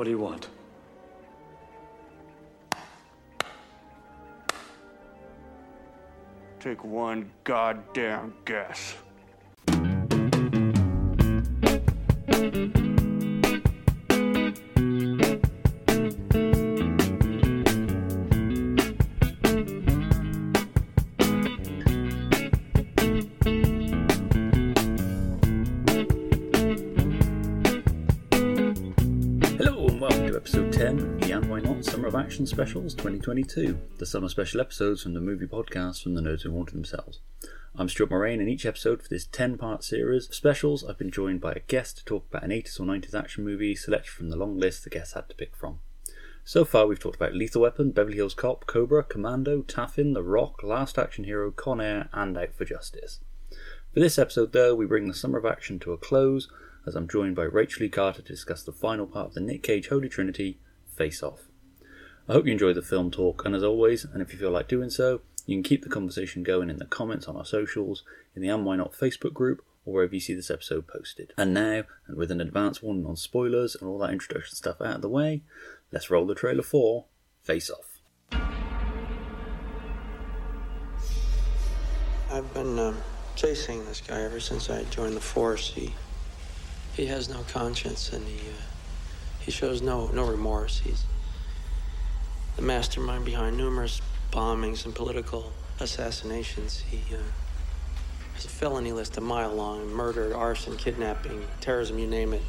What 0.00 0.04
do 0.04 0.12
you 0.12 0.18
want? 0.18 0.48
Take 6.58 6.82
one 6.82 7.30
goddamn 7.44 8.32
guess. 8.46 8.94
Specials 32.30 32.94
2022, 32.94 33.76
the 33.98 34.06
summer 34.06 34.28
special 34.28 34.60
episodes 34.60 35.02
from 35.02 35.14
the 35.14 35.20
movie 35.20 35.48
podcast 35.48 36.02
from 36.02 36.14
the 36.14 36.22
nerds 36.22 36.42
who 36.42 36.52
haunted 36.52 36.74
themselves. 36.74 37.18
I'm 37.74 37.88
Stuart 37.88 38.10
Mulrain, 38.10 38.38
and 38.38 38.48
each 38.48 38.64
episode 38.64 39.02
for 39.02 39.08
this 39.08 39.26
10 39.26 39.58
part 39.58 39.82
series 39.82 40.28
of 40.28 40.34
specials, 40.34 40.82
I've 40.82 40.96
been 40.96 41.10
joined 41.10 41.40
by 41.40 41.52
a 41.52 41.60
guest 41.60 41.98
to 41.98 42.04
talk 42.04 42.26
about 42.30 42.44
an 42.44 42.50
80s 42.50 42.80
or 42.80 42.84
90s 42.84 43.14
action 43.14 43.44
movie 43.44 43.74
selected 43.74 44.12
from 44.12 44.30
the 44.30 44.36
long 44.36 44.56
list 44.58 44.84
the 44.84 44.90
guests 44.90 45.14
had 45.14 45.28
to 45.28 45.34
pick 45.34 45.54
from. 45.56 45.80
So 46.44 46.64
far, 46.64 46.86
we've 46.86 47.00
talked 47.00 47.16
about 47.16 47.34
Lethal 47.34 47.62
Weapon, 47.62 47.90
Beverly 47.90 48.16
Hills 48.16 48.34
Cop, 48.34 48.64
Cobra, 48.64 49.02
Commando, 49.02 49.62
Taffin, 49.62 50.14
The 50.14 50.22
Rock, 50.22 50.62
Last 50.62 50.98
Action 50.98 51.24
Hero, 51.24 51.50
Con 51.50 51.80
Air, 51.80 52.08
and 52.12 52.38
Out 52.38 52.54
for 52.54 52.64
Justice. 52.64 53.18
For 53.92 54.00
this 54.00 54.18
episode, 54.18 54.52
though, 54.52 54.74
we 54.74 54.86
bring 54.86 55.08
the 55.08 55.14
summer 55.14 55.38
of 55.38 55.44
action 55.44 55.78
to 55.80 55.92
a 55.92 55.98
close 55.98 56.48
as 56.86 56.94
I'm 56.94 57.08
joined 57.08 57.36
by 57.36 57.46
Raechel 57.46 57.80
Leigh 57.80 57.88
Carter 57.90 58.22
to 58.22 58.28
discuss 58.28 58.62
the 58.62 58.72
final 58.72 59.06
part 59.06 59.26
of 59.26 59.34
the 59.34 59.40
Nick 59.40 59.64
Cage 59.64 59.88
Holy 59.88 60.08
Trinity, 60.08 60.58
Face 60.96 61.22
Off. 61.22 61.49
I 62.30 62.34
hope 62.34 62.46
you 62.46 62.52
enjoy 62.52 62.72
the 62.74 62.80
film 62.80 63.10
talk, 63.10 63.44
and 63.44 63.56
as 63.56 63.64
always, 63.64 64.04
and 64.04 64.22
if 64.22 64.32
you 64.32 64.38
feel 64.38 64.52
like 64.52 64.68
doing 64.68 64.88
so, 64.88 65.20
you 65.46 65.56
can 65.56 65.64
keep 65.64 65.82
the 65.82 65.88
conversation 65.88 66.44
going 66.44 66.70
in 66.70 66.76
the 66.76 66.84
comments 66.84 67.26
on 67.26 67.34
our 67.34 67.44
socials, 67.44 68.04
in 68.36 68.42
the 68.42 68.48
And 68.48 68.64
Why 68.64 68.76
Not 68.76 68.92
Facebook 68.92 69.32
group, 69.32 69.64
or 69.84 69.94
wherever 69.94 70.14
you 70.14 70.20
see 70.20 70.34
this 70.34 70.48
episode 70.48 70.86
posted. 70.86 71.32
And 71.36 71.52
now, 71.52 71.82
and 72.06 72.16
with 72.16 72.30
an 72.30 72.40
advance 72.40 72.80
warning 72.80 73.04
on 73.04 73.16
spoilers 73.16 73.74
and 73.74 73.88
all 73.88 73.98
that 73.98 74.12
introduction 74.12 74.54
stuff 74.54 74.80
out 74.80 74.94
of 74.94 75.02
the 75.02 75.08
way, 75.08 75.42
let's 75.90 76.08
roll 76.08 76.24
the 76.24 76.36
trailer 76.36 76.62
for 76.62 77.06
Face 77.42 77.68
Off. 77.68 77.98
I've 82.30 82.54
been 82.54 82.78
um, 82.78 82.96
chasing 83.34 83.84
this 83.86 84.00
guy 84.00 84.22
ever 84.22 84.38
since 84.38 84.70
I 84.70 84.84
joined 84.84 85.16
the 85.16 85.20
force. 85.20 85.70
He 85.70 85.96
he 86.94 87.06
has 87.06 87.28
no 87.28 87.44
conscience 87.52 88.12
and 88.12 88.24
he 88.24 88.38
uh, 88.50 88.62
he 89.40 89.50
shows 89.50 89.82
no 89.82 90.12
no 90.12 90.24
remorse. 90.30 90.78
He's 90.78 91.02
the 92.56 92.62
mastermind 92.62 93.24
behind 93.24 93.56
numerous 93.56 94.00
bombings 94.32 94.84
and 94.84 94.94
political 94.94 95.52
assassinations. 95.80 96.80
He 96.80 97.02
uh, 97.14 97.18
has 98.34 98.44
a 98.44 98.48
felony 98.48 98.92
list 98.92 99.16
a 99.16 99.20
mile 99.20 99.54
long: 99.54 99.88
murder, 99.88 100.36
arson, 100.36 100.76
kidnapping, 100.76 101.46
terrorism, 101.60 101.98
you 101.98 102.06
name 102.06 102.32
it. 102.32 102.42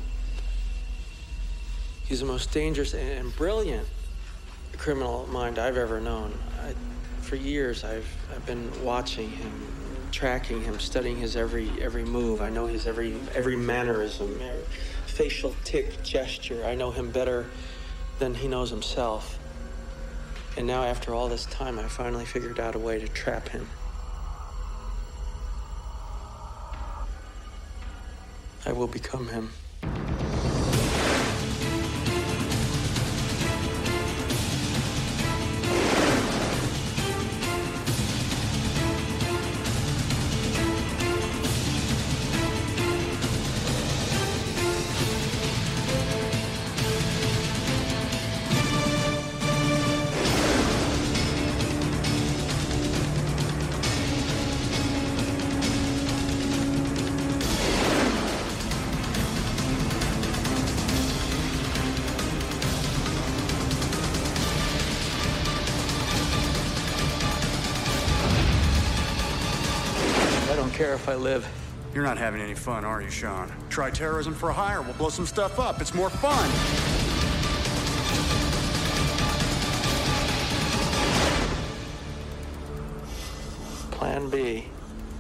He's 2.04 2.20
the 2.20 2.26
most 2.26 2.52
dangerous 2.52 2.94
and 2.94 3.36
brilliant 3.36 3.88
criminal 4.78 5.28
mind 5.28 5.60
I've 5.60 5.78
ever 5.78 6.02
known. 6.02 6.38
I, 6.62 6.74
for 7.22 7.36
years, 7.36 7.84
I've 7.84 8.08
I've 8.36 8.46
been 8.46 8.70
watching 8.84 9.30
him, 9.30 9.52
tracking 10.12 10.62
him, 10.62 10.80
studying 10.80 11.18
his 11.18 11.36
every 11.36 11.70
every 11.82 12.04
move. 12.04 12.42
I 12.42 12.50
know 12.50 12.66
his 12.66 12.88
every 12.88 13.16
every 13.34 13.56
mannerism, 13.56 14.40
every 14.42 14.64
facial 15.06 15.56
tick, 15.64 16.04
gesture. 16.04 16.66
I 16.66 16.76
know 16.76 16.92
him 16.92 17.12
better 17.12 17.46
than 18.20 18.36
he 18.36 18.48
knows 18.48 18.70
himself. 18.70 19.38
And 20.58 20.68
now, 20.68 20.84
after 20.84 21.14
all 21.14 21.30
this 21.30 21.46
time, 21.46 21.80
I 21.80 21.88
finally 21.88 22.26
figured 22.26 22.60
out 22.60 22.76
a 22.76 22.80
way 22.80 23.00
to 23.00 23.08
trap 23.08 23.50
him. 23.50 23.68
I 28.66 28.74
will 28.74 28.88
become 28.88 29.28
him. 29.30 29.50
Live. 71.22 71.48
You're 71.94 72.04
not 72.04 72.18
having 72.18 72.42
any 72.42 72.56
fun, 72.56 72.84
are 72.84 73.02
you, 73.02 73.10
Sean? 73.10 73.52
Try 73.70 73.92
terrorism 73.92 74.34
for 74.34 74.52
hire. 74.52 74.82
We'll 74.82 74.94
blow 74.94 75.10
some 75.10 75.26
stuff 75.26 75.60
up. 75.60 75.80
It's 75.82 75.94
more 75.94 76.10
fun. 76.10 76.50
Plan 83.92 84.30
B. 84.30 84.68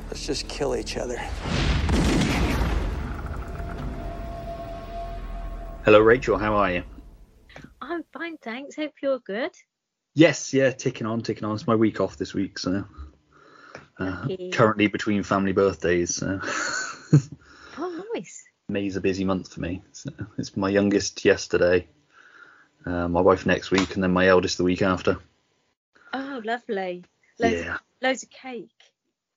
Let's 0.07 0.25
just 0.25 0.47
kill 0.47 0.75
each 0.75 0.97
other. 0.97 1.17
Hello, 5.84 6.00
Rachel, 6.00 6.38
how 6.38 6.53
are 6.56 6.72
you? 6.72 6.84
I'm 7.81 8.03
fine, 8.13 8.38
thanks. 8.38 8.75
Hope 8.75 8.94
you're 9.01 9.19
good. 9.19 9.51
Yes, 10.13 10.53
yeah, 10.53 10.72
ticking 10.72 11.07
on, 11.07 11.22
ticking 11.22 11.44
on. 11.44 11.56
It's 11.56 11.67
my 11.67 11.75
week 11.75 12.00
off 12.00 12.17
this 12.17 12.34
week, 12.34 12.59
so 12.59 12.85
uh, 14.01 14.28
currently 14.51 14.88
between 14.88 15.23
family 15.23 15.51
birthdays. 15.53 16.16
So. 16.16 16.39
Oh, 17.78 18.03
nice. 18.13 18.44
May's 18.69 18.95
a 18.95 19.01
busy 19.01 19.23
month 19.25 19.53
for 19.53 19.59
me. 19.62 19.81
So 19.91 20.12
it's 20.38 20.56
my 20.56 20.69
youngest 20.69 21.25
yesterday, 21.25 21.88
uh, 22.85 23.07
my 23.07 23.22
wife 23.22 23.45
next 23.45 23.72
week, 23.72 23.95
and 23.95 24.03
then 24.03 24.11
my 24.11 24.28
eldest 24.28 24.57
the 24.57 24.63
week 24.63 24.81
after. 24.81 25.17
Oh, 26.13 26.41
lovely. 26.44 27.03
Loads, 27.40 27.56
Yeah. 27.61 27.75
of, 27.75 27.81
loads 28.01 28.23
of 28.23 28.29
cake. 28.29 28.69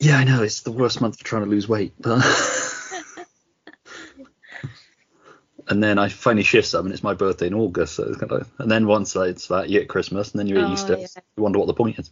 Yeah, 0.00 0.16
I 0.18 0.24
know 0.24 0.42
it's 0.42 0.60
the 0.62 0.72
worst 0.72 1.00
month 1.00 1.18
for 1.18 1.24
trying 1.24 1.44
to 1.44 1.50
lose 1.50 1.68
weight, 1.68 1.94
but. 1.98 2.20
and 5.68 5.82
then 5.82 5.98
I 5.98 6.08
finally 6.08 6.42
shift 6.44 6.68
some, 6.68 6.86
and 6.86 6.92
it's 6.92 7.02
my 7.02 7.14
birthday 7.14 7.46
in 7.46 7.54
August. 7.54 7.94
So 7.94 8.04
it's 8.04 8.18
kind 8.18 8.32
of, 8.32 8.50
and 8.58 8.70
then 8.70 8.86
once 8.86 9.16
it's 9.16 9.46
that, 9.48 9.68
you 9.70 9.78
get 9.80 9.88
Christmas, 9.88 10.32
and 10.32 10.38
then 10.40 10.46
you 10.48 10.56
get 10.56 10.64
Oh, 10.64 10.72
Easter. 10.72 10.96
yeah. 10.98 11.06
You 11.36 11.42
wonder 11.42 11.58
what 11.58 11.66
the 11.66 11.74
point 11.74 11.98
is. 11.98 12.10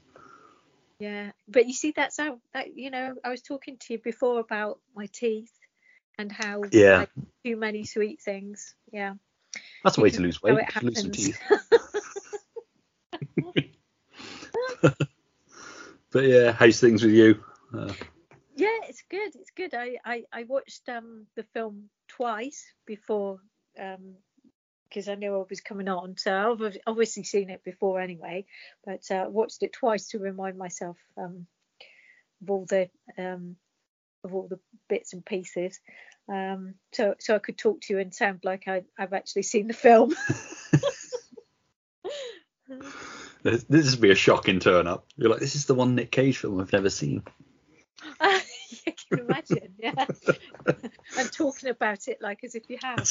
Yeah, 1.03 1.33
but 1.49 1.67
you 1.67 1.73
see, 1.73 1.91
that's 1.91 2.17
how 2.17 2.39
that 2.55 2.77
you 2.77 2.89
know. 2.91 3.15
I 3.25 3.31
was 3.31 3.43
talking 3.43 3.77
to 3.77 3.93
you 3.95 3.99
before 3.99 4.39
about 4.39 4.79
my 4.95 5.07
teeth 5.13 5.51
and 6.17 6.31
how 6.31 6.63
Yeah. 6.71 6.99
like, 6.99 7.11
too 7.45 7.57
many 7.57 7.83
sweet 7.83 8.21
things. 8.21 8.77
Yeah. 8.93 9.15
That's 9.83 9.99
a 9.99 10.01
way 10.01 10.11
to 10.11 10.23
lose 10.23 10.41
weight. 10.41 10.61
Lose 10.81 11.01
some 11.03 11.11
teeth. 11.11 11.41
But 16.13 16.25
yeah, 16.25 16.53
how's 16.53 16.79
things 16.79 17.03
with 17.03 17.15
you? 17.15 17.43
Uh, 17.75 17.93
Yeah, 18.55 18.79
it's 18.89 19.03
good. 19.11 19.35
It's 19.35 19.51
good. 19.57 19.75
I 19.75 19.99
I, 20.05 20.25
I 20.33 20.45
watched 20.45 20.89
um 20.89 21.27
the 21.35 21.43
film 21.53 21.91
twice 22.07 22.65
before 22.87 23.41
um 23.77 24.15
because 24.93 25.09
I 25.09 25.15
knew 25.15 25.35
I 25.35 25.45
was 25.49 25.61
coming 25.61 25.89
on. 25.89 26.17
So 26.19 26.59
I've 26.61 26.77
obviously 26.87 27.25
seen 27.25 27.49
it 27.51 27.65
before 27.65 28.01
anyway, 28.01 28.45
but 28.85 29.11
uh, 29.11 29.27
watched 29.29 29.63
it 29.63 29.73
twice 29.73 30.09
to 30.09 30.19
remind 30.19 30.59
myself 30.59 30.99
um 31.17 31.47
of 32.43 32.51
all 32.51 32.67
the 32.67 32.91
um 33.17 33.57
of 34.25 34.35
all 34.35 34.49
the 34.49 34.59
bits 34.89 35.15
and 35.15 35.25
pieces. 35.25 35.81
Um 36.29 36.75
so 36.93 37.15
so 37.19 37.35
I 37.35 37.39
could 37.39 37.57
talk 37.57 37.81
to 37.83 37.95
you 37.95 38.01
and 38.01 38.15
sound 38.15 38.41
like 38.45 38.69
I 38.69 38.83
I've 38.99 39.15
actually 39.15 39.43
seen 39.45 39.69
the 39.69 39.75
film. 39.75 40.15
this 43.43 43.65
this 43.65 43.91
would 43.93 44.01
be 44.01 44.11
a 44.11 44.15
shocking 44.15 44.61
turn 44.61 44.87
up. 44.87 45.07
You're 45.17 45.31
like, 45.31 45.41
this 45.41 45.57
is 45.57 45.67
the 45.67 45.75
one 45.75 45.95
Nick 45.95 46.11
Cage 46.11 46.37
film 46.39 46.61
I've 46.61 46.73
never 46.73 46.91
seen. 46.91 47.23
you 48.87 48.93
can 49.09 49.21
imagine, 49.21 49.75
yeah. 49.79 50.07
I'm 51.17 51.29
talking 51.29 51.69
about 51.69 52.09
it 52.09 52.21
like 52.21 52.45
as 52.45 52.55
if 52.55 52.69
you 52.69 52.79
have. 52.83 53.07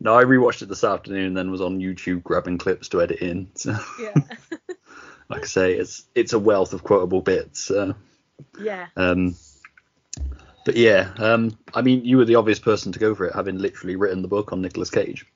So- 0.00 0.04
no, 0.04 0.14
I 0.18 0.24
rewatched 0.24 0.62
it 0.62 0.68
this 0.68 0.84
afternoon 0.84 1.26
and 1.26 1.36
then 1.36 1.50
was 1.50 1.60
on 1.60 1.78
YouTube 1.78 2.22
grabbing 2.22 2.58
clips 2.58 2.88
to 2.90 3.02
edit 3.02 3.20
in. 3.20 3.50
So, 3.54 3.76
yeah. 4.00 4.14
like 5.28 5.42
I 5.42 5.46
say, 5.46 5.74
it's 5.74 6.06
it's 6.14 6.32
a 6.32 6.38
wealth 6.38 6.72
of 6.72 6.82
quotable 6.82 7.20
bits. 7.20 7.70
Uh, 7.70 7.92
Yeah. 8.58 8.86
um, 8.96 9.36
but 10.64 10.76
yeah, 10.76 11.12
um, 11.18 11.58
I 11.74 11.82
mean, 11.82 12.04
you 12.04 12.16
were 12.16 12.24
the 12.24 12.34
obvious 12.36 12.58
person 12.58 12.92
to 12.92 12.98
go 12.98 13.14
for 13.14 13.26
it, 13.26 13.34
having 13.34 13.58
literally 13.58 13.96
written 13.96 14.22
the 14.22 14.28
book 14.28 14.52
on 14.52 14.60
Nicolas 14.62 14.90
Cage. 14.90 15.26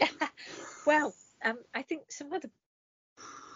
well, 0.86 1.14
um, 1.44 1.58
I 1.74 1.82
think 1.82 2.10
some 2.10 2.32
other 2.32 2.50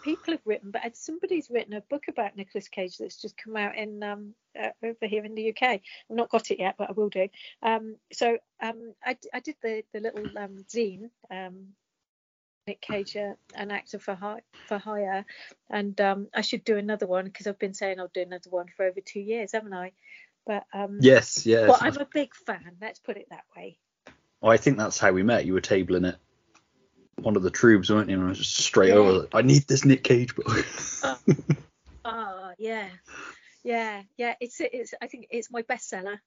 people 0.01 0.33
have 0.33 0.45
written, 0.45 0.71
but 0.71 0.95
somebody's 0.95 1.49
written 1.49 1.73
a 1.73 1.81
book 1.81 2.03
about 2.07 2.35
Nicolas 2.35 2.67
Cage 2.67 2.97
that's 2.97 3.21
just 3.21 3.37
come 3.37 3.55
out 3.55 3.77
in 3.77 4.01
um, 4.03 4.33
uh, 4.59 4.69
over 4.83 5.05
here 5.07 5.25
in 5.25 5.35
the 5.35 5.49
UK. 5.49 5.63
I've 5.63 5.81
not 6.09 6.29
got 6.29 6.51
it 6.51 6.59
yet, 6.59 6.75
but 6.77 6.89
I 6.89 6.93
will 6.93 7.09
do. 7.09 7.27
Um, 7.61 7.95
so 8.11 8.37
um, 8.61 8.93
I, 9.03 9.17
I 9.33 9.39
did 9.39 9.55
the 9.61 9.83
the 9.93 9.99
little 9.99 10.25
um, 10.37 10.65
zine. 10.67 11.09
Um, 11.31 11.69
Nick 12.67 12.81
Cage, 12.81 13.17
uh, 13.17 13.33
an 13.55 13.71
actor 13.71 13.97
for 13.97 14.13
hire, 14.13 14.43
for 14.67 14.77
hire, 14.77 15.25
and 15.71 15.99
um, 15.99 16.27
I 16.35 16.41
should 16.41 16.63
do 16.63 16.77
another 16.77 17.07
one 17.07 17.25
because 17.25 17.47
I've 17.47 17.57
been 17.57 17.73
saying 17.73 17.99
I'll 17.99 18.11
do 18.13 18.21
another 18.21 18.51
one 18.51 18.67
for 18.77 18.85
over 18.85 18.99
two 19.03 19.21
years, 19.21 19.53
haven't 19.53 19.73
I? 19.73 19.93
But 20.45 20.65
um, 20.71 20.99
Yes, 21.01 21.47
yes. 21.47 21.67
well, 21.67 21.79
I'm 21.81 21.97
a 21.97 22.05
big 22.05 22.35
fan. 22.35 22.77
Let's 22.79 22.99
put 22.99 23.17
it 23.17 23.27
that 23.31 23.45
way. 23.57 23.79
Oh, 24.41 24.49
I 24.49 24.57
think 24.57 24.77
that's 24.77 24.99
how 24.99 25.11
we 25.11 25.23
met. 25.23 25.45
You 25.45 25.53
were 25.53 25.61
tabling 25.61 26.07
it. 26.07 26.17
One 27.23 27.35
of 27.35 27.43
the 27.43 27.49
troops, 27.51 27.89
weren't 27.89 28.09
you? 28.09 28.15
And 28.17 28.25
I 28.25 28.29
was 28.29 28.37
just 28.37 28.55
straight 28.57 28.89
Yeah. 28.89 28.95
over. 28.95 29.27
I 29.33 29.41
need 29.41 29.67
this 29.67 29.85
Nick 29.85 30.03
Cage 30.03 30.35
book. 30.35 30.47
Oh 31.03 31.17
uh, 32.05 32.09
uh, 32.09 32.51
yeah, 32.57 32.89
yeah, 33.63 34.03
yeah. 34.17 34.35
It's 34.39 34.59
it's. 34.59 34.93
I 35.01 35.07
think 35.07 35.27
it's 35.29 35.51
my 35.51 35.61
bestseller 35.63 36.19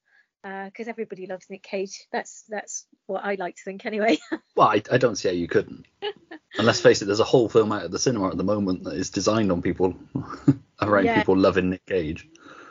because 0.42 0.86
uh, 0.88 0.90
everybody 0.90 1.26
loves 1.26 1.46
Nick 1.50 1.62
Cage. 1.62 2.06
That's 2.12 2.44
that's 2.48 2.86
what 3.06 3.24
I 3.24 3.34
like 3.36 3.56
to 3.56 3.62
think 3.64 3.86
anyway. 3.86 4.18
well, 4.56 4.68
I, 4.68 4.82
I 4.90 4.98
don't 4.98 5.16
see 5.16 5.28
how 5.28 5.34
you 5.34 5.48
couldn't. 5.48 5.86
and 6.02 6.66
let's 6.66 6.80
face 6.80 7.00
it, 7.02 7.06
there's 7.06 7.20
a 7.20 7.24
whole 7.24 7.48
film 7.48 7.72
out 7.72 7.84
at 7.84 7.90
the 7.90 7.98
cinema 7.98 8.28
at 8.28 8.36
the 8.36 8.44
moment 8.44 8.84
that 8.84 8.94
is 8.94 9.10
designed 9.10 9.52
on 9.52 9.62
people 9.62 9.94
around 10.82 11.04
Yeah. 11.04 11.18
people 11.18 11.36
loving 11.36 11.70
Nick 11.70 11.86
Cage. 11.86 12.28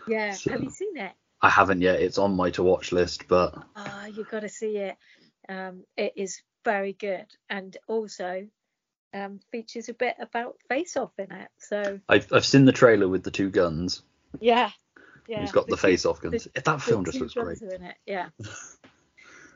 yeah. 0.07 0.33
So- 0.33 0.51
Have 0.51 0.63
you 0.63 0.69
seen 0.69 0.97
it? 0.97 1.12
I 1.44 1.50
haven't 1.50 1.81
yet. 1.81 2.00
It's 2.01 2.19
on 2.19 2.35
my 2.35 2.51
to 2.51 2.62
watch 2.62 2.91
list, 2.91 3.27
but 3.27 3.56
ah, 3.75 4.03
Oh, 4.03 4.06
you've 4.06 4.29
got 4.29 4.41
to 4.41 4.50
see 4.50 4.77
it. 4.77 4.95
Um, 5.50 5.85
it 5.97 6.13
is 6.15 6.39
very 6.63 6.94
good, 6.94 7.25
and 7.50 7.75
also 7.88 8.48
um, 9.13 9.40
features 9.52 9.90
a 9.90 9.94
bit 9.94 10.16
about 10.19 10.58
Face 10.69 10.96
Off 10.98 11.12
in 11.18 11.31
it. 11.31 11.50
So 11.58 12.00
I've 12.08 12.31
I've 12.31 12.46
seen 12.46 12.66
the 12.66 12.72
trailer 12.72 13.08
with 13.08 13.24
the 13.24 13.31
two 13.31 13.50
guns. 13.50 14.04
yeah, 14.40 14.72
yeah. 15.28 15.42
He's 15.42 15.52
got 15.52 15.68
the 15.68 15.75
two- 15.75 15.81
face 15.81 16.06
off 16.06 16.22
guns. 16.22 16.48
the- 16.54 16.62
that 16.62 16.81
film 16.81 17.06
just 17.06 17.19
looks 17.19 17.34
great. 17.34 17.60
Yeah. 18.06 18.30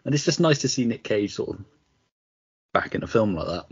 And 0.06 0.14
it's 0.14 0.24
just 0.24 0.40
nice 0.40 0.60
to 0.60 0.68
see 0.70 0.86
Nick 0.86 1.04
Cage 1.04 1.34
sort 1.34 1.58
of 1.58 1.66
back 2.74 2.94
in 2.94 3.02
a 3.02 3.08
film 3.08 3.34
like 3.34 3.48
that. 3.48 3.66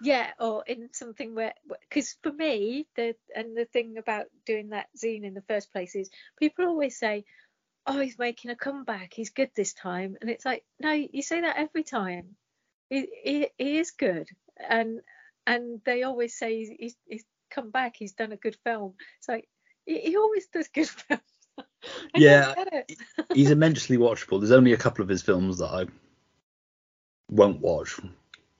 Yeah, 0.00 0.30
or 0.40 0.64
in 0.66 0.88
something 0.92 1.34
where, 1.34 1.52
because 1.88 2.16
for 2.22 2.32
me, 2.32 2.86
the 2.96 3.14
and 3.36 3.54
the 3.54 3.66
thing 3.66 3.98
about 3.98 4.26
doing 4.46 4.70
that 4.70 4.88
zine 4.96 5.22
in 5.24 5.34
the 5.34 5.42
first 5.42 5.70
place 5.70 5.94
is 5.94 6.10
people 6.38 6.64
always 6.66 6.98
say, 6.98 7.26
"Oh, 7.86 8.00
he's 8.00 8.18
making 8.18 8.50
a 8.50 8.56
comeback. 8.56 9.12
He's 9.14 9.30
good 9.30 9.50
this 9.54 9.72
time," 9.74 10.16
and 10.20 10.30
it's 10.30 10.44
like, 10.44 10.64
no, 10.80 10.92
you 10.92 11.22
say 11.22 11.40
that 11.40 11.56
every 11.56 11.82
time. 11.84 12.36
He 12.90 13.08
he, 13.24 13.48
he 13.58 13.78
is 13.78 13.90
good, 13.92 14.28
and 14.68 15.00
and 15.46 15.80
they 15.84 16.02
always 16.02 16.36
say 16.36 16.58
he's, 16.58 16.70
he's 16.78 16.96
he's 17.06 17.24
come 17.50 17.70
back. 17.70 17.94
He's 17.96 18.12
done 18.12 18.32
a 18.32 18.36
good 18.36 18.56
film. 18.64 18.94
It's 19.18 19.28
like 19.28 19.48
he, 19.86 19.98
he 20.00 20.16
always 20.16 20.46
does 20.48 20.68
good 20.68 20.88
films. 20.88 21.22
I 21.58 21.62
Yeah, 22.14 22.54
get 22.54 22.72
it. 22.88 22.98
He's 23.32 23.50
immensely 23.50 23.96
watchable. 23.96 24.40
There's 24.40 24.50
only 24.52 24.72
a 24.72 24.76
couple 24.78 25.02
of 25.02 25.08
his 25.08 25.22
films 25.22 25.58
that 25.58 25.66
I 25.70 25.86
won't 27.30 27.60
watch 27.60 27.98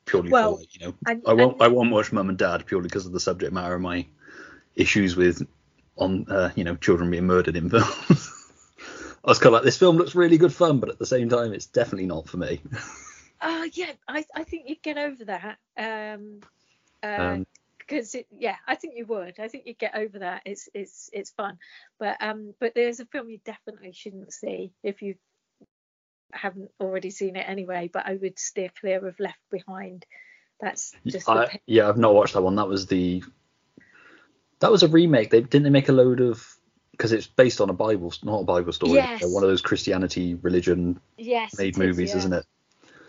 purely 0.06 0.30
Well, 0.30 0.54
for 0.54 0.60
like, 0.60 0.74
you 0.80 0.86
know 0.86 0.94
and- 1.06 1.22
I 1.26 1.32
won't 1.34 1.54
and- 1.54 1.62
I 1.62 1.68
won't 1.68 1.90
watch 1.90 2.12
Mum 2.12 2.28
and 2.28 2.38
Dad 2.38 2.66
purely 2.66 2.88
because 2.88 3.06
of 3.06 3.12
the 3.12 3.20
subject 3.20 3.52
matter 3.52 3.74
and 3.74 3.82
my 3.82 4.06
issues 4.74 5.16
with 5.16 5.46
on 5.96 6.26
uh, 6.30 6.50
you 6.56 6.64
know 6.64 6.76
children 6.76 7.10
being 7.10 7.26
murdered 7.26 7.56
in 7.56 7.68
films. 7.70 8.30
I 9.24 9.30
was 9.30 9.38
kind 9.38 9.48
of 9.48 9.52
like 9.54 9.62
this 9.62 9.78
film 9.78 9.96
looks 9.96 10.14
really 10.14 10.36
good 10.36 10.52
fun, 10.52 10.80
but 10.80 10.90
at 10.90 10.98
the 10.98 11.06
same 11.06 11.28
time 11.28 11.52
it's 11.52 11.66
definitely 11.66 12.06
not 12.06 12.28
for 12.28 12.36
me. 12.36 12.60
Oh 13.40 13.64
yeah, 13.72 13.92
I 14.06 14.24
I 14.34 14.44
think 14.44 14.68
you'd 14.68 14.82
get 14.82 14.98
over 14.98 15.24
that. 15.24 15.58
Um, 15.76 16.40
uh, 17.02 17.22
Um, 17.22 17.46
because 17.86 18.14
it, 18.14 18.26
yeah, 18.36 18.56
I 18.66 18.74
think 18.76 18.94
you 18.96 19.06
would. 19.06 19.38
I 19.38 19.48
think 19.48 19.66
you'd 19.66 19.78
get 19.78 19.94
over 19.94 20.20
that. 20.20 20.42
It's 20.44 20.68
it's 20.74 21.10
it's 21.12 21.30
fun, 21.30 21.58
but 21.98 22.16
um, 22.20 22.54
but 22.60 22.74
there's 22.74 23.00
a 23.00 23.06
film 23.06 23.28
you 23.28 23.40
definitely 23.44 23.92
shouldn't 23.92 24.32
see 24.32 24.72
if 24.82 25.02
you 25.02 25.16
haven't 26.32 26.70
already 26.80 27.10
seen 27.10 27.36
it 27.36 27.46
anyway. 27.48 27.90
But 27.92 28.06
I 28.06 28.14
would 28.14 28.38
steer 28.38 28.70
clear 28.80 29.06
of 29.06 29.20
Left 29.20 29.38
Behind. 29.50 30.04
That's 30.60 30.92
just 31.06 31.28
I, 31.28 31.60
yeah, 31.66 31.88
I've 31.88 31.98
not 31.98 32.14
watched 32.14 32.34
that 32.34 32.42
one. 32.42 32.56
That 32.56 32.68
was 32.68 32.86
the 32.86 33.22
that 34.60 34.70
was 34.70 34.82
a 34.82 34.88
remake. 34.88 35.30
They 35.30 35.40
didn't 35.40 35.64
they 35.64 35.70
make 35.70 35.88
a 35.88 35.92
load 35.92 36.20
of 36.20 36.53
because 36.96 37.12
it's 37.12 37.26
based 37.26 37.60
on 37.60 37.70
a 37.70 37.72
Bible, 37.72 38.12
not 38.22 38.40
a 38.40 38.44
Bible 38.44 38.72
story. 38.72 38.94
Yes. 38.94 39.22
One 39.24 39.42
of 39.42 39.48
those 39.48 39.62
Christianity 39.62 40.34
religion 40.34 41.00
yes 41.16 41.58
made 41.58 41.68
it 41.68 41.70
is, 41.70 41.78
movies, 41.78 42.10
yeah. 42.10 42.16
isn't 42.18 42.32
it? 42.32 42.46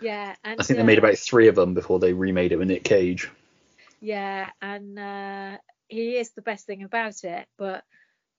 Yeah, 0.02 0.36
and 0.44 0.60
I 0.60 0.64
think 0.64 0.78
they 0.78 0.84
made 0.84 1.00
uh, 1.00 1.04
about 1.04 1.18
three 1.18 1.48
of 1.48 1.56
them 1.56 1.74
before 1.74 2.00
they 2.00 2.14
remade 2.14 2.52
it 2.52 2.58
with 2.58 2.68
Nick 2.68 2.84
Cage. 2.84 3.30
Yeah, 4.02 4.50
and 4.62 5.00
uh, 5.00 5.58
he 5.88 6.18
is 6.18 6.32
the 6.32 6.42
best 6.42 6.66
thing 6.66 6.84
about 6.84 7.24
it. 7.24 7.48
But 7.58 7.84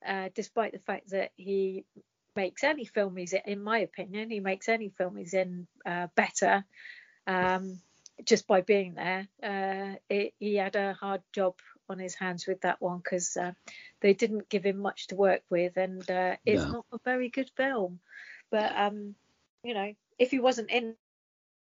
uh, 0.06 0.28
despite 0.34 0.72
the 0.72 0.78
fact 0.78 1.10
that 1.10 1.32
he 1.36 1.84
makes 2.34 2.62
any 2.62 2.84
film 2.84 3.16
he's 3.16 3.32
in, 3.32 3.42
in 3.46 3.62
my 3.62 3.78
opinion, 3.78 4.30
he 4.30 4.40
makes 4.40 4.68
any 4.68 4.90
film 4.90 5.16
he's 5.16 5.34
in 5.34 5.66
uh, 5.84 6.08
better 6.14 6.64
um, 7.26 7.80
just 8.24 8.46
by 8.46 8.60
being 8.60 8.94
there. 8.94 9.26
Uh, 9.42 9.96
it, 10.08 10.34
he 10.38 10.56
had 10.56 10.76
a 10.76 10.92
hard 10.92 11.22
job 11.32 11.54
on 11.88 11.98
his 11.98 12.14
hands 12.14 12.46
with 12.46 12.60
that 12.62 12.80
one 12.80 12.98
because 12.98 13.36
uh, 13.36 13.52
they 14.00 14.14
didn't 14.14 14.48
give 14.48 14.64
him 14.64 14.78
much 14.78 15.08
to 15.08 15.16
work 15.16 15.42
with, 15.50 15.76
and 15.76 16.08
uh, 16.10 16.36
it's 16.44 16.62
No. 16.62 16.72
not 16.72 16.86
a 16.92 16.98
very 17.04 17.28
good 17.28 17.50
film. 17.56 18.00
But 18.50 18.76
um, 18.76 19.14
you 19.64 19.74
know, 19.74 19.94
if 20.18 20.30
he 20.30 20.38
wasn't 20.38 20.70
in 20.70 20.94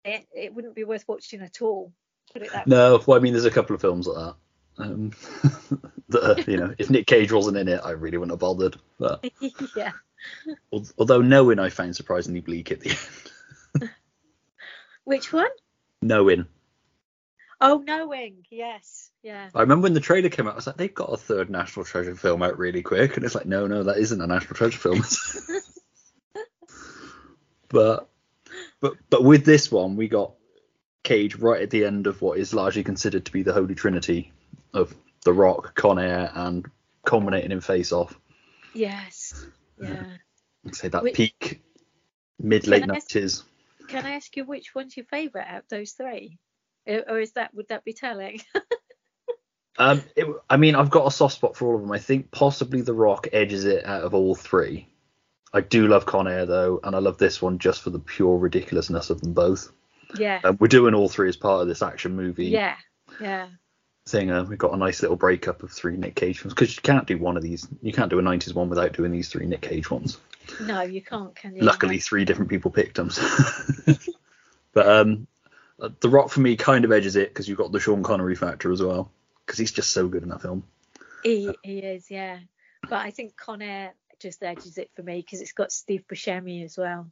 it, 0.06 0.28
it 0.34 0.54
wouldn't 0.54 0.76
be 0.76 0.84
worth 0.84 1.06
watching 1.08 1.42
at 1.42 1.62
all. 1.62 1.92
Put 2.34 2.44
it 2.44 2.52
that 2.52 2.68
way. 2.68 2.76
No, 2.76 3.02
well, 3.06 3.18
I 3.18 3.22
mean, 3.22 3.34
there's 3.34 3.46
a 3.46 3.52
couple 3.52 3.76
of 3.76 3.82
films 3.82 4.08
like 4.08 4.18
that. 4.18 4.36
Um, 4.84 5.12
that 6.10 6.24
are, 6.24 6.52
you 6.52 6.58
know, 6.58 6.74
if 6.78 6.90
Nick 6.90 7.08
Cage 7.08 7.32
wasn't 7.32 7.58
in 7.58 7.68
it, 7.68 7.82
I 7.84 7.92
really 7.92 8.18
wouldn't 8.18 8.32
have 8.34 8.40
bothered. 8.40 8.78
But 8.98 9.26
yeah. 9.76 9.92
al- 10.74 10.86
although 10.98 11.22
knowing 11.22 11.60
I 11.60 11.70
found 11.70 11.96
surprisingly 11.96 12.40
bleak 12.40 12.72
at 12.72 12.80
the 12.80 12.98
end. 13.82 13.90
Which 15.04 15.34
one? 15.34 15.50
knowing, 16.02 16.46
Oh, 17.62 17.84
Knowing. 17.86 18.46
Yes. 18.50 19.12
Yeah. 19.22 19.50
I 19.54 19.62
remember 19.62 19.84
when 19.84 19.94
the 19.94 20.00
trailer 20.00 20.30
came 20.30 20.48
out, 20.48 20.54
I 20.54 20.56
was 20.56 20.68
like, 20.68 20.78
they've 20.78 20.94
got 20.94 21.12
a 21.12 21.18
third 21.18 21.50
National 21.50 21.86
Treasure 21.86 22.16
film 22.16 22.42
out 22.42 22.58
really 22.58 22.82
quick, 22.82 23.18
and 23.18 23.26
it's 23.26 23.36
like, 23.36 23.46
no, 23.46 23.68
no, 23.68 23.84
that 23.84 23.98
isn't 23.98 24.22
a 24.22 24.28
National 24.28 24.56
Treasure 24.56 24.78
film. 24.78 25.04
but, 27.70 28.10
but, 28.80 28.94
but 29.10 29.24
with 29.24 29.46
this 29.46 29.72
one, 29.72 29.98
we 29.98 30.08
got 30.08 30.34
Cage 31.04 31.36
right 31.36 31.62
at 31.62 31.70
the 31.70 31.86
end 31.86 32.08
of 32.08 32.22
what 32.22 32.38
is 32.38 32.54
largely 32.54 32.84
considered 32.84 33.26
to 33.26 33.32
be 33.32 33.44
the 33.44 33.54
Holy 33.54 33.76
Trinity 33.76 34.32
of 34.74 34.96
The 35.26 35.34
Rock, 35.34 35.76
Con 35.76 36.00
Air, 36.00 36.32
and 36.34 36.66
culminating 37.06 37.52
in 37.52 37.62
Face 37.62 37.92
Off. 37.92 38.18
Yes. 38.74 39.46
Yeah. 39.82 40.04
say 40.72 40.88
that 40.90 41.04
Which- 41.04 41.16
peak 41.16 41.62
mid 42.40 42.68
late 42.68 42.88
nineties. 42.88 43.44
Can 43.88 44.06
I 44.06 44.12
ask 44.12 44.38
you 44.38 44.46
which 44.46 44.76
one's 44.76 44.96
your 44.96 45.06
favourite 45.08 45.48
out 45.48 45.64
of 45.64 45.70
those 45.70 45.92
three? 45.94 46.38
Or 46.90 47.20
is 47.20 47.34
that 47.34 47.54
would 47.54 47.68
that 47.70 47.84
be 47.86 47.94
telling? 47.94 48.42
Um, 49.78 50.04
it, 50.18 50.28
I 50.50 50.58
mean, 50.58 50.76
I've 50.76 50.90
got 50.90 51.08
a 51.08 51.12
soft 51.12 51.36
spot 51.36 51.56
for 51.56 51.68
all 51.70 51.76
of 51.76 51.82
them. 51.82 51.92
I 51.94 52.00
think 52.00 52.32
possibly 52.32 52.82
The 52.82 52.94
Rock 52.94 53.30
edges 53.32 53.64
it 53.64 53.86
out 53.86 54.02
of 54.04 54.14
all 54.14 54.36
three. 54.36 54.90
I 55.54 55.62
do 55.62 55.88
love 55.88 56.06
Con 56.06 56.28
Air 56.28 56.46
though, 56.46 56.82
and 56.84 56.94
I 56.98 57.00
love 57.00 57.18
this 57.18 57.42
one 57.42 57.60
just 57.60 57.82
for 57.82 57.90
the 57.90 58.00
pure 58.00 58.38
ridiculousness 58.38 59.10
of 59.10 59.22
them 59.22 59.32
both. 59.32 59.72
yeah. 60.18 60.42
Um, 60.44 60.58
we're 60.60 60.68
doing 60.68 60.94
all 60.94 61.08
three 61.08 61.30
as 61.30 61.38
part 61.38 61.62
of 61.62 61.70
this 61.70 61.82
action 61.82 62.14
movie 62.18 62.48
Yeah. 62.48 62.76
Yeah. 63.22 63.48
thing. 64.06 64.32
Uh, 64.32 64.44
we've 64.44 64.58
got 64.58 64.74
a 64.74 64.78
nice 64.78 65.02
little 65.02 65.16
breakup 65.16 65.64
of 65.64 65.72
three 65.72 65.96
Nick 65.96 66.16
Cage 66.16 66.40
films 66.40 66.54
because 66.54 66.76
you 66.76 66.82
can't 66.82 67.08
do 67.08 67.18
one 67.18 67.38
of 67.38 67.44
these. 67.44 67.66
You 67.82 67.94
can't 67.94 68.10
do 68.10 68.20
a 68.20 68.22
'90s 68.22 68.54
one 68.54 68.68
without 68.68 68.92
doing 68.92 69.14
these 69.14 69.30
three 69.30 69.46
Nick 69.46 69.62
Cage 69.62 69.90
ones. 69.90 70.18
No, 70.60 70.82
you 70.82 71.02
can't, 71.02 71.34
can 71.36 71.56
you? 71.56 71.62
Luckily, 71.62 72.00
three 72.00 72.26
different 72.26 72.50
people 72.50 72.70
picked 72.70 72.98
them. 72.98 73.12
but 74.74 74.90
um, 74.90 75.28
The 76.00 76.10
Rock 76.10 76.30
for 76.30 76.42
me 76.42 76.56
kind 76.56 76.86
of 76.86 76.92
edges 76.92 77.16
it 77.16 77.30
because 77.30 77.48
you've 77.48 77.58
got 77.58 77.72
the 77.72 77.80
Sean 77.80 78.04
Connery 78.04 78.36
factor 78.36 78.72
as 78.72 78.82
well 78.82 79.12
because 79.46 79.58
he's 79.58 79.72
just 79.72 79.92
so 79.92 80.08
good 80.08 80.24
in 80.24 80.30
that 80.30 80.42
film. 80.42 80.64
He 81.24 81.56
he 81.64 81.80
is, 81.80 82.10
yeah. 82.12 82.40
But 82.84 83.00
I 83.00 83.12
think 83.12 83.36
Con 83.36 83.62
Air 83.62 83.94
just 84.20 84.44
edges 84.44 84.78
it 84.78 84.92
for 84.96 85.04
me 85.04 85.22
because 85.22 85.42
it's 85.42 85.54
got 85.54 85.72
Steve 85.72 86.04
Buscemi 86.10 86.64
as 86.64 86.78
well. 86.78 87.10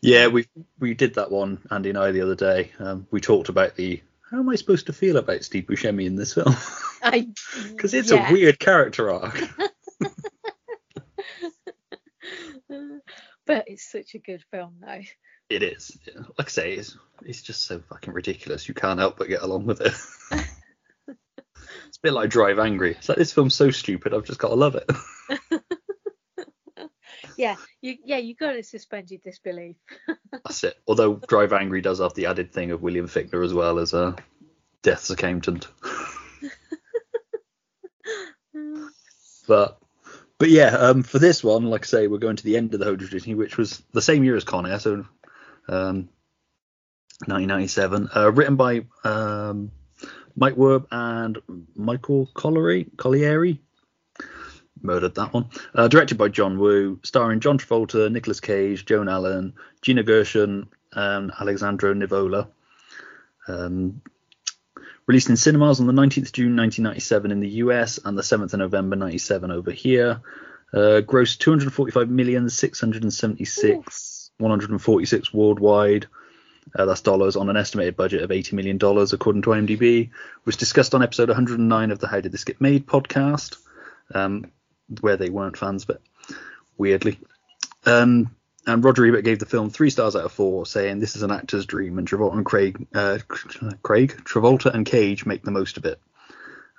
Yeah, 0.00 0.28
we 0.28 0.46
we 0.78 0.94
did 0.94 1.14
that 1.14 1.30
one, 1.30 1.58
Andy 1.70 1.90
and 1.90 1.98
I, 1.98 2.12
the 2.12 2.22
other 2.22 2.34
day. 2.34 2.72
Um, 2.78 3.06
we 3.10 3.20
talked 3.20 3.48
about 3.48 3.74
the 3.76 4.02
how 4.30 4.38
am 4.38 4.48
I 4.48 4.56
supposed 4.56 4.86
to 4.86 4.92
feel 4.92 5.16
about 5.16 5.44
Steve 5.44 5.64
Buscemi 5.64 6.06
in 6.06 6.16
this 6.16 6.34
film 6.34 6.54
I 7.02 7.28
because 7.70 7.94
it's 7.94 8.10
yeah. 8.10 8.28
a 8.28 8.32
weird 8.32 8.58
character 8.58 9.10
arc. 9.10 9.38
but 13.46 13.64
it's 13.66 13.90
such 13.90 14.14
a 14.14 14.18
good 14.18 14.42
film 14.50 14.76
though. 14.80 15.02
It 15.50 15.62
is, 15.62 15.96
like 16.38 16.48
I 16.48 16.50
say, 16.50 16.72
it's 16.72 16.96
it's 17.22 17.42
just 17.42 17.66
so 17.66 17.80
fucking 17.88 18.14
ridiculous. 18.14 18.66
You 18.66 18.74
can't 18.74 18.98
help 18.98 19.18
but 19.18 19.28
get 19.28 19.42
along 19.42 19.66
with 19.66 19.80
it. 19.80 19.92
it's 21.08 21.98
a 21.98 22.02
bit 22.02 22.12
like 22.12 22.30
Drive 22.30 22.58
Angry. 22.58 22.92
It's 22.92 23.08
like 23.08 23.18
this 23.18 23.32
film's 23.32 23.54
so 23.54 23.70
stupid, 23.70 24.14
I've 24.14 24.24
just 24.24 24.40
got 24.40 24.48
to 24.48 24.54
love 24.54 24.74
it. 24.74 24.90
Yeah, 27.36 27.56
you 27.80 27.96
yeah 28.04 28.18
you 28.18 28.34
got 28.34 28.52
to 28.52 28.62
suspend 28.62 29.10
your 29.10 29.20
disbelief. 29.22 29.76
That's 30.32 30.64
it. 30.64 30.76
Although 30.86 31.14
Drive 31.28 31.52
Angry 31.52 31.80
does 31.80 32.00
have 32.00 32.14
the 32.14 32.26
added 32.26 32.52
thing 32.52 32.70
of 32.70 32.82
William 32.82 33.08
Fichtner 33.08 33.44
as 33.44 33.54
well 33.54 33.78
as 33.78 33.92
a 33.94 34.16
Death's 34.82 35.10
Accountant. 35.10 35.68
but 39.48 39.78
but 40.38 40.50
yeah, 40.50 40.76
um, 40.76 41.02
for 41.02 41.18
this 41.18 41.42
one, 41.42 41.64
like 41.64 41.84
I 41.84 41.86
say, 41.86 42.06
we're 42.06 42.18
going 42.18 42.36
to 42.36 42.44
the 42.44 42.56
end 42.56 42.74
of 42.74 42.80
the 42.80 42.86
Hojo 42.86 43.06
Disney, 43.06 43.34
which 43.34 43.56
was 43.56 43.82
the 43.92 44.02
same 44.02 44.24
year 44.24 44.36
as 44.36 44.44
Con 44.44 44.66
Air, 44.66 44.78
so 44.78 45.06
um, 45.68 46.08
1997. 47.26 48.08
Uh, 48.14 48.32
written 48.32 48.56
by 48.56 48.84
um, 49.04 49.70
Mike 50.36 50.54
Werb 50.54 50.86
and 50.90 51.38
Michael 51.74 52.28
Colleary, 52.34 52.86
Collieri. 52.96 53.58
Murdered 54.82 55.14
that 55.14 55.32
one. 55.32 55.48
Uh, 55.74 55.88
directed 55.88 56.18
by 56.18 56.28
John 56.28 56.58
Woo, 56.58 57.00
starring 57.02 57.40
John 57.40 57.58
Travolta, 57.58 58.10
Nicolas 58.10 58.40
Cage, 58.40 58.84
Joan 58.84 59.08
Allen, 59.08 59.54
Gina 59.80 60.02
Gershon, 60.02 60.68
and 60.92 61.30
Alessandro 61.32 61.94
Nivola. 61.94 62.48
Um, 63.48 64.02
released 65.06 65.30
in 65.30 65.36
cinemas 65.36 65.80
on 65.80 65.86
the 65.86 65.92
19th 65.92 66.32
June 66.32 66.56
1997 66.56 67.30
in 67.30 67.40
the 67.40 67.48
US 67.48 67.98
and 68.04 68.16
the 68.18 68.22
7th 68.22 68.52
of 68.52 68.58
November 68.58 68.96
97 68.96 69.50
over 69.50 69.70
here. 69.70 70.20
Uh, 70.72 71.00
grossed 71.00 71.38
245 71.38 72.10
million 72.10 72.50
676 72.50 74.13
146 74.38 75.32
worldwide. 75.32 76.06
Uh, 76.76 76.86
that's 76.86 77.02
dollars 77.02 77.36
on 77.36 77.50
an 77.50 77.56
estimated 77.56 77.96
budget 77.96 78.22
of 78.22 78.32
80 78.32 78.56
million 78.56 78.78
dollars, 78.78 79.12
according 79.12 79.42
to 79.42 79.50
IMDb. 79.50 80.10
Was 80.44 80.56
discussed 80.56 80.94
on 80.94 81.02
episode 81.02 81.28
109 81.28 81.90
of 81.90 81.98
the 81.98 82.08
How 82.08 82.20
Did 82.20 82.32
This 82.32 82.44
Get 82.44 82.60
Made 82.60 82.86
podcast, 82.86 83.56
um, 84.14 84.50
where 85.00 85.16
they 85.16 85.30
weren't 85.30 85.58
fans, 85.58 85.84
but 85.84 86.00
weirdly. 86.76 87.18
Um, 87.86 88.34
and 88.66 88.82
Roger 88.82 89.06
Ebert 89.06 89.24
gave 89.24 89.38
the 89.38 89.46
film 89.46 89.68
three 89.68 89.90
stars 89.90 90.16
out 90.16 90.24
of 90.24 90.32
four, 90.32 90.64
saying 90.64 90.98
this 90.98 91.16
is 91.16 91.22
an 91.22 91.30
actor's 91.30 91.66
dream, 91.66 91.98
and 91.98 92.08
Travolta 92.08 92.36
and 92.36 92.46
Craig, 92.46 92.86
uh, 92.94 93.18
Craig, 93.82 94.22
Travolta 94.24 94.72
and 94.72 94.86
Cage 94.86 95.26
make 95.26 95.42
the 95.42 95.50
most 95.50 95.76
of 95.76 95.84
it, 95.84 96.00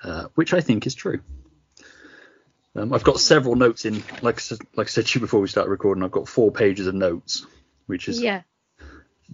uh, 0.04 0.26
which 0.34 0.54
I 0.54 0.62
think 0.62 0.88
is 0.88 0.96
true. 0.96 1.22
Um, 2.76 2.94
I've 2.94 3.04
got 3.04 3.20
several 3.20 3.56
notes 3.56 3.86
in, 3.86 4.04
like 4.22 4.42
like 4.76 4.88
I 4.88 4.90
said 4.90 5.06
to 5.08 5.20
you 5.20 5.22
before 5.22 5.40
we 5.40 5.48
started 5.48 5.70
recording. 5.70 6.04
I've 6.04 6.12
got 6.12 6.28
four 6.28 6.52
pages 6.52 6.88
of 6.88 6.96
notes, 6.96 7.46
which 7.86 8.10
is 8.10 8.22
yeah. 8.22 8.42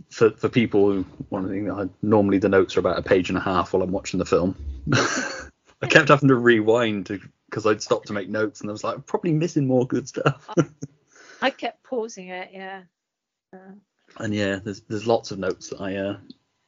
for 0.10 0.32
for 0.32 0.48
people 0.48 0.92
who 0.92 1.06
want 1.30 1.48
to 1.48 1.52
think 1.52 1.92
normally 2.04 2.38
the 2.38 2.50
notes 2.50 2.78
are 2.78 2.82
about 2.82 3.00
a 3.00 3.02
page 3.02 3.30
and 3.30 3.38
a 3.38 3.42
half 3.42 3.74
while 3.74 3.82
I'm 3.82 3.92
watching 3.92 4.20
the 4.20 4.26
film. 4.26 4.56
I 5.82 5.88
kept 5.88 6.10
having 6.10 6.30
to 6.30 6.36
rewind 6.36 7.10
because 7.50 7.66
I'd 7.66 7.82
stopped 7.82 8.08
to 8.08 8.14
make 8.14 8.30
notes, 8.30 8.62
and 8.62 8.70
I 8.70 8.74
was 8.74 8.84
like, 8.84 8.96
I'm 8.96 9.02
probably 9.02 9.34
missing 9.34 9.66
more 9.66 9.88
good 9.88 10.08
stuff. 10.08 10.48
I 11.42 11.50
kept 11.50 11.82
pausing 11.84 12.28
it, 12.28 12.52
yeah. 12.54 12.84
Uh, 13.52 13.74
and 14.18 14.36
yeah, 14.36 14.60
there's 14.64 14.82
there's 14.82 15.08
lots 15.08 15.32
of 15.32 15.40
notes 15.40 15.70
that 15.70 15.82
I 15.82 15.96
uh, 15.96 16.18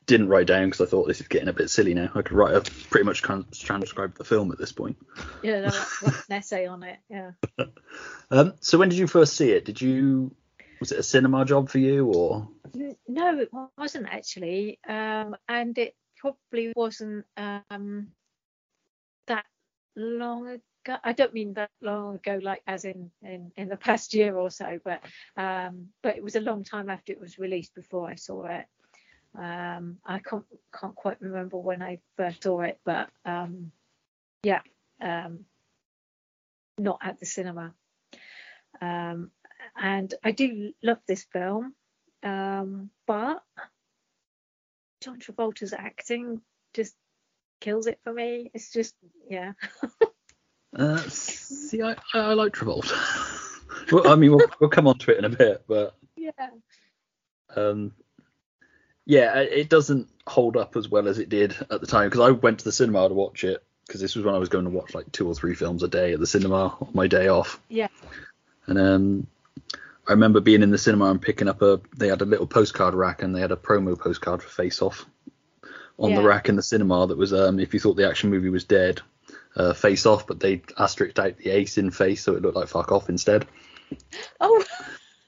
didn't 0.05 0.29
write 0.29 0.47
down 0.47 0.69
because 0.69 0.81
I 0.81 0.89
thought 0.89 1.07
this 1.07 1.21
is 1.21 1.27
getting 1.27 1.47
a 1.47 1.53
bit 1.53 1.69
silly 1.69 1.93
now. 1.93 2.09
I 2.15 2.21
could 2.21 2.33
write 2.33 2.55
a 2.55 2.61
pretty 2.89 3.05
much 3.05 3.21
transcribe 3.21 4.15
the 4.15 4.23
film 4.23 4.51
at 4.51 4.57
this 4.57 4.71
point. 4.71 4.97
Yeah, 5.41 5.61
no, 5.61 5.83
an 6.05 6.13
essay 6.29 6.65
on 6.65 6.83
it. 6.83 6.99
Yeah. 7.09 7.31
um, 8.31 8.53
so 8.59 8.77
when 8.77 8.89
did 8.89 8.99
you 8.99 9.07
first 9.07 9.35
see 9.35 9.51
it? 9.51 9.65
Did 9.65 9.81
you 9.81 10.35
was 10.79 10.91
it 10.91 10.99
a 10.99 11.03
cinema 11.03 11.45
job 11.45 11.69
for 11.69 11.79
you 11.79 12.07
or? 12.07 12.47
No, 13.07 13.39
it 13.39 13.49
wasn't 13.77 14.07
actually, 14.09 14.79
um, 14.87 15.35
and 15.47 15.77
it 15.77 15.95
probably 16.17 16.73
wasn't 16.75 17.25
um, 17.37 18.07
that 19.27 19.45
long 19.95 20.47
ago 20.47 20.61
I 21.03 21.13
don't 21.13 21.33
mean 21.33 21.53
that 21.53 21.69
long 21.81 22.15
ago, 22.15 22.39
like 22.41 22.61
as 22.67 22.83
in, 22.83 23.11
in 23.21 23.51
in 23.55 23.69
the 23.69 23.77
past 23.77 24.13
year 24.13 24.35
or 24.35 24.49
so, 24.49 24.79
but 24.83 25.01
um, 25.37 25.89
but 26.01 26.17
it 26.17 26.23
was 26.23 26.35
a 26.35 26.41
long 26.41 26.63
time 26.63 26.89
after 26.89 27.13
it 27.13 27.21
was 27.21 27.39
released 27.39 27.73
before 27.73 28.09
I 28.09 28.15
saw 28.15 28.45
it. 28.45 28.65
Um, 29.37 29.97
I 30.05 30.19
can't 30.19 30.45
can't 30.79 30.95
quite 30.95 31.21
remember 31.21 31.57
when 31.57 31.81
I 31.81 31.99
first 32.17 32.43
saw 32.43 32.61
it, 32.61 32.79
but 32.85 33.09
um, 33.25 33.71
yeah, 34.43 34.61
um, 35.01 35.45
not 36.77 36.99
at 37.01 37.19
the 37.19 37.25
cinema. 37.25 37.73
Um, 38.81 39.31
and 39.75 40.13
I 40.23 40.31
do 40.31 40.73
love 40.83 40.99
this 41.07 41.25
film, 41.31 41.73
um, 42.21 42.89
but 43.07 43.43
John 45.01 45.19
Travolta's 45.19 45.73
acting 45.73 46.41
just 46.73 46.95
kills 47.59 47.87
it 47.87 47.99
for 48.03 48.13
me. 48.13 48.51
It's 48.53 48.71
just 48.71 48.95
yeah. 49.29 49.53
Uh, 50.75 50.97
see, 51.07 51.83
I, 51.83 51.95
I 52.15 52.33
like 52.33 52.53
Travolta. 52.53 52.97
well, 53.91 54.07
I 54.07 54.15
mean, 54.15 54.31
we'll, 54.31 54.47
we'll 54.59 54.71
come 54.71 54.87
on 54.87 54.97
to 54.97 55.11
it 55.11 55.19
in 55.19 55.25
a 55.25 55.29
bit, 55.29 55.63
but 55.67 55.95
yeah, 56.15 56.31
um, 57.55 57.91
yeah, 59.05 59.39
it 59.39 59.69
doesn't 59.69 60.09
hold 60.25 60.55
up 60.57 60.75
as 60.75 60.89
well 60.89 61.07
as 61.07 61.19
it 61.19 61.29
did 61.29 61.55
at 61.69 61.81
the 61.81 61.87
time 61.87 62.09
because 62.09 62.21
I 62.21 62.31
went 62.31 62.59
to 62.59 62.65
the 62.65 62.71
cinema 62.71 63.07
to 63.07 63.13
watch 63.13 63.43
it 63.43 63.63
because 63.85 63.99
this 63.99 64.15
was 64.15 64.25
when 64.25 64.35
I 64.35 64.39
was 64.39 64.49
going 64.49 64.65
to 64.65 64.71
watch 64.71 64.95
like 64.95 65.11
two 65.11 65.27
or 65.27 65.35
three 65.35 65.55
films 65.55 65.83
a 65.83 65.87
day 65.87 66.13
at 66.13 66.19
the 66.19 66.27
cinema 66.27 66.77
on 66.79 66.89
my 66.93 67.07
day 67.07 67.27
off. 67.27 67.59
Yeah. 67.67 67.89
And 68.65 68.79
um, 68.79 69.27
I 70.07 70.11
remember 70.11 70.39
being 70.39 70.63
in 70.63 70.71
the 70.71 70.77
cinema 70.77 71.05
and 71.05 71.21
picking 71.21 71.49
up 71.49 71.61
a. 71.61 71.81
They 71.97 72.07
had 72.07 72.21
a 72.21 72.25
little 72.25 72.47
postcard 72.47 72.93
rack 72.93 73.23
and 73.23 73.35
they 73.35 73.41
had 73.41 73.51
a 73.51 73.57
promo 73.57 73.99
postcard 73.99 74.41
for 74.41 74.49
Face 74.49 74.81
Off 74.81 75.05
on 75.99 76.11
yeah. 76.11 76.21
the 76.21 76.27
rack 76.27 76.49
in 76.49 76.55
the 76.55 76.63
cinema 76.63 77.07
that 77.07 77.17
was 77.17 77.33
um, 77.33 77.59
if 77.59 77.73
you 77.73 77.79
thought 77.79 77.95
the 77.95 78.07
action 78.07 78.29
movie 78.29 78.49
was 78.49 78.63
dead, 78.63 79.01
uh, 79.55 79.73
face 79.73 80.05
off, 80.05 80.27
but 80.27 80.39
they 80.39 80.61
asterisked 80.77 81.19
out 81.19 81.37
the 81.37 81.49
ace 81.49 81.77
in 81.77 81.91
face, 81.91 82.23
so 82.23 82.35
it 82.35 82.41
looked 82.41 82.55
like 82.55 82.69
fuck 82.69 82.91
off 82.91 83.09
instead. 83.09 83.45
Oh. 84.39 84.63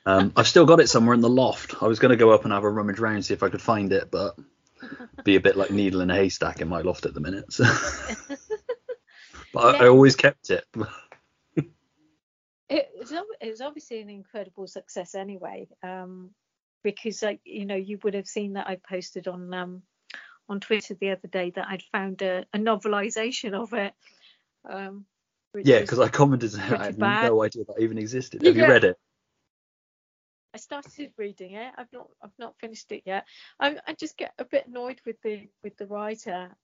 Um, 0.05 0.33
I've 0.35 0.47
still 0.47 0.65
got 0.65 0.79
it 0.79 0.87
somewhere 0.87 1.15
in 1.15 1.21
the 1.21 1.29
loft. 1.29 1.81
I 1.81 1.87
was 1.87 1.99
going 1.99 2.11
to 2.11 2.15
go 2.15 2.31
up 2.31 2.43
and 2.43 2.53
have 2.53 2.63
a 2.63 2.69
rummage 2.69 2.99
round 2.99 3.25
see 3.25 3.33
if 3.33 3.41
I 3.41 3.49
could 3.49 3.61
find 3.61 3.91
it, 3.91 4.11
but 4.11 4.35
be 5.23 5.35
a 5.35 5.39
bit 5.39 5.55
like 5.55 5.71
needle 5.71 6.01
in 6.01 6.11
a 6.11 6.15
haystack 6.15 6.61
in 6.61 6.67
my 6.67 6.81
loft 6.81 7.05
at 7.05 7.13
the 7.13 7.19
minute. 7.19 7.51
So. 7.51 7.63
but 9.53 9.75
yeah. 9.75 9.81
I, 9.81 9.85
I, 9.85 9.87
always 9.87 10.15
kept 10.15 10.51
it. 10.51 10.63
it, 12.69 12.89
was, 12.99 13.11
it 13.11 13.49
was 13.49 13.61
obviously 13.61 14.01
an 14.01 14.09
incredible 14.09 14.67
success 14.67 15.15
anyway, 15.15 15.67
um, 15.81 16.29
because 16.83 17.23
like 17.23 17.41
you 17.43 17.65
know 17.65 17.75
you 17.75 17.97
would 18.03 18.13
have 18.13 18.27
seen 18.27 18.53
that 18.53 18.67
I 18.67 18.77
posted 18.87 19.27
on 19.27 19.51
um, 19.55 19.81
on 20.47 20.59
Twitter 20.59 20.93
the 20.93 21.11
other 21.11 21.27
day 21.27 21.51
that 21.55 21.67
I'd 21.67 21.83
found 21.91 22.21
a, 22.21 22.45
a 22.53 22.59
novelization 22.59 23.53
of 23.53 23.73
it. 23.73 23.93
Um, 24.69 25.05
yeah, 25.55 25.79
because 25.79 25.99
I 25.99 26.09
commented 26.09 26.53
I 26.59 26.85
had 26.85 26.99
bad. 26.99 27.27
no 27.27 27.41
idea 27.41 27.63
that 27.65 27.79
even 27.79 27.97
existed. 27.97 28.43
Have 28.43 28.55
yeah. 28.55 28.65
you 28.65 28.69
read 28.69 28.83
it? 28.83 28.97
I 30.55 30.57
started 30.57 31.11
reading 31.17 31.55
it. 31.55 31.73
I've 31.77 31.91
not 31.91 32.07
I've 32.23 32.39
not 32.39 32.57
finished 32.61 32.89
it 32.93 33.03
yet. 33.05 33.25
I, 33.59 33.75
I 33.85 33.93
just 33.93 34.15
get 34.15 34.31
a 34.39 34.45
bit 34.45 34.67
annoyed 34.67 35.01
with 35.05 35.21
the 35.21 35.49
with 35.61 35.75
the 35.75 35.85
writer 35.85 36.55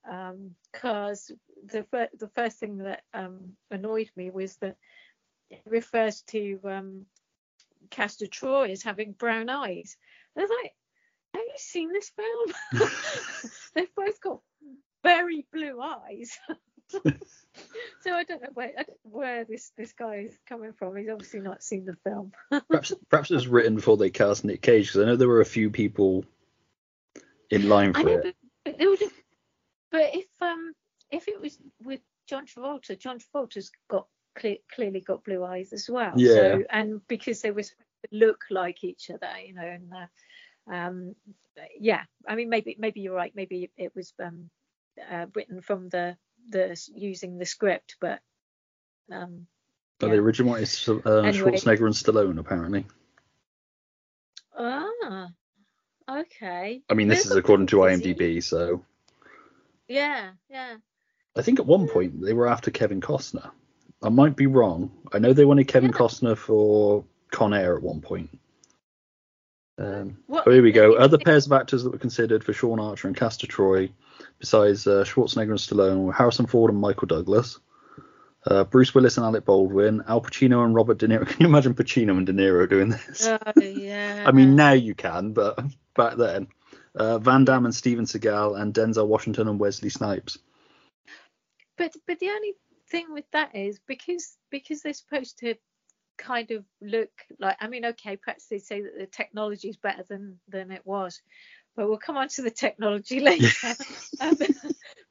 because 0.72 1.30
um, 1.30 1.38
the 1.66 2.10
the 2.18 2.30
first 2.30 2.58
thing 2.58 2.78
that 2.78 3.02
um, 3.14 3.58
annoyed 3.70 4.10
me 4.16 4.32
was 4.32 4.56
that 4.62 4.78
it 5.50 5.62
refers 5.66 6.22
to 6.28 6.58
um, 6.64 7.06
Castor 7.90 8.28
Troy 8.28 8.72
as 8.72 8.82
having 8.82 9.12
brown 9.12 9.50
eyes. 9.50 9.98
And 10.38 10.44
I 10.44 10.46
was 10.46 10.58
like, 10.64 10.74
have 11.34 11.44
you 11.44 11.58
seen 11.58 11.92
this 11.92 12.12
film? 12.16 12.90
They've 13.76 13.94
both 13.94 14.22
got 14.22 14.40
very 15.04 15.46
blue 15.52 15.82
eyes. 15.82 16.40
so 18.02 18.14
I 18.14 18.24
don't 18.24 18.42
know 18.42 18.50
where 18.54 18.72
don't 18.76 18.90
know 18.90 18.96
where 19.04 19.46
this 19.46 19.72
this 19.78 19.94
guy 19.94 20.28
is 20.28 20.38
coming 20.48 20.74
from. 20.74 20.96
He's 20.96 21.10
obviously 21.10 21.42
not 21.42 21.64
seen 21.64 21.86
the 21.86 21.96
film. 22.04 22.32
perhaps 22.70 22.94
perhaps 23.10 23.32
it 23.32 23.36
was 23.36 23.48
written 23.48 23.76
before 23.76 23.98
they 23.98 24.10
cast 24.10 24.46
Nick 24.46 24.62
Cage 24.62 24.88
because 24.88 25.02
I 25.02 25.06
know 25.06 25.16
there 25.16 25.28
were 25.28 25.42
a 25.42 25.46
few 25.46 25.70
people 25.70 26.26
in 27.50 27.70
line 27.70 27.94
for 27.94 28.04
know, 28.04 28.18
it. 28.18 28.36
But, 28.66 28.76
it 28.80 29.14
but 29.92 30.10
if 30.14 30.28
um 30.42 30.74
if 31.12 31.28
it 31.28 31.40
was 31.42 31.58
with 31.84 32.02
John 32.28 32.46
Travolta, 32.46 32.98
John 32.98 33.20
Travolta's 33.20 33.72
got 33.90 34.08
clearly 34.36 35.02
got 35.02 35.24
blue 35.24 35.44
eyes 35.44 35.74
as 35.74 35.90
well. 35.90 36.14
Yeah. 36.16 36.34
So, 36.34 36.64
and 36.70 37.06
because 37.08 37.42
they 37.42 37.52
were 37.52 37.64
look 38.12 38.46
like 38.50 38.84
each 38.84 39.10
other, 39.10 39.28
you 39.46 39.54
know, 39.54 39.62
and 39.62 39.92
uh, 39.94 40.74
um, 40.74 41.16
yeah, 41.80 42.04
I 42.28 42.36
mean 42.36 42.50
maybe 42.50 42.76
maybe 42.80 43.02
you're 43.02 43.16
right. 43.16 43.34
Maybe 43.36 43.70
it 43.78 43.94
was 43.96 44.14
um, 44.24 44.50
uh, 45.12 45.26
written 45.36 45.62
from 45.62 45.90
the 45.90 46.18
the 46.50 46.80
using 46.96 47.38
the 47.38 47.46
script, 47.46 47.96
but 48.00 48.20
um, 49.12 49.48
yeah. 50.02 50.10
the 50.10 50.16
original 50.16 50.52
one 50.52 50.62
is 50.62 50.88
uh, 50.88 50.94
anyway. 50.94 51.52
Schwarzenegger 51.52 51.86
and 51.86 51.96
Stallone 51.96 52.40
apparently. 52.40 52.86
Ah, 54.58 55.30
okay. 56.10 56.82
I 56.90 56.94
mean, 56.94 57.08
this 57.08 57.26
is 57.26 57.36
according 57.36 57.68
to 57.68 57.78
IMDb, 57.78 58.44
so. 58.44 58.84
Yeah, 59.88 60.32
yeah. 60.50 60.76
I 61.36 61.42
think 61.42 61.60
at 61.60 61.66
one 61.66 61.88
point 61.88 62.22
they 62.22 62.34
were 62.34 62.48
after 62.48 62.72
Kevin 62.72 63.02
Costner. 63.02 63.52
I 64.04 64.10
might 64.10 64.36
be 64.36 64.48
wrong. 64.48 64.92
I 65.14 65.20
know 65.20 65.34
they 65.34 65.46
wanted 65.46 65.68
Kevin 65.68 65.92
yeah. 65.92 65.98
Costner 65.98 66.38
for 66.38 67.06
Con 67.32 67.54
Air 67.54 67.78
at 67.78 67.84
one 67.84 68.02
point. 68.02 68.38
Um, 69.82 70.18
oh, 70.30 70.52
here 70.52 70.62
we 70.62 70.72
go. 70.72 70.94
Other 70.94 71.18
pairs 71.18 71.48
of 71.48 71.54
actors 71.54 71.84
that 71.84 71.90
were 71.92 71.98
considered 71.98 72.44
for 72.44 72.54
Sean 72.54 72.80
Archer 72.80 73.08
and 73.08 73.18
Castor 73.18 73.48
Troy, 73.48 73.90
besides 74.40 74.86
uh, 74.86 75.04
Schwarzenegger 75.04 75.50
and 75.50 75.60
Stallone, 75.60 76.06
were 76.06 76.14
Harrison 76.14 76.46
Ford 76.46 76.70
and 76.72 76.80
Michael 76.80 77.08
Douglas, 77.08 77.60
uh, 78.46 78.64
Bruce 78.66 78.94
Willis 78.94 79.18
and 79.18 79.26
Alec 79.26 79.46
Baldwin, 79.46 80.04
Al 80.08 80.22
Pacino 80.22 80.64
and 80.64 80.76
Robert 80.76 81.00
De 81.00 81.08
Niro. 81.08 81.28
Can 81.28 81.42
you 81.42 81.48
imagine 81.48 81.74
Pacino 81.74 82.16
and 82.16 82.28
De 82.28 82.34
Niro 82.34 82.70
doing 82.70 82.90
this? 82.90 83.28
Oh, 83.28 83.40
yeah. 83.62 84.24
I 84.28 84.32
mean, 84.32 84.56
now 84.56 84.74
you 84.74 84.94
can, 84.94 85.34
but 85.34 85.60
back 85.96 86.16
then. 86.18 86.48
uh, 86.96 87.18
Van 87.20 87.46
Damme 87.46 87.66
and 87.66 87.76
Steven 87.76 88.06
Seagal, 88.06 88.60
and 88.60 88.74
Denzel 88.74 89.08
Washington 89.08 89.48
and 89.48 89.60
Wesley 89.60 89.90
Snipes. 89.90 90.38
But 91.78 91.94
but 92.08 92.20
the 92.20 92.30
only 92.30 92.54
thing 92.90 93.14
with 93.14 93.26
that 93.32 93.56
is 93.56 93.80
because 93.88 94.38
because 94.50 94.82
they're 94.82 94.94
supposed 94.94 95.40
to 95.40 95.56
kind 96.22 96.52
of 96.52 96.64
look 96.82 97.10
like 97.40 97.58
I 97.60 97.68
mean 97.68 97.86
okay 97.86 98.16
perhaps 98.16 98.48
they 98.48 98.60
say 98.60 98.82
that 98.82 98.98
the 98.98 99.08
technology 99.08 99.70
is 99.70 99.78
better 99.78 100.04
than 100.08 100.40
than 100.48 100.72
it 100.72 100.86
was, 100.86 101.22
but 101.76 101.88
we'll 101.88 101.98
come 101.98 102.18
on 102.18 102.28
to 102.30 102.42
the 102.42 102.52
technology 102.52 103.20
later. 103.32 103.76
um, 104.22 104.38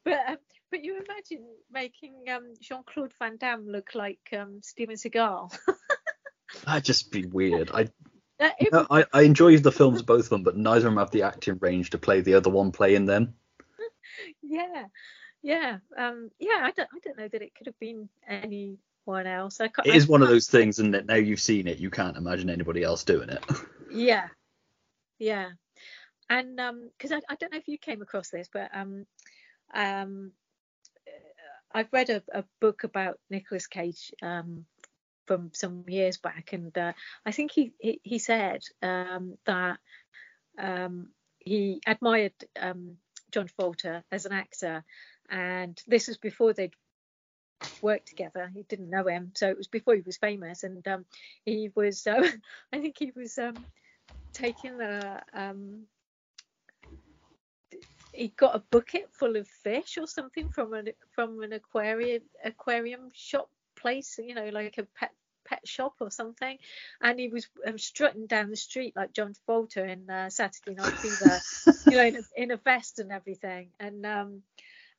but 0.05 0.19
um, 0.29 0.37
but 0.71 0.85
you 0.85 0.95
imagine 0.95 1.47
making 1.71 2.15
um, 2.33 2.55
Jean 2.61 2.83
Claude 2.87 3.13
Van 3.19 3.37
Damme 3.37 3.67
look 3.67 3.91
like 3.95 4.21
um, 4.37 4.61
Steven 4.63 4.97
Seagal. 4.97 5.57
That'd 6.65 6.85
just 6.85 7.11
be 7.11 7.27
weird. 7.27 7.71
I 7.73 7.89
it 8.39 8.87
I, 8.91 9.05
I 9.13 9.23
enjoy 9.23 9.59
the 9.59 9.73
films, 9.73 10.01
both 10.03 10.25
of 10.25 10.31
them, 10.31 10.43
but 10.43 10.57
neither 10.57 10.79
of 10.89 10.95
them 10.95 10.97
have 10.97 11.11
the 11.11 11.23
acting 11.23 11.59
range 11.61 11.91
to 11.91 11.99
play 11.99 12.23
the 12.23 12.35
other 12.35 12.51
one 12.51 12.73
playing 12.73 13.05
them. 13.07 13.35
yeah 14.43 14.85
yeah 15.43 15.79
um 15.97 16.31
yeah 16.39 16.61
i 16.63 16.71
don't 16.71 16.89
i 16.95 16.99
don't 17.03 17.17
know 17.17 17.29
that 17.29 17.41
it 17.41 17.55
could 17.55 17.67
have 17.67 17.79
been 17.79 18.09
anyone 19.15 19.27
else. 19.27 19.61
I 19.61 19.69
can't 19.69 19.87
It 19.87 19.95
is 19.95 20.09
one 20.09 20.23
of 20.23 20.29
those 20.29 20.49
things, 20.49 20.79
and 20.79 20.95
that 20.95 21.07
now 21.07 21.17
you've 21.17 21.41
seen 21.41 21.67
it, 21.67 21.79
you 21.79 21.91
can't 21.91 22.17
imagine 22.17 22.51
anybody 22.51 22.83
else 22.83 23.05
doing 23.05 23.29
it. 23.29 23.45
yeah. 23.93 24.29
Yeah. 25.19 25.51
And 26.29 26.59
um 26.61 26.91
because 26.97 27.13
I, 27.13 27.21
I 27.29 27.35
don't 27.37 27.53
know 27.53 27.59
if 27.59 27.69
you 27.69 27.79
came 27.79 28.03
across 28.03 28.31
this 28.31 28.49
but 28.53 28.71
um 28.73 29.05
um 29.75 30.33
uh, 31.07 31.79
i've 31.79 31.93
read 31.93 32.11
a, 32.11 32.23
a 32.33 32.45
book 32.61 32.85
about 32.85 33.19
nicolas 33.31 33.67
cage 33.67 34.13
um 34.23 34.65
from 35.27 35.51
some 35.53 35.85
years 35.89 36.19
back 36.19 36.53
and 36.53 36.77
uh, 36.77 36.93
i 37.27 37.33
think 37.33 37.53
he, 37.53 37.73
he 37.79 38.01
he 38.03 38.19
said 38.19 38.63
um 38.83 39.37
that 39.45 39.79
um 40.59 41.09
he 41.39 41.81
admired 41.87 42.33
um 42.61 42.97
john 43.33 43.49
Travolta 43.49 44.03
as 44.11 44.27
an 44.27 44.33
actor 44.33 44.85
and 45.31 45.81
this 45.87 46.09
was 46.09 46.19
before 46.19 46.53
they'd 46.53 46.75
worked 47.81 48.09
together. 48.09 48.51
He 48.55 48.63
didn't 48.65 48.91
know 48.91 49.07
him 49.07 49.33
so 49.35 49.49
it 49.49 49.57
was 49.57 49.69
before 49.69 49.95
he 49.95 50.03
was 50.03 50.17
famous 50.19 50.65
and 50.65 50.87
um 50.89 51.05
he 51.45 51.71
was 51.75 52.07
uh, 52.07 52.23
i 52.73 52.79
think 52.81 52.97
he 52.99 53.13
was 53.15 53.39
um 53.39 53.67
taking 54.35 54.81
a 54.81 55.23
um 55.33 55.87
he 58.13 58.29
got 58.29 58.57
a 58.57 58.65
bucket 58.71 59.09
full 59.13 59.37
of 59.37 59.47
fish 59.49 59.99
or 59.99 60.07
something 60.07 60.49
from 60.51 60.73
an 60.75 60.89
from 61.13 61.43
an 61.43 61.53
aquarium 61.53 62.23
aquarium 62.45 63.11
shop 63.13 63.49
place 63.77 64.19
you 64.19 64.35
know 64.35 64.49
like 64.51 64.79
a 64.79 64.85
pet 64.99 65.13
pet 65.45 65.67
shop 65.67 65.95
or 66.01 66.11
something. 66.11 66.59
And 67.01 67.19
he 67.19 67.29
was 67.29 67.49
um, 67.67 67.79
strutting 67.79 68.27
down 68.27 68.51
the 68.51 68.57
street 68.57 68.95
like 68.97 69.13
John 69.13 69.35
Travolta 69.35 69.89
in 69.89 70.09
uh, 70.09 70.31
Saturday 70.31 70.75
Night 70.77 70.97
Fever 71.01 71.43
you 71.89 71.97
know 71.97 72.05
in 72.05 72.17
a, 72.17 72.23
in 72.37 72.51
a 72.53 72.57
vest 72.57 72.99
and 72.99 73.13
everything. 73.13 73.71
And 73.81 74.05
um 74.07 74.43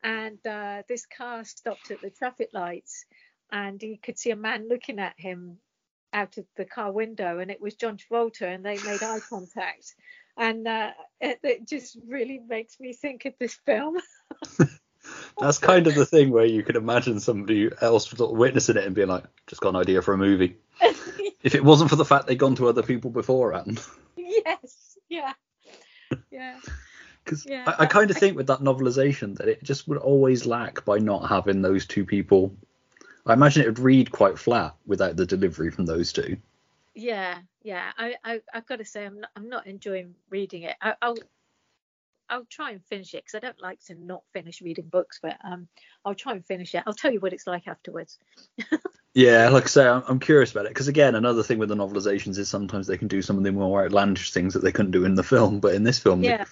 and 0.04 0.46
uh, 0.48 0.84
this 0.88 1.06
car 1.06 1.44
stopped 1.44 1.92
at 1.92 2.02
the 2.02 2.10
traffic 2.10 2.50
lights 2.54 3.06
and 3.52 3.82
he 3.82 3.98
could 3.98 4.18
see 4.18 4.32
a 4.32 4.36
man 4.36 4.68
looking 4.68 5.00
at 5.00 5.14
him 5.18 5.58
out 6.14 6.38
of 6.38 6.46
the 6.58 6.66
car 6.66 6.92
window 6.92 7.40
and 7.40 7.52
it 7.52 7.62
was 7.62 7.76
John 7.76 7.98
Travolta 7.98 8.54
and 8.54 8.66
they 8.66 8.76
made 8.84 9.04
eye 9.04 9.20
contact 9.30 9.96
and 10.38 10.68
uh, 10.68 10.92
it, 11.20 11.40
it 11.44 11.68
just 11.68 11.98
really 12.08 12.40
makes 12.48 12.80
me 12.80 12.94
think 12.94 13.26
of 13.26 13.34
this 13.40 13.58
film 13.66 13.98
That's 15.40 15.58
kind 15.58 15.88
of 15.88 15.96
the 15.96 16.06
thing 16.06 16.32
where 16.32 16.46
you 16.46 16.64
can 16.64 16.76
imagine 16.76 17.20
somebody 17.20 17.70
else 17.82 18.10
sort 18.10 18.32
of 18.32 18.38
witnessing 18.38 18.78
it 18.78 18.86
and 18.86 18.96
being 18.96 19.08
like, 19.08 19.24
just 19.48 19.62
got 19.62 19.70
an 19.70 19.76
idea 19.78 20.02
for 20.02 20.14
a 20.14 20.18
movie. 20.18 20.58
If 21.44 21.56
it 21.56 21.64
wasn't 21.64 21.90
for 21.90 21.96
the 21.96 22.06
fact 22.06 22.28
they'd 22.28 22.38
gone 22.38 22.54
to 22.58 22.68
other 22.68 22.84
people 22.84 23.10
beforehand. 23.10 23.82
yes 24.16 24.96
yeah 25.10 25.34
yeah 26.30 26.60
Because 27.24 27.46
Yeah, 27.46 27.64
I, 27.68 27.84
I 27.84 27.86
kind 27.86 28.10
of 28.10 28.18
think 28.18 28.36
with 28.36 28.48
that 28.48 28.60
novelization 28.60 29.38
that 29.38 29.48
it 29.48 29.64
just 29.64 29.88
would 29.88 29.98
always 29.98 30.46
lack 30.46 30.84
by 30.86 30.98
not 30.98 31.30
having 31.30 31.62
those 31.62 31.86
two 31.86 32.06
people. 32.06 32.56
I 33.26 33.34
imagine 33.34 33.64
it 33.64 33.68
would 33.68 33.80
read 33.80 34.12
quite 34.12 34.40
flat 34.40 34.76
without 34.86 35.16
the 35.16 35.26
delivery 35.26 35.70
from 35.72 35.86
those 35.86 36.12
two. 36.12 36.38
yeah 36.94 37.38
yeah 37.64 37.92
I, 37.98 38.16
I 38.24 38.42
i've 38.54 38.66
got 38.66 38.78
to 38.78 38.86
say 38.86 39.06
i'm 39.06 39.22
not 39.22 39.30
i'm 39.36 39.50
not 39.50 39.68
enjoying 39.68 40.16
reading 40.30 40.64
it 40.64 40.76
I, 40.82 40.96
i'll 41.02 41.16
i'll 42.30 42.46
try 42.50 42.72
and 42.72 42.84
finish 42.86 43.14
it 43.14 43.24
because 43.24 43.36
i 43.36 43.40
don't 43.40 43.62
like 43.62 43.80
to 43.86 43.96
not 43.96 44.24
finish 44.34 44.62
reading 44.62 44.88
books 44.90 45.20
but 45.22 45.38
um 45.44 45.68
i'll 46.04 46.16
try 46.16 46.34
and 46.34 46.46
finish 46.46 46.76
it 46.76 46.84
i'll 46.86 46.94
tell 46.94 47.14
you 47.14 47.20
what 47.20 47.34
it's 47.34 47.48
like 47.48 47.68
afterwards 47.68 48.18
Yeah, 49.14 49.50
like 49.50 49.66
I 49.66 49.68
say, 49.68 49.86
I'm, 49.86 50.04
I'm 50.08 50.20
curious 50.20 50.52
about 50.52 50.68
it 50.68 50.70
because 50.70 50.88
again, 50.88 51.16
another 51.16 51.44
thing 51.44 51.60
with 51.60 51.68
the 51.68 51.76
novelizations 51.76 52.38
is 52.38 52.48
sometimes 52.48 52.88
they 52.88 52.98
can 52.98 53.10
do 53.10 53.22
some 53.22 53.38
of 53.38 53.44
the 53.44 53.52
more 53.52 53.84
outlandish 53.84 54.32
things 54.32 54.54
that 54.54 54.64
they 54.64 54.72
couldn't 54.72 54.92
do 54.92 55.04
in 55.04 55.16
the 55.16 55.24
film. 55.24 55.60
But 55.60 55.76
in 55.76 55.84
this 55.84 56.00
film, 56.00 56.24
yeah 56.24 56.46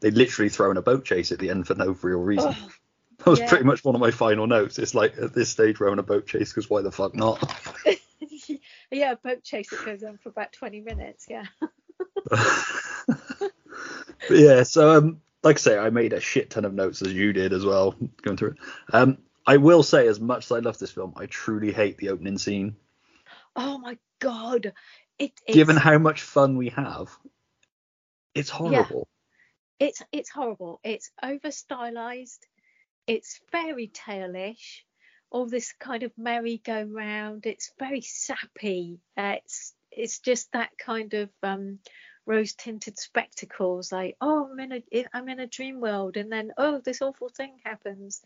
they, 0.00 0.10
literally 0.10 0.48
throw 0.48 0.70
in 0.70 0.76
a 0.76 0.82
boat 0.82 1.04
chase 1.04 1.32
at 1.32 1.38
the 1.38 1.50
end 1.50 1.66
for 1.66 1.74
no 1.74 1.96
real 2.02 2.18
reason. 2.18 2.54
oh, 2.56 2.70
that 3.18 3.26
was 3.26 3.40
yeah. 3.40 3.48
pretty 3.48 3.64
much 3.64 3.84
one 3.84 3.94
of 3.94 4.00
my 4.00 4.10
final 4.10 4.46
notes. 4.46 4.78
It's 4.78 4.94
like 4.94 5.18
at 5.18 5.34
this 5.34 5.50
stage 5.50 5.80
we're 5.80 5.90
on 5.90 5.98
a 5.98 6.04
boat 6.04 6.26
chase 6.26 6.50
because 6.52 6.70
why 6.70 6.82
the 6.82 6.92
fuck 6.92 7.14
not? 7.14 7.42
yeah 8.90 9.12
a 9.12 9.16
boat 9.16 9.42
chase 9.42 9.68
that 9.70 9.84
goes 9.84 10.02
on 10.02 10.16
for 10.18 10.30
about 10.30 10.52
20 10.52 10.80
minutes 10.80 11.26
yeah 11.28 11.44
yeah, 14.30 14.62
so 14.62 14.96
um, 14.96 15.20
like 15.42 15.56
I 15.56 15.58
say, 15.58 15.78
I 15.78 15.90
made 15.90 16.12
a 16.12 16.20
shit 16.20 16.50
ton 16.50 16.64
of 16.64 16.74
notes 16.74 17.02
as 17.02 17.12
you 17.12 17.32
did 17.32 17.52
as 17.52 17.64
well 17.64 17.94
going 18.22 18.36
through 18.36 18.50
it. 18.50 18.56
Um, 18.92 19.18
I 19.46 19.56
will 19.56 19.82
say, 19.82 20.06
as 20.06 20.20
much 20.20 20.46
as 20.46 20.52
I 20.52 20.58
love 20.60 20.78
this 20.78 20.90
film, 20.90 21.14
I 21.16 21.26
truly 21.26 21.72
hate 21.72 21.96
the 21.98 22.10
opening 22.10 22.38
scene. 22.38 22.76
oh 23.56 23.78
my 23.78 23.98
god 24.20 24.72
it, 25.18 25.32
Given 25.46 25.76
how 25.76 25.98
much 25.98 26.22
fun 26.22 26.56
we 26.56 26.68
have, 26.70 27.10
it's 28.34 28.50
horrible. 28.50 29.08
It's 29.78 30.02
it's 30.12 30.30
horrible. 30.30 30.80
It's 30.84 31.10
over 31.22 31.50
stylized 31.50 32.46
it's 33.08 33.40
fairy 33.50 33.88
tale-ish. 33.88 34.84
All 35.30 35.46
this 35.46 35.72
kind 35.80 36.02
of 36.02 36.12
merry-go-round. 36.16 37.46
It's 37.46 37.72
very 37.78 38.02
sappy. 38.02 39.00
Uh, 39.16 39.36
it's 39.42 39.74
it's 39.90 40.18
just 40.20 40.52
that 40.52 40.70
kind 40.78 41.14
of 41.14 41.30
um 41.42 41.78
rose 42.26 42.52
tinted 42.52 42.98
spectacles 42.98 43.90
like 43.90 44.14
oh 44.20 44.50
i'm 44.52 44.60
in 44.60 44.72
a 44.72 45.06
i'm 45.14 45.30
in 45.30 45.40
a 45.40 45.46
dream 45.46 45.80
world 45.80 46.18
and 46.18 46.30
then 46.30 46.52
oh 46.58 46.78
this 46.84 47.00
awful 47.00 47.30
thing 47.30 47.56
happens. 47.64 48.20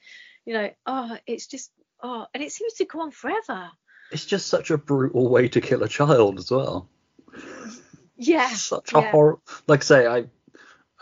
You 0.44 0.54
know 0.54 0.70
oh 0.86 1.16
it's 1.24 1.46
just 1.46 1.70
oh 2.02 2.26
and 2.34 2.42
it 2.42 2.50
seems 2.50 2.74
to 2.74 2.84
go 2.84 3.00
on 3.02 3.12
forever. 3.12 3.70
It's 4.10 4.26
just 4.26 4.48
such 4.48 4.70
a 4.70 4.76
brutal 4.76 5.28
way 5.28 5.48
to 5.48 5.60
kill 5.60 5.84
a 5.84 5.88
child 5.88 6.38
as 6.38 6.50
well. 6.50 6.88
yeah. 8.16 8.48
Such 8.48 8.92
a 8.92 8.98
yeah. 9.00 9.10
horror. 9.10 9.38
Like 9.68 9.80
I 9.80 9.84
say, 9.84 10.06
I, 10.06 10.24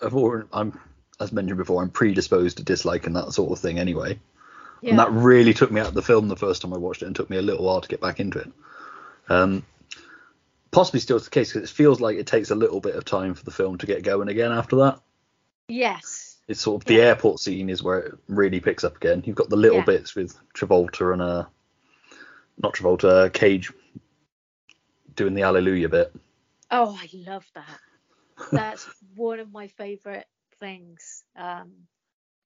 I've 0.03 0.15
already, 0.15 0.49
I'm 0.53 0.79
as 1.21 1.33
mentioned 1.33 1.59
before, 1.59 1.83
I'm 1.83 1.91
predisposed 1.91 2.57
to 2.59 2.63
disliking 2.63 3.13
that 3.15 3.33
sort 3.33 3.53
of 3.53 3.59
thing 3.59 3.79
anyway. 3.79 4.19
yeah 4.81 4.91
and 4.91 4.99
that 4.99 5.11
really 5.13 5.53
took 5.55 5.71
me 5.71 5.81
out 5.81 5.89
of 5.89 5.95
the 5.95 6.03
film 6.03 6.29
the 6.29 6.37
first 6.37 6.63
time 6.63 6.73
I 6.73 6.79
watched 6.79 7.03
it, 7.03 7.07
and 7.07 7.15
took 7.17 7.29
me 7.31 7.37
a 7.37 7.43
little 7.43 7.65
while 7.67 7.81
to 7.81 7.89
get 7.89 8.01
back 8.01 8.21
into 8.21 8.39
it. 8.39 8.51
Um, 9.29 9.65
possibly 10.71 11.01
still 11.01 11.19
the 11.19 11.29
case 11.31 11.53
because 11.53 11.69
it 11.71 11.73
feels 11.75 12.01
like 12.01 12.17
it 12.17 12.27
takes 12.27 12.51
a 12.51 12.55
little 12.55 12.81
bit 12.81 12.95
of 12.97 13.05
time 13.05 13.35
for 13.35 13.45
the 13.45 13.51
film 13.51 13.77
to 13.79 13.87
get 13.87 14.03
going 14.03 14.29
again 14.29 14.53
after 14.53 14.77
that. 14.77 15.01
yes 15.69 16.39
It's 16.49 16.61
sort 16.63 16.83
of 16.83 16.87
the 16.87 16.95
Yeah. 16.95 17.09
airport 17.09 17.39
scene 17.41 17.69
is 17.71 17.83
where 17.83 17.99
it 17.99 18.15
really 18.29 18.61
picks 18.61 18.83
up 18.85 18.97
again. 18.97 19.23
You've 19.27 19.37
got 19.37 19.51
the 19.51 19.57
little 19.57 19.79
Yeah. 19.79 19.85
bits 19.85 20.15
with 20.17 20.37
Travolta 20.55 21.13
and 21.13 21.23
uh, 21.23 21.45
not 22.63 22.75
Travolta, 22.75 23.27
uh, 23.27 23.29
Cage 23.29 23.73
doing 25.15 25.35
the 25.35 25.43
Alleluia 25.43 25.89
bit. 25.89 26.13
Oh, 26.71 26.99
I 27.01 27.09
love 27.13 27.47
that. 27.55 27.79
That's 28.53 28.89
one 29.15 29.41
of 29.41 29.53
my 29.53 29.69
favorite 29.69 30.27
things. 30.59 31.25
Um, 31.37 31.73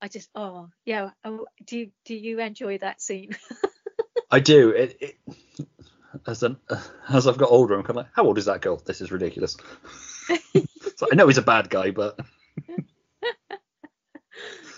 I 0.00 0.08
just, 0.08 0.28
oh, 0.34 0.68
yeah. 0.84 1.10
Oh, 1.24 1.46
do 1.64 1.78
you 1.78 1.90
do 2.04 2.14
you 2.14 2.40
enjoy 2.40 2.78
that 2.78 3.00
scene? 3.00 3.36
I 4.30 4.40
do. 4.40 4.70
It, 4.70 4.96
it 5.00 5.18
as 6.26 6.42
an 6.42 6.58
as 7.08 7.26
I've 7.26 7.38
got 7.38 7.50
older, 7.50 7.74
I'm 7.74 7.82
kind 7.82 7.90
of 7.90 7.96
like, 7.96 8.08
how 8.14 8.24
old 8.24 8.38
is 8.38 8.46
that 8.46 8.60
girl? 8.60 8.80
This 8.84 9.00
is 9.00 9.12
ridiculous. 9.12 9.56
so 10.96 11.06
I 11.10 11.14
know 11.14 11.26
he's 11.26 11.38
a 11.38 11.42
bad 11.42 11.70
guy, 11.70 11.90
but 11.90 12.18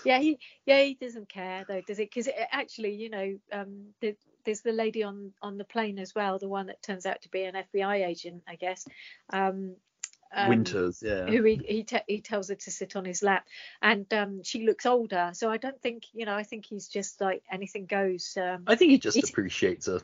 yeah, 0.05 0.19
he 0.19 0.39
yeah 0.65 0.83
he 0.83 0.93
doesn't 0.95 1.29
care 1.29 1.65
though, 1.67 1.81
does 1.81 1.99
it? 1.99 2.09
Because 2.13 2.29
actually, 2.51 2.95
you 2.95 3.09
know, 3.09 3.37
um, 3.51 3.87
the, 4.01 4.15
there's 4.45 4.61
the 4.61 4.71
lady 4.71 5.03
on 5.03 5.33
on 5.41 5.57
the 5.57 5.65
plane 5.65 5.99
as 5.99 6.15
well, 6.15 6.39
the 6.39 6.47
one 6.47 6.67
that 6.67 6.81
turns 6.81 7.05
out 7.05 7.21
to 7.23 7.29
be 7.29 7.43
an 7.43 7.55
FBI 7.55 8.05
agent, 8.05 8.43
I 8.47 8.55
guess. 8.55 8.87
Um, 9.31 9.75
um, 10.35 10.49
Winters, 10.49 11.03
yeah. 11.05 11.25
who 11.25 11.43
he 11.43 11.61
he, 11.67 11.83
te- 11.83 12.03
he 12.07 12.21
tells 12.21 12.49
her 12.49 12.55
to 12.55 12.71
sit 12.71 12.95
on 12.95 13.05
his 13.05 13.23
lap 13.23 13.47
and 13.81 14.11
um 14.13 14.43
she 14.43 14.65
looks 14.65 14.85
older 14.85 15.31
so 15.33 15.49
i 15.49 15.57
don't 15.57 15.81
think 15.81 16.03
you 16.13 16.25
know 16.25 16.35
i 16.35 16.43
think 16.43 16.65
he's 16.65 16.87
just 16.87 17.21
like 17.21 17.43
anything 17.51 17.85
goes 17.85 18.37
um 18.39 18.63
I 18.67 18.75
think 18.75 18.91
he 18.91 18.97
just 18.97 19.29
appreciates 19.29 19.87
a 19.87 20.01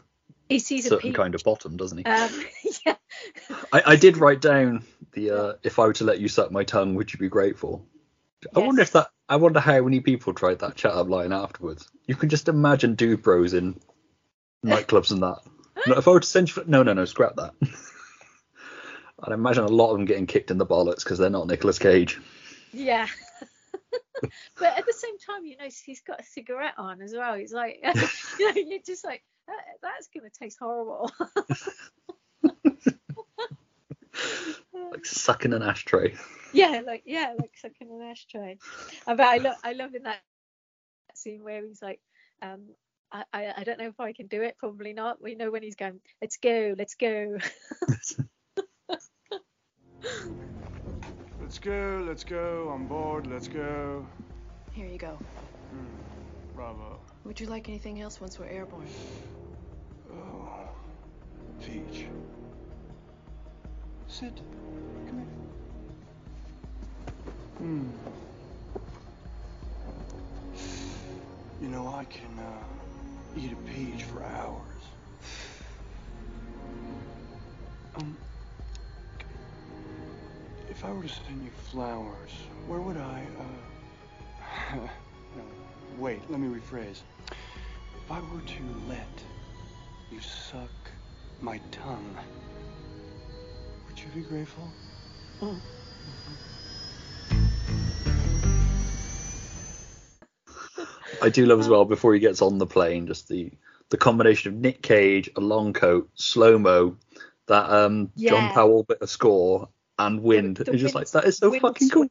he 0.49 0.59
sees 0.59 0.85
certain 0.85 0.99
peak 0.99 1.15
kind 1.15 1.35
of 1.35 1.43
bottom, 1.43 1.77
doesn't 1.77 1.99
he? 1.99 2.05
um 2.05 2.31
yeah 2.85 2.95
I, 3.71 3.83
I 3.85 3.95
did 3.95 4.17
write 4.17 4.41
down 4.41 4.83
the 5.13 5.31
uh, 5.31 5.53
if 5.63 5.79
I 5.79 5.85
were 5.85 5.93
to 5.93 6.03
let 6.03 6.19
you 6.19 6.27
suck 6.27 6.51
my 6.51 6.63
tongue, 6.63 6.95
would 6.95 7.11
you 7.13 7.19
be 7.19 7.29
grateful? 7.29 7.85
I 8.55 8.59
wonder 8.59 8.81
if 8.81 8.91
that. 8.91 9.09
I 9.29 9.37
wonder 9.37 9.59
how 9.59 9.81
many 9.81 9.99
people 10.01 10.33
tried 10.33 10.59
that 10.59 10.75
chat 10.75 10.91
up 10.91 11.07
line 11.07 11.31
afterwards. 11.31 11.89
You 12.07 12.15
can 12.15 12.29
just 12.29 12.49
imagine 12.49 12.95
dude 12.95 13.23
bros 13.23 13.53
in 13.53 13.79
nightclubs 14.65 15.11
and 15.11 15.23
that. 15.23 15.39
If 15.85 16.07
I 16.07 16.11
were 16.11 16.19
to 16.19 16.27
send 16.27 16.55
you, 16.55 16.63
no, 16.65 16.83
no, 16.83 16.93
no, 16.93 17.03
scrap 17.03 17.35
that. 17.35 17.53
I'd 19.23 19.31
imagine 19.31 19.63
a 19.63 19.67
lot 19.67 19.91
of 19.91 19.97
them 19.97 20.05
getting 20.05 20.27
kicked 20.27 20.51
in 20.51 20.57
the 20.57 20.65
bollocks 20.65 21.03
because 21.03 21.17
they're 21.17 21.29
not 21.29 21.47
Nicolas 21.47 21.79
Cage. 21.79 22.19
Yeah. 22.73 23.07
but 24.59 24.77
at 24.77 24.85
the 24.85 24.93
same 24.93 25.17
time, 25.17 25.45
you 25.45 25.55
know, 25.57 25.69
he's 25.85 26.01
got 26.01 26.19
a 26.19 26.23
cigarette 26.23 26.73
on 26.77 27.01
as 27.01 27.13
well. 27.13 27.35
He's 27.35 27.53
like, 27.53 27.79
you 28.39 28.53
know, 28.53 28.61
you're 28.61 28.79
just 28.85 29.05
like, 29.05 29.23
that, 29.47 29.63
that's 29.81 30.09
going 30.09 30.29
to 30.29 30.39
taste 30.39 30.57
horrible. 30.59 31.09
like 34.91 35.05
sucking 35.05 35.53
an 35.53 35.63
ashtray. 35.63 36.15
Yeah, 36.51 36.81
like 36.85 37.03
yeah, 37.05 37.33
like 37.37 37.51
sucking 37.55 37.89
an 37.89 38.01
ashtray. 38.01 38.57
But 39.05 39.21
I 39.21 39.37
love 39.37 39.55
I 39.63 39.73
love 39.73 39.95
in 39.95 40.03
that 40.03 40.21
scene 41.15 41.43
where 41.43 41.65
he's 41.65 41.81
like, 41.81 41.99
um, 42.41 42.69
I, 43.11 43.23
I, 43.33 43.53
I 43.57 43.63
don't 43.63 43.79
know 43.79 43.87
if 43.87 43.99
I 43.99 44.13
can 44.13 44.27
do 44.27 44.41
it. 44.43 44.57
Probably 44.57 44.93
not. 44.93 45.21
We 45.21 45.35
know 45.35 45.51
when 45.51 45.63
he's 45.63 45.75
going, 45.75 45.99
let's 46.21 46.37
go, 46.37 46.75
let's 46.77 46.95
go. 46.95 47.37
Let's 51.41 51.59
go, 51.59 52.03
let's 52.07 52.23
go, 52.23 52.69
on 52.69 52.87
board, 52.87 53.27
let's 53.27 53.47
go. 53.47 54.05
Here 54.71 54.87
you 54.87 54.97
go. 54.97 55.17
Hmm, 55.69 56.55
bravo. 56.55 56.99
Would 57.25 57.39
you 57.39 57.47
like 57.47 57.69
anything 57.69 58.01
else 58.01 58.19
once 58.19 58.39
we're 58.39 58.47
airborne? 58.47 58.87
Oh, 60.11 60.69
Peach. 61.61 62.07
Sit. 64.07 64.41
Come 65.07 65.17
here. 65.19 65.27
Hmm. 67.57 67.89
You 71.61 71.69
know, 71.69 71.87
I 71.87 72.03
can 72.05 72.39
uh, 72.39 73.39
eat 73.39 73.53
a 73.53 73.55
peach 73.71 74.03
for 74.03 74.23
hours. 74.23 74.83
Um, 77.95 78.17
if 80.73 80.83
I 80.83 80.91
were 80.91 81.03
to 81.03 81.07
send 81.07 81.43
you 81.43 81.51
flowers, 81.71 82.31
where 82.65 82.81
would 82.81 82.97
I, 82.97 83.23
uh... 83.39 84.75
no, 84.75 85.43
wait, 85.99 86.19
let 86.31 86.39
me 86.39 86.47
rephrase. 86.47 87.01
If 87.29 88.11
I 88.11 88.19
were 88.19 88.41
to 88.41 88.63
let 88.89 89.23
you 90.11 90.19
suck 90.19 90.71
my 91.41 91.59
tongue, 91.69 92.17
would 93.87 93.99
you 93.99 94.07
be 94.15 94.21
grateful? 94.21 94.67
I 101.21 101.29
do 101.29 101.45
love 101.45 101.59
as 101.59 101.69
well 101.69 101.85
before 101.85 102.15
he 102.15 102.19
gets 102.19 102.41
on 102.41 102.57
the 102.57 102.65
plane, 102.65 103.05
just 103.05 103.27
the 103.27 103.51
the 103.89 103.97
combination 103.97 104.51
of 104.51 104.59
Nick 104.59 104.81
Cage, 104.81 105.29
a 105.35 105.39
long 105.39 105.71
coat, 105.71 106.09
slow 106.15 106.57
mo, 106.57 106.97
that 107.45 107.69
um 107.69 108.11
John 108.17 108.51
Powell 108.53 108.83
bit 108.83 109.01
of 109.01 109.09
score, 109.09 109.69
and 109.99 110.21
wind. 110.21 110.57
the 110.57 110.71
it's 110.71 110.81
just 110.81 110.95
like 110.95 111.09
that 111.11 111.25
is 111.25 111.37
so 111.37 111.51
fucking 111.59 111.89
cool. 111.89 112.07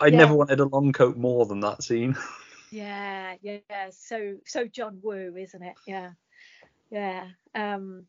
I 0.00 0.08
Yeah. 0.08 0.18
never 0.18 0.34
wanted 0.34 0.60
a 0.60 0.64
long 0.66 0.92
coat 0.92 1.16
more 1.16 1.46
than 1.46 1.60
that 1.60 1.82
scene. 1.82 2.16
Yeah, 2.70 3.36
yeah, 3.40 3.60
so 3.92 4.36
so 4.44 4.66
John 4.66 5.00
Woo, 5.02 5.34
isn't 5.38 5.62
it? 5.62 5.74
Yeah, 5.86 6.10
yeah, 6.90 7.28
um, 7.54 8.04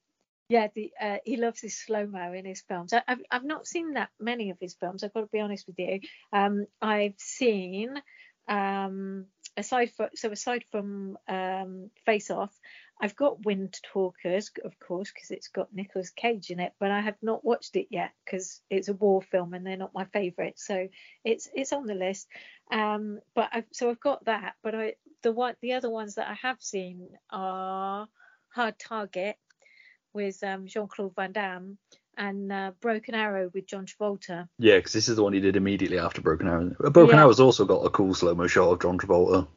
yeah. 0.50 0.68
The 0.76 0.92
uh, 1.00 1.18
he 1.24 1.38
loves 1.38 1.62
his 1.62 1.78
slow 1.78 2.06
mo 2.06 2.34
in 2.34 2.44
his 2.44 2.62
films. 2.62 2.92
I, 2.92 3.02
I've 3.08 3.22
I've 3.32 3.46
not 3.46 3.68
seen 3.68 3.94
that 3.94 4.10
many 4.20 4.50
of 4.50 4.58
his 4.60 4.76
films. 4.76 5.02
I've 5.02 5.14
got 5.14 5.22
to 5.22 5.28
be 5.28 5.40
honest 5.40 5.66
with 5.66 5.80
you. 5.80 6.02
Um, 6.34 6.66
I've 6.82 7.16
seen 7.18 8.02
um 8.50 9.28
aside 9.56 9.92
from 9.92 10.10
so 10.16 10.30
aside 10.30 10.66
from 10.72 11.18
um 11.30 11.90
Face 12.06 12.30
Off, 12.30 12.54
I've 13.02 13.16
got 13.16 13.46
Wind 13.46 13.80
Talkers, 13.94 14.52
of 14.66 14.78
course, 14.80 15.12
because 15.14 15.32
it's 15.32 15.48
got 15.48 15.74
Nicolas 15.74 16.10
Cage 16.10 16.50
in 16.50 16.60
it, 16.60 16.74
but 16.80 16.92
I 16.92 17.00
have 17.00 17.16
not 17.22 17.46
watched 17.46 17.78
it 17.78 17.88
yet 17.90 18.12
because 18.26 18.62
it's 18.70 18.90
a 18.90 18.94
war 18.94 19.22
film 19.22 19.54
and 19.54 19.66
they're 19.66 19.78
not 19.78 19.94
my 19.94 20.06
favourite. 20.06 20.60
So 20.60 20.90
it's 21.24 21.50
it's 21.54 21.72
on 21.72 21.86
the 21.86 21.96
list. 21.96 22.28
Um, 22.72 23.20
but 23.34 23.50
I've, 23.54 23.66
so 23.72 23.90
I've 23.90 24.02
got 24.02 24.26
that. 24.26 24.56
But 24.62 24.76
I 24.76 24.94
the 25.24 25.32
one 25.32 25.56
the 25.62 25.74
other 25.74 25.90
ones 25.90 26.16
that 26.16 26.28
I 26.28 26.34
have 26.42 26.62
seen 26.62 27.08
are 27.30 28.08
Hard 28.50 28.78
Target 28.78 29.38
with 30.14 30.44
um, 30.44 30.68
Jean 30.68 30.88
Claude 30.88 31.16
Van 31.16 31.32
Damme 31.32 31.78
and 32.18 32.52
uh, 32.52 32.72
Broken 32.82 33.16
Arrow 33.16 33.50
with 33.54 33.66
John 33.66 33.86
Travolta. 33.86 34.50
Yeah, 34.58 34.76
because 34.76 34.92
this 34.92 35.08
is 35.08 35.16
the 35.16 35.24
one 35.24 35.32
he 35.32 35.40
did 35.40 35.56
immediately 35.56 36.00
after 36.00 36.22
Broken 36.22 36.48
Arrow. 36.48 36.76
Broken 36.92 37.16
Yeah. 37.16 37.24
Arrow's 37.24 37.40
also 37.40 37.64
got 37.64 37.86
a 37.86 37.90
cool 37.90 38.14
slow 38.14 38.36
mo 38.36 38.48
shot 38.48 38.70
of 38.72 38.82
John 38.82 38.98
Travolta 38.98 39.48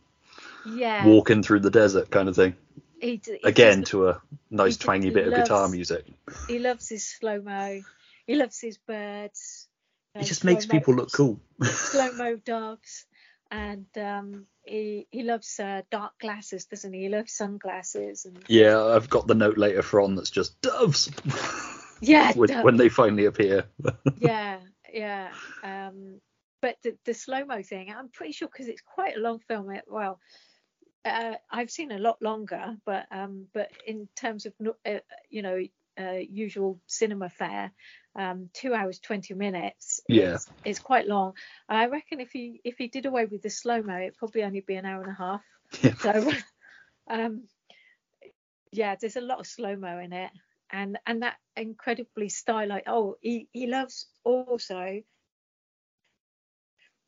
Yeah, 0.64 1.06
walking 1.06 1.42
through 1.42 1.60
the 1.60 1.70
desert 1.70 2.10
kind 2.10 2.28
of 2.28 2.36
thing. 2.36 2.54
He, 3.02 3.20
he 3.24 3.40
Again, 3.44 3.80
just- 3.80 3.90
to 3.90 4.08
a 4.08 4.22
nice 4.50 4.76
twangy 4.76 5.10
bit 5.10 5.26
of 5.26 5.34
guitar 5.34 5.68
music. 5.68 6.06
he 6.48 6.58
loves 6.58 6.88
his 6.88 7.06
slow 7.06 7.40
mo. 7.40 7.82
He 8.26 8.36
loves 8.36 8.60
his 8.60 8.78
birds. 8.78 9.68
It 10.14 10.24
just 10.24 10.44
makes 10.44 10.66
people 10.66 10.94
look 10.94 11.10
cool. 11.12 11.40
slow 11.62 12.12
mo 12.12 12.36
doves 12.36 13.06
and 13.52 13.86
um 13.98 14.46
he 14.64 15.06
he 15.10 15.22
loves 15.22 15.60
uh, 15.60 15.82
dark 15.90 16.12
glasses 16.18 16.64
doesn't 16.64 16.92
he 16.94 17.02
he 17.02 17.08
loves 17.08 17.32
sunglasses 17.32 18.24
and 18.24 18.42
yeah, 18.48 18.82
I've 18.82 19.10
got 19.10 19.26
the 19.26 19.34
note 19.34 19.58
later 19.58 19.82
for 19.82 20.00
on 20.00 20.14
that's 20.14 20.30
just 20.30 20.58
doves 20.62 21.10
yeah 22.00 22.32
when, 22.36 22.48
doves. 22.48 22.64
when 22.64 22.76
they 22.78 22.88
finally 22.88 23.26
appear. 23.26 23.66
yeah 24.18 24.60
yeah 24.92 25.30
um 25.62 26.20
but 26.62 26.76
the, 26.82 26.96
the 27.04 27.12
slow 27.14 27.44
mo 27.44 27.62
thing 27.62 27.92
i'm 27.96 28.08
pretty 28.08 28.32
sure 28.32 28.48
because 28.48 28.68
it's 28.68 28.82
quite 28.82 29.16
a 29.16 29.20
long 29.20 29.38
film 29.48 29.70
it, 29.70 29.84
well 29.88 30.18
uh, 31.04 31.34
i've 31.50 31.70
seen 31.70 31.92
a 31.92 31.98
lot 31.98 32.20
longer 32.22 32.76
but 32.84 33.06
um 33.10 33.46
but 33.52 33.68
in 33.86 34.08
terms 34.16 34.46
of 34.46 34.52
uh, 34.86 34.98
you 35.30 35.42
know 35.42 35.60
uh, 36.00 36.18
usual 36.30 36.80
cinema 36.86 37.28
fare 37.28 37.70
um 38.18 38.48
two 38.54 38.72
hours 38.74 38.98
20 38.98 39.34
minutes 39.34 40.00
Yeah. 40.08 40.34
is, 40.34 40.46
is 40.64 40.78
quite 40.78 41.06
long 41.06 41.34
i 41.68 41.86
reckon 41.86 42.20
if 42.20 42.30
he 42.30 42.60
if 42.64 42.78
he 42.78 42.88
did 42.88 43.06
away 43.06 43.26
with 43.26 43.42
the 43.42 43.50
slow 43.50 43.82
mo 43.82 43.96
it'd 43.98 44.16
probably 44.16 44.42
only 44.42 44.60
be 44.60 44.76
an 44.76 44.86
hour 44.86 45.02
and 45.02 45.10
a 45.10 45.14
half 45.14 45.42
Yeah. 45.82 45.94
so 45.94 46.32
um 47.10 47.42
yeah 48.70 48.96
there's 49.00 49.16
a 49.16 49.20
lot 49.20 49.40
of 49.40 49.46
slow 49.46 49.76
mo 49.76 49.98
in 49.98 50.12
it 50.12 50.30
and 50.70 50.98
and 51.06 51.22
that 51.22 51.36
incredibly 51.56 52.28
stylized 52.28 52.84
oh 52.86 53.16
he 53.20 53.48
he 53.52 53.66
loves 53.66 54.06
also 54.24 55.02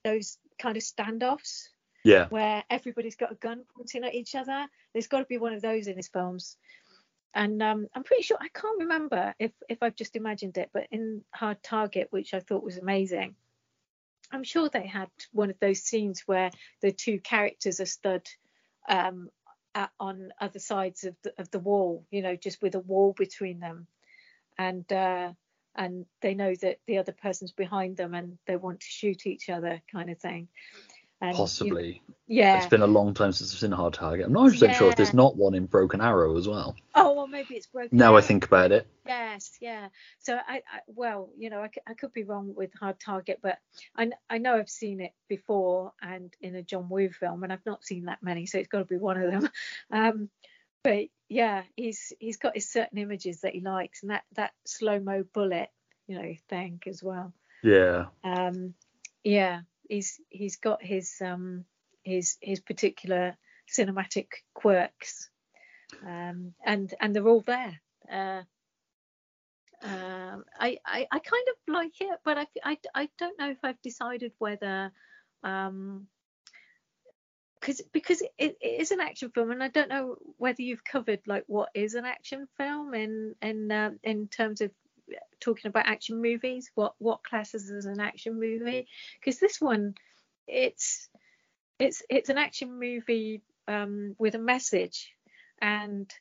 those 0.05 0.37
kind 0.59 0.77
of 0.77 0.83
standoffs 0.83 1.69
Yeah, 2.05 2.29
where 2.29 2.63
everybody's 2.71 3.17
got 3.17 3.33
a 3.33 3.37
gun 3.37 3.65
pointing 3.77 4.05
at 4.05 4.15
each 4.15 4.35
other. 4.35 4.67
There's 4.93 5.09
got 5.09 5.21
to 5.21 5.25
be 5.25 5.39
one 5.39 5.55
of 5.55 5.63
those 5.63 5.87
in 5.87 5.97
his 5.97 6.09
films. 6.09 6.57
And 7.35 7.61
um, 7.63 7.89
I'm 7.95 8.05
pretty 8.05 8.23
sure 8.23 8.37
I 8.41 8.49
can't 8.49 8.81
remember 8.81 9.35
if 9.39 9.51
if 9.69 9.83
I've 9.83 9.97
just 9.97 10.15
imagined 10.15 10.57
it, 10.57 10.71
but 10.73 10.87
in 10.93 11.23
Hard 11.33 11.63
Target, 11.63 12.09
which 12.11 12.33
I 12.33 12.41
thought 12.41 12.63
was 12.63 12.79
amazing, 12.79 13.35
I'm 14.31 14.45
sure 14.45 14.69
they 14.69 14.87
had 14.87 15.09
one 15.33 15.51
of 15.51 15.59
those 15.61 15.81
scenes 15.81 16.23
where 16.27 16.51
the 16.81 16.93
two 16.93 17.19
characters 17.19 17.81
are 17.81 17.87
stood 17.87 18.27
um, 18.89 19.31
at, 19.75 19.91
on 19.99 20.33
other 20.41 20.61
sides 20.61 21.05
of 21.05 21.17
the, 21.23 21.33
of 21.39 21.51
the 21.51 21.59
wall, 21.59 22.07
you 22.11 22.23
know, 22.23 22.37
just 22.37 22.63
with 22.63 22.77
a 22.77 22.81
wall 22.81 23.15
between 23.17 23.59
them, 23.59 23.89
and 24.57 24.91
uh, 24.93 25.33
and 25.75 26.07
they 26.21 26.35
know 26.35 26.55
that 26.63 26.79
the 26.87 26.99
other 26.99 27.13
person's 27.13 27.53
behind 27.53 27.97
them 27.97 28.15
and 28.15 28.39
they 28.47 28.57
want 28.57 28.81
to 28.81 28.87
shoot 28.87 29.27
each 29.27 29.49
other, 29.49 29.83
kind 29.91 30.09
of 30.09 30.19
thing. 30.19 30.49
You- 31.23 31.33
possibly. 31.33 32.03
yeah. 32.27 32.59
It's 32.59 32.67
been 32.67 32.83
a 32.83 32.87
long 32.87 33.15
time 33.15 33.33
since 33.33 33.53
I've 33.53 33.59
seen 33.59 33.73
a 33.73 33.77
hard 33.77 33.95
target. 33.95 34.27
I'm 34.27 34.33
not 34.33 34.51
100% 34.51 34.75
sure 34.75 34.91
if 34.91 34.97
there's 34.97 35.15
not 35.15 35.37
one 35.37 35.55
in 35.55 35.67
Broken 35.67 36.01
Arrow 36.01 36.37
as 36.37 36.47
well. 36.47 36.77
Oh, 36.95 37.15
well, 37.15 37.27
maybe 37.27 37.55
it's 37.55 37.67
broken. 37.67 37.97
Now 37.97 38.17
I 38.17 38.21
think 38.21 38.45
about 38.45 38.73
it. 38.73 38.87
Yes, 39.07 39.57
yeah. 39.61 39.89
So 40.19 40.35
I, 40.35 40.57
I 40.57 40.81
well, 40.87 41.31
you 41.37 41.51
know, 41.51 41.61
I, 41.61 41.71
I, 41.87 41.95
could 41.95 42.13
be 42.13 42.25
wrong 42.25 42.55
with 42.55 42.71
Hard 42.75 43.01
Target, 43.01 43.41
but 43.43 43.59
I, 43.97 44.11
I 44.29 44.39
know 44.39 44.57
I've 44.57 44.69
seen 44.69 45.01
it 45.01 45.13
before 45.29 45.93
and 46.03 46.35
in 46.41 46.55
a 46.57 46.63
John 46.63 46.89
Woo 46.89 47.11
film, 47.11 47.43
and 47.43 47.53
I've 47.53 47.67
not 47.67 47.85
seen 47.85 48.07
that 48.07 48.23
many, 48.23 48.47
so 48.47 48.59
it's 48.59 48.69
got 48.69 48.79
to 48.81 48.85
be 48.85 48.97
one 48.97 49.21
of 49.21 49.31
them. 49.31 49.49
Um, 49.91 50.29
but 50.83 51.07
yeah, 51.29 51.63
he's 51.77 52.13
he's 52.19 52.37
got 52.37 52.55
his 52.55 52.71
certain 52.71 52.99
images 52.99 53.41
that 53.41 53.55
he 53.55 53.61
likes, 53.61 54.03
and 54.03 54.11
that 54.11 54.25
that 54.35 54.53
slow 54.67 55.01
mo 55.01 55.25
bullet, 55.33 55.71
you 56.07 56.21
know, 56.21 56.35
thing 56.49 56.81
as 56.87 57.03
well. 57.03 57.33
Yeah. 57.63 58.07
Um, 58.23 58.75
yeah, 59.23 59.61
he's 59.89 60.21
he's 60.29 60.57
got 60.57 60.83
his 60.83 61.15
um 61.21 61.65
his 62.03 62.37
his 62.41 62.61
particular 62.61 63.37
cinematic 63.69 64.29
quirks, 64.55 65.31
um, 66.07 66.55
and 66.65 66.93
and 67.01 67.15
they're 67.15 67.29
all 67.29 67.41
there. 67.41 67.81
Uh, 68.11 68.43
um, 69.83 70.45
I, 70.59 70.79
I 70.87 71.07
I 71.11 71.19
kind 71.19 71.49
of 71.49 71.75
like 71.75 72.01
it, 72.01 72.19
but 72.25 72.39
I, 72.39 72.47
I, 72.65 72.79
I 72.95 73.09
don't 73.19 73.39
know 73.39 73.51
if 73.51 73.59
I've 73.63 73.81
decided 73.83 74.33
whether 74.39 74.93
um 75.43 76.07
because 77.61 77.83
because 77.93 78.23
it, 78.39 78.57
it 78.61 78.81
is 78.81 78.91
an 78.91 79.01
action 79.01 79.31
film 79.31 79.51
and 79.51 79.63
I 79.63 79.69
don't 79.69 79.89
know 79.89 80.17
whether 80.37 80.63
you've 80.63 80.85
covered 80.85 81.21
like 81.27 81.45
what 81.47 81.71
is 81.75 81.95
an 81.95 82.05
action 82.05 82.47
film 82.57 82.95
in 82.95 83.35
in 83.43 83.71
um 83.73 83.99
in 84.03 84.29
terms 84.29 84.61
of 84.61 84.71
talking 85.41 85.69
about 85.69 85.87
action 85.87 86.21
movies 86.21 86.71
what 86.75 86.95
what 86.99 87.23
classes 87.25 87.71
as 87.71 87.87
an 87.87 88.01
action 88.01 88.39
movie 88.39 88.87
because 89.19 89.39
this 89.39 89.61
one 89.61 89.95
it's 90.47 91.09
it's 91.79 92.03
it's 92.09 92.29
an 92.29 92.39
action 92.39 92.79
movie 92.79 93.43
um 93.69 94.15
with 94.19 94.35
a 94.35 94.39
message 94.39 95.13
and 95.61 96.13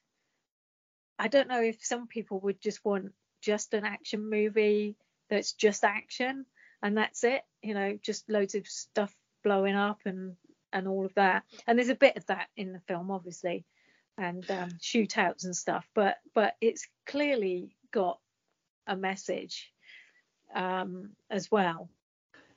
I 1.20 1.28
don't 1.28 1.48
know 1.48 1.62
if 1.62 1.84
some 1.84 2.08
people 2.08 2.40
would 2.42 2.62
just 2.62 2.84
want 2.84 3.14
just 3.42 3.74
an 3.74 3.86
action 3.86 4.30
movie 4.30 4.96
that's 5.30 5.54
just 5.54 5.84
action 5.84 6.46
and 6.82 6.98
that's 6.98 7.24
it. 7.24 7.44
You 7.62 7.74
know, 7.74 7.98
just 8.02 8.30
loads 8.30 8.56
of 8.56 8.68
stuff 8.68 9.14
blowing 9.44 9.76
up 9.76 10.00
and 10.06 10.36
and 10.72 10.88
all 10.88 11.06
of 11.06 11.14
that. 11.16 11.44
And 11.68 11.78
there's 11.78 11.90
a 11.90 11.96
bit 11.96 12.18
of 12.18 12.26
that 12.28 12.48
in 12.58 12.74
the 12.74 12.82
film, 12.88 13.12
obviously, 13.12 13.66
and 14.18 14.50
um, 14.50 14.72
shootouts 14.82 15.46
and 15.46 15.56
stuff. 15.56 15.88
But 15.94 16.18
but 16.34 16.56
it's 16.62 16.88
clearly 17.06 17.76
got 17.92 18.20
a 18.88 18.96
message 18.96 19.72
um, 20.54 21.12
as 21.30 21.50
well. 21.52 21.90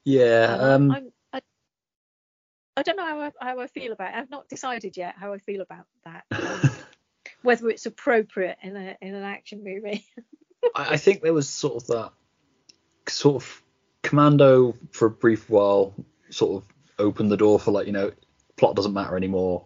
Yeah. 0.04 0.56
Um, 0.58 0.90
I'm, 0.90 1.12
I, 1.32 1.40
I 2.76 2.82
don't 2.82 2.96
know 2.96 3.06
how 3.06 3.20
I, 3.20 3.32
how 3.40 3.60
I 3.60 3.66
feel 3.66 3.92
about 3.92 4.14
it. 4.14 4.16
I've 4.16 4.30
not 4.30 4.48
decided 4.48 4.96
yet 4.96 5.14
how 5.18 5.32
I 5.32 5.38
feel 5.38 5.60
about 5.60 5.86
that. 6.04 6.24
Um, 6.32 6.70
whether 7.42 7.68
it's 7.68 7.86
appropriate 7.86 8.56
in 8.62 8.76
a 8.76 8.96
in 9.00 9.14
an 9.14 9.22
action 9.22 9.62
movie. 9.62 10.04
I, 10.74 10.94
I 10.94 10.96
think 10.96 11.22
there 11.22 11.34
was 11.34 11.48
sort 11.48 11.82
of 11.82 11.86
that 11.88 12.12
sort 13.08 13.42
of 13.42 13.62
commando 14.02 14.74
for 14.92 15.06
a 15.06 15.10
brief 15.10 15.48
while 15.48 15.94
sort 16.30 16.62
of 16.62 16.68
opened 16.98 17.30
the 17.30 17.36
door 17.36 17.58
for 17.58 17.70
like 17.70 17.86
you 17.86 17.92
know 17.92 18.12
plot 18.56 18.74
doesn't 18.74 18.92
matter 18.92 19.16
anymore 19.16 19.64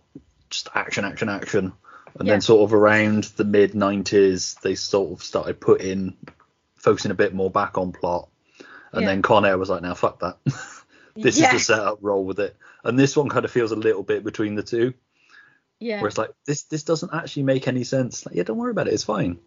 just 0.50 0.68
action 0.74 1.04
action 1.04 1.28
action 1.28 1.72
and 2.18 2.26
Yeah. 2.26 2.34
then 2.34 2.40
sort 2.40 2.62
of 2.62 2.74
around 2.74 3.24
the 3.36 3.44
mid 3.44 3.72
90s 3.72 4.60
they 4.60 4.74
sort 4.74 5.12
of 5.12 5.22
started 5.22 5.60
putting 5.60 6.16
focusing 6.80 7.10
a 7.10 7.14
bit 7.14 7.34
more 7.34 7.50
back 7.50 7.78
on 7.78 7.92
plot. 7.92 8.28
And 8.92 9.02
Yeah. 9.02 9.08
then 9.08 9.22
Con 9.22 9.44
Air 9.44 9.56
was 9.56 9.70
like 9.70 9.82
now 9.82 9.94
fuck 9.94 10.20
that. 10.20 10.38
This 11.16 11.38
yeah, 11.40 11.48
is 11.54 11.66
the 11.66 11.74
setup 11.74 11.98
roll 12.02 12.24
with 12.24 12.38
it. 12.38 12.56
And 12.84 12.96
this 12.98 13.16
one 13.16 13.28
kind 13.28 13.44
of 13.44 13.50
feels 13.50 13.72
a 13.72 13.76
little 13.76 14.04
bit 14.04 14.22
between 14.24 14.54
the 14.54 14.62
two. 14.62 14.94
Yeah. 15.80 16.00
where 16.00 16.08
it's 16.08 16.18
like 16.18 16.30
this 16.46 16.64
this 16.64 16.82
doesn't 16.84 17.12
actually 17.14 17.42
make 17.44 17.66
any 17.66 17.84
sense. 17.84 18.24
Like 18.26 18.34
yeah 18.36 18.42
don't 18.44 18.58
worry 18.58 18.70
about 18.70 18.86
it. 18.88 18.94
It's 18.94 19.04
fine. 19.04 19.38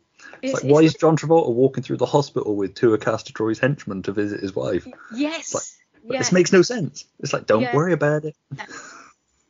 It's, 0.41 0.53
It's- 0.53 0.63
like 0.63 0.71
why 0.71 0.81
is 0.81 0.93
John 0.95 1.15
Travolta 1.17 1.53
walking 1.53 1.83
through 1.83 1.97
the 1.97 2.05
hospital 2.05 2.55
with 2.55 2.75
two 2.75 2.93
of 2.93 2.99
Castor 3.01 3.33
Troy's 3.33 3.59
henchmen 3.59 4.01
to 4.03 4.11
visit 4.11 4.41
his 4.41 4.55
wife? 4.55 4.85
Yes. 5.15 5.53
like, 5.53 5.63
yeah. 6.11 6.17
this 6.19 6.31
makes 6.31 6.51
no 6.51 6.61
sense. 6.63 7.05
It's 7.19 7.33
like 7.33 7.45
don't 7.47 7.61
Yeah. 7.61 7.75
worry 7.75 7.93
about 7.93 8.25
it 8.25 8.35
uh, 8.59 8.65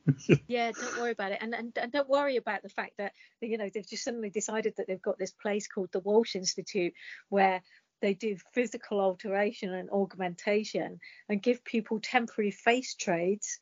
yeah 0.48 0.72
don't 0.72 1.00
worry 1.00 1.12
about 1.12 1.32
it. 1.32 1.40
And, 1.42 1.54
and 1.54 1.78
and 1.78 1.92
don't 1.92 2.10
worry 2.10 2.38
about 2.38 2.62
the 2.62 2.70
fact 2.70 2.94
that 2.98 3.14
you 3.42 3.58
know 3.58 3.70
they've 3.74 3.88
just 3.88 4.04
suddenly 4.04 4.30
decided 4.30 4.76
that 4.78 4.88
they've 4.88 5.02
got 5.02 5.18
this 5.18 5.32
place 5.32 5.68
called 5.68 5.90
the 5.92 6.00
walsh 6.00 6.36
institute 6.36 6.94
where 7.30 7.62
they 8.02 8.14
do 8.14 8.36
physical 8.54 9.00
alteration 9.00 9.74
and 9.74 9.90
augmentation 9.90 11.00
and 11.30 11.42
give 11.42 11.64
people 11.64 12.02
temporary 12.02 12.52
face 12.52 12.96
trades. 12.96 13.60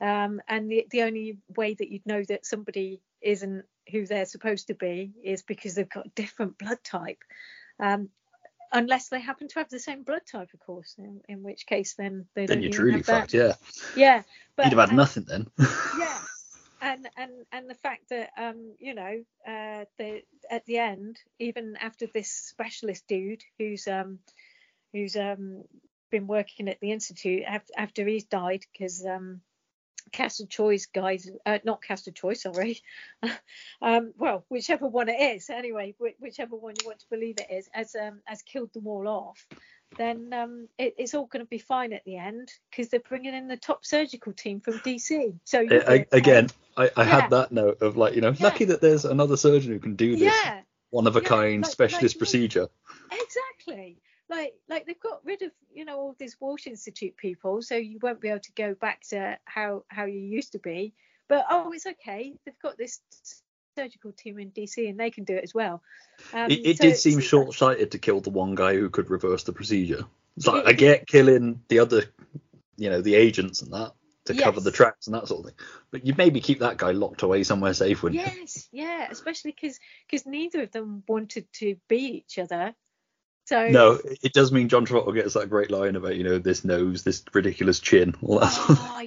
Um, 0.00 0.40
and 0.48 0.70
the, 0.70 0.86
the 0.92 1.02
only 1.02 1.38
way 1.56 1.74
that 1.74 1.90
you'd 1.90 2.06
know 2.06 2.22
that 2.28 2.46
somebody 2.46 3.00
isn't 3.20 3.64
who 3.90 4.06
they're 4.06 4.26
supposed 4.26 4.68
to 4.68 4.74
be 4.74 5.12
is 5.24 5.42
because 5.42 5.74
they've 5.74 5.88
got 5.88 6.06
a 6.06 6.10
different 6.14 6.56
blood 6.56 6.78
type. 6.84 7.18
Um, 7.80 8.10
unless 8.72 9.08
they 9.08 9.20
happen 9.20 9.48
to 9.48 9.58
have 9.58 9.68
the 9.68 9.78
same 9.78 10.02
blood 10.02 10.22
type 10.30 10.48
of 10.52 10.60
course 10.60 10.94
in, 10.98 11.20
in 11.28 11.42
which 11.42 11.66
case 11.66 11.94
then 11.94 12.26
they 12.34 12.46
then 12.46 12.62
you're 12.62 12.72
truly 12.72 13.02
fucked 13.02 13.34
yeah. 13.34 13.54
Yeah 13.96 14.22
but 14.56 14.66
you'd 14.66 14.78
have 14.78 14.90
had 14.90 14.96
nothing 14.96 15.24
then. 15.24 15.46
Yeah 15.98 16.18
and 16.80 17.08
and 17.16 17.32
and 17.52 17.68
the 17.68 17.74
fact 17.74 18.08
that 18.10 18.30
um 18.38 18.74
you 18.78 18.94
know 18.94 19.22
uh 19.46 19.84
the 19.98 20.22
at 20.50 20.64
the 20.66 20.78
end 20.78 21.18
even 21.38 21.76
after 21.80 22.06
this 22.06 22.30
specialist 22.30 23.06
dude 23.08 23.42
who's 23.58 23.86
um 23.88 24.18
who's 24.92 25.16
um 25.16 25.64
been 26.10 26.26
working 26.26 26.68
at 26.68 26.80
the 26.80 26.92
institute 26.92 27.42
after, 27.46 27.72
after 27.76 28.06
he's 28.06 28.24
died 28.24 28.64
because 28.72 29.04
um 29.04 29.40
Castor 30.12 30.46
Troy's 30.46 30.86
guys, 30.86 31.30
uh, 31.46 31.58
not 31.64 31.82
Castor 31.82 32.10
Troy's, 32.10 32.42
sorry. 32.42 32.80
um, 33.82 34.12
well, 34.18 34.44
whichever 34.48 34.86
one 34.86 35.08
it 35.08 35.20
is, 35.36 35.50
anyway, 35.50 35.94
wh- 36.00 36.20
whichever 36.20 36.56
one 36.56 36.74
you 36.80 36.86
want 36.86 37.00
to 37.00 37.06
believe 37.10 37.36
it 37.38 37.46
is, 37.54 37.68
has 37.72 37.94
um, 37.94 38.20
has 38.24 38.42
killed 38.42 38.72
them 38.74 38.86
all 38.86 39.06
off. 39.08 39.46
Then 39.96 40.32
um, 40.34 40.68
it, 40.78 40.94
it's 40.98 41.14
all 41.14 41.24
going 41.26 41.44
to 41.44 41.48
be 41.48 41.58
fine 41.58 41.92
at 41.94 42.04
the 42.04 42.16
end 42.16 42.50
because 42.70 42.88
they're 42.90 43.00
bringing 43.00 43.34
in 43.34 43.48
the 43.48 43.56
top 43.56 43.86
surgical 43.86 44.32
team 44.34 44.60
from 44.60 44.74
DC. 44.80 45.34
So 45.44 45.60
I, 45.60 46.06
again. 46.12 46.48
I, 46.76 46.90
I 46.96 47.02
Yeah. 47.02 47.04
had 47.04 47.30
that 47.30 47.52
note 47.52 47.80
of 47.80 47.96
like 47.96 48.14
you 48.14 48.20
know 48.20 48.30
Yeah. 48.30 48.44
lucky 48.44 48.66
that 48.66 48.80
there's 48.80 49.04
another 49.04 49.36
surgeon 49.36 49.72
who 49.72 49.78
can 49.80 49.96
do 49.96 50.12
this 50.14 50.32
yeah, 50.44 50.60
one 50.90 51.06
of 51.06 51.16
a 51.16 51.20
kind 51.20 51.62
like- 51.62 51.72
specialist 51.72 52.16
like- 52.16 52.18
procedure 52.18 52.68
exactly. 53.10 53.98
Like 54.30 54.54
like 54.68 54.86
they've 54.86 55.00
got 55.00 55.24
rid 55.24 55.42
of 55.42 55.52
you 55.72 55.84
know 55.84 55.98
all 55.98 56.16
these 56.18 56.36
Walsh 56.40 56.66
Institute 56.66 57.16
people, 57.16 57.62
so 57.62 57.76
you 57.76 57.98
won't 58.02 58.20
be 58.20 58.28
able 58.28 58.40
to 58.40 58.52
go 58.52 58.74
back 58.74 59.02
to 59.10 59.38
how 59.44 59.84
how 59.88 60.04
you 60.04 60.20
used 60.20 60.52
to 60.52 60.58
be. 60.58 60.92
But 61.28 61.46
oh, 61.50 61.72
it's 61.72 61.86
okay. 61.86 62.34
They've 62.44 62.58
got 62.62 62.78
this 62.78 63.00
surgical 63.76 64.12
team 64.12 64.38
in 64.38 64.50
DC 64.50 64.88
and 64.88 64.98
they 64.98 65.10
can 65.10 65.24
do 65.24 65.34
it 65.36 65.44
as 65.44 65.54
well. 65.54 65.82
Um, 66.34 66.50
it, 66.50 66.66
it 66.66 66.76
so 66.78 66.84
did 66.84 66.96
seem 66.96 67.20
short-sighted 67.20 67.92
to 67.92 67.98
kill 67.98 68.20
the 68.20 68.30
one 68.30 68.54
guy 68.54 68.74
who 68.74 68.90
could 68.90 69.08
reverse 69.08 69.44
the 69.44 69.52
procedure 69.52 70.04
it's 70.36 70.46
like 70.46 70.64
It- 70.64 70.68
i 70.68 70.72
get 70.72 71.06
killing 71.06 71.60
the 71.68 71.78
other 71.78 72.04
you 72.76 72.90
know 72.90 73.00
the 73.00 73.14
agents 73.14 73.62
and 73.62 73.72
that 73.72 73.92
to 74.24 74.34
cover 74.34 74.60
the 74.60 74.70
tracks 74.70 75.06
and 75.06 75.14
that 75.14 75.26
sort 75.26 75.40
of 75.40 75.46
thing 75.46 75.66
but 75.90 76.04
you'd 76.04 76.18
maybe 76.18 76.40
keep 76.40 76.58
that 76.58 76.76
guy 76.76 76.90
locked 76.90 77.22
away 77.22 77.42
somewhere 77.44 77.72
safe 77.72 78.02
wouldn't 78.02 78.20
you 78.20 78.26
Yes, 78.26 78.68
yeah, 78.72 79.08
especially 79.10 79.52
because 79.52 79.78
because 80.06 80.26
neither 80.26 80.62
of 80.62 80.70
them 80.72 81.02
wanted 81.08 81.50
to 81.54 81.76
be 81.88 82.24
each 82.26 82.38
other. 82.38 82.74
So 83.48 83.68
no 83.68 83.98
it 84.04 84.34
does 84.34 84.52
mean 84.52 84.68
john 84.68 84.84
travolta 84.84 85.14
gets 85.14 85.32
that 85.32 85.48
great 85.48 85.70
line 85.70 85.96
about 85.96 86.16
you 86.16 86.24
know 86.24 86.38
this 86.38 86.64
nose 86.64 87.02
this 87.02 87.24
ridiculous 87.32 87.80
chin 87.80 88.14
all 88.20 88.38
that 88.40 88.54
Oh, 88.58 89.06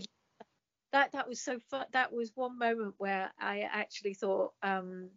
that 0.92 1.12
that 1.14 1.28
was 1.28 1.42
so 1.42 1.60
fun. 1.70 1.86
That 1.94 2.14
was 2.14 2.32
one 2.36 2.58
moment 2.58 2.96
where 2.98 3.32
I 3.40 3.62
actually 3.62 4.14
thought, 4.14 4.52
um, 4.62 5.10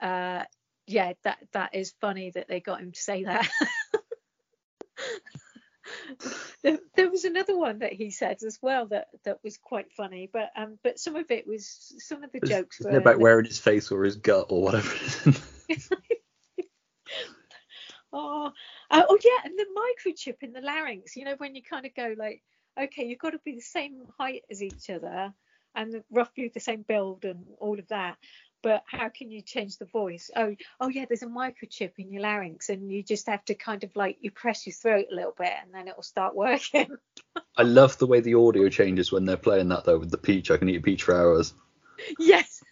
uh, 0.00 0.44
yeah, 0.86 1.12
that 1.24 1.38
that 1.52 1.74
is 1.74 1.94
funny 2.00 2.30
that 2.30 2.48
they 2.48 2.60
got 2.60 2.80
him 2.80 2.92
to 2.92 3.00
say 3.00 3.24
that. 3.24 3.48
there, 6.62 6.78
there 6.94 7.10
was 7.10 7.24
another 7.24 7.56
one 7.56 7.80
that 7.80 7.92
he 7.92 8.10
said 8.10 8.38
as 8.46 8.58
well 8.62 8.86
that 8.86 9.08
that 9.24 9.38
was 9.42 9.58
quite 9.58 9.92
funny, 9.96 10.30
but 10.32 10.50
um, 10.56 10.78
but 10.82 10.98
some 10.98 11.16
of 11.16 11.30
it 11.30 11.46
was 11.46 11.94
some 11.98 12.22
of 12.22 12.30
the 12.32 12.40
jokes 12.40 12.80
it's 12.80 12.88
were 12.88 12.98
about 12.98 13.18
wearing 13.18 13.46
his 13.46 13.58
face 13.58 13.90
or 13.90 14.04
his 14.04 14.16
gut 14.16 14.46
or 14.50 14.62
whatever 14.62 14.94
Oh, 18.12 18.50
uh, 18.90 19.02
oh 19.08 19.18
yeah, 19.22 19.44
and 19.44 19.58
the 19.58 19.66
microchip 19.76 20.36
in 20.42 20.52
the 20.52 20.60
larynx. 20.60 21.16
You 21.16 21.24
know, 21.24 21.34
when 21.38 21.54
you 21.54 21.62
kind 21.62 21.86
of 21.86 21.94
go 21.94 22.14
like, 22.16 22.42
okay, 22.80 23.04
you've 23.04 23.18
got 23.18 23.30
to 23.30 23.40
be 23.44 23.54
the 23.54 23.60
same 23.60 24.02
height 24.18 24.42
as 24.50 24.62
each 24.62 24.90
other 24.90 25.32
and 25.74 26.02
roughly 26.10 26.50
the 26.52 26.60
same 26.60 26.82
build 26.82 27.24
and 27.24 27.44
all 27.58 27.78
of 27.78 27.88
that. 27.88 28.16
But 28.60 28.82
how 28.86 29.08
can 29.08 29.30
you 29.30 29.40
change 29.40 29.78
the 29.78 29.84
voice? 29.84 30.30
Oh, 30.34 30.56
oh 30.80 30.88
yeah, 30.88 31.04
there's 31.06 31.22
a 31.22 31.26
microchip 31.26 31.92
in 31.98 32.10
your 32.10 32.22
larynx, 32.22 32.70
and 32.70 32.90
you 32.90 33.04
just 33.04 33.28
have 33.28 33.44
to 33.44 33.54
kind 33.54 33.84
of 33.84 33.94
like 33.94 34.18
you 34.20 34.32
press 34.32 34.66
your 34.66 34.74
throat 34.74 35.06
a 35.12 35.14
little 35.14 35.34
bit, 35.38 35.52
and 35.62 35.72
then 35.72 35.86
it 35.86 35.94
will 35.94 36.02
start 36.02 36.34
working. 36.34 36.88
I 37.56 37.62
love 37.62 37.98
the 37.98 38.08
way 38.08 38.18
the 38.20 38.34
audio 38.34 38.68
changes 38.68 39.12
when 39.12 39.24
they're 39.24 39.36
playing 39.36 39.68
that 39.68 39.84
though 39.84 39.98
with 39.98 40.10
the 40.10 40.18
peach. 40.18 40.50
I 40.50 40.56
can 40.56 40.68
eat 40.68 40.78
a 40.78 40.80
peach 40.80 41.04
for 41.04 41.14
hours. 41.14 41.54
yes. 42.18 42.64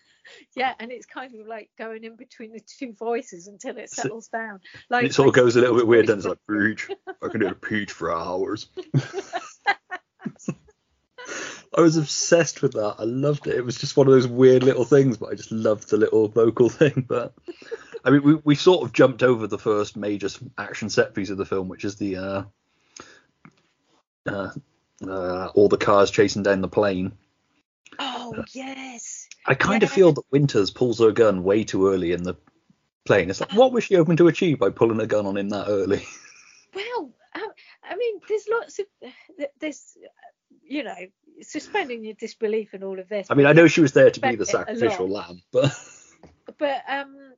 Yeah, 0.57 0.73
and 0.81 0.91
it's 0.91 1.05
kind 1.05 1.35
of 1.39 1.47
like 1.47 1.69
going 1.77 2.03
in 2.05 2.17
between 2.17 2.53
the 2.53 2.61
two 2.61 2.95
voices 2.95 3.47
until 3.47 3.77
it 3.77 3.91
settles 3.91 4.29
down. 4.29 4.61
Like 4.89 5.05
it 5.05 5.15
sort 5.15 5.29
of 5.29 5.35
goes 5.35 5.55
a 5.55 5.61
little 5.61 5.77
bit 5.77 5.87
weird. 5.87 6.07
Then 6.07 6.17
it's 6.17 6.27
like 6.27 6.39
peach. 6.51 6.89
I 7.23 7.29
can 7.29 7.41
do 7.41 7.49
a 7.49 7.55
peach 7.55 7.93
for 7.93 8.11
hours. 8.11 8.69
I 11.77 11.83
was 11.83 11.99
obsessed 11.99 12.63
with 12.63 12.73
that. 12.73 12.97
I 12.99 13.05
loved 13.05 13.47
it. 13.47 13.55
It 13.55 13.67
was 13.67 13.77
just 13.77 13.99
one 13.99 14.07
of 14.07 14.15
those 14.15 14.27
weird 14.27 14.63
little 14.63 14.87
things, 14.87 15.19
but 15.19 15.31
I 15.31 15.35
just 15.35 15.53
loved 15.53 15.91
the 15.91 15.99
little 15.99 16.29
vocal 16.29 16.69
thing. 16.71 17.05
But 17.07 17.35
I 18.03 18.09
mean, 18.09 18.23
we, 18.23 18.35
we 18.37 18.55
sort 18.55 18.83
of 18.83 18.95
jumped 18.95 19.23
over 19.23 19.47
the 19.47 19.59
first 19.59 19.95
major 19.95 20.29
action 20.57 20.89
set 20.89 21.15
piece 21.15 21.29
of 21.29 21.37
the 21.37 21.45
film, 21.45 21.69
which 21.69 21.85
is 21.85 21.97
the 21.97 22.17
uh, 22.17 22.43
uh, 24.27 24.51
uh, 25.07 25.49
all 25.55 25.69
the 25.69 25.77
cars 25.77 26.11
chasing 26.11 26.43
down 26.43 26.63
the 26.63 26.69
plane. 26.69 27.13
Oh 27.99 28.43
yes. 28.55 29.16
I 29.47 29.55
kind 29.55 29.83
of 29.83 29.91
feel 29.91 30.13
that 30.13 30.25
Winters 30.31 30.71
pulls 30.71 31.01
her 31.01 31.13
gun 31.13 31.45
way 31.45 31.65
too 31.65 31.89
early 31.89 32.13
in 32.13 32.23
the 32.23 32.37
plane. 33.05 33.31
It's 33.31 33.41
like, 33.41 33.53
what 33.53 33.73
was 33.73 33.85
she 33.85 33.95
hoping 33.95 34.17
to 34.17 34.29
achieve 34.29 34.59
by 34.59 34.71
pulling 34.71 35.01
a 35.01 35.07
gun 35.07 35.27
on 35.27 35.37
him 35.37 35.49
that 35.51 35.69
early? 35.69 36.05
Well, 36.75 37.11
I, 37.35 37.49
I 37.91 37.97
mean, 37.97 38.21
there's 38.29 38.47
lots 38.51 38.79
of 38.81 38.87
there's, 39.59 39.97
you 40.63 40.85
know, 40.85 40.95
suspending 41.41 42.05
your 42.05 42.13
disbelief 42.13 42.75
and 42.75 42.85
all 42.85 42.99
of 42.99 43.09
this. 43.09 43.29
I 43.31 43.35
mean, 43.35 43.47
I 43.47 43.55
know 43.55 43.67
she 43.67 43.81
was 43.81 43.93
there 43.93 44.11
to 44.11 44.21
be 44.21 44.33
the 44.33 44.41
Respect 44.41 44.69
it 44.69 44.77
a 44.77 44.79
sacrificial 44.79 45.09
lamb, 45.09 45.41
but 45.53 45.75
but 46.59 46.83
um, 46.87 47.33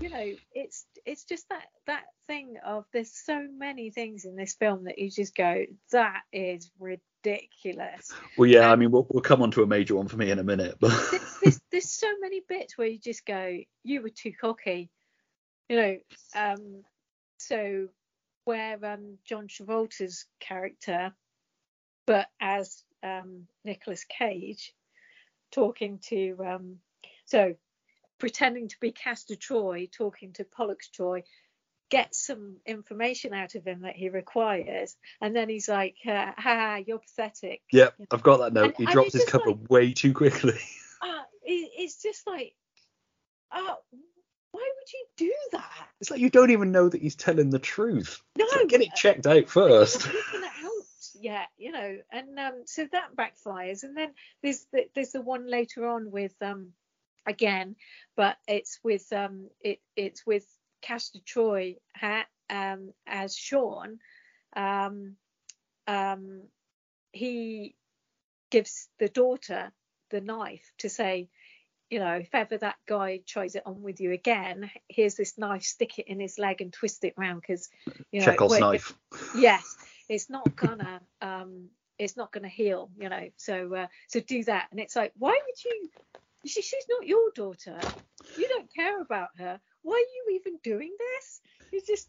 you 0.00 0.08
know, 0.08 0.32
it's 0.54 0.86
it's 1.04 1.24
just 1.24 1.46
that 1.50 1.66
that 1.86 2.04
thing 2.26 2.56
of 2.64 2.86
there's 2.94 3.12
so 3.12 3.46
many 3.54 3.90
things 3.90 4.24
in 4.24 4.34
this 4.34 4.54
film 4.54 4.84
that 4.84 4.98
you 4.98 5.10
just 5.10 5.34
go, 5.34 5.66
that 5.92 6.22
is 6.32 6.70
ridiculous. 6.78 7.04
Well, 8.36 8.48
yeah. 8.48 8.68
I 8.68 8.72
Um, 8.72 8.80
mean, 8.80 8.90
we'll, 8.90 9.06
we'll 9.10 9.22
come 9.22 9.42
on 9.42 9.50
to 9.52 9.62
a 9.62 9.66
major 9.66 9.94
one 9.96 10.08
for 10.08 10.16
me 10.16 10.30
in 10.30 10.38
a 10.38 10.44
minute, 10.44 10.76
but 10.80 10.90
There's, 11.10 11.38
there's, 11.42 11.60
there's 11.72 11.90
so 11.90 12.08
many 12.20 12.40
bits 12.48 12.76
where 12.76 12.88
you 12.88 12.98
just 12.98 13.26
go, 13.26 13.58
you 13.84 14.02
were 14.02 14.10
too 14.10 14.32
cocky, 14.38 14.90
you 15.68 15.76
know. 15.76 15.96
Um, 16.34 16.82
so 17.38 17.88
where 18.44 18.78
um 18.84 19.18
John 19.24 19.48
Travolta's 19.48 20.26
character, 20.40 21.14
but 22.06 22.26
as 22.40 22.82
um 23.02 23.46
Nicolas 23.64 24.04
Cage, 24.04 24.74
talking 25.52 25.98
to 26.08 26.36
um 26.46 26.76
so 27.26 27.54
pretending 28.18 28.68
to 28.68 28.76
be 28.80 28.92
Castor 28.92 29.36
Troy, 29.36 29.88
talking 29.90 30.32
to 30.34 30.44
Pollux 30.44 30.88
Troy, 30.90 31.22
gets 31.90 32.24
some 32.26 32.56
information 32.64 33.34
out 33.34 33.54
of 33.54 33.66
him 33.66 33.82
that 33.82 33.96
he 33.96 34.08
requires, 34.08 34.96
and 35.20 35.34
then 35.34 35.48
he's 35.48 35.68
like, 35.68 35.96
uh, 36.06 36.32
"Ha, 36.36 36.80
you're 36.86 36.98
pathetic." 36.98 37.62
Yep, 37.72 37.94
I've 38.10 38.22
got 38.22 38.38
that 38.38 38.52
note. 38.52 38.74
And- 38.78 38.88
he 38.88 38.92
drops 38.92 39.12
his 39.12 39.24
cover 39.24 39.50
like- 39.50 39.70
way 39.70 39.92
too 39.92 40.14
quickly. 40.14 40.58
Uh, 41.02 41.22
it, 41.44 41.70
it's 41.78 42.02
just 42.02 42.26
like, 42.26 42.54
uh, 43.50 43.74
why 44.50 44.70
would 44.76 44.92
you 44.92 45.06
do 45.16 45.34
that? 45.52 45.88
It's 45.98 46.10
like 46.10 46.20
you 46.20 46.28
don't 46.28 46.50
even 46.50 46.72
know 46.72 46.90
that 46.90 47.00
he's 47.00 47.16
telling 47.16 47.48
the 47.48 47.58
truth. 47.58 48.20
No, 48.36 48.44
like, 48.54 48.68
get 48.68 48.82
it 48.82 48.94
checked 48.94 49.26
out 49.26 49.48
first. 49.48 50.04
Not 50.04 50.14
even 50.34 50.44
out 50.44 50.84
yet, 51.18 51.48
you 51.56 51.72
know, 51.72 51.98
and 52.12 52.38
um, 52.38 52.62
so 52.66 52.86
that 52.92 53.16
backfires. 53.16 53.82
And 53.82 53.96
then 53.96 54.10
there's 54.42 54.66
the, 54.72 54.88
there's 54.94 55.12
the 55.12 55.22
one 55.22 55.50
later 55.50 55.86
on 55.86 56.10
with 56.10 56.34
um, 56.42 56.72
again, 57.26 57.76
but 58.16 58.36
it's 58.48 58.78
with 58.82 59.10
um, 59.12 59.48
it 59.62 59.80
it's 59.96 60.26
with 60.26 60.46
Castor 60.80 61.20
Troy 61.24 61.76
ha, 61.94 62.24
um, 62.48 62.92
as 63.06 63.36
Sean. 63.36 63.98
Um, 64.54 65.16
um, 65.86 66.42
he 67.12 67.74
gives 68.50 68.88
the 68.98 69.08
daughter 69.08 69.72
the 70.10 70.20
knife 70.20 70.72
to 70.78 70.88
say, 70.88 71.28
you 71.88 71.98
know, 71.98 72.14
if 72.14 72.34
ever 72.34 72.58
that 72.58 72.76
guy 72.86 73.20
tries 73.26 73.54
it 73.54 73.62
on 73.66 73.82
with 73.82 74.00
you 74.00 74.12
again, 74.12 74.70
here's 74.88 75.16
this 75.16 75.38
knife, 75.38 75.62
stick 75.62 75.98
it 75.98 76.08
in 76.08 76.20
his 76.20 76.38
leg 76.38 76.60
and 76.60 76.72
twist 76.72 77.04
it 77.04 77.14
round 77.16 77.40
because, 77.40 77.68
you 78.12 78.20
know, 78.20 78.26
Chekhov's 78.26 78.52
wait- 78.52 78.60
knife. 78.60 78.94
yes 79.34 79.76
it's 80.10 80.28
not 80.28 80.54
gonna 80.56 81.00
um 81.22 81.68
it's 81.98 82.16
not 82.16 82.32
gonna 82.32 82.48
heal 82.48 82.90
you 82.98 83.08
know 83.08 83.28
so 83.36 83.74
uh, 83.74 83.86
so 84.08 84.20
do 84.20 84.44
that 84.44 84.66
and 84.70 84.80
it's 84.80 84.96
like 84.96 85.12
why 85.16 85.30
would 85.30 85.64
you 85.64 85.88
she, 86.44 86.60
she's 86.60 86.84
not 86.90 87.06
your 87.06 87.30
daughter 87.34 87.78
you 88.36 88.48
don't 88.48 88.74
care 88.74 89.00
about 89.00 89.28
her 89.38 89.60
why 89.82 89.94
are 89.94 89.98
you 89.98 90.36
even 90.36 90.58
doing 90.62 90.94
this? 90.98 91.40
It's 91.72 91.86
just 91.86 92.08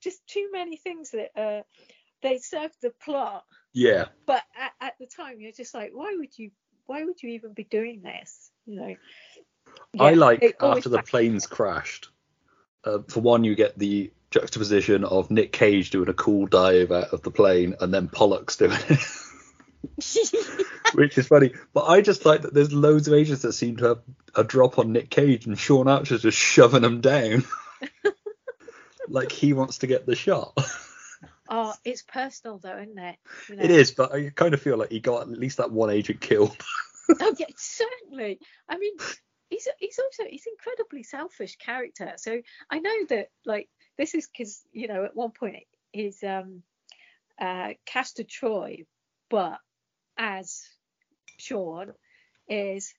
just 0.00 0.26
too 0.26 0.48
many 0.52 0.76
things 0.76 1.10
that 1.10 1.30
uh 1.36 1.62
they 2.22 2.38
serve 2.38 2.72
the 2.80 2.92
plot. 3.04 3.44
Yeah. 3.74 4.06
but 4.26 4.42
at, 4.60 4.72
at 4.80 4.94
the 5.00 5.06
time 5.06 5.40
you're 5.40 5.52
just 5.52 5.74
like 5.74 5.92
why 5.94 6.14
would 6.18 6.36
you 6.38 6.50
why 6.86 7.04
would 7.04 7.22
you 7.22 7.30
even 7.30 7.52
be 7.52 7.64
doing 7.64 8.02
this? 8.02 8.50
You 8.66 8.76
know? 8.76 8.96
I 9.98 10.14
like 10.14 10.56
after 10.60 10.88
the 10.88 11.02
planes 11.02 11.46
crashed. 11.46 12.10
Uh, 12.84 12.98
for 13.08 13.20
one, 13.20 13.44
you 13.44 13.54
get 13.54 13.78
the 13.78 14.12
juxtaposition 14.30 15.04
of 15.04 15.30
Nick 15.30 15.52
Cage 15.52 15.90
doing 15.90 16.08
a 16.08 16.14
cool 16.14 16.46
dive 16.46 16.90
out 16.90 17.12
of 17.12 17.22
the 17.22 17.30
plane, 17.30 17.76
and 17.80 17.94
then 17.94 18.08
Pollux 18.08 18.56
doing 18.56 18.76
it, 18.88 19.00
which 20.94 21.18
is 21.18 21.26
funny. 21.26 21.52
But 21.72 21.86
I 21.86 22.00
just 22.00 22.24
like 22.24 22.42
that 22.42 22.54
there's 22.54 22.72
loads 22.72 23.08
of 23.08 23.14
agents 23.14 23.42
that 23.42 23.52
seem 23.52 23.76
to 23.78 23.84
have 23.84 24.02
a 24.34 24.44
drop 24.44 24.78
on 24.78 24.92
Nick 24.92 25.10
Cage, 25.10 25.46
and 25.46 25.58
Sean 25.58 25.88
Archer's 25.88 26.22
just 26.22 26.38
shoving 26.38 26.82
them 26.82 27.00
down, 27.00 27.44
like 29.08 29.32
he 29.32 29.52
wants 29.52 29.78
to 29.78 29.86
get 29.86 30.06
the 30.06 30.16
shot. 30.16 30.56
oh 31.48 31.74
it's 31.84 32.02
personal 32.02 32.58
though 32.58 32.78
isn't 32.78 32.98
it 32.98 33.16
You 33.48 33.56
know? 33.56 33.64
It 33.64 33.70
is, 33.70 33.90
but 33.90 34.12
I 34.12 34.30
kind 34.30 34.54
of 34.54 34.62
feel 34.62 34.78
like 34.78 34.90
he 34.90 35.00
got 35.00 35.22
at 35.22 35.28
least 35.28 35.58
that 35.58 35.72
one 35.72 35.90
agent 35.90 36.20
killed. 36.20 36.56
oh 37.20 37.34
yeah, 37.38 37.46
certainly. 37.56 38.38
I 38.68 38.78
mean, 38.78 38.92
he's 39.50 39.68
he's 39.78 39.98
also 39.98 40.28
he's 40.28 40.46
incredibly 40.46 41.02
selfish 41.02 41.56
character. 41.56 42.12
So 42.16 42.40
I 42.70 42.78
know 42.78 43.06
that 43.10 43.28
like 43.44 43.68
this 43.98 44.14
is 44.14 44.28
because 44.28 44.62
you 44.72 44.88
know 44.88 45.04
at 45.04 45.16
one 45.16 45.32
point 45.32 45.64
he's 45.92 46.22
um 46.22 46.62
uh 47.40 47.70
Castor 47.86 48.24
Troy, 48.24 48.84
but 49.30 49.58
as 50.18 50.62
Sean 51.42 51.92
is 52.48 52.94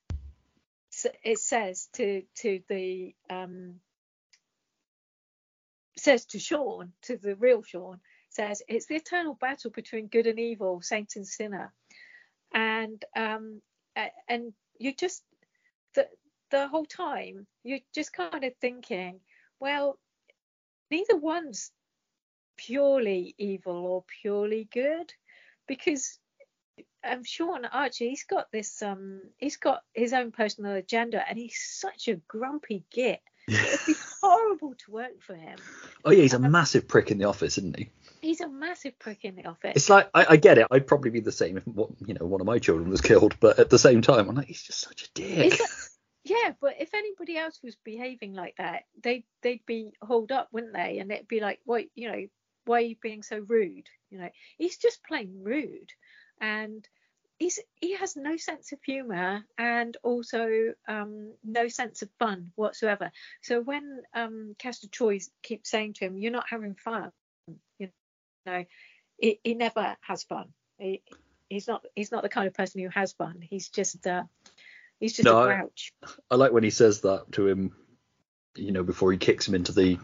it 1.24 1.40
says 1.40 1.90
to 1.94 2.24
to 2.36 2.62
the 2.68 3.16
um 3.30 3.76
says 5.98 6.26
to 6.26 6.40
Sean 6.40 6.92
to 7.04 7.18
the 7.18 7.36
real 7.36 7.64
Sean 7.64 8.00
says 8.30 8.62
it's 8.68 8.88
the 8.88 8.96
eternal 8.96 9.36
battle 9.36 9.72
between 9.72 10.08
good 10.08 10.28
and 10.28 10.40
evil, 10.40 10.82
saint 10.82 11.16
and 11.16 11.28
sinner, 11.28 11.72
and 12.54 13.04
um 13.16 13.62
and 14.28 14.54
you 14.78 14.94
just 14.94 15.24
the 15.96 16.08
the 16.52 16.68
whole 16.68 16.86
time 16.86 17.48
you're 17.64 17.80
just 17.96 18.12
kind 18.12 18.44
of 18.44 18.54
thinking, 18.60 19.22
well, 19.60 19.98
neither 20.92 21.16
one's 21.16 21.72
purely 22.58 23.36
evil 23.38 23.86
or 23.86 24.04
purely 24.22 24.68
good, 24.72 25.14
because 25.68 26.20
um 27.04 27.24
Sean 27.24 27.66
Archer 27.66 28.06
he's 28.06 28.24
got 28.24 28.52
this 28.52 28.82
um 28.82 29.22
he's 29.38 29.58
got 29.58 29.82
his 29.94 30.14
own 30.14 30.32
personal 30.32 30.74
agenda 30.74 31.22
and 31.28 31.38
he's 31.38 31.58
such 31.60 32.08
a 32.08 32.16
grumpy 32.28 32.84
git. 32.92 33.20
It'd 33.48 33.80
be 33.86 33.94
horrible 34.22 34.74
to 34.86 34.92
work 34.92 35.22
for 35.22 35.36
him. 35.36 35.58
Oh 36.06 36.12
yeah, 36.12 36.22
he's 36.22 36.34
a 36.34 36.40
massive 36.40 36.88
prick 36.88 37.12
in 37.12 37.18
the 37.18 37.26
office, 37.26 37.58
isn't 37.58 37.78
he? 37.78 37.90
He's 38.22 38.40
a 38.40 38.48
massive 38.48 38.98
prick 39.00 39.26
in 39.26 39.36
the 39.36 39.46
office. 39.46 39.74
It's 39.76 39.90
like 39.90 40.10
I, 40.14 40.26
I 40.30 40.36
get 40.38 40.58
it. 40.58 40.68
I'd 40.72 40.88
probably 40.88 41.10
be 41.12 41.20
the 41.20 41.32
same 41.34 41.58
if 41.58 41.68
what 41.68 41.90
you 42.06 42.14
know 42.14 42.26
one 42.26 42.40
of 42.40 42.48
my 42.48 42.58
children 42.60 42.90
was 42.90 43.02
killed, 43.02 43.36
but 43.42 43.60
at 43.60 43.70
the 43.70 43.78
same 43.80 44.02
time, 44.02 44.30
I'm 44.30 44.36
like 44.36 44.48
he's 44.48 44.64
just 44.64 44.80
such 44.80 45.04
a 45.04 45.10
dick. 45.14 45.54
Is 45.54 45.58
that- 45.58 45.90
Yeah, 46.24 46.54
but 46.62 46.76
if 46.80 46.94
anybody 46.94 47.36
else 47.38 47.60
was 47.62 47.76
behaving 47.84 48.34
like 48.34 48.56
that, 48.60 48.84
they 49.04 49.26
they'd 49.42 49.66
be 49.66 49.92
hauled 50.02 50.32
up, 50.32 50.48
wouldn't 50.54 50.72
they? 50.74 51.00
And 51.00 51.12
it'd 51.12 51.28
be 51.28 51.42
like, 51.42 51.60
why, 51.66 51.88
you 51.96 52.10
know, 52.10 52.26
why 52.64 52.78
are 52.78 52.82
you 52.82 52.96
being 53.02 53.24
so 53.24 53.40
rude? 53.40 53.88
You 54.10 54.20
know, 54.20 54.30
he's 54.58 54.78
just 54.78 55.04
plain 55.04 55.42
rude, 55.44 55.92
and 56.44 56.88
he's 57.40 57.60
he 57.80 57.96
has 57.96 58.16
no 58.16 58.36
sense 58.38 58.74
of 58.74 58.80
humour 58.86 59.44
and 59.58 59.96
also 60.04 60.74
um, 60.88 61.32
no 61.44 61.70
sense 61.70 62.02
of 62.02 62.10
fun 62.20 62.52
whatsoever. 62.56 63.12
So 63.42 63.62
when 63.62 64.02
um, 64.14 64.56
Castor 64.60 64.90
Troy 64.90 65.20
keeps 65.42 65.70
saying 65.72 65.94
to 65.96 66.06
him, 66.06 66.18
"You're 66.18 66.32
not 66.32 66.50
having 66.50 66.76
fun," 66.76 67.12
you 67.80 67.90
know, 68.46 68.66
he, 69.18 69.40
he 69.44 69.54
never 69.56 69.96
has 70.02 70.24
fun. 70.24 70.50
He, 70.78 71.02
he's 71.50 71.68
not 71.68 71.86
he's 71.96 72.12
not 72.12 72.24
the 72.24 72.30
kind 72.30 72.48
of 72.48 72.54
person 72.54 72.82
who 72.82 72.90
has 72.90 73.14
fun. 73.14 73.40
He's 73.42 73.70
just 73.70 74.06
uh, 74.06 74.24
he's 75.00 75.14
just 75.14 75.26
No, 75.26 75.38
a 75.40 75.42
I- 75.42 75.46
grouch. 75.56 75.94
I 76.30 76.36
like 76.36 76.52
when 76.52 76.64
he 76.64 76.72
says 76.72 77.02
that 77.02 77.32
to 77.34 77.48
him, 77.48 77.72
you 78.56 78.72
know, 78.74 78.84
before 78.84 79.12
he 79.14 79.18
kicks 79.18 79.48
him 79.48 79.56
into 79.56 79.72
the 79.72 79.98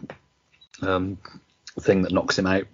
um, 0.80 1.18
thing 1.80 2.02
that 2.02 2.12
knocks 2.12 2.38
him 2.38 2.46
out, 2.46 2.66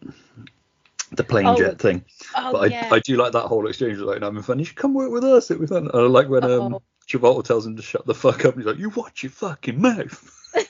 the 1.13 1.25
plane 1.25 1.47
Oh, 1.47 1.57
jet 1.57 1.79
thing. 1.79 2.05
Oh 2.35 2.53
but 2.53 2.71
yeah. 2.71 2.89
I, 2.91 2.97
I 2.97 2.99
do 3.01 3.17
like 3.17 3.33
that 3.33 3.47
whole 3.47 3.67
exchange. 3.67 3.99
Like, 3.99 4.23
having 4.23 4.43
fun. 4.43 4.59
You 4.59 4.65
should 4.65 4.77
come 4.77 4.95
work 4.95 5.11
with 5.11 5.25
us. 5.25 5.51
It 5.51 5.59
was 5.61 5.71
fun. 5.71 5.89
And 5.93 5.95
I 5.95 6.07
like 6.07 6.29
when 6.29 6.45
um, 6.45 6.75
Oh. 6.75 6.83
Travolta 7.09 7.45
tells 7.45 7.67
him 7.67 7.77
to 7.77 7.83
shut 7.83 8.05
the 8.07 8.15
fuck 8.15 8.45
up. 8.45 8.55
And 8.55 8.63
he's 8.63 8.67
like, 8.67 8.79
"You 8.79 8.91
watch 8.91 9.23
your 9.23 9.31
fucking 9.31 9.81
mouth." 9.81 10.33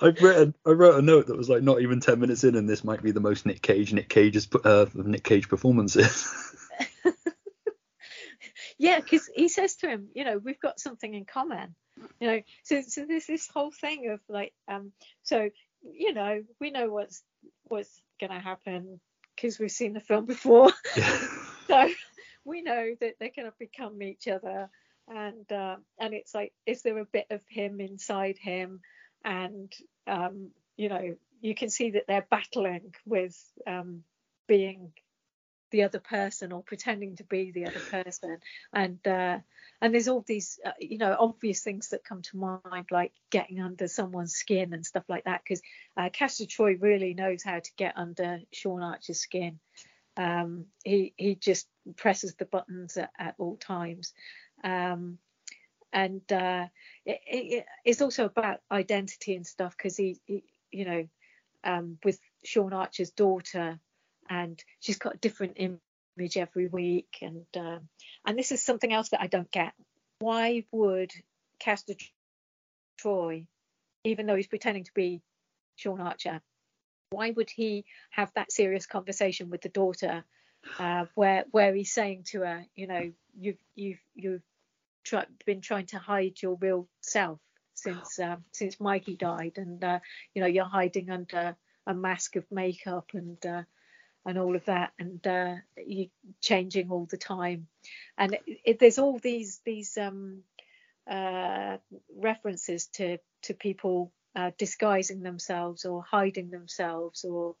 I've 0.00 0.20
written, 0.22 0.54
I 0.64 0.70
wrote 0.70 0.98
a 0.98 1.02
note 1.02 1.26
that 1.26 1.36
was 1.36 1.48
like, 1.48 1.62
not 1.62 1.80
even 1.80 2.00
ten 2.00 2.20
minutes 2.20 2.44
in, 2.44 2.54
and 2.54 2.68
this 2.68 2.84
might 2.84 3.02
be 3.02 3.10
the 3.10 3.20
most 3.20 3.44
Nick 3.46 3.62
Cage, 3.62 3.92
Nick 3.92 4.08
Cage's, 4.08 4.48
uh, 4.64 4.82
of 4.82 4.94
Nick 4.94 5.24
Cage 5.24 5.48
performances. 5.48 6.32
yeah, 8.78 9.00
because 9.00 9.28
he 9.34 9.48
says 9.48 9.74
to 9.76 9.88
him, 9.88 10.08
you 10.14 10.24
know, 10.24 10.38
we've 10.38 10.60
got 10.60 10.78
something 10.78 11.12
in 11.12 11.24
common. 11.24 11.74
You 12.20 12.28
know, 12.28 12.40
so 12.62 12.80
so 12.86 13.06
there's 13.06 13.26
this 13.26 13.48
whole 13.52 13.72
thing 13.72 14.10
of 14.10 14.20
like, 14.28 14.52
um, 14.68 14.92
so 15.24 15.50
you 15.82 16.12
know, 16.12 16.42
we 16.60 16.70
know 16.70 16.90
what's 16.90 17.22
what's 17.64 18.00
gonna 18.20 18.40
happen 18.40 19.00
because 19.34 19.58
we've 19.58 19.70
seen 19.70 19.92
the 19.92 20.00
film 20.00 20.26
before. 20.26 20.72
so 21.66 21.88
we 22.44 22.62
know 22.62 22.94
that 23.00 23.14
they're 23.20 23.30
going 23.34 23.46
to 23.46 23.54
become 23.58 24.02
each 24.02 24.26
other 24.26 24.70
and 25.06 25.50
uh, 25.52 25.76
and 26.00 26.14
it's 26.14 26.34
like 26.34 26.52
is 26.66 26.82
there 26.82 26.98
a 26.98 27.04
bit 27.04 27.26
of 27.30 27.40
him 27.48 27.80
inside 27.80 28.38
him 28.38 28.80
and 29.24 29.72
um, 30.06 30.50
you 30.76 30.88
know 30.88 31.16
you 31.40 31.54
can 31.54 31.70
see 31.70 31.90
that 31.90 32.04
they're 32.08 32.26
battling 32.30 32.94
with 33.06 33.38
um, 33.66 34.02
being 34.48 34.92
the 35.70 35.82
other 35.82 35.98
person 35.98 36.52
or 36.52 36.62
pretending 36.62 37.16
to 37.16 37.24
be 37.24 37.50
the 37.50 37.66
other 37.66 37.80
person. 37.90 38.38
And 38.72 39.06
uh, 39.06 39.38
and 39.80 39.94
there's 39.94 40.08
all 40.08 40.24
these 40.26 40.58
uh, 40.64 40.72
you 40.80 40.98
know 40.98 41.16
obvious 41.18 41.62
things 41.62 41.88
that 41.88 42.04
come 42.04 42.22
to 42.22 42.36
mind 42.36 42.86
like 42.90 43.12
getting 43.30 43.60
under 43.60 43.88
someone's 43.88 44.34
skin 44.34 44.72
and 44.72 44.84
stuff 44.84 45.04
like 45.08 45.24
that 45.24 45.42
because 45.42 45.62
uh, 45.96 46.08
Castor 46.12 46.46
Troy 46.46 46.76
really 46.76 47.14
knows 47.14 47.42
how 47.42 47.58
to 47.58 47.70
get 47.76 47.96
under 47.96 48.40
Sean 48.52 48.82
Archer's 48.82 49.20
skin. 49.20 49.58
Um, 50.16 50.66
he 50.84 51.14
he 51.16 51.34
just 51.34 51.68
presses 51.96 52.34
the 52.34 52.44
buttons 52.44 52.96
at, 52.96 53.10
at 53.18 53.34
all 53.38 53.56
times. 53.56 54.12
Um, 54.64 55.18
and 55.92 56.20
uh, 56.30 56.66
it, 57.06 57.20
it, 57.26 57.66
it's 57.84 58.02
also 58.02 58.26
about 58.26 58.60
identity 58.70 59.34
and 59.34 59.46
stuff 59.46 59.76
because 59.76 59.96
he, 59.96 60.20
he 60.26 60.44
you 60.70 60.84
know 60.84 61.08
um, 61.64 61.98
with 62.04 62.20
Sean 62.44 62.72
Archer's 62.72 63.10
daughter 63.10 63.78
and 64.28 64.62
she's 64.80 64.98
got 64.98 65.14
a 65.14 65.18
different 65.18 65.56
image 65.56 66.36
every 66.36 66.68
week. 66.68 67.18
And 67.22 67.46
um, 67.56 67.88
and 68.26 68.38
this 68.38 68.52
is 68.52 68.62
something 68.62 68.92
else 68.92 69.10
that 69.10 69.20
I 69.20 69.26
don't 69.26 69.50
get. 69.50 69.72
Why 70.20 70.64
would 70.72 71.12
Castor 71.58 71.94
Troy 72.98 73.46
even 74.04 74.26
though 74.26 74.36
he's 74.36 74.46
pretending 74.46 74.84
to 74.84 74.94
be 74.94 75.20
Sean 75.76 76.00
Archer 76.00 76.40
why 77.10 77.30
would 77.30 77.50
he 77.50 77.84
have 78.10 78.30
that 78.34 78.52
serious 78.52 78.86
conversation 78.86 79.50
with 79.50 79.62
the 79.62 79.68
daughter 79.68 80.24
uh, 80.78 81.06
where 81.14 81.44
where 81.50 81.74
he's 81.74 81.92
saying 81.92 82.24
to 82.24 82.40
her 82.40 82.64
you 82.74 82.86
know 82.86 83.10
you've 83.38 83.58
you've 83.74 84.00
you've 84.14 84.42
try, 85.04 85.24
been 85.46 85.60
trying 85.60 85.86
to 85.86 85.98
hide 85.98 86.34
your 86.42 86.56
real 86.60 86.88
self 87.00 87.38
since 87.74 88.18
um, 88.18 88.44
since 88.52 88.80
Mikey 88.80 89.16
died, 89.16 89.52
and 89.56 89.82
uh, 89.82 90.00
you 90.34 90.42
know 90.42 90.48
you're 90.48 90.64
hiding 90.64 91.10
under 91.10 91.56
a 91.86 91.94
mask 91.94 92.36
of 92.36 92.44
makeup 92.50 93.10
and 93.14 93.44
uh, 93.46 93.62
and 94.28 94.38
all 94.38 94.54
of 94.54 94.64
that, 94.66 94.92
and 94.98 95.26
uh, 95.26 95.54
you 95.78 96.08
changing 96.42 96.90
all 96.90 97.06
the 97.10 97.16
time, 97.16 97.66
and 98.18 98.34
it, 98.34 98.42
it, 98.62 98.78
there's 98.78 98.98
all 98.98 99.18
these 99.18 99.60
these 99.64 99.96
um, 99.96 100.42
uh, 101.10 101.78
references 102.14 102.88
to 102.88 103.16
to 103.44 103.54
people 103.54 104.12
uh, 104.36 104.50
disguising 104.58 105.22
themselves 105.22 105.86
or 105.86 106.02
hiding 106.02 106.50
themselves 106.50 107.24
or 107.24 107.56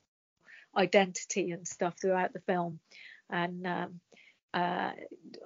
identity 0.76 1.52
and 1.52 1.66
stuff 1.66 1.94
throughout 1.98 2.34
the 2.34 2.40
film, 2.40 2.80
and 3.30 3.66
um, 3.66 4.00
uh, 4.52 4.90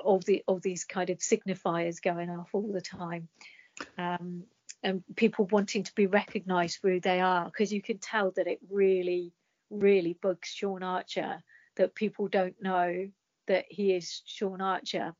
all 0.02 0.18
the 0.26 0.42
all 0.48 0.58
these 0.58 0.84
kind 0.84 1.08
of 1.10 1.18
signifiers 1.18 2.02
going 2.02 2.30
off 2.30 2.50
all 2.52 2.72
the 2.72 2.80
time, 2.80 3.28
um, 3.96 4.42
and 4.82 5.04
people 5.14 5.46
wanting 5.52 5.84
to 5.84 5.94
be 5.94 6.08
recognised 6.08 6.80
for 6.80 6.90
who 6.90 6.98
they 6.98 7.20
are 7.20 7.44
because 7.44 7.72
you 7.72 7.80
can 7.80 7.98
tell 7.98 8.32
that 8.32 8.48
it 8.48 8.58
really 8.68 9.32
really 9.72 10.16
bugs 10.20 10.48
Sean 10.48 10.82
Archer 10.82 11.42
that 11.76 11.94
people 11.94 12.28
don't 12.28 12.60
know 12.60 13.08
that 13.48 13.64
he 13.68 13.92
is 13.94 14.22
Sean 14.26 14.60
Archer 14.60 15.14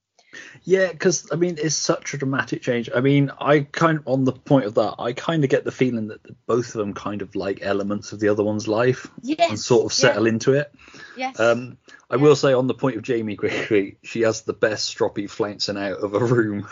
yeah, 0.62 0.90
because 0.90 1.28
I 1.30 1.36
mean, 1.36 1.58
it's 1.58 1.74
such 1.74 2.14
a 2.14 2.18
dramatic 2.18 2.62
change. 2.62 2.88
I 2.94 3.00
mean, 3.00 3.30
I 3.38 3.60
kind 3.60 3.98
of, 3.98 4.08
on 4.08 4.24
the 4.24 4.32
point 4.32 4.64
of 4.64 4.74
that, 4.74 4.94
I 4.98 5.12
kind 5.12 5.44
of 5.44 5.50
get 5.50 5.64
the 5.64 5.72
feeling 5.72 6.08
that 6.08 6.20
both 6.46 6.68
of 6.68 6.72
them 6.74 6.94
kind 6.94 7.20
of 7.20 7.34
like 7.34 7.60
elements 7.62 8.12
of 8.12 8.20
the 8.20 8.28
other 8.28 8.42
one's 8.42 8.68
life 8.68 9.10
yes, 9.22 9.50
and 9.50 9.58
sort 9.58 9.84
of 9.84 9.92
settle 9.92 10.26
yeah. 10.26 10.32
into 10.32 10.52
it. 10.54 10.72
Yes. 11.16 11.38
Um, 11.38 11.76
I 12.08 12.16
Yeah. 12.16 12.22
will 12.22 12.36
say 12.36 12.52
on 12.52 12.66
the 12.66 12.74
point 12.74 12.96
of 12.96 13.02
Jamie 13.02 13.36
quickly, 13.36 13.98
she 14.02 14.22
has 14.22 14.42
the 14.42 14.54
best 14.54 14.96
stroppy 14.96 15.28
flouncing 15.28 15.76
out 15.76 15.98
of 15.98 16.14
a 16.14 16.24
room 16.24 16.66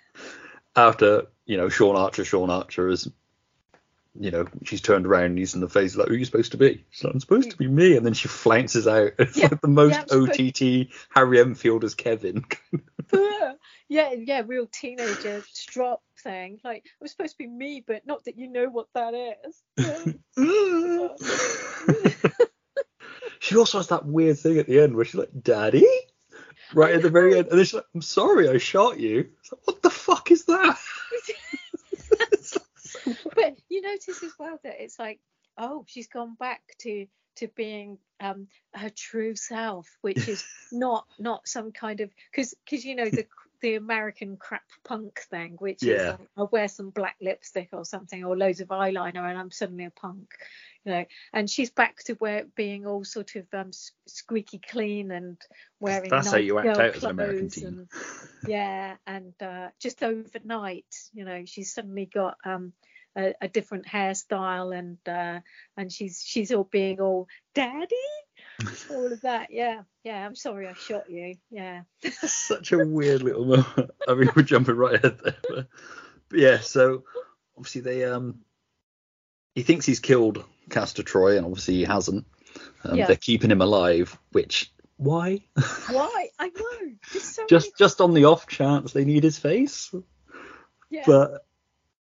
after 0.76 1.28
you 1.46 1.56
know 1.56 1.68
Sean 1.68 1.96
Archer. 1.96 2.24
Sean 2.24 2.50
Archer 2.50 2.88
is. 2.88 3.08
You 4.18 4.30
know, 4.30 4.46
she's 4.64 4.80
turned 4.80 5.06
around 5.06 5.24
and 5.24 5.38
he's 5.38 5.54
in 5.54 5.60
the 5.60 5.68
face 5.68 5.96
like, 5.96 6.06
"Who 6.08 6.14
are 6.14 6.16
you 6.16 6.24
supposed 6.24 6.52
to 6.52 6.58
be?" 6.58 6.84
She's 6.90 7.02
like, 7.02 7.14
"I'm 7.14 7.20
supposed 7.20 7.50
to 7.50 7.56
be 7.56 7.66
me," 7.66 7.96
and 7.96 8.06
then 8.06 8.14
she 8.14 8.28
flounces 8.28 8.86
out. 8.86 9.12
It's 9.18 9.36
Yeah, 9.36 9.48
like 9.50 9.60
the 9.60 9.66
most 9.68 9.92
yeah, 9.92 10.02
I'm 10.02 10.08
supposed- 10.26 10.40
OTT 10.40 10.88
Harry 11.10 11.40
Enfield 11.40 11.82
as 11.82 11.96
Kevin. 11.96 12.44
yeah, 13.88 14.12
yeah, 14.12 14.42
real 14.46 14.68
teenager 14.68 15.42
strop 15.52 16.00
thing. 16.22 16.60
Like, 16.62 16.84
it 16.86 16.92
was 17.02 17.10
supposed 17.10 17.32
to 17.32 17.38
be 17.38 17.48
me, 17.48 17.82
but 17.84 18.06
not 18.06 18.24
that 18.26 18.38
you 18.38 18.48
know 18.48 18.68
what 18.68 18.86
that 18.94 19.14
is. 19.14 19.62
She 23.40 23.56
also 23.58 23.78
has 23.78 23.88
that 23.88 24.06
weird 24.06 24.38
thing 24.38 24.58
at 24.58 24.66
the 24.66 24.80
end 24.80 24.96
where 24.96 25.04
she's 25.04 25.16
like, 25.16 25.28
"Daddy," 25.42 25.86
right 26.72 26.94
at 26.94 27.02
the 27.02 27.10
very 27.10 27.36
end, 27.36 27.48
and 27.48 27.58
then 27.58 27.64
she's 27.66 27.74
like, 27.74 27.84
"I'm 27.94 28.00
sorry, 28.00 28.48
I 28.48 28.56
shot 28.56 28.98
you." 28.98 29.28
Like, 29.52 29.60
what 29.66 29.82
the 29.82 29.90
fuck 29.90 30.30
is 30.30 30.46
that? 30.46 30.78
but 33.34 33.56
you 33.68 33.82
notice 33.82 34.22
as 34.22 34.32
well 34.38 34.58
that 34.62 34.82
it's 34.82 34.98
like, 34.98 35.20
oh, 35.58 35.84
she's 35.88 36.08
gone 36.08 36.34
back 36.38 36.62
to 36.80 37.06
to 37.36 37.48
being 37.48 37.98
um 38.20 38.46
her 38.74 38.90
true 38.90 39.34
self, 39.34 39.88
which 40.00 40.28
is 40.28 40.44
not 40.72 41.06
not 41.18 41.46
some 41.46 41.72
kind 41.72 42.00
of 42.00 42.10
because 42.30 42.54
because 42.64 42.84
you 42.84 42.96
know 42.96 43.08
the 43.08 43.26
the 43.60 43.76
American 43.76 44.36
crap 44.36 44.64
punk 44.84 45.20
thing, 45.30 45.56
which 45.58 45.82
is 45.82 46.02
like, 46.02 46.28
I'll 46.36 46.50
wear 46.52 46.68
some 46.68 46.90
black 46.90 47.16
lipstick 47.22 47.70
or 47.72 47.86
something 47.86 48.22
or 48.22 48.36
loads 48.36 48.60
of 48.60 48.68
eyeliner 48.68 49.26
and 49.26 49.38
I'm 49.38 49.50
suddenly 49.50 49.86
a 49.86 49.90
punk, 49.90 50.34
you 50.84 50.92
know. 50.92 51.04
And 51.32 51.48
she's 51.48 51.70
back 51.70 51.96
to 52.04 52.14
where 52.14 52.44
being 52.56 52.86
all 52.86 53.04
sort 53.04 53.36
of 53.36 53.46
um 53.54 53.70
squeaky 54.06 54.58
clean 54.58 55.10
and 55.10 55.38
wearing 55.80 56.10
That's 56.10 56.30
how 56.30 56.36
you 56.36 56.58
act 56.58 56.68
out 56.68 56.96
as 56.96 57.04
an 57.04 57.10
American 57.12 57.48
teen. 57.48 57.66
and 57.66 57.88
yeah 58.46 58.96
and 59.06 59.32
uh, 59.40 59.68
just 59.80 60.02
overnight 60.02 60.84
you 61.14 61.24
know 61.24 61.44
she's 61.46 61.72
suddenly 61.72 62.04
got 62.04 62.36
um 62.44 62.72
a, 63.16 63.34
a 63.40 63.48
different 63.48 63.86
hairstyle 63.86 64.76
and 64.76 64.98
uh 65.08 65.40
and 65.76 65.92
she's 65.92 66.22
she's 66.24 66.52
all 66.52 66.64
being 66.64 67.00
all 67.00 67.28
daddy 67.54 67.94
all 68.90 69.12
of 69.12 69.20
that 69.22 69.48
yeah 69.50 69.82
yeah 70.04 70.24
i'm 70.26 70.34
sorry 70.34 70.68
i 70.68 70.72
shot 70.74 71.08
you 71.10 71.34
yeah 71.50 71.82
Such 72.02 72.72
a 72.72 72.78
weird 72.84 73.22
little 73.22 73.44
moment. 73.44 73.90
I 74.06 74.14
mean, 74.14 74.28
we're 74.36 74.42
jumping 74.42 74.76
right 74.76 74.94
ahead 74.96 75.18
there. 75.22 75.36
But, 75.48 75.68
but 76.28 76.38
yeah, 76.38 76.60
so 76.60 77.04
obviously 77.56 77.80
they 77.80 78.04
um 78.04 78.40
he 79.54 79.62
thinks 79.62 79.86
he's 79.86 80.00
killed 80.00 80.44
Castor 80.70 81.02
Troy, 81.02 81.36
and 81.36 81.46
obviously 81.46 81.74
he 81.74 81.84
hasn't. 81.84 82.26
Um, 82.84 82.96
Yeah. 82.96 83.06
They're 83.06 83.16
keeping 83.16 83.50
him 83.50 83.60
alive, 83.62 84.18
which 84.32 84.72
why? 84.96 85.40
why 85.90 86.28
i 86.38 86.46
know 86.48 86.92
just 87.12 87.34
so 87.34 87.46
just 87.48 87.66
many, 87.66 87.74
just 87.78 88.00
on 88.00 88.14
the 88.14 88.26
off 88.26 88.46
chance 88.46 88.92
they 88.92 89.04
need 89.04 89.24
his 89.24 89.38
face. 89.38 89.92
yeah. 90.90 91.02
but 91.06 91.44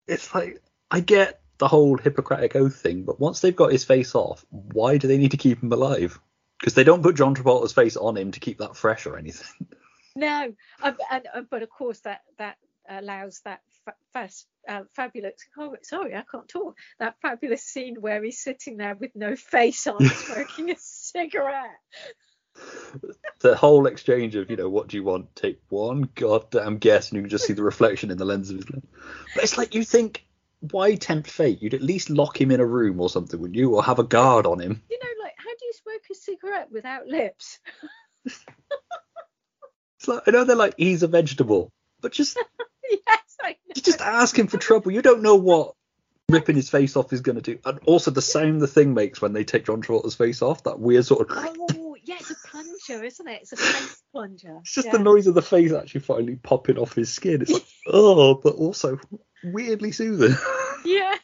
it's 0.08 0.36
like 0.36 0.62
I 0.92 1.00
get 1.00 1.42
the 1.58 1.68
whole 1.68 1.98
Hippocratic 1.98 2.56
oath 2.56 2.76
thing, 2.76 3.04
but 3.04 3.20
once 3.20 3.40
they've 3.40 3.56
got 3.56 3.72
his 3.72 3.86
face 3.86 4.16
off, 4.16 4.46
why 4.50 4.98
do 4.98 5.08
they 5.08 5.18
need 5.18 5.32
to 5.32 5.38
keep 5.38 5.62
him 5.62 5.72
alive? 5.72 6.20
Because 6.60 6.74
they 6.74 6.84
don't 6.84 7.04
put 7.04 7.16
John 7.16 7.36
Travolta's 7.36 7.74
face 7.74 7.98
on 7.98 8.18
him 8.18 8.32
to 8.32 8.40
keep 8.40 8.60
that 8.60 8.76
fresh 8.76 9.06
or 9.06 9.18
anything. 9.18 9.68
no 10.16 10.54
um, 10.82 10.98
and, 11.12 11.28
uh, 11.34 11.42
but 11.50 11.62
of 11.62 11.70
course 11.70 12.00
that 12.02 12.22
that 12.38 12.58
allows 12.90 13.42
that 13.44 13.60
fa- 13.84 13.96
fast 14.14 14.48
uh, 14.68 14.84
fabulous 14.96 15.34
oh 15.58 15.76
sorry 15.84 16.16
i 16.16 16.24
can't 16.32 16.48
talk 16.48 16.78
that 17.00 17.16
fabulous 17.22 17.64
scene 17.64 17.96
where 18.00 18.24
he's 18.24 18.42
sitting 18.42 18.78
there 18.78 18.96
with 18.96 19.12
no 19.16 19.36
face 19.36 19.88
on 19.88 20.04
smoking 20.06 20.72
a 20.72 20.76
cigarette 20.78 21.80
The 23.40 23.56
whole 23.58 23.86
exchange 23.86 24.36
of, 24.36 24.50
you 24.50 24.56
know, 24.56 24.70
what 24.70 24.88
do 24.88 24.96
you 24.96 25.04
want? 25.04 25.36
Take 25.36 25.60
one 25.68 26.08
goddamn 26.16 26.78
guess, 26.78 27.10
and 27.10 27.18
you 27.18 27.24
can 27.24 27.30
just 27.30 27.46
see 27.46 27.54
the 27.54 27.64
reflection 27.64 28.12
in 28.12 28.18
the 28.18 28.24
lens 28.24 28.50
of 28.50 28.56
his 28.56 28.70
lens. 28.70 28.86
But 29.36 29.44
it's 29.44 29.58
like 29.58 29.76
you 29.76 29.84
think, 29.84 30.26
why 30.60 30.95
tempt 30.95 31.30
fate? 31.30 31.62
You'd 31.62 31.74
at 31.74 31.82
least 31.82 32.10
lock 32.10 32.39
him 32.39 32.51
in 32.51 32.60
a 32.60 32.66
room 32.66 32.99
or 32.99 33.10
something, 33.10 33.39
wouldn't 33.39 33.58
you? 33.58 33.76
Or 33.76 33.84
have 33.84 33.99
a 33.99 34.03
guard 34.03 34.45
on 34.45 34.60
him. 34.60 34.82
you 34.89 34.99
know 35.01 35.24
like 35.24 35.34
how 35.38 35.49
do 35.49 35.66
you 35.66 35.74
smoke 35.74 36.01
a 36.12 36.16
cigarette 36.16 36.72
without 36.72 37.08
lips 37.08 37.60
It's 39.99 40.08
like 40.08 40.24
I 40.28 40.32
know 40.32 40.43
they're 40.43 40.56
like 40.56 40.76
he's 40.78 41.03
a 41.03 41.08
vegetable, 41.08 41.72
but 42.01 42.12
just 42.12 42.38
yes 42.89 43.38
i 43.41 43.49
know 43.49 43.56
you 43.76 43.82
just 43.82 44.01
ask 44.01 44.38
him 44.38 44.47
for 44.47 44.58
trouble. 44.58 44.91
You 44.91 45.01
don't 45.01 45.22
know 45.22 45.36
what 45.36 45.74
ripping 46.30 46.56
his 46.56 46.70
face 46.70 46.95
off 46.95 47.14
is 47.14 47.22
going 47.22 47.36
to 47.36 47.41
do. 47.41 47.60
And 47.66 47.80
also 47.86 48.12
the 48.12 48.22
sound 48.22 48.62
the 48.62 48.68
thing 48.68 48.93
makes 48.93 49.22
when 49.22 49.34
they 49.34 49.43
take 49.43 49.66
John 49.66 49.82
Travolta's 49.82 50.16
face 50.16 50.41
off, 50.41 50.64
that 50.64 50.80
weird 50.80 51.06
sort 51.06 51.30
of. 51.30 51.38
oh 51.38 51.95
yeah 52.03 52.18
plunger 52.86 53.04
isn't 53.06 53.28
it 53.28 53.42
it's 53.42 53.52
a 53.54 53.58
face 53.58 54.02
plunger 54.12 54.58
It's 54.62 54.74
just 54.76 54.86
yeah. 54.88 54.92
the 54.94 55.00
noise 55.00 55.28
of 55.28 55.36
the 55.36 55.42
face 55.42 55.72
actually 55.74 56.02
finally 56.02 56.36
popping 56.36 56.78
off 56.78 56.94
his 56.96 57.12
skin. 57.12 57.42
It's 57.42 57.52
like, 57.52 57.66
oh, 57.88 58.36
but 58.36 58.56
also 58.56 59.00
weirdly 59.44 59.92
soothing. 59.92 60.36
yeah 60.86 61.16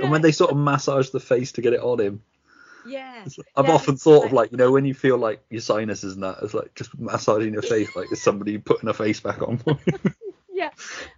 and 0.00 0.10
when 0.10 0.22
they 0.22 0.32
sort 0.32 0.50
of 0.50 0.56
massage 0.56 1.10
the 1.10 1.20
face 1.20 1.52
to 1.52 1.62
get 1.62 1.72
it 1.72 1.80
on 1.80 2.00
him, 2.00 2.22
yeah 2.86 3.24
like- 3.24 3.46
I've 3.56 3.66
Yeah, 3.66 3.74
often 3.74 3.96
thought 3.96 4.26
of 4.26 4.32
like- 4.32 4.44
like, 4.46 4.52
you 4.52 4.58
know, 4.58 4.72
when 4.72 4.84
you 4.84 4.94
feel 4.94 5.16
like 5.18 5.42
your 5.50 5.60
sinuses 5.60 6.14
and 6.14 6.22
that, 6.22 6.38
it's 6.42 6.54
like 6.54 6.74
just 6.74 6.98
massaging 6.98 7.52
your 7.52 7.62
face 7.62 7.94
like 7.96 8.08
it's 8.12 8.22
somebody 8.22 8.58
putting 8.58 8.88
a 8.88 8.94
face 8.94 9.20
back 9.20 9.42
on. 9.42 9.60
yeah 10.52 10.70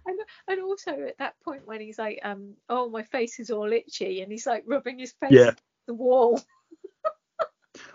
and 0.05 0.19
and 0.47 0.61
also 0.61 0.91
at 0.91 1.17
that 1.19 1.35
point 1.43 1.67
when 1.67 1.79
he's 1.81 1.99
like 1.99 2.19
um 2.23 2.53
oh 2.69 2.89
my 2.89 3.03
face 3.03 3.39
is 3.39 3.51
all 3.51 3.71
itchy 3.71 4.21
and 4.21 4.31
he's 4.31 4.47
like 4.47 4.63
rubbing 4.65 4.97
his 4.99 5.13
face 5.13 5.31
Yeah. 5.31 5.41
against 5.43 5.63
the 5.87 5.93
wall 5.93 6.41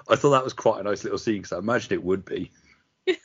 I 0.08 0.16
thought 0.16 0.30
that 0.30 0.44
was 0.44 0.52
quite 0.52 0.80
a 0.80 0.84
nice 0.84 1.04
little 1.04 1.18
scene 1.18 1.36
because 1.36 1.52
I 1.52 1.58
imagined 1.58 1.92
it 1.92 2.04
would 2.04 2.24
be. 2.24 2.50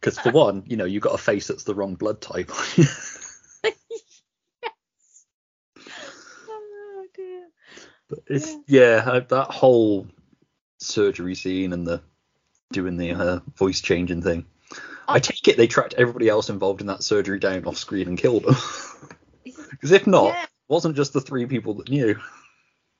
Because 0.00 0.18
for 0.18 0.32
one, 0.32 0.64
you 0.66 0.76
know, 0.76 0.84
you've 0.84 1.02
got 1.02 1.14
a 1.14 1.18
face 1.18 1.46
that's 1.46 1.64
the 1.64 1.74
wrong 1.74 1.94
blood 1.94 2.20
type. 2.20 2.50
yes. 2.76 3.40
oh 6.48 7.06
dear 7.14 7.46
but 8.08 8.18
it's 8.26 8.54
yeah, 8.66 9.02
uh, 9.06 9.20
that 9.20 9.50
whole 9.50 10.06
surgery 10.78 11.34
scene 11.34 11.72
and 11.72 11.86
the 11.86 12.02
doing 12.72 12.96
the 12.98 13.12
uh, 13.12 13.40
voice 13.56 13.80
changing 13.80 14.20
thing. 14.22 14.44
I 15.08 15.14
I- 15.14 15.18
take 15.20 15.48
it 15.48 15.56
they 15.56 15.66
tracked 15.66 15.94
everybody 15.94 16.28
else 16.28 16.50
involved 16.50 16.80
in 16.82 16.86
that 16.88 17.02
surgery 17.02 17.38
down 17.38 17.64
off 17.64 17.78
screen 17.78 18.08
and 18.08 18.18
killed 18.18 18.44
them. 18.44 18.56
Because 19.70 19.90
if 19.90 20.06
not, 20.06 20.26
Yeah. 20.34 20.42
it 20.42 20.48
wasn't 20.68 20.96
just 20.96 21.12
the 21.14 21.20
three 21.20 21.46
people 21.46 21.74
that 21.74 21.88
knew. 21.90 22.18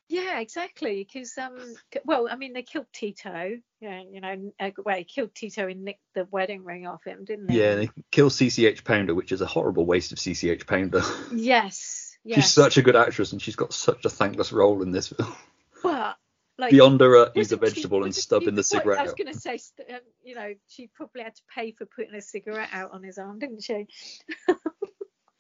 Yeah, 0.09 0.41
exactly. 0.41 1.07
Because 1.11 1.37
um, 1.39 1.59
well, 2.05 2.29
I 2.31 2.37
mean, 2.37 2.53
they 2.53 2.63
killed 2.63 2.87
Tito. 2.93 3.59
Yeah, 3.81 4.03
you 4.11 4.21
know, 4.21 4.53
uh, 4.61 4.71
well, 4.85 4.97
he 4.97 5.05
killed 5.05 5.35
Tito 5.35 5.67
and 5.67 5.85
nicked 5.85 6.03
the 6.15 6.27
wedding 6.31 6.65
ring 6.65 6.87
off 6.87 7.05
him, 7.05 7.25
didn't 7.25 7.47
they? 7.47 7.55
Yeah, 7.55 7.75
they 7.77 7.91
killed 8.11 8.33
CCH 8.33 8.85
Pounder, 8.85 9.15
which 9.15 9.33
is 9.33 9.41
a 9.41 9.47
horrible 9.47 9.87
waste 9.87 10.13
of 10.13 10.19
CCH 10.19 10.67
Pounder. 10.67 11.03
Yes. 11.35 12.01
Yes. 12.27 12.45
She's 12.45 12.55
such 12.55 12.79
a 12.79 12.83
good 12.83 12.97
actress 12.97 13.33
and 13.33 13.43
she's 13.43 13.55
got 13.55 13.75
such 13.75 14.07
a 14.07 14.09
thankless 14.09 14.51
role 14.51 14.81
in 14.81 14.93
this 14.93 15.09
film. 15.09 15.31
But 15.83 16.17
like. 16.57 16.71
Beyond 16.71 17.01
her, 17.03 17.17
uh, 17.19 17.31
he's 17.35 17.53
a 17.53 17.57
wasn't 17.57 17.61
she- 17.61 17.75
vegetable 17.75 18.05
and 18.05 18.15
stubbing 18.15 18.55
the 18.55 18.63
cigarette 18.63 19.01
I 19.01 19.03
was 19.03 19.13
going 19.13 19.31
to 19.31 19.39
say, 19.39 19.59
um, 19.91 20.01
you 20.23 20.35
know, 20.35 20.55
she 20.69 20.89
probably 20.95 21.23
had 21.23 21.35
to 21.35 21.43
pay 21.55 21.73
for 21.73 21.85
putting 21.85 22.15
a 22.15 22.23
cigarette 22.23 22.71
out 22.73 22.93
on 22.93 23.03
his 23.03 23.19
arm, 23.19 23.41
didn't 23.41 23.63
she? 23.63 23.87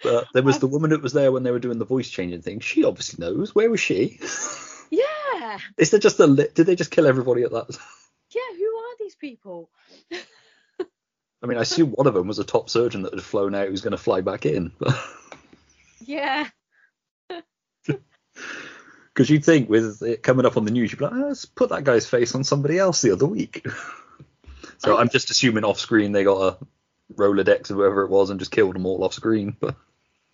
But 0.05 0.29
there 0.33 0.43
was 0.43 0.59
the 0.61 0.69
woman 0.69 0.91
that 0.91 1.03
was 1.03 1.13
there 1.13 1.33
when 1.33 1.43
they 1.43 1.51
were 1.51 1.59
doing 1.59 1.79
the 1.79 1.85
voice 1.85 2.09
changing 2.09 2.43
thing. 2.43 2.61
She 2.61 2.85
obviously 2.85 3.25
knows. 3.25 3.55
Where 3.55 3.71
was 3.71 3.81
she? 3.81 4.21
Yeah. 4.91 5.59
Is 5.79 5.91
there 5.91 6.01
just 6.01 6.21
a 6.21 6.27
li- 6.27 6.49
did 6.55 6.67
they 6.67 6.77
just 6.77 6.91
kill 6.93 7.07
everybody 7.07 7.43
at 7.43 7.51
that? 7.51 7.77
Yeah. 8.31 8.57
Who 8.57 8.65
are 8.65 8.97
these 9.01 9.17
people? 9.17 9.71
I 11.43 11.47
mean, 11.47 11.59
I 11.59 11.63
assume 11.63 11.91
one 11.91 12.07
of 12.07 12.15
them 12.15 12.29
was 12.29 12.39
a 12.39 12.45
top 12.45 12.71
surgeon 12.71 13.03
that 13.03 13.13
had 13.13 13.23
flown 13.23 13.55
out 13.55 13.69
who's 13.69 13.81
going 13.83 13.93
to 13.93 13.99
fly 13.99 14.21
back 14.21 14.47
in. 14.47 14.73
Yeah. 16.07 16.49
Because 17.87 19.31
you'd 19.31 19.45
think 19.45 19.69
with 19.69 20.03
it 20.03 20.23
coming 20.23 20.45
up 20.45 20.57
on 20.57 20.65
the 20.65 20.73
news, 20.73 20.91
you'd 20.91 20.99
be 20.99 21.05
like, 21.05 21.15
oh, 21.15 21.29
let's 21.29 21.45
put 21.45 21.71
that 21.71 21.85
guy's 21.85 22.09
face 22.09 22.35
on 22.35 22.43
somebody 22.43 22.79
else 22.79 23.01
the 23.01 23.13
other 23.13 23.27
week. 23.27 23.65
so 24.79 24.97
I'm 24.99 25.09
just 25.09 25.31
assuming 25.31 25.65
off 25.65 25.79
screen 25.79 26.13
they 26.13 26.25
got 26.25 26.41
a 26.41 26.67
Rolodex 27.15 27.71
or 27.71 27.75
whoever 27.75 28.03
it 28.03 28.11
was 28.11 28.31
and 28.31 28.41
just 28.41 28.51
killed 28.51 28.75
them 28.75 28.87
all 28.87 29.05
off 29.05 29.15
screen. 29.15 29.57
But 29.59 29.77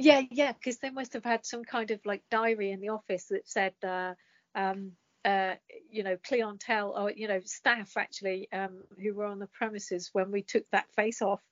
Yeah, 0.01 0.23
yeah, 0.33 0.55
because 0.55 0.81
they 0.81 0.91
must 0.91 1.15
have 1.15 1.25
had 1.25 1.47
some 1.47 1.65
kind 1.65 1.93
of 1.93 2.01
like 2.07 2.25
diary 2.33 2.73
in 2.73 2.81
the 2.81 2.91
office 2.91 3.27
that 3.27 3.49
said, 3.49 3.75
uh, 3.85 4.15
um, 4.57 4.95
uh, 5.25 5.55
you 5.91 6.05
know, 6.05 6.19
clientele 6.27 6.95
or 6.99 7.13
you 7.13 7.29
know, 7.29 7.41
staff 7.47 7.97
actually 7.99 8.49
um, 8.53 8.85
who 9.03 9.15
were 9.15 9.27
on 9.27 9.41
the 9.41 9.49
premises 9.49 10.11
when 10.15 10.33
we 10.33 10.43
took 10.43 10.65
that 10.73 10.87
face 10.97 11.23
off. 11.23 11.43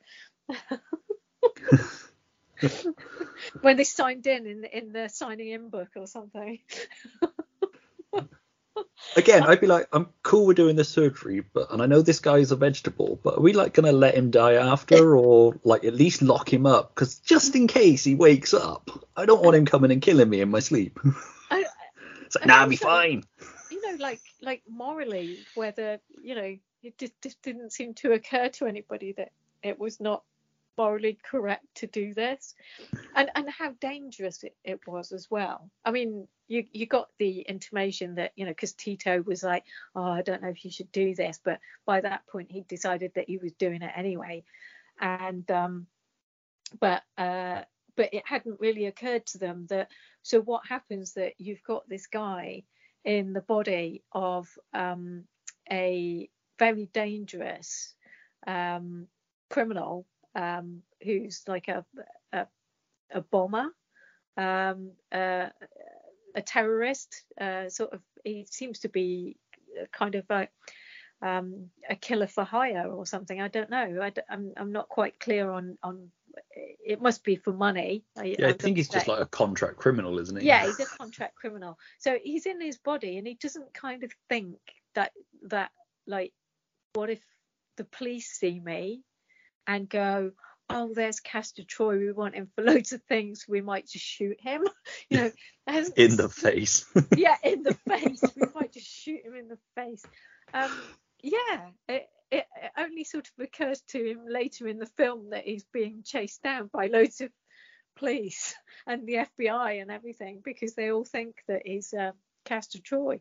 when 3.63 3.77
they 3.77 3.85
signed 3.85 4.27
in 4.27 4.47
in 4.47 4.65
in 4.65 4.93
the 4.93 5.09
signing 5.09 5.49
in 5.51 5.69
book 5.71 5.89
or 5.97 6.07
something. 6.07 6.59
again, 9.17 9.43
I'd 9.43 9.61
be 9.61 9.67
like, 9.67 9.89
I'm 9.93 10.09
cool 10.23 10.47
with 10.47 10.57
doing 10.57 10.77
the 10.77 10.85
surgery, 10.85 11.41
but 11.41 11.73
and 11.73 11.83
I 11.83 11.87
know 11.87 12.03
this 12.03 12.21
guy's 12.21 12.53
a 12.53 12.57
vegetable, 12.57 13.19
but 13.23 13.39
are 13.39 13.41
we 13.41 13.53
like 13.53 13.75
gonna 13.75 13.93
let 13.93 14.15
him 14.15 14.31
die 14.31 14.55
after, 14.55 15.17
or 15.17 15.59
like 15.65 15.85
at 15.85 15.95
least 15.95 16.23
lock 16.23 16.53
him 16.53 16.67
up? 16.67 16.95
Because 16.95 17.19
just 17.19 17.55
in 17.55 17.67
case 17.67 18.05
he 18.05 18.15
wakes 18.15 18.55
up, 18.55 18.91
I 19.17 19.27
don't 19.27 19.43
want 19.43 19.57
him 19.57 19.67
coming 19.67 19.91
and 19.91 20.03
killing 20.03 20.29
me 20.29 20.41
in 20.41 20.51
my 20.51 20.61
sleep. 20.61 20.99
I, 21.51 21.65
it's 22.25 22.37
like, 22.37 22.47
nah, 22.47 22.59
I'll 22.59 22.69
be 22.69 22.77
fine. 22.77 23.25
you 23.71 23.81
know, 23.81 23.97
like 24.03 24.21
like 24.43 24.63
morally, 24.69 25.39
whether 25.55 26.01
you 26.23 26.35
know, 26.35 26.57
it 26.83 26.99
just, 26.99 27.13
just 27.23 27.43
didn't 27.43 27.73
seem 27.73 27.95
to 27.95 28.13
occur 28.13 28.49
to 28.49 28.67
anybody 28.67 29.13
that 29.13 29.33
it 29.63 29.79
was 29.79 30.01
not 30.01 30.23
morally 30.79 31.19
correct 31.23 31.67
to 31.75 31.87
do 31.87 32.15
this, 32.15 32.55
and 33.15 33.29
and 33.35 33.51
how 33.51 33.73
dangerous 33.81 34.45
it, 34.45 34.57
it 34.65 34.81
was 34.87 35.13
as 35.13 35.29
well. 35.31 35.69
I 35.85 35.91
mean, 35.91 36.29
you 36.47 36.65
you 36.73 36.87
got 36.87 37.09
the 37.19 37.41
intimation 37.41 38.15
that 38.15 38.33
you 38.37 38.47
know, 38.47 38.53
because 38.53 38.73
Tito 38.73 39.23
was 39.23 39.43
like, 39.43 39.65
oh, 39.95 40.03
I 40.03 40.23
don't 40.23 40.43
know 40.43 40.49
if 40.49 40.65
you 40.65 40.71
should 40.71 40.93
do 40.93 41.15
this, 41.15 41.41
but 41.45 41.61
by 41.85 42.01
that 42.01 42.27
point 42.29 42.53
he 42.53 42.63
decided 42.63 43.13
that 43.15 43.29
he 43.29 43.39
was 43.39 43.53
doing 43.53 43.83
it 43.83 43.93
anyway, 43.95 44.45
and 45.01 45.49
um, 45.51 45.87
but 46.81 47.03
uh, 47.19 47.63
but 47.97 48.15
it 48.15 48.23
hadn't 48.25 48.61
really 48.61 48.87
occurred 48.87 49.27
to 49.27 49.39
them 49.39 49.67
that 49.69 49.89
so 50.23 50.41
what 50.41 50.63
happens 50.69 51.15
that 51.15 51.35
you've 51.39 51.63
got 51.65 51.89
this 51.89 52.07
guy 52.07 52.63
in 53.05 53.33
the 53.33 53.41
body 53.41 54.03
of 54.13 54.49
um, 54.73 55.25
a 55.71 56.29
very 56.59 56.89
dangerous 56.93 57.95
um, 58.47 59.07
criminal 59.51 60.07
um, 60.35 60.83
who's 61.03 61.43
like 61.47 61.69
a 61.69 61.85
a, 62.33 62.47
a 63.13 63.21
bomber, 63.21 63.67
um, 64.37 64.93
uh, 65.13 65.49
a 66.35 66.43
terrorist. 66.45 67.23
Uh, 67.41 67.69
sort 67.69 67.93
of, 67.93 68.01
he 68.25 68.47
seems 68.51 68.81
to 68.81 68.89
be 68.89 69.37
kind 69.93 70.15
of 70.15 70.25
a 70.31 70.49
um, 71.21 71.71
a 71.89 71.97
killer 71.97 72.27
for 72.27 72.45
hire 72.45 72.89
or 72.91 73.07
something. 73.07 73.41
I 73.41 73.49
don't 73.49 73.71
know. 73.71 74.01
I, 74.01 74.13
am 74.33 74.53
I'm 74.57 74.73
not 74.73 74.89
quite 74.89 75.19
clear 75.19 75.51
on 75.51 75.77
on. 75.83 76.11
It 76.55 77.03
must 77.03 77.25
be 77.25 77.37
for 77.37 77.53
money. 77.53 78.05
I, 78.17 78.37
Yeah, 78.39 78.47
I 78.47 78.49
I'm 78.51 78.55
think 78.55 78.77
he's 78.77 78.89
gonna 78.89 79.01
just 79.01 79.09
like 79.09 79.21
a 79.21 79.27
contract 79.27 79.77
criminal, 79.77 80.19
isn't 80.19 80.41
he? 80.41 80.47
Yeah, 80.47 80.67
he's 80.67 80.81
a 80.81 80.87
contract 80.87 81.35
criminal. 81.35 81.79
So 81.99 82.19
he's 82.23 82.47
in 82.47 82.61
his 82.61 82.79
body 82.79 83.19
and 83.19 83.27
he 83.27 83.35
doesn't 83.35 83.75
kind 83.75 84.05
of 84.05 84.13
think 84.29 84.59
that 84.95 85.13
that 85.49 85.71
like 86.07 86.33
what 86.93 87.11
if 87.11 87.23
the 87.77 87.85
police 87.85 88.31
see 88.31 88.61
me 88.61 89.03
and 89.69 89.89
go, 89.89 90.33
Oh, 90.71 90.93
there's 90.93 91.21
Castor 91.21 91.65
Troy, 91.65 91.99
we 91.99 92.13
want 92.13 92.35
him 92.35 92.49
for 92.55 92.63
loads 92.65 92.93
of 92.93 93.03
things, 93.05 93.47
we 93.49 93.61
might 93.61 93.87
just 93.87 94.05
shoot 94.05 94.41
him. 94.41 94.67
You 95.11 95.19
know, 95.19 95.31
in 95.97 96.17
the 96.17 96.29
face. 96.29 96.85
yeah, 97.17 97.37
in 97.43 97.63
the 97.63 97.75
face. 97.89 98.23
we 98.37 98.47
might 98.55 98.73
just 98.73 98.87
shoot 98.87 99.25
him 99.25 99.35
in 99.35 99.49
the 99.49 99.59
face. 99.75 100.05
Um, 100.53 100.71
yeah, 101.23 101.69
it, 101.89 102.09
it, 102.31 102.47
it 102.63 102.71
only 102.77 103.05
sort 103.05 103.29
of 103.29 103.45
occurs 103.45 103.81
to 103.89 104.05
him 104.05 104.21
later 104.29 104.69
in 104.69 104.79
the 104.79 104.87
film 104.87 105.31
that 105.31 105.45
he's 105.45 105.65
being 105.73 106.03
chased 106.05 106.43
down 106.43 106.69
by 106.73 106.89
loads 106.89 107.21
of 107.23 107.31
police 107.97 108.55
and 108.87 109.07
the 109.07 109.27
FBI 109.39 109.81
and 109.81 109.91
everything 109.91 110.41
because 110.45 110.75
they 110.75 110.91
all 110.91 111.05
think 111.05 111.37
that 111.49 111.63
he's 111.65 111.95
uh, 111.95 112.13
Castor 112.45 112.81
Troy. 112.81 113.21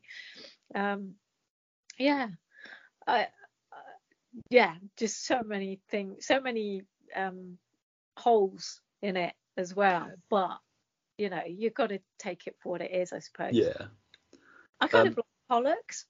Um, 0.76 1.14
yeah, 1.98 2.28
I, 3.06 3.28
yeah, 4.50 4.76
just 4.98 5.26
so 5.26 5.42
many 5.44 5.80
things, 5.90 6.26
so 6.26 6.40
many 6.42 6.84
um, 7.16 7.58
holes 8.18 8.82
in 9.02 9.18
it 9.18 9.34
as 9.58 9.76
well. 9.76 10.10
But 10.30 10.58
you 11.18 11.30
know, 11.30 11.42
you've 11.48 11.74
got 11.74 11.90
to 11.90 12.00
take 12.20 12.48
it 12.48 12.56
for 12.60 12.70
what 12.74 12.82
it 12.82 12.92
is, 12.92 13.12
I 13.14 13.20
suppose. 13.20 13.54
yeah. 13.54 13.88
I 14.80 14.88
kind 14.88 15.08
Um, 15.08 15.14
of 15.14 15.18
like 15.18 15.26
Pollux. 15.50 16.06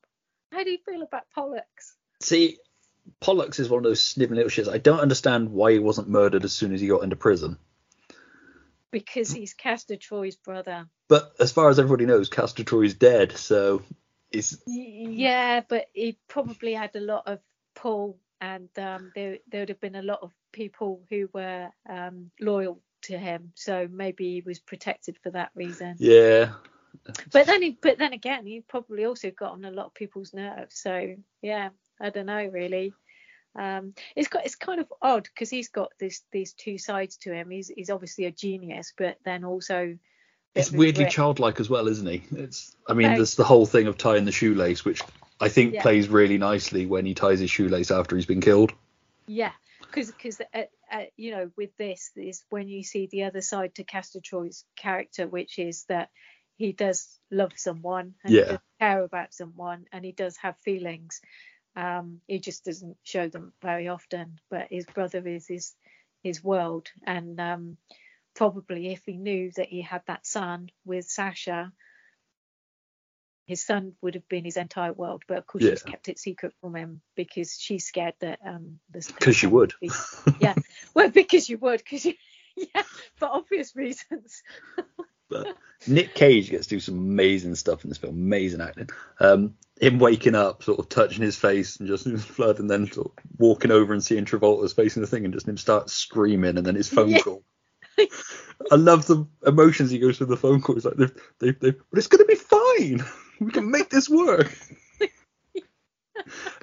How 0.51 0.63
do 0.63 0.69
you 0.69 0.79
feel 0.85 1.01
about 1.01 1.23
Pollux? 1.33 1.95
See, 2.21 2.57
Pollux 3.21 3.59
is 3.59 3.69
one 3.69 3.79
of 3.79 3.83
those 3.83 4.03
sniveling 4.03 4.37
little 4.43 4.49
shits. 4.49 4.69
I 4.71 4.79
don't 4.79 4.99
understand 4.99 5.49
why 5.51 5.71
he 5.71 5.79
wasn't 5.79 6.09
murdered 6.09 6.43
as 6.43 6.51
soon 6.51 6.73
as 6.73 6.81
he 6.81 6.87
got 6.87 7.03
into 7.03 7.15
prison. 7.15 7.57
Because 8.91 9.29
he's 9.31 9.53
Castor 9.53 9.95
Troy's 9.97 10.35
brother. 10.37 10.87
But 11.09 11.31
as 11.39 11.51
far 11.51 11.69
as 11.69 11.79
everybody 11.79 12.05
knows, 12.05 12.29
Castor 12.29 12.63
Troy's 12.63 12.93
dead, 12.93 13.31
so 13.37 13.83
it's 14.31 14.57
Yeah, 14.65 15.61
but 15.67 15.85
he 15.93 16.17
probably 16.27 16.73
had 16.73 16.95
a 16.95 16.99
lot 17.01 17.23
of 17.27 17.39
pull, 17.77 18.17
and 18.41 18.69
um, 18.77 19.11
there 19.15 19.37
there 19.49 19.61
would 19.61 19.69
have 19.69 19.79
been 19.79 19.95
a 19.95 20.01
lot 20.01 20.19
of 20.21 20.31
people 20.51 21.01
who 21.09 21.29
were 21.33 21.69
um, 21.89 22.31
loyal 22.39 22.81
to 23.03 23.17
him. 23.17 23.51
So 23.55 23.87
maybe 23.89 24.33
he 24.33 24.41
was 24.41 24.59
protected 24.59 25.17
for 25.23 25.31
that 25.31 25.51
reason. 25.55 25.95
yeah. 25.99 26.53
But 27.31 27.45
then 27.45 27.61
he, 27.61 27.77
but 27.79 27.99
then 27.99 28.11
again, 28.13 28.45
he 28.45 28.61
probably 28.61 29.05
also 29.05 29.31
got 29.31 29.51
on 29.51 29.63
a 29.63 29.71
lot 29.71 29.85
of 29.85 29.93
people's 29.93 30.33
nerves. 30.33 30.75
So 30.77 31.15
yeah, 31.41 31.69
I 32.01 32.09
don't 32.09 32.25
know 32.25 32.45
really. 32.47 32.93
Um, 33.57 33.93
it's 34.15 34.27
got 34.27 34.45
it's 34.45 34.55
kind 34.55 34.79
of 34.79 34.91
odd 35.01 35.23
because 35.23 35.49
he's 35.49 35.69
got 35.69 35.91
this 35.99 36.21
these 36.31 36.53
two 36.53 36.77
sides 36.77 37.17
to 37.17 37.33
him. 37.33 37.49
He's 37.49 37.69
he's 37.69 37.89
obviously 37.89 38.25
a 38.25 38.31
genius, 38.31 38.93
but 38.97 39.17
then 39.25 39.43
also 39.43 39.97
It's 40.55 40.71
weirdly 40.71 41.05
childlike 41.05 41.59
as 41.59 41.69
well, 41.69 41.87
isn't 41.87 42.07
he? 42.07 42.23
It's 42.31 42.75
I 42.87 42.93
mean, 42.93 43.07
Very. 43.07 43.17
there's 43.17 43.35
the 43.35 43.43
whole 43.43 43.65
thing 43.65 43.87
of 43.87 43.97
tying 43.97 44.25
the 44.25 44.31
shoelace, 44.31 44.83
which 44.83 45.01
I 45.39 45.49
think 45.49 45.73
Yeah. 45.73 45.81
plays 45.83 46.09
really 46.09 46.37
nicely 46.37 46.85
when 46.85 47.05
he 47.05 47.13
ties 47.13 47.39
his 47.39 47.51
shoelace 47.51 47.91
after 47.91 48.15
he's 48.15 48.25
been 48.25 48.41
killed. 48.41 48.73
Yeah, 49.27 49.51
because 49.81 50.11
because 50.11 50.41
uh, 50.53 50.63
uh, 50.91 51.03
you 51.15 51.31
know 51.31 51.51
with 51.57 51.75
this 51.77 52.11
is 52.15 52.43
when 52.49 52.69
you 52.69 52.83
see 52.83 53.07
the 53.07 53.23
other 53.25 53.41
side 53.41 53.75
to 53.75 53.83
Castor 53.83 54.21
Troy's 54.21 54.65
character, 54.75 55.27
which 55.27 55.59
is 55.59 55.83
that 55.89 56.09
he 56.57 56.71
does 56.71 57.19
love 57.29 57.53
someone 57.55 58.15
and 58.23 58.33
Yeah. 58.33 58.43
he 58.43 58.49
does 58.51 58.59
care 58.79 59.03
about 59.03 59.33
someone 59.33 59.85
and 59.91 60.03
he 60.03 60.11
does 60.11 60.37
have 60.37 60.57
feelings. 60.59 61.21
Um, 61.75 62.21
he 62.27 62.39
just 62.39 62.65
doesn't 62.65 62.97
show 63.03 63.27
them 63.29 63.53
very 63.61 63.87
often. 63.89 64.39
But 64.49 64.67
his 64.71 64.85
brother 64.85 65.25
is 65.27 65.47
his 65.47 65.75
his 66.23 66.43
world, 66.43 66.89
and 67.05 67.39
um, 67.39 67.77
probably 68.33 68.91
if 68.91 69.03
he 69.05 69.17
knew 69.17 69.51
that 69.57 69.67
he 69.67 69.81
had 69.81 70.01
that 70.07 70.25
son 70.25 70.71
with 70.85 71.05
Sasha. 71.05 71.71
His 73.47 73.65
son 73.65 73.93
would 74.01 74.13
have 74.15 74.27
been 74.27 74.43
his 74.45 74.57
entire 74.57 74.93
world, 74.93 75.23
but 75.27 75.37
of 75.37 75.47
course 75.47 75.63
she's 75.63 75.81
kept 75.81 76.09
it 76.09 76.19
secret 76.19 76.53
from 76.61 76.75
him 76.75 77.01
because 77.15 77.57
she's 77.59 77.85
scared 77.85 78.13
that 78.19 78.39
um. 78.45 78.79
Because 78.91 79.41
you 79.41 79.49
would. 79.49 79.73
be- 79.81 79.89
yeah, 80.39 80.53
well, 80.93 81.09
because 81.09 81.49
you 81.49 81.57
would, 81.57 81.79
because 81.79 82.05
you, 82.05 82.13
yeah, 82.55 82.83
for 83.15 83.29
obvious 83.31 83.75
reasons. 83.75 84.43
But 85.29 85.57
Nick 85.87 86.13
Cage 86.15 86.49
gets 86.49 86.67
to 86.67 86.75
do 86.75 86.79
some 86.79 86.97
amazing 86.97 87.55
stuff 87.55 87.83
in 87.83 87.89
this 87.89 87.97
film, 87.97 88.15
amazing 88.15 88.61
acting. 88.61 88.89
Um, 89.19 89.55
him 89.77 89.99
waking 89.99 90.35
up, 90.35 90.63
sort 90.63 90.79
of 90.79 90.87
touching 90.87 91.21
his 91.21 91.35
face 91.35 91.75
and 91.81 91.87
just 91.89 92.07
flood, 92.19 92.59
and 92.59 92.69
then 92.69 92.89
sort 92.89 93.07
of 93.07 93.13
walking 93.37 93.71
over 93.71 93.91
and 93.91 94.01
seeing 94.01 94.23
Travolta's 94.23 94.71
facing 94.71 95.01
the 95.01 95.07
thing, 95.07 95.25
and 95.25 95.33
just 95.33 95.45
him 95.45 95.57
start 95.57 95.89
screaming, 95.89 96.55
and 96.57 96.65
then 96.65 96.75
his 96.75 96.87
phone 96.87 97.09
Yeah. 97.09 97.19
call. 97.19 97.43
I 98.71 98.75
love 98.75 99.05
the 99.05 99.27
emotions 99.45 99.91
he 99.91 99.99
goes 99.99 100.17
through 100.17 100.27
the 100.27 100.37
phone 100.37 100.61
call. 100.61 100.75
He's 100.75 100.85
like, 100.85 100.95
they've, 100.95 101.13
they've, 101.39 101.59
they've, 101.59 101.81
but 101.89 101.97
it's 101.97 102.07
gonna 102.07 102.23
be 102.23 102.35
fine. 102.35 103.03
We 103.39 103.51
can 103.51 103.71
make 103.71 103.89
this 103.89 104.09
work. 104.09 104.51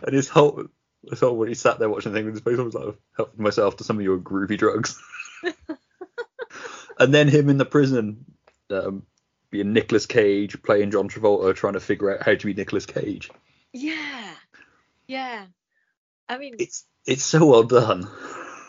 and 0.03 0.15
his 0.15 0.29
whole, 0.29 0.67
his 1.09 1.21
whole 1.21 1.37
when 1.37 1.49
he 1.49 1.55
sat 1.55 1.79
there 1.79 1.89
watching 1.89 2.13
the 2.13 2.19
thing 2.19 2.27
with 2.27 2.35
his 2.35 2.43
face, 2.43 2.59
I 2.59 2.63
was 2.63 2.75
like, 2.75 2.89
I've 2.89 2.99
helped 3.17 3.39
myself 3.39 3.77
to 3.77 3.85
some 3.85 3.97
of 3.97 4.03
your 4.03 4.19
groovy 4.19 4.59
drugs. 4.59 5.01
and 6.99 7.15
then 7.15 7.29
him 7.29 7.49
in 7.49 7.59
the 7.59 7.65
prison, 7.65 8.25
um, 8.71 9.05
being 9.51 9.73
Nicolas 9.73 10.07
Cage, 10.07 10.61
playing 10.63 10.91
John 10.91 11.09
Travolta, 11.09 11.55
trying 11.55 11.75
to 11.75 11.81
figure 11.81 12.13
out 12.13 12.23
how 12.23 12.35
to 12.35 12.47
be 12.47 12.55
Nicolas 12.55 12.87
Cage. 12.87 13.31
Yeah, 13.73 14.35
yeah. 15.07 15.47
I 16.29 16.39
mean, 16.39 16.57
It's 16.59 16.85
it's 17.07 17.25
so 17.25 17.47
well 17.47 17.65
done. 17.65 18.09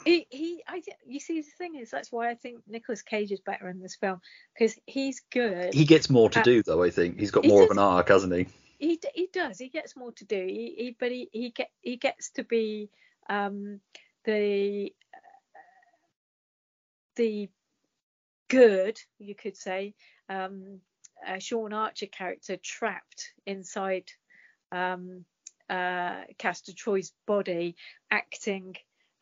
He, 0.05 0.27
he, 0.29 0.63
I, 0.67 0.81
you 1.05 1.19
see, 1.19 1.41
the 1.41 1.51
thing 1.57 1.75
is, 1.75 1.89
that's 1.91 2.11
why 2.11 2.29
I 2.29 2.35
think 2.35 2.59
Nicolas 2.67 3.01
Cage 3.01 3.31
is 3.31 3.39
better 3.41 3.67
in 3.69 3.79
this 3.81 3.95
film 3.95 4.21
because 4.53 4.77
he's 4.85 5.21
good. 5.31 5.73
He 5.73 5.85
gets 5.85 6.09
more 6.09 6.29
to 6.29 6.39
Uh, 6.39 6.43
do 6.43 6.63
though. 6.63 6.83
I 6.83 6.89
think 6.91 7.19
he's 7.19 7.31
got 7.31 7.43
he 7.45 7.51
more 7.51 7.63
of 7.63 7.71
an 7.71 7.79
arc, 7.79 8.09
hasn't 8.09 8.33
he? 8.33 8.47
he 8.77 8.99
he 9.13 9.29
does 9.31 9.57
he 9.57 9.69
gets 9.69 9.95
more 9.95 10.11
to 10.11 10.25
do 10.25 10.45
he, 10.45 10.75
he 10.77 10.95
but 10.99 11.09
he 11.09 11.29
he 11.31 11.49
get 11.49 11.69
he 11.81 11.95
gets 11.95 12.31
to 12.31 12.43
be 12.43 12.89
um 13.29 13.79
the 14.25 14.93
uh, 15.13 15.59
the 17.15 17.49
good, 18.47 18.99
you 19.19 19.35
could 19.35 19.57
say, 19.57 19.93
um, 20.29 20.79
a 21.27 21.39
Sean 21.39 21.73
Archer 21.73 22.05
character 22.07 22.57
trapped 22.57 23.33
inside 23.45 24.11
um, 24.71 25.25
uh, 25.69 26.21
Castor 26.37 26.73
Troy's 26.73 27.11
body, 27.25 27.75
acting 28.11 28.75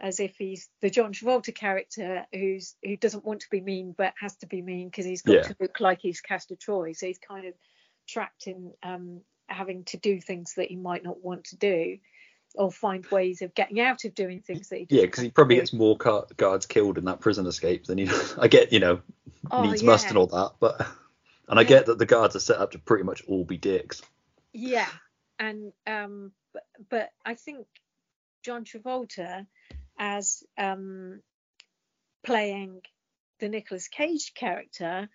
as 0.03 0.19
if 0.19 0.35
he's 0.37 0.69
the 0.81 0.89
John 0.89 1.13
Travolta 1.13 1.55
character 1.55 2.25
who's 2.33 2.75
who 2.83 2.97
doesn't 2.97 3.23
want 3.25 3.39
to 3.39 3.49
be 3.49 3.61
mean 3.61 3.95
but 3.97 4.13
has 4.19 4.35
to 4.37 4.47
be 4.47 4.61
mean 4.61 4.89
because 4.89 5.05
he's 5.05 5.21
got 5.21 5.33
Yeah. 5.35 5.41
to 5.43 5.55
look 5.61 5.79
like 5.79 5.99
he's 6.01 6.19
Castor 6.19 6.57
Troy. 6.57 6.91
So 6.91 7.07
he's 7.07 7.17
kind 7.17 7.47
of 7.47 7.53
trapped 8.05 8.47
in 8.47 8.73
um, 8.83 9.21
having 9.47 9.85
to 9.85 9.97
do 9.97 10.19
things 10.19 10.55
that 10.55 10.67
he 10.67 10.75
might 10.75 11.05
not 11.05 11.23
want 11.23 11.45
to 11.45 11.55
do, 11.55 11.97
or 12.53 12.69
find 12.69 13.05
ways 13.11 13.41
of 13.41 13.55
getting 13.55 13.79
out 13.79 14.03
of 14.03 14.13
doing 14.13 14.41
things 14.41 14.67
that 14.69 14.79
he 14.79 14.87
Yeah, 14.89 15.03
because 15.03 15.23
he 15.23 15.29
probably 15.29 15.55
do. 15.55 15.61
gets 15.61 15.71
more 15.73 15.97
car- 15.97 16.27
guards 16.35 16.65
killed 16.65 16.97
in 16.97 17.05
that 17.05 17.21
prison 17.21 17.47
escape 17.47 17.85
than 17.85 17.97
he. 17.97 18.09
I 18.37 18.49
get, 18.49 18.73
you 18.73 18.79
know, 18.79 18.99
Oh, 19.49 19.63
needs 19.63 19.83
must 19.83 20.07
and 20.09 20.17
all 20.17 20.27
that, 20.27 20.51
but 20.59 20.85
and 21.47 21.57
I 21.59 21.63
get 21.63 21.85
that 21.85 21.97
the 21.97 22.05
guards 22.05 22.35
are 22.35 22.39
set 22.39 22.57
up 22.59 22.71
to 22.71 22.79
pretty 22.79 23.03
much 23.05 23.23
all 23.27 23.45
be 23.45 23.57
dicks. 23.57 24.01
Yeah, 24.51 24.89
and 25.39 25.71
um, 25.87 26.33
but, 26.53 26.63
but 26.89 27.09
I 27.25 27.35
think 27.35 27.67
John 28.43 28.65
Travolta 28.65 29.47
as 29.97 30.43
um 30.57 31.21
playing 32.23 32.81
the 33.39 33.49
Nicolas 33.49 33.87
Cage 33.87 34.33
character, 34.33 35.09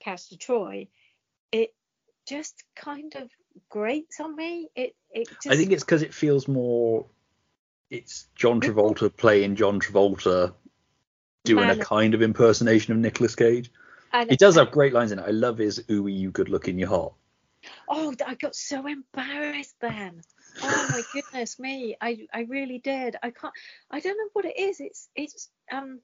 Castor 0.00 0.36
Troy, 0.36 0.88
it 1.52 1.74
just 2.26 2.62
kind 2.74 3.14
of 3.16 3.30
grates 3.68 4.20
on 4.20 4.34
me. 4.34 4.68
It 4.74 4.94
it 5.10 5.28
just 5.28 5.48
I 5.48 5.56
think 5.56 5.72
it's 5.72 5.84
because 5.84 6.02
it 6.02 6.14
feels 6.14 6.48
more. 6.48 7.06
It's 7.90 8.26
John 8.34 8.60
Travolta 8.60 9.14
playing 9.14 9.56
John 9.56 9.78
Travolta, 9.80 10.54
doing 11.44 11.66
Man- 11.66 11.80
a 11.80 11.84
kind 11.84 12.14
of 12.14 12.22
impersonation 12.22 12.92
of 12.94 12.98
Nicolas 12.98 13.34
Cage. 13.36 13.70
and, 14.12 14.30
He 14.30 14.36
does 14.36 14.54
have 14.56 14.70
great 14.70 14.92
lines 14.94 15.12
in 15.12 15.18
it. 15.18 15.24
I 15.26 15.30
love 15.30 15.58
his 15.58 15.84
"Ooh, 15.90 16.06
you 16.06 16.30
good 16.30 16.48
looking, 16.48 16.78
you 16.78 16.86
hot." 16.86 17.14
Oh, 17.88 18.14
I 18.26 18.34
got 18.34 18.54
so 18.54 18.86
embarrassed 18.86 19.76
then. 19.80 20.22
Oh 20.62 20.88
my 20.90 21.02
goodness 21.12 21.58
me, 21.58 21.96
I 22.00 22.26
I 22.32 22.42
really 22.42 22.78
did. 22.78 23.16
I 23.22 23.30
can't. 23.30 23.54
I 23.90 24.00
don't 24.00 24.18
know 24.18 24.30
what 24.32 24.44
it 24.44 24.58
is. 24.58 24.80
It's 24.80 25.08
it's 25.14 25.50
um. 25.70 26.00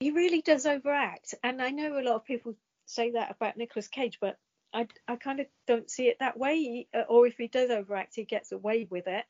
He 0.00 0.12
really 0.12 0.42
does 0.42 0.64
overact, 0.64 1.34
and 1.42 1.60
I 1.60 1.70
know 1.70 1.98
a 1.98 2.02
lot 2.02 2.14
of 2.16 2.24
people 2.24 2.54
say 2.86 3.12
that 3.12 3.30
about 3.32 3.56
Nicolas 3.56 3.88
Cage, 3.88 4.18
but 4.20 4.36
I 4.72 4.86
I 5.06 5.16
kind 5.16 5.40
of 5.40 5.46
don't 5.66 5.90
see 5.90 6.08
it 6.08 6.18
that 6.20 6.38
way. 6.38 6.86
Uh, 6.94 7.04
Or 7.08 7.26
if 7.26 7.36
he 7.36 7.48
does 7.48 7.70
overact, 7.70 8.14
he 8.14 8.24
gets 8.24 8.52
away 8.52 8.86
with 8.88 9.06
it. 9.06 9.24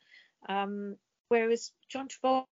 Um, 0.49 0.97
whereas 1.29 1.73
John 1.89 2.09
Travolta, 2.09 2.47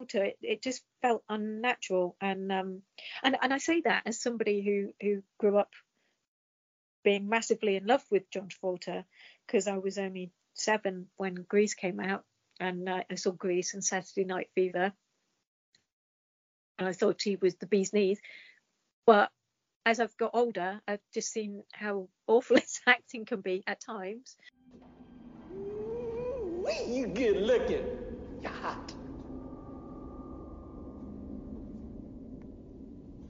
it, 0.00 0.38
it 0.42 0.62
just 0.62 0.82
felt 1.02 1.22
unnatural, 1.28 2.16
and 2.20 2.50
um, 2.52 2.82
and 3.22 3.36
and 3.40 3.52
I 3.52 3.58
say 3.58 3.80
that 3.82 4.02
as 4.06 4.20
somebody 4.20 4.62
who 4.62 4.94
who 5.00 5.22
grew 5.38 5.58
up 5.58 5.70
being 7.04 7.28
massively 7.28 7.76
in 7.76 7.86
love 7.86 8.02
with 8.10 8.30
John 8.30 8.48
Travolta 8.48 9.04
because 9.46 9.68
I 9.68 9.78
was 9.78 9.98
only 9.98 10.32
seven 10.54 11.06
when 11.16 11.34
Grease 11.34 11.74
came 11.74 12.00
out 12.00 12.24
and 12.58 12.88
uh, 12.88 13.02
I 13.10 13.14
saw 13.14 13.30
Grease 13.32 13.74
and 13.74 13.84
Saturday 13.84 14.24
Night 14.24 14.48
Fever 14.54 14.92
and 16.78 16.88
I 16.88 16.92
thought 16.92 17.22
he 17.22 17.36
was 17.36 17.54
the 17.56 17.66
bee's 17.66 17.92
knees. 17.92 18.20
But 19.06 19.30
as 19.86 20.00
I've 20.00 20.16
got 20.16 20.30
older, 20.34 20.80
I've 20.88 21.00
just 21.12 21.32
seen 21.32 21.62
how 21.72 22.08
awful 22.26 22.56
his 22.60 22.80
acting 22.86 23.24
can 23.24 23.40
be 23.40 23.62
at 23.66 23.80
times. 23.80 24.36
You 26.88 27.06
good 27.08 27.36
looking. 27.36 27.86
You're 28.42 28.52
hot. 28.52 28.94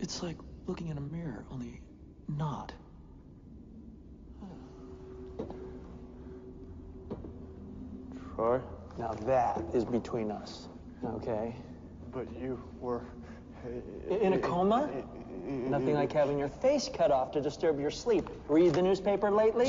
It's 0.00 0.22
like 0.22 0.38
looking 0.66 0.88
in 0.88 0.98
a 0.98 1.00
mirror, 1.00 1.44
only 1.50 1.80
not. 2.28 2.72
Troy, 8.34 8.60
Now 8.98 9.12
that 9.26 9.62
is 9.72 9.84
between 9.84 10.30
us. 10.30 10.68
Okay? 11.16 11.54
but 12.12 12.26
you 12.40 12.58
were. 12.80 13.02
In 14.08 14.34
a 14.34 14.38
coma? 14.38 14.88
Nothing 15.46 15.94
like 15.94 16.12
having 16.12 16.38
your 16.38 16.48
face 16.48 16.88
cut 16.92 17.10
off 17.10 17.32
to 17.32 17.40
disturb 17.40 17.80
your 17.80 17.90
sleep. 17.90 18.28
Read 18.48 18.72
the 18.72 18.82
newspaper 18.82 19.30
lately? 19.30 19.66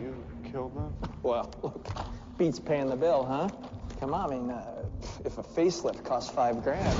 You 0.00 0.16
killed 0.50 0.74
them? 0.74 0.94
Well, 1.22 1.52
look, 1.62 1.86
beats 2.38 2.58
paying 2.58 2.88
the 2.88 2.96
bill, 2.96 3.24
huh? 3.24 3.48
Come 4.00 4.14
on, 4.14 4.32
I 4.32 4.34
mean, 4.34 4.50
uh, 4.50 4.84
if 5.24 5.38
a 5.38 5.42
facelift 5.42 6.04
costs 6.04 6.30
five 6.30 6.62
grand. 6.64 6.98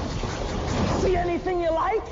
See 1.00 1.16
anything 1.16 1.60
you 1.60 1.70
like? 1.70 2.04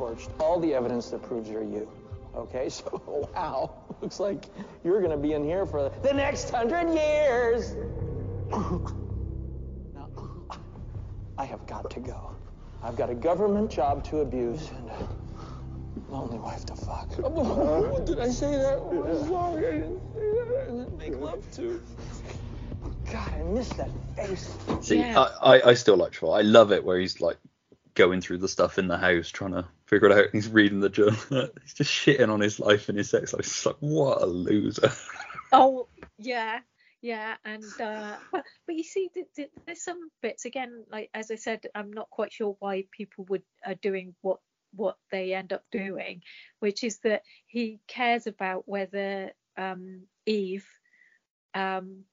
Torched 0.00 0.30
all 0.38 0.58
the 0.58 0.72
evidence 0.72 1.10
that 1.10 1.22
proves 1.22 1.48
you're 1.48 1.62
you. 1.62 1.88
Okay, 2.34 2.68
so 2.78 3.28
wow, 3.34 3.70
looks 4.00 4.20
like 4.20 4.46
you're 4.84 5.02
gonna 5.02 5.16
be 5.16 5.32
in 5.34 5.44
here 5.44 5.66
for 5.66 5.92
the 6.02 6.12
next 6.12 6.50
hundred 6.50 6.94
years. 6.94 7.76
now, 9.94 10.08
I 11.36 11.44
have 11.44 11.66
got 11.66 11.90
to 11.90 12.00
go. 12.00 12.34
I've 12.82 12.96
got 12.96 13.10
a 13.10 13.14
government 13.14 13.70
job 13.70 14.04
to 14.04 14.20
abuse 14.20 14.70
and 14.70 14.88
a 14.88 15.08
lonely 16.10 16.38
wife 16.38 16.64
to 16.66 16.74
fuck. 16.74 17.10
Oh, 17.22 18.02
did 18.06 18.18
I 18.20 18.30
say 18.30 18.52
that? 18.52 18.78
Oh, 18.80 19.26
sorry, 19.28 19.66
I 19.66 19.70
didn't 19.72 20.00
say 20.14 20.20
that. 20.20 20.62
I 20.62 20.64
didn't 20.64 20.98
make 20.98 21.20
love 21.20 21.50
to. 21.56 21.82
God, 23.12 23.34
I 23.34 23.42
missed 23.42 23.76
that 23.76 23.90
face. 24.16 24.56
See, 24.80 25.00
Yeah. 25.00 25.26
I, 25.42 25.56
I, 25.56 25.68
I 25.70 25.74
still 25.74 25.96
like 25.96 26.12
Travolta. 26.12 26.38
I 26.38 26.42
love 26.42 26.72
it 26.72 26.82
where 26.84 26.98
he's 26.98 27.20
like 27.20 27.36
going 27.94 28.20
through 28.22 28.38
the 28.38 28.48
stuff 28.48 28.78
in 28.78 28.88
the 28.88 28.96
house 28.96 29.28
trying 29.28 29.52
to 29.52 29.66
figure 29.90 30.08
it 30.08 30.16
out. 30.16 30.30
He's 30.32 30.48
reading 30.48 30.80
the 30.80 30.88
journal. 30.88 31.18
he's 31.62 31.74
just 31.74 31.90
shitting 31.92 32.32
on 32.32 32.40
his 32.40 32.60
life 32.60 32.88
and 32.88 32.96
his 32.96 33.10
sex 33.10 33.32
life. 33.32 33.40
It's 33.40 33.66
like 33.66 33.76
what 33.80 34.22
a 34.22 34.26
loser. 34.26 34.92
Oh 35.52 35.88
yeah, 36.16 36.60
yeah, 37.02 37.34
and 37.44 37.64
uh, 37.80 38.14
but 38.30 38.44
but 38.66 38.76
you 38.76 38.84
see, 38.84 39.08
th- 39.12 39.26
th- 39.34 39.50
there's 39.66 39.82
some 39.82 40.10
bits 40.22 40.44
again. 40.44 40.84
Like 40.92 41.10
as 41.12 41.32
I 41.32 41.34
said, 41.34 41.66
I'm 41.74 41.92
not 41.92 42.08
quite 42.08 42.32
sure 42.32 42.56
why 42.60 42.84
people 42.92 43.26
would 43.30 43.42
are 43.66 43.74
doing 43.74 44.14
what 44.22 44.38
what 44.76 44.96
they 45.10 45.34
end 45.34 45.52
up 45.52 45.64
doing, 45.72 46.22
which 46.60 46.84
is 46.84 46.98
that 47.00 47.22
he 47.48 47.80
cares 47.88 48.28
about 48.28 48.68
whether 48.68 49.32
um, 49.56 50.02
Eve 50.24 50.68
um, 51.52 52.04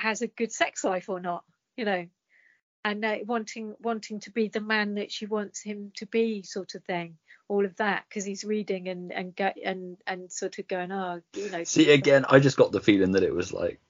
has 0.00 0.22
a 0.22 0.26
good 0.26 0.50
sex 0.50 0.82
life 0.82 1.08
or 1.08 1.20
not, 1.20 1.44
you 1.76 1.84
know, 1.84 2.06
and 2.84 3.04
uh, 3.04 3.16
wanting 3.24 3.74
wanting 3.80 4.20
to 4.20 4.30
be 4.30 4.48
the 4.48 4.60
man 4.60 4.94
that 4.96 5.10
she 5.10 5.26
wants 5.26 5.62
him 5.62 5.92
to 5.96 6.06
be, 6.06 6.42
sort 6.42 6.74
of 6.74 6.84
thing. 6.84 7.16
All 7.46 7.64
of 7.64 7.76
that 7.76 8.04
because 8.08 8.24
he's 8.24 8.44
reading 8.44 8.88
and 8.88 9.12
and 9.12 9.36
go, 9.36 9.50
and 9.64 9.96
and 10.06 10.32
sort 10.32 10.58
of 10.58 10.68
going, 10.68 10.92
oh, 10.92 11.20
you 11.34 11.50
know. 11.50 11.64
See, 11.64 11.90
again, 11.90 12.24
I 12.28 12.38
just 12.40 12.56
got 12.56 12.72
the 12.72 12.80
feeling 12.80 13.12
that 13.12 13.22
it 13.22 13.34
was 13.34 13.52
like 13.52 13.80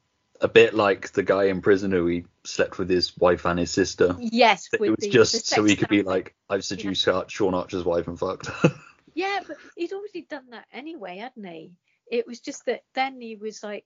a 0.40 0.48
bit 0.48 0.74
like 0.74 1.12
the 1.12 1.22
guy 1.22 1.44
in 1.44 1.62
prison 1.62 1.92
who 1.92 2.06
he 2.06 2.24
slept 2.44 2.78
with 2.78 2.90
his 2.90 3.16
wife 3.16 3.44
and 3.44 3.58
his 3.58 3.70
sister. 3.70 4.16
Yes, 4.18 4.68
it 4.72 4.80
was 4.80 4.96
the, 4.98 5.10
just 5.10 5.32
the 5.32 5.40
so 5.40 5.64
he 5.64 5.76
could 5.76 5.88
be 5.88 6.02
like, 6.02 6.34
I've 6.50 6.64
seduced 6.64 7.06
Ar- 7.08 7.28
Sean 7.28 7.54
Archer's 7.54 7.84
wife 7.84 8.08
and 8.08 8.18
fucked. 8.18 8.50
Yeah, 9.14 9.40
but 9.46 9.56
he'd 9.76 9.92
already 9.92 10.22
done 10.22 10.50
that 10.50 10.66
anyway, 10.72 11.18
hadn't 11.18 11.44
he? 11.44 11.72
It 12.10 12.26
was 12.26 12.40
just 12.40 12.66
that 12.66 12.82
then 12.94 13.20
he 13.20 13.36
was 13.36 13.62
like, 13.62 13.84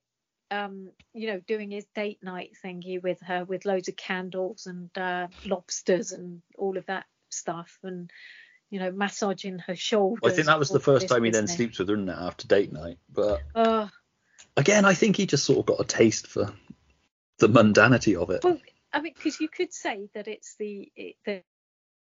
um, 0.51 0.91
you 1.15 1.29
know, 1.29 1.41
doing 1.41 1.71
his 1.71 1.87
date 1.95 2.19
night 2.23 2.53
thingy 2.65 3.03
with 3.03 3.21
her 3.23 3.45
with 3.45 3.65
loads 3.65 3.89
of 3.89 3.97
candles 3.97 4.67
and 4.67 4.91
uh, 4.97 5.29
lobsters 5.45 6.13
and 6.13 6.43
all 6.57 6.77
of 6.77 6.87
that 6.87 7.07
stuff, 7.31 7.79
and 7.83 8.11
you 8.71 8.79
know, 8.79 8.91
massaging 8.91 9.59
her 9.61 9.77
shoulders. 9.77 10.21
I 10.25 10.35
think 10.35 10.47
that 10.47 10.59
was 10.59 10.71
the 10.71 10.81
first 10.81 11.09
time 11.09 11.25
he 11.25 11.31
then 11.31 11.49
sleeps 11.49 11.79
with 11.79 11.89
her, 11.89 11.95
isn't 11.95 12.09
it, 12.09 12.19
after 12.19 12.47
date 12.47 12.73
night? 12.73 12.99
But 13.13 13.43
Oh, 13.55 13.89
again, 14.57 14.85
I 14.85 14.95
think 14.95 15.17
he 15.17 15.27
just 15.27 15.45
sort 15.45 15.61
of 15.61 15.67
got 15.67 15.81
a 15.81 15.85
taste 15.85 16.27
for 16.27 16.53
the 17.39 17.49
mundanity 17.49 18.21
of 18.21 18.31
it. 18.31 18.45
well, 18.45 18.59
I 18.93 19.01
mean, 19.01 19.15
because 19.17 19.41
you 19.41 19.49
could 19.49 19.73
say 19.73 20.09
that 20.15 20.29
it's 20.29 20.57
the 20.59 20.91
it, 20.97 21.17
that 21.27 21.45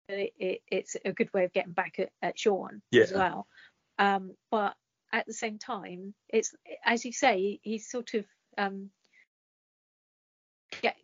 it, 0.08 0.32
it, 0.38 0.62
it's 0.68 0.96
a 1.04 1.12
good 1.12 1.32
way 1.32 1.44
of 1.44 1.52
getting 1.52 1.72
back 1.72 1.98
at, 1.98 2.10
at 2.22 2.38
Sean 2.38 2.82
as 2.94 3.10
Yeah. 3.10 3.16
well. 3.16 3.46
Um, 3.98 4.34
but 4.50 4.74
at 5.12 5.26
the 5.26 5.32
same 5.32 5.58
time, 5.58 6.14
it's 6.28 6.54
as 6.84 7.04
you 7.04 7.12
say, 7.12 7.58
he's 7.62 7.88
sort 7.90 8.14
of 8.14 8.24
um, 8.58 8.90
get, 10.82 10.96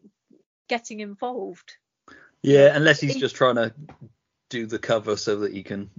getting 0.68 1.00
involved. 1.00 1.76
Yeah, 2.42 2.74
unless 2.76 3.00
he's 3.00 3.14
He- 3.14 3.20
just 3.20 3.34
trying 3.36 3.56
to 3.56 3.74
do 4.48 4.66
the 4.66 4.78
cover 4.78 5.16
so 5.16 5.40
that 5.40 5.52
he 5.52 5.62
can 5.64 5.90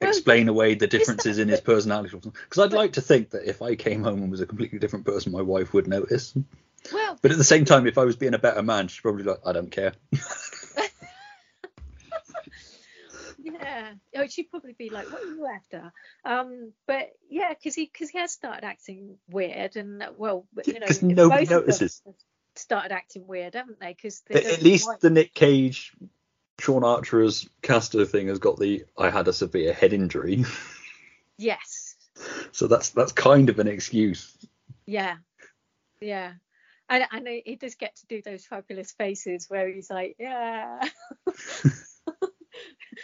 Well, 0.00 0.10
explain 0.10 0.48
away 0.48 0.74
the 0.74 0.86
differences 0.88 1.38
in 1.38 1.48
his 1.48 1.60
personality. 1.60 2.16
Because 2.18 2.58
I'd 2.64 2.72
like 2.72 2.94
to 2.94 3.00
think 3.00 3.30
that 3.30 3.48
if 3.48 3.62
I 3.62 3.76
came 3.76 4.02
home 4.02 4.22
and 4.22 4.30
was 4.30 4.40
a 4.40 4.46
completely 4.46 4.78
different 4.80 5.04
person, 5.06 5.30
my 5.32 5.42
wife 5.42 5.72
would 5.72 5.86
notice. 5.86 6.34
well, 6.92 7.18
But 7.22 7.30
at 7.30 7.38
the 7.38 7.44
same 7.44 7.64
time, 7.64 7.86
if 7.86 7.98
I 7.98 8.04
was 8.04 8.16
being 8.16 8.34
a 8.34 8.38
better 8.38 8.62
man, 8.62 8.88
she's 8.88 9.00
probably 9.00 9.22
like, 9.24 9.38
I 9.46 9.52
don't 9.52 9.70
care. 9.70 9.92
yeah. 13.38 13.92
Oh, 13.92 13.96
she'd 14.28 14.50
probably 14.50 14.72
be 14.72 14.90
like, 14.90 15.10
"What 15.12 15.22
are 15.22 15.26
you 15.26 15.46
after?" 15.46 15.92
Um, 16.24 16.72
but 16.86 17.10
yeah, 17.28 17.50
because 17.50 17.74
he 17.74 17.90
because 17.92 18.10
he 18.10 18.18
has 18.18 18.32
started 18.32 18.64
acting 18.64 19.16
weird, 19.28 19.76
and 19.76 20.04
well, 20.16 20.46
you 20.64 20.80
know, 20.80 20.86
nobody 21.02 21.14
both 21.14 21.42
of 21.42 21.48
them 21.48 21.60
notices. 21.60 22.02
Started 22.54 22.92
acting 22.92 23.26
weird, 23.26 23.54
haven't 23.54 23.80
they? 23.80 23.92
Because 23.92 24.22
at 24.30 24.62
least 24.62 24.88
the 25.00 25.10
Nick 25.10 25.34
Cage, 25.34 25.92
Sean 26.58 26.84
Archer's 26.84 27.48
Castor 27.60 28.06
thing 28.06 28.28
has 28.28 28.38
got 28.38 28.58
the 28.58 28.84
I 28.96 29.10
had 29.10 29.28
a 29.28 29.32
severe 29.32 29.72
head 29.72 29.92
injury. 29.92 30.44
yes, 31.36 31.96
so 32.52 32.66
that's 32.66 32.90
that's 32.90 33.12
kind 33.12 33.50
of 33.50 33.58
an 33.58 33.68
excuse. 33.68 34.36
yeah, 34.86 35.16
yeah. 36.00 36.32
And, 36.88 37.04
and 37.10 37.28
he 37.44 37.56
does 37.56 37.74
get 37.74 37.96
to 37.96 38.06
do 38.06 38.22
those 38.22 38.44
fabulous 38.44 38.92
faces 38.92 39.46
where 39.48 39.68
he's 39.68 39.90
like, 39.90 40.16
yeah. 40.20 40.88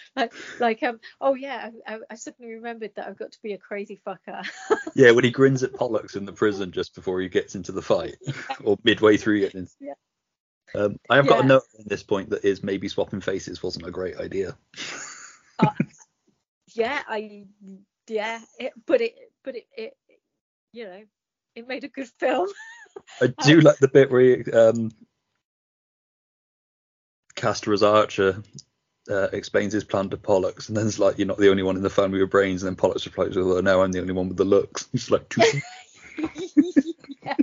like, 0.16 0.32
like 0.60 0.82
um 0.82 1.00
oh 1.20 1.34
yeah 1.34 1.70
I, 1.86 1.98
I, 2.10 2.14
suddenly 2.14 2.54
remembered 2.54 2.92
that 2.96 3.06
I've 3.06 3.18
got 3.18 3.32
to 3.32 3.42
be 3.42 3.52
a 3.52 3.58
crazy 3.58 4.00
fucker 4.06 4.46
Yeah, 4.94 5.12
when 5.12 5.24
he 5.24 5.30
grins 5.30 5.62
at 5.62 5.74
Pollux 5.74 6.16
in 6.16 6.24
the 6.24 6.32
prison 6.32 6.72
just 6.72 6.94
before 6.94 7.20
he 7.20 7.28
gets 7.28 7.54
into 7.54 7.72
the 7.72 7.82
fight, 7.82 8.16
or 8.64 8.78
midway 8.84 9.16
through 9.16 9.40
getting. 9.40 9.68
Yeah. 9.80 9.94
Um, 10.74 10.98
I 11.08 11.16
have 11.16 11.28
got 11.28 11.44
a 11.44 11.46
note 11.46 11.64
at 11.78 11.88
this 11.88 12.02
point 12.02 12.30
that 12.30 12.44
is 12.44 12.62
maybe 12.62 12.88
swapping 12.88 13.20
faces 13.20 13.62
wasn't 13.62 13.86
a 13.86 13.90
great 13.90 14.16
idea. 14.16 14.56
yeah 16.74 17.02
I 17.06 17.44
yeah 18.08 18.40
it, 18.58 18.72
but 18.86 19.00
it 19.00 19.14
but 19.44 19.56
it, 19.56 19.66
it 19.76 19.94
you 20.72 20.84
know 20.84 21.02
it 21.54 21.68
made 21.68 21.84
a 21.84 21.88
good 21.88 22.08
film 22.18 22.48
I 23.20 23.28
do 23.44 23.60
like 23.60 23.78
the 23.78 23.88
bit 23.88 24.10
where 24.10 24.20
he, 24.20 24.52
um, 24.52 24.90
Castor 27.34 27.72
as 27.72 27.82
Archer 27.82 28.42
uh, 29.10 29.28
explains 29.32 29.72
his 29.72 29.84
plan 29.84 30.10
to 30.10 30.16
Pollux, 30.16 30.68
and 30.68 30.76
then 30.76 30.86
it's 30.86 30.98
like, 30.98 31.18
"You're 31.18 31.26
not 31.26 31.38
the 31.38 31.50
only 31.50 31.62
one 31.62 31.76
in 31.76 31.82
the 31.82 31.90
family 31.90 32.20
with 32.20 32.30
brains," 32.30 32.62
and 32.62 32.68
then 32.68 32.76
Pollux 32.76 33.04
replies, 33.06 33.36
"Well, 33.36 33.62
no, 33.62 33.82
I'm 33.82 33.92
the 33.92 34.00
only 34.00 34.12
one 34.12 34.28
with 34.28 34.36
the 34.36 34.44
looks." 34.44 34.88
He's 34.92 35.10
like, 35.10 35.34
yeah, 37.22 37.36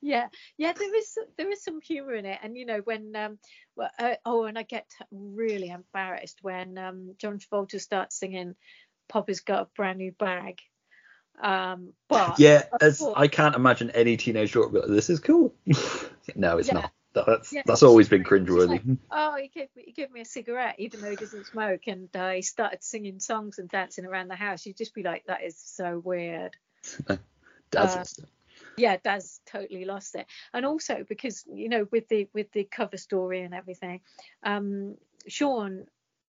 yeah, 0.00 0.28
yeah. 0.56 0.72
There 0.72 0.94
is 0.96 1.18
there 1.36 1.50
is 1.50 1.62
some 1.62 1.80
humour 1.80 2.14
in 2.14 2.26
it, 2.26 2.38
and 2.42 2.56
you 2.56 2.66
know 2.66 2.78
when 2.78 3.14
um, 3.16 3.38
well, 3.76 3.90
uh, 3.98 4.14
oh, 4.24 4.44
and 4.44 4.58
I 4.58 4.62
get 4.62 4.90
really 5.10 5.68
embarrassed 5.70 6.38
when 6.42 6.78
um 6.78 7.14
John 7.18 7.38
Travolta 7.38 7.80
starts 7.80 8.18
singing, 8.18 8.54
"Papa's 9.08 9.40
got 9.40 9.62
a 9.62 9.68
brand 9.76 9.98
new 9.98 10.12
bag," 10.12 10.60
um, 11.40 11.92
but 12.08 12.38
"Yeah, 12.38 12.64
as 12.80 12.98
course- 12.98 13.14
I 13.16 13.28
can't 13.28 13.54
imagine 13.54 13.90
any 13.90 14.16
teenage 14.16 14.52
daughter 14.52 14.68
be 14.68 14.78
like, 14.80 14.88
this 14.88 15.10
is 15.10 15.20
cool." 15.20 15.54
no, 16.34 16.58
it's 16.58 16.68
Yeah. 16.68 16.74
not. 16.74 16.92
That- 17.14 17.26
That's 17.26 17.52
Yeah, 17.52 17.62
that's 17.64 17.82
always 17.82 18.08
been 18.08 18.24
cringeworthy. 18.24 18.68
like, 18.86 18.98
oh, 19.10 19.36
he 19.36 19.48
gave 19.48 19.68
me 19.76 19.84
he 19.86 19.92
gave 19.92 20.10
me 20.10 20.20
a 20.20 20.24
cigarette, 20.24 20.76
even 20.78 21.00
though 21.00 21.10
he 21.10 21.16
doesn't 21.16 21.46
smoke, 21.46 21.86
and 21.86 22.14
uh, 22.16 22.30
he 22.30 22.42
started 22.42 22.82
singing 22.82 23.20
songs 23.20 23.58
and 23.58 23.68
dancing 23.68 24.04
around 24.04 24.28
the 24.28 24.34
house. 24.36 24.66
You'd 24.66 24.76
just 24.76 24.94
be 24.94 25.02
like, 25.02 25.24
that 25.26 25.42
is 25.42 25.56
so 25.58 26.00
weird. 26.04 26.56
Dad's 27.70 28.18
uh, 28.20 28.26
yeah 28.76 28.96
Daz 29.02 29.40
totally 29.46 29.84
lost 29.84 30.14
it 30.14 30.26
and 30.52 30.64
also 30.64 31.04
because 31.08 31.44
you 31.52 31.68
know 31.68 31.86
with 31.90 32.08
the 32.08 32.28
with 32.32 32.50
the 32.52 32.64
cover 32.64 32.96
story 32.96 33.42
and 33.42 33.54
everything 33.54 34.00
um 34.44 34.96
Sean 35.26 35.86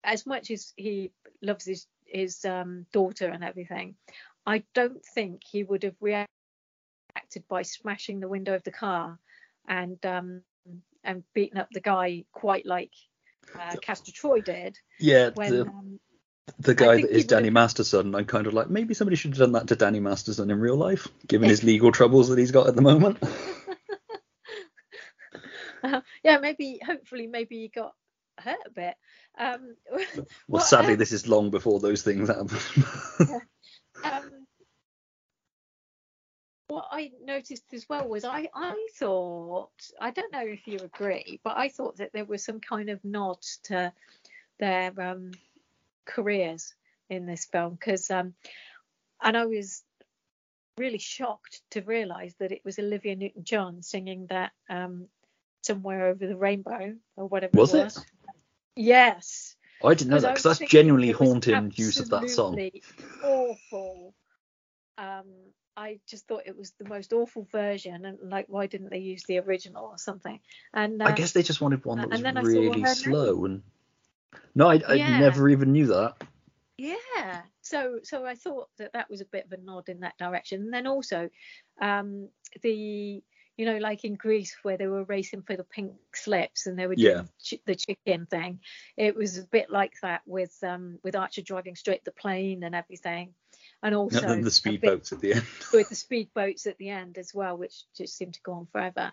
as 0.04 0.26
much 0.26 0.50
as 0.50 0.72
he 0.76 1.10
loves 1.40 1.64
his 1.64 1.86
his 2.06 2.44
um 2.44 2.86
daughter 2.92 3.28
and 3.28 3.42
everything 3.42 3.96
I 4.46 4.62
don't 4.74 5.04
think 5.04 5.42
he 5.44 5.64
would 5.64 5.82
have 5.84 5.96
reacted 6.00 6.28
by 7.48 7.62
smashing 7.62 8.20
the 8.20 8.28
window 8.28 8.54
of 8.54 8.62
the 8.64 8.70
car 8.70 9.18
and 9.66 10.04
um 10.06 10.42
and 11.04 11.22
beating 11.34 11.58
up 11.58 11.68
the 11.72 11.80
guy 11.80 12.24
quite 12.32 12.66
like 12.66 12.92
uh, 13.58 13.76
Castor 13.82 14.12
Troy 14.12 14.40
did 14.40 14.78
Yeah, 14.98 15.30
when 15.34 15.50
the, 15.50 15.62
um, 15.62 16.00
the 16.58 16.74
guy 16.74 17.00
that 17.00 17.10
is 17.10 17.26
Danny 17.26 17.50
Masterson, 17.50 18.14
I'm 18.14 18.24
kind 18.24 18.46
of 18.46 18.54
like, 18.54 18.70
maybe 18.70 18.94
somebody 18.94 19.16
should 19.16 19.32
have 19.32 19.38
done 19.38 19.52
that 19.52 19.68
to 19.68 19.76
Danny 19.76 20.00
Masterson 20.00 20.50
in 20.50 20.58
real 20.60 20.76
life, 20.76 21.08
given 21.26 21.48
his 21.48 21.62
legal 21.64 21.92
troubles 21.92 22.28
that 22.28 22.38
he's 22.38 22.50
got 22.50 22.66
at 22.68 22.74
the 22.74 22.82
moment. 22.82 23.18
yeah 26.24 26.38
maybe 26.38 26.80
hopefully 26.84 27.26
maybe 27.26 27.56
he 27.58 27.68
got 27.68 27.92
hurt 28.38 28.56
a 28.66 28.70
bit 28.70 28.94
um 29.38 29.74
Well, 29.90 30.26
what, 30.46 30.62
sadly, 30.62 30.92
um, 30.92 30.98
this 30.98 31.12
is 31.12 31.26
long 31.28 31.50
before 31.50 31.80
those 31.80 32.02
things 32.02 32.28
happen. 32.28 32.58
um, 34.04 34.41
what 36.72 36.86
I 36.90 37.10
noticed 37.22 37.64
as 37.74 37.86
well 37.86 38.08
was 38.08 38.24
I, 38.24 38.48
I 38.54 38.88
thought 38.96 39.70
I 40.00 40.10
don't 40.10 40.32
know 40.32 40.46
if 40.46 40.66
you 40.66 40.78
agree, 40.78 41.38
but 41.44 41.58
I 41.58 41.68
thought 41.68 41.98
that 41.98 42.14
there 42.14 42.24
was 42.24 42.42
some 42.42 42.60
kind 42.60 42.88
of 42.88 43.04
nod 43.04 43.42
to 43.64 43.92
their 44.58 44.90
um, 44.98 45.32
careers 46.06 46.72
in 47.10 47.26
this 47.26 47.44
film 47.44 47.74
because 47.74 48.10
um, 48.10 48.32
and 49.22 49.36
I 49.36 49.44
was 49.44 49.82
really 50.78 50.98
shocked 50.98 51.60
to 51.72 51.82
realise 51.82 52.32
that 52.40 52.52
it 52.52 52.62
was 52.64 52.78
Olivia 52.78 53.16
Newton-John 53.16 53.82
singing 53.82 54.26
that 54.30 54.52
um, 54.70 55.08
somewhere 55.60 56.06
over 56.06 56.26
the 56.26 56.36
rainbow 56.36 56.94
or 57.16 57.26
whatever 57.26 57.58
Was 57.58 57.74
it 57.74 57.80
it? 57.80 57.84
was. 57.84 58.06
Yes. 58.76 59.56
I 59.84 59.92
didn't 59.92 60.10
know 60.10 60.20
that 60.20 60.36
because 60.36 60.58
that's 60.58 60.70
genuinely 60.70 61.10
haunting 61.10 61.70
use 61.74 62.00
of 62.00 62.08
that 62.10 62.30
song. 62.30 62.54
absolutely 62.54 62.82
Awful. 63.22 64.14
Um, 64.96 65.26
I 65.76 66.00
just 66.06 66.26
thought 66.26 66.42
it 66.46 66.56
was 66.56 66.72
the 66.78 66.88
most 66.88 67.12
awful 67.12 67.46
version, 67.50 68.04
and 68.04 68.18
like, 68.30 68.46
why 68.48 68.66
didn't 68.66 68.90
they 68.90 68.98
use 68.98 69.22
the 69.24 69.38
original 69.38 69.86
or 69.86 69.98
something? 69.98 70.40
And 70.74 71.00
uh, 71.02 71.06
I 71.06 71.12
guess 71.12 71.32
they 71.32 71.42
just 71.42 71.60
wanted 71.60 71.84
one 71.84 71.98
that 71.98 72.10
was 72.10 72.22
then 72.22 72.36
I 72.36 72.42
saw 72.42 72.48
really 72.48 72.84
slow 72.84 73.44
and. 73.44 73.62
No, 74.54 74.68
I, 74.68 74.80
I 74.86 74.96
Yeah. 74.96 75.18
never 75.18 75.48
even 75.48 75.72
knew 75.72 75.86
that. 75.86 76.14
yeah, 76.76 77.42
so 77.62 78.00
so 78.02 78.24
I 78.26 78.34
thought 78.34 78.68
that 78.78 78.92
that 78.92 79.08
was 79.10 79.20
a 79.20 79.26
bit 79.26 79.46
of 79.46 79.52
a 79.52 79.62
nod 79.62 79.88
in 79.88 80.00
that 80.00 80.18
direction. 80.18 80.62
And 80.62 80.72
then 80.74 80.86
also, 80.86 81.30
um, 81.80 82.28
the 82.62 83.22
you 83.56 83.66
know, 83.66 83.78
like 83.78 84.04
in 84.04 84.14
Grease 84.14 84.56
where 84.62 84.76
they 84.78 84.86
were 84.86 85.04
racing 85.04 85.42
for 85.42 85.56
the 85.56 85.64
pink 85.64 85.92
slips 86.14 86.66
and 86.66 86.78
they 86.78 86.86
were 86.86 86.96
doing 86.96 87.28
Yeah. 87.48 87.58
the 87.66 87.74
chicken 87.74 88.26
thing. 88.26 88.60
It 88.96 89.14
was 89.14 89.38
a 89.38 89.44
bit 89.44 89.70
like 89.70 89.92
that 90.02 90.22
with 90.26 90.56
um 90.62 90.98
with 91.02 91.16
Archer 91.16 91.42
driving 91.42 91.76
straight 91.76 92.04
the 92.04 92.12
plane 92.12 92.62
and 92.62 92.74
everything, 92.74 93.34
and 93.82 93.94
also 93.94 94.26
and 94.28 94.44
the 94.44 94.50
speedboats 94.50 95.12
at 95.12 95.20
the 95.20 95.34
end. 95.34 95.46
with 95.72 95.88
the 95.88 95.94
speedboats 96.34 96.66
at 96.66 96.78
the 96.78 96.90
end 96.90 97.18
as 97.18 97.34
well, 97.34 97.56
which 97.56 97.84
just 97.96 98.16
seemed 98.16 98.34
to 98.34 98.42
go 98.42 98.52
on 98.52 98.66
forever. 98.70 99.12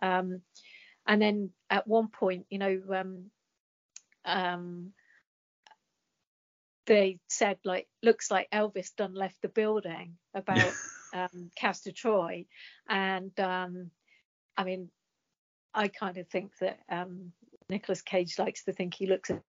Um, 0.00 0.42
and 1.06 1.20
then 1.20 1.50
at 1.70 1.86
one 1.86 2.08
point, 2.08 2.46
you 2.50 2.58
know, 2.58 2.80
um, 2.94 3.30
um, 4.24 4.92
they 6.86 7.18
said 7.28 7.58
like, 7.64 7.88
looks 8.02 8.30
like 8.30 8.50
Elvis 8.50 8.94
done 8.96 9.14
left 9.14 9.40
the 9.42 9.48
building 9.48 10.16
about 10.34 10.72
um, 11.14 11.50
Castor 11.56 11.92
Troy, 11.92 12.46
and 12.88 13.38
um, 13.40 13.90
I 14.56 14.64
mean, 14.64 14.90
I 15.74 15.88
kind 15.88 16.18
of 16.18 16.28
think 16.28 16.52
that 16.60 16.78
um, 16.88 17.32
Nicolas 17.68 18.02
Cage 18.02 18.38
likes 18.38 18.64
to 18.64 18.72
think 18.72 18.94
he 18.94 19.06
looks 19.06 19.30
a 19.30 19.40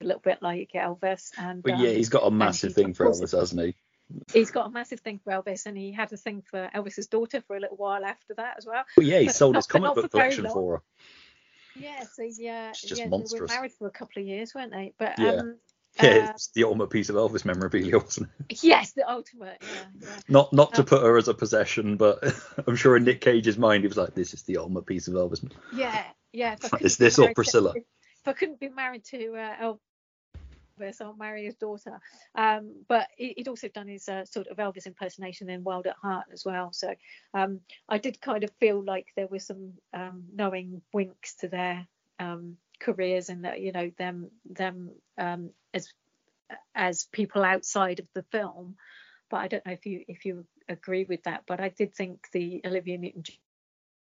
little 0.00 0.20
bit 0.20 0.38
like 0.42 0.70
Elvis, 0.74 1.30
and 1.38 1.62
But 1.62 1.78
yeah, 1.78 1.90
um, 1.90 1.96
he's 1.96 2.08
got 2.08 2.26
a 2.26 2.30
massive 2.30 2.74
thing 2.74 2.94
for 2.94 3.06
Elvis, 3.06 3.38
hasn't 3.38 3.60
he? 3.60 3.76
He's 4.32 4.50
got 4.50 4.66
a 4.66 4.70
massive 4.70 5.00
thing 5.00 5.20
for 5.22 5.32
Elvis, 5.32 5.66
and 5.66 5.76
he 5.76 5.92
had 5.92 6.12
a 6.12 6.16
thing 6.16 6.42
for 6.42 6.68
Elvis's 6.74 7.06
daughter 7.06 7.40
for 7.46 7.56
a 7.56 7.60
little 7.60 7.76
while 7.76 8.04
after 8.04 8.34
that 8.34 8.56
as 8.58 8.66
well. 8.66 8.84
But 8.96 9.04
yeah, 9.06 9.20
he 9.20 9.26
But 9.26 9.34
sold 9.34 9.54
not 9.54 9.58
his 9.60 9.66
comic 9.66 9.94
book 9.94 10.04
for 10.04 10.08
collection 10.08 10.48
for 10.48 10.76
her. 10.78 10.82
Yes, 11.76 12.14
they, 12.16 12.30
yeah, 12.38 12.70
It's 12.70 12.82
just 12.82 13.00
yeah, 13.00 13.08
they 13.08 13.24
were 13.38 13.46
married 13.48 13.72
for 13.72 13.88
a 13.88 13.90
couple 13.90 14.22
of 14.22 14.28
years, 14.28 14.54
weren't 14.54 14.70
they? 14.72 14.94
But 14.98 15.18
Yeah. 15.18 15.30
um, 15.30 15.56
Yeah, 16.02 16.08
uh, 16.10 16.30
it's 16.34 16.48
the 16.48 16.64
ultimate 16.64 16.90
piece 16.90 17.08
of 17.08 17.14
Elvis 17.14 17.44
memorabilia, 17.44 17.98
wasn't 17.98 18.28
it? 18.48 18.62
yes, 18.64 18.92
the 18.92 19.08
ultimate, 19.08 19.58
yeah, 19.62 19.84
yeah. 20.00 20.16
Not 20.28 20.52
not 20.52 20.74
to 20.74 20.80
Um, 20.80 20.86
put 20.86 21.02
her 21.02 21.16
as 21.16 21.28
a 21.28 21.34
possession, 21.34 21.96
but 21.96 22.18
I'm 22.66 22.74
sure 22.74 22.96
in 22.96 23.04
Nick 23.04 23.20
Cage's 23.20 23.56
mind 23.56 23.84
he 23.84 23.88
was 23.88 23.96
like, 23.96 24.12
"This 24.12 24.34
is 24.34 24.42
the 24.42 24.56
ultimate 24.56 24.86
piece 24.86 25.06
of 25.06 25.14
Elvis." 25.14 25.48
Yeah, 25.72 26.04
yeah. 26.32 26.54
If 26.54 26.64
I 26.64 26.68
couldn't 26.70 26.86
Is 26.86 26.96
this 26.96 27.16
or 27.18 27.22
married 27.22 27.30
to- 27.30 27.34
Priscilla? 27.36 27.74
if 27.76 27.84
I 28.26 28.32
couldn't 28.32 28.58
be 28.58 28.70
married 28.70 29.04
to 29.10 29.34
uh, 29.36 29.74
Elvis, 30.80 31.00
I'll 31.00 31.52
daughter. 31.60 32.00
Um, 32.34 32.84
but 32.88 33.08
he- 33.16 33.34
he'd 33.36 33.48
also 33.48 33.68
done 33.68 33.88
his 33.88 34.08
uh, 34.08 34.24
sort 34.24 34.48
of 34.48 34.56
Elvis 34.56 34.86
impersonation 34.86 35.50
in 35.50 35.64
Wild 35.64 35.86
at 35.86 35.96
Heart 35.96 36.26
as 36.32 36.44
well. 36.44 36.72
So 36.72 36.94
um, 37.32 37.60
I 37.88 37.98
did 37.98 38.20
kind 38.20 38.44
of 38.44 38.50
feel 38.60 38.82
like 38.82 39.06
there 39.16 39.26
were 39.26 39.38
some 39.38 39.74
um, 39.92 40.24
knowing 40.34 40.82
winks 40.92 41.34
to 41.36 41.48
their 41.48 41.86
um, 42.18 42.56
careers 42.80 43.28
and 43.28 43.44
that 43.44 43.60
you 43.60 43.72
know 43.72 43.90
them 43.98 44.30
them 44.44 44.90
um, 45.18 45.50
as 45.72 45.92
as 46.74 47.04
people 47.04 47.44
outside 47.44 48.00
of 48.00 48.08
the 48.14 48.22
film. 48.24 48.76
But 49.30 49.38
I 49.38 49.48
don't 49.48 49.66
know 49.66 49.72
if 49.72 49.86
you 49.86 50.04
if 50.08 50.24
you 50.24 50.46
agree 50.68 51.04
with 51.04 51.22
that. 51.24 51.44
But 51.46 51.60
I 51.60 51.68
did 51.68 51.94
think 51.94 52.28
the 52.32 52.60
Olivia 52.64 52.98
Newton 52.98 53.24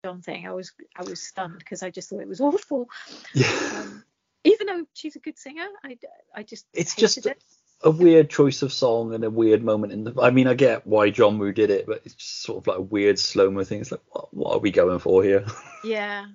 John 0.03 0.21
thing. 0.21 0.47
I 0.47 0.53
was 0.53 0.73
I 0.95 1.03
was 1.03 1.21
stunned 1.21 1.59
because 1.59 1.83
I 1.83 1.89
just 1.89 2.09
thought 2.09 2.21
it 2.21 2.27
was 2.27 2.41
awful. 2.49 2.89
Yeah. 3.33 3.47
Um, 3.75 4.03
even 4.43 4.67
though 4.67 4.85
she's 4.93 5.15
a 5.15 5.19
good 5.19 5.37
singer, 5.37 5.67
I, 5.83 5.97
I 6.35 6.43
just 6.43 6.65
It's 6.73 6.95
just 6.95 7.25
it. 7.25 7.41
a 7.83 7.91
weird 7.91 8.29
choice 8.29 8.61
of 8.61 8.71
song 8.73 9.13
and 9.13 9.23
a 9.23 9.29
weird 9.29 9.63
moment 9.63 9.93
in 9.93 10.03
the. 10.03 10.21
I 10.21 10.31
mean, 10.31 10.47
I 10.47 10.53
get 10.53 10.87
why 10.87 11.09
John 11.09 11.37
Woo 11.39 11.51
did 11.51 11.69
it, 11.69 11.85
but 11.85 12.01
it's 12.05 12.15
just 12.15 12.43
sort 12.43 12.59
of 12.59 12.67
like 12.67 12.77
a 12.79 12.81
weird 12.81 13.19
slow 13.19 13.51
mo 13.51 13.63
thing. 13.63 13.81
It's 13.81 13.91
like, 13.91 14.01
what, 14.09 14.33
what 14.33 14.53
are 14.53 14.59
we 14.59 14.71
going 14.71 14.99
for 14.99 15.23
here? 15.23 15.45
Yeah. 15.83 16.25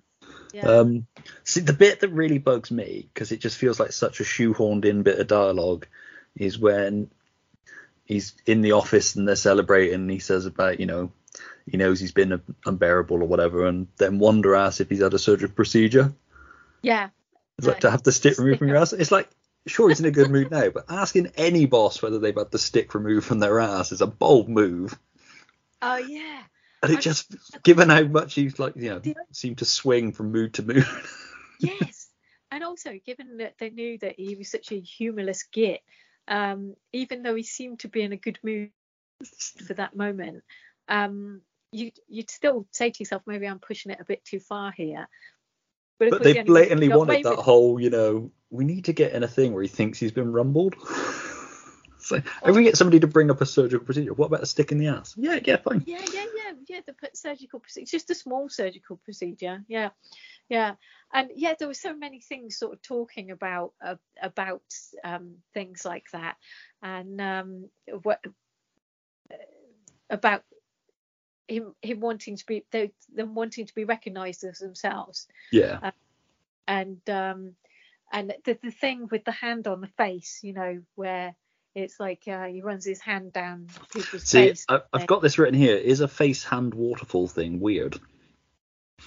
Yeah. 0.55 0.67
Um, 0.67 1.07
see, 1.45 1.61
the 1.61 1.73
bit 1.73 2.01
that 2.01 2.09
really 2.11 2.39
bugs 2.39 2.71
me 2.71 3.09
because 3.13 3.33
it 3.33 3.41
just 3.41 3.57
feels 3.59 3.81
like 3.81 3.93
such 3.93 4.21
a 4.21 4.25
shoehorned 4.25 4.85
in 4.85 5.03
bit 5.03 5.19
of 5.19 5.27
dialogue 5.27 5.87
is 6.37 6.59
when 6.59 7.11
he's 8.05 8.35
in 8.47 8.61
the 8.61 8.73
office 8.73 9.17
and 9.17 9.27
they're 9.27 9.35
celebrating. 9.37 9.95
And 9.95 10.11
he 10.11 10.19
says 10.21 10.47
about 10.47 10.79
you 10.79 10.87
know 10.87 11.11
he 11.67 11.77
knows 11.77 11.99
he's 12.01 12.13
been 12.13 12.41
unbearable 12.67 13.23
or 13.23 13.27
whatever, 13.27 13.67
and 13.67 13.89
then 13.97 14.19
Wanda 14.19 14.55
asks 14.57 14.81
if 14.81 14.91
he's 14.91 15.03
had 15.03 15.15
a 15.15 15.19
surgical 15.19 15.55
procedure. 15.55 16.13
yeah. 16.83 17.09
It's 17.59 17.67
like 17.67 17.81
to 17.81 17.91
have 17.91 18.03
the 18.03 18.13
stick 18.13 18.39
removed 18.39 18.59
from 18.59 18.69
your 18.69 18.79
ass. 18.79 18.93
It's 18.93 19.13
like 19.13 19.29
sure 19.67 19.89
he's 19.89 20.01
in 20.01 20.07
a 20.07 20.11
good 20.11 20.31
mood 20.31 20.51
now, 20.51 20.71
but 20.71 20.87
asking 20.89 21.33
any 21.37 21.67
boss 21.67 22.03
whether 22.03 22.19
they've 22.19 22.37
had 22.37 22.51
the 22.51 22.59
stick 22.59 22.95
removed 22.95 23.27
from 23.27 23.39
their 23.39 23.61
ass 23.61 23.93
is 23.93 24.01
a 24.01 24.07
bold 24.07 24.49
move. 24.49 24.99
Oh 25.81 25.97
yeah. 25.97 26.43
And 26.83 26.93
it 26.93 26.99
I- 26.99 27.01
just 27.01 27.37
given 27.63 27.89
how 27.89 28.03
much 28.03 28.35
he's 28.35 28.59
like 28.59 28.75
you 28.77 28.91
know 28.91 29.03
seemed 29.33 29.59
to 29.59 29.65
swing 29.65 30.13
from 30.13 30.33
mood 30.33 30.55
to 30.55 30.63
mood. 30.63 30.87
yes. 31.61 32.09
And 32.51 32.63
also, 32.65 32.99
given 33.07 33.39
that 33.39 33.55
they 33.59 33.71
knew 33.71 33.97
that 33.99 34.17
he 34.19 34.35
was 34.37 34.51
such 34.51 34.73
a 34.73 34.81
humorless 34.81 35.45
git, 35.45 35.81
um, 36.29 36.75
even 36.93 37.23
though 37.23 37.35
he 37.35 37.45
seemed 37.45 37.81
to 37.81 37.89
be 37.89 38.03
in 38.03 38.13
a 38.13 38.17
good 38.19 38.39
mood 38.43 38.71
for 39.67 39.73
that 39.75 39.97
moment, 39.97 40.43
um, 40.87 41.41
you 41.73 41.93
you'd 42.09 42.31
still 42.31 42.67
say 42.71 42.91
to 42.91 42.99
yourself, 43.01 43.23
maybe 43.27 43.47
I'm 43.47 43.59
pushing 43.59 43.91
it 43.91 44.01
a 44.01 44.05
bit 44.05 44.23
too 44.25 44.39
far 44.39 44.71
here. 44.71 45.09
But, 46.11 46.19
but 46.19 46.23
they 46.25 46.33
the 46.33 46.41
only 46.41 46.53
reason 46.53 46.69
blatantly 46.79 46.89
wanted 46.89 47.25
that 47.25 47.39
whole, 47.39 47.81
you 47.81 47.91
know, 47.91 48.33
we 48.51 48.65
need 48.65 48.87
to 48.87 48.93
get 48.93 49.13
in 49.13 49.23
a 49.23 49.29
thing 49.29 49.55
where 49.55 49.63
he 49.63 49.69
thinks 49.69 49.99
he's 49.99 50.11
been 50.11 50.33
rumbled. 50.33 50.75
so 51.99 52.17
if 52.45 52.57
we 52.57 52.65
get 52.65 52.77
somebody 52.77 52.99
to 53.01 53.07
bring 53.07 53.31
up 53.31 53.41
a 53.41 53.47
surgical 53.47 53.85
procedure, 53.85 54.13
what 54.13 54.27
about 54.27 54.43
a 54.43 54.47
stick 54.47 54.73
in 54.73 54.79
the 54.79 54.89
ass? 54.89 55.15
Yeah, 55.17 55.39
yeah, 55.45 55.59
fine. 55.59 55.85
Yeah, 55.87 56.01
yeah, 56.13 56.25
yeah, 56.37 56.53
yeah. 56.69 56.81
The 56.87 56.95
surgical 57.15 57.61
procedure, 57.61 57.91
just 57.91 58.11
a 58.11 58.17
small 58.17 58.49
surgical 58.49 59.01
procedure. 59.05 59.63
Yeah, 59.69 59.91
yeah, 60.49 60.75
and 61.13 61.31
yeah, 61.37 61.55
there 61.57 61.69
were 61.69 61.75
so 61.75 61.97
many 61.97 62.21
things 62.21 62.59
sort 62.59 62.73
of 62.73 62.83
talking 62.83 63.31
about 63.31 63.73
uh, 63.85 63.95
about 64.21 64.63
um, 65.05 65.37
things 65.55 65.85
like 65.85 66.07
that, 66.13 66.37
and 66.83 67.21
um, 67.21 67.69
what 68.03 68.21
uh, 69.31 69.37
about 70.11 70.43
him 71.49 71.75
him 71.83 72.01
wanting 72.01 72.37
to 72.37 72.47
be 72.47 72.65
they, 72.71 72.93
them 73.15 73.35
wanting 73.35 73.67
to 73.67 73.75
be 73.75 73.85
recognised 73.85 74.45
as 74.45 74.59
themselves, 74.59 75.27
Yeah, 75.51 75.91
and 76.67 77.01
um, 77.09 77.55
and 78.13 78.35
the 78.45 78.59
the 78.63 78.71
thing 78.71 79.09
with 79.11 79.25
the 79.25 79.33
hand 79.33 79.67
on 79.67 79.81
the 79.81 79.89
face, 79.89 80.41
you 80.43 80.53
know, 80.53 80.83
where 80.95 81.35
it's 81.75 81.99
like 81.99 82.25
uh, 82.29 82.45
he 82.45 82.61
runs 82.63 82.85
his 82.85 83.01
hand 83.01 83.33
down 83.33 83.69
people's 83.93 84.25
see, 84.25 84.49
face. 84.49 84.67
I, 84.69 84.81
I've 84.93 85.07
got 85.07 85.23
this 85.23 85.39
written 85.39 85.59
here. 85.59 85.77
Is 85.77 86.01
a 86.01 86.09
face 86.09 86.45
hand 86.45 86.75
waterfall 86.75 87.29
thing 87.29 87.61
weird? 87.61 87.99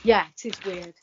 Yeah, 0.04 0.26
it 0.34 0.46
is 0.46 0.66
weird. 0.66 0.96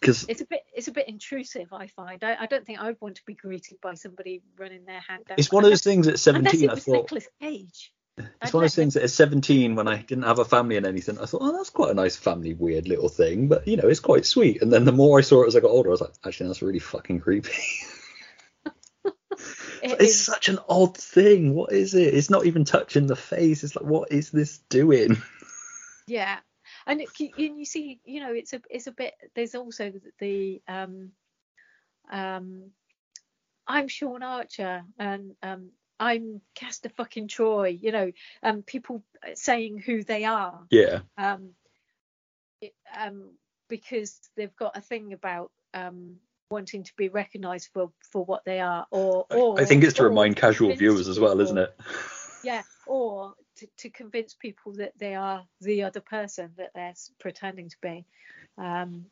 Because 0.00 0.26
It's 0.28 0.40
a 0.40 0.44
bit 0.44 0.64
it's 0.74 0.88
a 0.88 0.92
bit 0.92 1.08
intrusive, 1.08 1.72
I 1.72 1.86
find. 1.86 2.22
I, 2.24 2.36
I 2.40 2.46
don't 2.46 2.66
think 2.66 2.80
I'd 2.80 2.96
want 3.00 3.16
to 3.16 3.22
be 3.24 3.34
greeted 3.34 3.80
by 3.80 3.94
somebody 3.94 4.42
running 4.58 4.84
their 4.84 5.00
hand 5.00 5.24
down. 5.26 5.36
it's 5.38 5.50
one 5.52 5.64
of 5.64 5.70
those 5.70 5.82
things 5.82 6.08
at 6.08 6.18
seventeen. 6.18 6.46
Unless 6.46 6.60
17 6.60 6.68
it 6.68 6.70
I 6.70 6.74
was 6.74 6.84
thought. 6.84 7.02
Nicolas 7.02 7.28
Cage. 7.40 7.92
It's 8.18 8.52
one 8.52 8.62
of 8.62 8.70
those 8.70 8.74
things 8.74 8.94
that 8.94 9.04
at 9.04 9.10
17, 9.10 9.74
when 9.74 9.88
I 9.88 10.02
didn't 10.02 10.24
have 10.24 10.38
a 10.38 10.44
family 10.44 10.76
and 10.76 10.86
anything, 10.86 11.18
I 11.18 11.24
thought, 11.24 11.40
oh, 11.42 11.52
that's 11.56 11.70
quite 11.70 11.90
a 11.90 11.94
nice 11.94 12.16
family 12.16 12.52
weird 12.52 12.86
little 12.86 13.08
thing, 13.08 13.48
but 13.48 13.66
you 13.66 13.76
know, 13.76 13.88
it's 13.88 14.00
quite 14.00 14.26
sweet. 14.26 14.60
And 14.60 14.72
then 14.72 14.84
the 14.84 14.92
more 14.92 15.18
I 15.18 15.22
saw 15.22 15.42
it 15.44 15.46
as 15.48 15.56
I 15.56 15.60
got 15.60 15.70
older, 15.70 15.88
I 15.88 15.92
was 15.92 16.00
like, 16.02 16.12
actually, 16.26 16.48
that's 16.48 16.62
really 16.62 16.78
fucking 16.78 17.20
creepy. 17.20 17.52
It 19.82 19.90
it's 20.00 20.12
is- 20.12 20.24
such 20.24 20.48
an 20.48 20.60
odd 20.68 20.96
thing. 20.96 21.54
What 21.54 21.72
is 21.72 21.94
it? 21.94 22.14
It's 22.14 22.30
not 22.30 22.46
even 22.46 22.64
touching 22.64 23.08
the 23.08 23.16
face. 23.16 23.64
It's 23.64 23.74
like, 23.74 23.84
what 23.84 24.12
is 24.12 24.30
this 24.30 24.58
doing? 24.68 25.20
yeah, 26.06 26.38
and 26.86 27.00
it, 27.00 27.08
you, 27.18 27.30
and 27.36 27.58
you 27.58 27.64
see, 27.64 28.00
you 28.04 28.20
know, 28.20 28.32
it's 28.32 28.52
a 28.52 28.60
it's 28.70 28.86
a 28.86 28.92
bit. 28.92 29.14
There's 29.34 29.56
also 29.56 29.92
the 30.20 30.62
um 30.68 31.10
um 32.12 32.70
I'm 33.66 33.88
Sean 33.88 34.22
Archer 34.22 34.84
and 34.98 35.34
um 35.42 35.70
I'm 36.02 36.40
Castor 36.56 36.88
fucking 36.88 37.28
Troy. 37.28 37.68
You 37.68 37.92
know, 37.92 38.12
um 38.42 38.62
people 38.62 39.04
saying 39.34 39.78
who 39.78 40.02
they 40.02 40.24
are. 40.24 40.66
Yeah, 40.70 41.00
um, 41.16 41.50
it, 42.60 42.74
um, 42.98 43.30
because 43.68 44.18
they've 44.36 44.54
got 44.56 44.76
a 44.76 44.80
thing 44.80 45.12
about 45.12 45.50
um, 45.74 46.16
wanting 46.50 46.82
to 46.84 46.92
be 46.96 47.08
recognised 47.08 47.70
for, 47.72 47.92
for 48.10 48.24
what 48.24 48.44
they 48.44 48.60
are, 48.60 48.86
or, 48.90 49.26
or 49.30 49.60
I 49.60 49.64
think 49.64 49.84
it's 49.84 49.94
to 49.94 50.04
remind 50.04 50.36
casual 50.36 50.74
viewers 50.74 51.08
as 51.08 51.18
well, 51.18 51.40
isn't 51.40 51.58
it? 51.58 51.74
Yeah, 52.44 52.62
or 52.88 53.34
to, 53.58 53.68
to 53.78 53.90
convince 53.90 54.34
people 54.34 54.72
that 54.72 54.94
they 54.98 55.14
are 55.14 55.44
the 55.60 55.84
other 55.84 56.00
person 56.00 56.50
that 56.56 56.72
they're 56.74 56.94
pretending 57.20 57.68
to 57.68 57.76
be. 57.80 58.04
Um, 58.58 59.06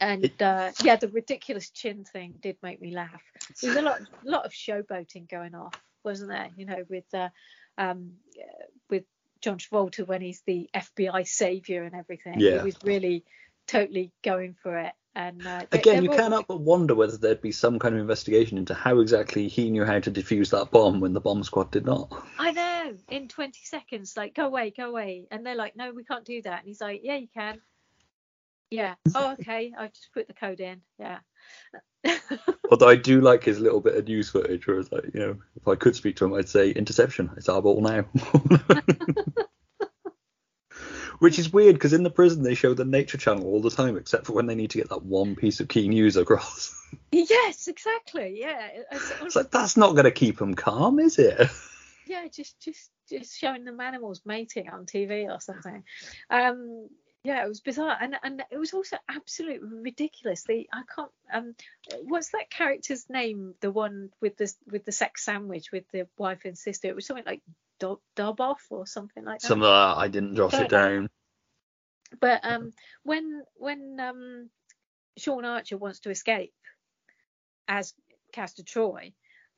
and 0.00 0.30
uh, 0.42 0.70
yeah, 0.82 0.96
the 0.96 1.08
ridiculous 1.08 1.70
chin 1.70 2.04
thing 2.04 2.34
did 2.40 2.56
make 2.62 2.80
me 2.80 2.94
laugh. 2.94 3.22
There's 3.62 3.76
a 3.76 3.82
lot, 3.82 4.00
lot 4.24 4.46
of 4.46 4.52
showboating 4.52 5.28
going 5.28 5.54
off, 5.54 5.74
wasn't 6.04 6.30
there? 6.30 6.48
You 6.56 6.66
know, 6.66 6.84
with 6.88 7.04
uh, 7.14 7.28
um, 7.76 8.12
uh, 8.38 8.64
with 8.90 9.04
John 9.40 9.58
Travolta 9.58 10.06
when 10.06 10.20
he's 10.20 10.42
the 10.46 10.68
FBI 10.74 11.26
savior 11.26 11.84
and 11.84 11.94
everything. 11.94 12.40
Yeah. 12.40 12.58
He 12.58 12.64
was 12.64 12.76
really 12.84 13.24
totally 13.66 14.12
going 14.22 14.54
for 14.62 14.76
it. 14.78 14.92
And 15.14 15.44
uh, 15.44 15.62
they- 15.70 15.78
Again, 15.80 16.04
you 16.04 16.10
all- 16.10 16.16
cannot 16.16 16.46
but 16.46 16.60
wonder 16.60 16.94
whether 16.94 17.16
there'd 17.16 17.40
be 17.42 17.50
some 17.52 17.78
kind 17.80 17.94
of 17.94 18.00
investigation 18.00 18.56
into 18.56 18.74
how 18.74 19.00
exactly 19.00 19.48
he 19.48 19.68
knew 19.70 19.84
how 19.84 19.98
to 19.98 20.10
defuse 20.12 20.50
that 20.50 20.70
bomb 20.70 21.00
when 21.00 21.12
the 21.12 21.20
bomb 21.20 21.42
squad 21.42 21.70
did 21.72 21.86
not. 21.86 22.12
I 22.38 22.52
know, 22.52 22.94
in 23.08 23.26
20 23.26 23.58
seconds, 23.64 24.16
like, 24.16 24.34
go 24.34 24.46
away, 24.46 24.72
go 24.76 24.88
away. 24.88 25.26
And 25.32 25.44
they're 25.44 25.56
like, 25.56 25.74
no, 25.76 25.92
we 25.92 26.04
can't 26.04 26.24
do 26.24 26.40
that. 26.42 26.60
And 26.60 26.68
he's 26.68 26.80
like, 26.80 27.00
yeah, 27.02 27.16
you 27.16 27.26
can. 27.34 27.60
Yeah. 28.70 28.94
Oh, 29.14 29.32
okay. 29.32 29.72
I 29.76 29.86
just 29.88 30.10
put 30.12 30.28
the 30.28 30.34
code 30.34 30.60
in. 30.60 30.82
Yeah. 30.98 31.18
Although 32.70 32.88
I 32.88 32.96
do 32.96 33.20
like 33.20 33.44
his 33.44 33.58
little 33.60 33.80
bit 33.80 33.96
of 33.96 34.06
news 34.06 34.28
footage 34.30 34.66
where 34.66 34.78
it's 34.78 34.92
like, 34.92 35.04
you 35.14 35.20
know, 35.20 35.36
if 35.56 35.66
I 35.66 35.74
could 35.74 35.96
speak 35.96 36.16
to 36.16 36.24
him, 36.26 36.34
I'd 36.34 36.48
say 36.48 36.70
interception. 36.70 37.30
It's 37.36 37.48
our 37.48 37.62
ball 37.62 37.80
now. 37.80 38.04
Which 41.18 41.38
is 41.40 41.52
weird 41.52 41.74
because 41.74 41.92
in 41.92 42.04
the 42.04 42.10
prison 42.10 42.44
they 42.44 42.54
show 42.54 42.74
the 42.74 42.84
Nature 42.84 43.18
Channel 43.18 43.44
all 43.46 43.60
the 43.60 43.70
time, 43.70 43.96
except 43.96 44.26
for 44.26 44.34
when 44.34 44.46
they 44.46 44.54
need 44.54 44.70
to 44.70 44.78
get 44.78 44.88
that 44.90 45.02
one 45.04 45.34
piece 45.34 45.58
of 45.58 45.66
key 45.66 45.88
news 45.88 46.16
across. 46.16 46.72
yes, 47.10 47.66
exactly. 47.66 48.36
Yeah. 48.38 48.68
It's, 48.92 49.12
It's 49.22 49.36
like 49.36 49.50
that's 49.50 49.76
not 49.76 49.92
going 49.92 50.04
to 50.04 50.12
keep 50.12 50.38
them 50.38 50.54
calm, 50.54 51.00
is 51.00 51.18
it? 51.18 51.48
yeah, 52.06 52.28
just 52.28 52.60
just 52.60 52.90
just 53.08 53.36
showing 53.36 53.64
them 53.64 53.80
animals 53.80 54.22
mating 54.24 54.68
on 54.68 54.86
TV 54.86 55.28
or 55.28 55.40
something. 55.40 55.82
Um, 56.30 56.88
yeah, 57.28 57.44
it 57.44 57.48
was 57.48 57.60
bizarre, 57.60 57.94
and 58.00 58.16
and 58.22 58.42
it 58.50 58.56
was 58.56 58.72
also 58.72 58.96
absolutely 59.06 59.68
ridiculous. 59.82 60.44
The 60.44 60.66
I 60.72 60.80
can't 60.96 61.10
um, 61.30 61.54
what's 62.04 62.30
that 62.30 62.48
character's 62.48 63.04
name? 63.10 63.54
The 63.60 63.70
one 63.70 64.08
with 64.22 64.38
the 64.38 64.50
with 64.70 64.86
the 64.86 64.92
sex 64.92 65.26
sandwich 65.26 65.70
with 65.70 65.84
the 65.92 66.08
wife 66.16 66.46
and 66.46 66.56
sister. 66.56 66.88
It 66.88 66.94
was 66.94 67.04
something 67.04 67.26
like 67.26 67.42
Dob 67.78 68.40
off 68.40 68.64
or 68.70 68.86
something 68.86 69.26
like 69.26 69.40
that. 69.40 69.46
Some 69.46 69.60
of 69.60 69.68
that 69.68 69.98
I 69.98 70.08
didn't 70.08 70.36
jot 70.36 70.54
it 70.54 70.70
down. 70.70 71.10
But 72.18 72.40
um, 72.44 72.72
when 73.02 73.42
when 73.56 74.00
um, 74.00 74.48
Sean 75.18 75.44
Archer 75.44 75.76
wants 75.76 76.00
to 76.00 76.10
escape 76.10 76.54
as 77.68 77.92
Castor 78.32 78.62
Troy, 78.62 79.12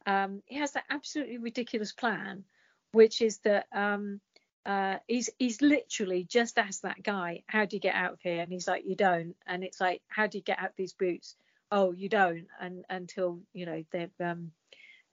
um, 0.06 0.42
he 0.46 0.56
has 0.56 0.72
that 0.72 0.86
absolutely 0.90 1.38
ridiculous 1.38 1.92
plan, 1.92 2.42
which 2.90 3.22
is 3.22 3.38
that 3.44 3.66
um, 3.72 4.20
uh, 4.66 4.96
he's 5.06 5.30
he's 5.38 5.62
literally 5.62 6.24
just 6.24 6.58
asked 6.58 6.82
that 6.82 7.02
guy, 7.02 7.42
"How 7.46 7.64
do 7.64 7.76
you 7.76 7.80
get 7.80 7.94
out 7.94 8.14
of 8.14 8.20
here?" 8.20 8.40
And 8.40 8.52
he's 8.52 8.68
like, 8.68 8.84
"You 8.86 8.94
don't." 8.94 9.34
And 9.46 9.64
it's 9.64 9.80
like, 9.80 10.02
"How 10.08 10.26
do 10.26 10.38
you 10.38 10.44
get 10.44 10.58
out 10.58 10.72
these 10.76 10.92
boots?" 10.92 11.36
Oh, 11.72 11.92
you 11.92 12.08
don't. 12.08 12.46
And 12.60 12.84
until 12.90 13.40
you 13.52 13.66
know 13.66 13.84
they're 13.90 14.10
um, 14.20 14.52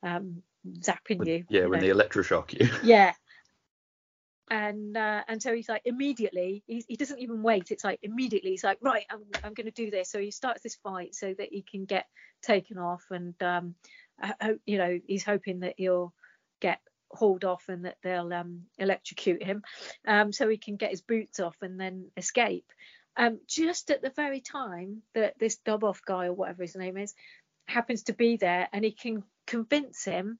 um, 0.04 0.44
zapping 0.80 1.26
you. 1.26 1.46
Yeah, 1.50 1.62
you 1.62 1.70
when 1.70 1.80
know. 1.80 1.88
they 1.88 1.94
electroshock 1.94 2.54
you. 2.60 2.70
Yeah. 2.84 3.14
And 4.50 4.96
uh, 4.96 5.24
and 5.28 5.44
so 5.44 5.54
he's 5.54 5.68
like 5.68 5.82
immediately 5.84 6.64
he, 6.68 6.84
he 6.88 6.96
doesn't 6.96 7.20
even 7.20 7.44
wait. 7.44 7.70
It's 7.70 7.84
like 7.84 8.00
immediately 8.02 8.52
he's 8.52 8.64
like 8.64 8.78
right 8.82 9.06
I'm 9.10 9.24
I'm 9.44 9.54
going 9.54 9.66
to 9.66 9.72
do 9.72 9.92
this. 9.92 10.10
So 10.10 10.20
he 10.20 10.32
starts 10.32 10.64
this 10.64 10.76
fight 10.76 11.16
so 11.16 11.34
that 11.38 11.50
he 11.52 11.64
can 11.70 11.84
get 11.84 12.06
taken 12.42 12.78
off 12.78 13.04
and 13.12 13.34
um 13.44 13.76
I 14.22 14.34
hope 14.42 14.62
you 14.66 14.78
know 14.78 15.00
he's 15.06 15.26
hoping 15.26 15.60
that 15.62 15.74
he'll 15.78 16.14
get 16.62 16.80
hauled 17.12 17.46
off 17.46 17.70
and 17.70 17.86
that 17.86 17.98
they'll 18.04 18.34
um 18.34 18.64
electrocute 18.78 19.44
him 19.44 19.64
um 20.08 20.32
so 20.32 20.48
he 20.48 20.58
can 20.58 20.76
get 20.76 20.92
his 20.92 21.02
boots 21.02 21.40
off 21.40 21.56
and 21.62 21.80
then 21.80 22.12
escape. 22.18 22.66
Um 23.16 23.40
just 23.48 23.92
at 23.92 24.02
the 24.02 24.12
very 24.12 24.42
time 24.42 25.02
that 25.14 25.40
this 25.40 25.58
Doboff 25.66 26.00
guy 26.06 26.26
or 26.26 26.34
whatever 26.34 26.64
his 26.64 26.76
name 26.76 26.98
is 26.98 27.14
happens 27.68 28.04
to 28.04 28.14
be 28.14 28.38
there 28.38 28.68
and 28.72 28.84
he 28.84 28.92
can 28.92 29.24
convince 29.46 30.04
him 30.04 30.40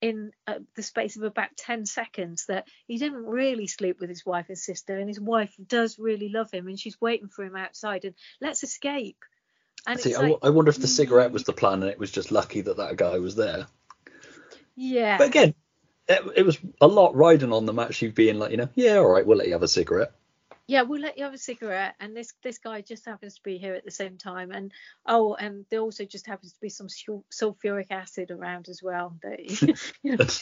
in 0.00 0.32
uh, 0.46 0.58
the 0.76 0.82
space 0.82 1.16
of 1.16 1.22
about 1.22 1.56
10 1.56 1.86
seconds 1.86 2.44
that 2.46 2.68
he 2.86 2.98
didn't 2.98 3.24
really 3.24 3.66
sleep 3.66 4.00
with 4.00 4.10
his 4.10 4.26
wife 4.26 4.46
and 4.48 4.58
sister 4.58 4.98
and 4.98 5.08
his 5.08 5.20
wife 5.20 5.54
does 5.66 5.98
really 5.98 6.28
love 6.28 6.50
him 6.50 6.66
and 6.66 6.78
she's 6.78 7.00
waiting 7.00 7.28
for 7.28 7.42
him 7.42 7.56
outside 7.56 8.04
and 8.04 8.14
let's 8.40 8.62
escape 8.62 9.16
and 9.86 10.00
See, 10.00 10.10
it's 10.10 10.18
I, 10.18 10.28
like, 10.28 10.38
I 10.42 10.50
wonder 10.50 10.70
if 10.70 10.80
the 10.80 10.86
cigarette 10.86 11.32
was 11.32 11.44
the 11.44 11.52
plan 11.52 11.82
and 11.82 11.90
it 11.90 11.98
was 11.98 12.10
just 12.10 12.32
lucky 12.32 12.62
that 12.62 12.78
that 12.78 12.96
guy 12.96 13.18
was 13.18 13.36
there. 13.36 13.66
Yeah. 14.76 15.18
But 15.18 15.28
again, 15.28 15.54
it, 16.08 16.22
it 16.36 16.42
was 16.44 16.58
a 16.80 16.86
lot 16.86 17.14
riding 17.16 17.52
on 17.52 17.66
them 17.66 17.78
actually 17.78 18.10
being 18.10 18.38
like, 18.38 18.50
you 18.50 18.56
know, 18.56 18.68
yeah, 18.74 18.96
all 18.96 19.08
right, 19.08 19.26
we'll 19.26 19.38
let 19.38 19.46
you 19.46 19.52
have 19.54 19.62
a 19.62 19.68
cigarette. 19.68 20.12
yeah, 20.66 20.82
we'll 20.82 21.00
let 21.00 21.18
you 21.18 21.24
have 21.24 21.34
a 21.34 21.38
cigarette, 21.38 21.94
and 22.00 22.16
this 22.16 22.32
this 22.42 22.58
guy 22.58 22.80
just 22.80 23.04
happens 23.06 23.34
to 23.36 23.42
be 23.42 23.58
here 23.58 23.74
at 23.74 23.84
the 23.84 23.90
same 23.90 24.16
time, 24.18 24.50
and 24.50 24.72
oh, 25.06 25.34
and 25.34 25.66
there 25.70 25.80
also 25.80 26.04
just 26.04 26.26
happens 26.26 26.52
to 26.52 26.60
be 26.60 26.68
some 26.68 26.88
sul- 26.88 27.24
sulfuric 27.30 27.88
acid 27.90 28.30
around 28.30 28.68
as 28.68 28.82
well. 28.82 29.16
That 29.22 29.40
you, 30.02 30.16
know, 30.16 30.24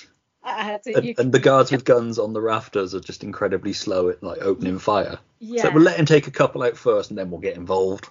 And, 0.44 1.18
and 1.18 1.32
the 1.32 1.38
guards 1.38 1.70
with 1.70 1.84
guns 1.84 2.18
on 2.18 2.32
the 2.32 2.40
rafters 2.40 2.94
are 2.96 3.00
just 3.00 3.22
incredibly 3.22 3.72
slow 3.72 4.08
at 4.08 4.22
like 4.22 4.42
opening 4.42 4.78
fire. 4.80 5.18
yeah, 5.38 5.62
So 5.62 5.70
we'll 5.70 5.84
let 5.84 5.98
him 5.98 6.06
take 6.06 6.26
a 6.26 6.32
couple 6.32 6.62
out 6.64 6.76
first, 6.76 7.10
and 7.10 7.18
then 7.18 7.30
we'll 7.30 7.40
get 7.40 7.56
involved. 7.56 8.08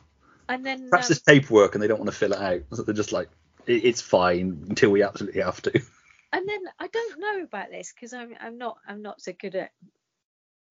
and 0.47 0.65
then 0.65 0.89
Perhaps 0.89 1.11
um, 1.11 1.17
paperwork, 1.27 1.75
and 1.75 1.83
they 1.83 1.87
don't 1.87 1.99
want 1.99 2.09
to 2.09 2.15
fill 2.17 2.31
it 2.33 2.39
out, 2.39 2.61
so 2.73 2.81
they're 2.83 2.95
just 2.95 3.11
like, 3.11 3.29
it, 3.67 3.83
it's 3.83 4.01
fine 4.01 4.65
until 4.69 4.91
we 4.91 5.03
absolutely 5.03 5.41
have 5.41 5.61
to. 5.63 5.81
And 6.33 6.47
then 6.47 6.61
I 6.79 6.87
don't 6.87 7.19
know 7.19 7.43
about 7.43 7.69
this 7.69 7.93
because 7.93 8.13
I'm 8.13 8.33
I'm 8.39 8.57
not 8.57 8.77
I'm 8.87 9.01
not 9.01 9.21
so 9.21 9.33
good 9.33 9.55
at 9.55 9.71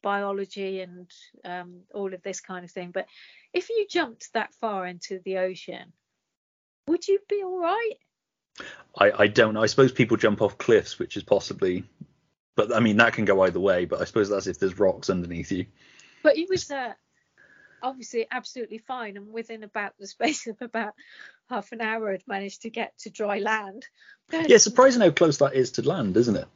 biology 0.03 0.81
and 0.81 1.11
um, 1.45 1.81
all 1.95 2.15
of 2.15 2.23
this 2.23 2.41
kind 2.41 2.65
of 2.65 2.71
thing. 2.71 2.91
But 2.91 3.07
if 3.53 3.69
you 3.69 3.87
jumped 3.89 4.33
that 4.33 4.55
far 4.55 4.87
into 4.87 5.21
the 5.25 5.39
ocean, 5.39 5.93
would 6.87 7.07
you 7.07 7.19
be 7.29 7.43
all 7.43 7.61
right? 7.61 7.95
I, 8.99 9.13
I 9.13 9.27
don't 9.27 9.55
know. 9.55 9.63
I 9.63 9.67
suppose 9.67 9.93
people 9.93 10.17
jump 10.17 10.43
off 10.43 10.59
cliffs, 10.59 10.99
which 10.99 11.17
is 11.17 11.23
possibly, 11.23 11.85
but 12.57 12.75
I 12.75 12.81
mean 12.81 12.97
that 12.97 13.13
can 13.13 13.25
go 13.25 13.43
either 13.43 13.61
way. 13.61 13.85
But 13.85 14.01
I 14.01 14.05
suppose 14.05 14.29
that's 14.29 14.47
if 14.47 14.59
there's 14.59 14.79
rocks 14.79 15.11
underneath 15.11 15.53
you. 15.53 15.67
But 16.23 16.37
he 16.37 16.47
was 16.49 16.71
uh, 16.71 16.93
obviously 17.83 18.27
absolutely 18.31 18.79
fine, 18.79 19.17
and 19.17 19.33
within 19.33 19.63
about 19.63 19.93
the 19.99 20.07
space 20.07 20.47
of 20.47 20.57
about 20.61 20.95
half 21.51 21.73
an 21.73 21.81
hour, 21.81 22.13
had 22.13 22.23
managed 22.27 22.63
to 22.63 22.71
get 22.71 22.97
to 23.01 23.11
dry 23.11 23.41
land. 23.41 23.87
Yeah, 24.33 24.57
surprising 24.59 25.03
how 25.03 25.11
close 25.11 25.39
that 25.39 25.55
is 25.55 25.73
to 25.73 25.83
land, 25.83 26.17
isn't 26.17 26.37
it? 26.37 26.47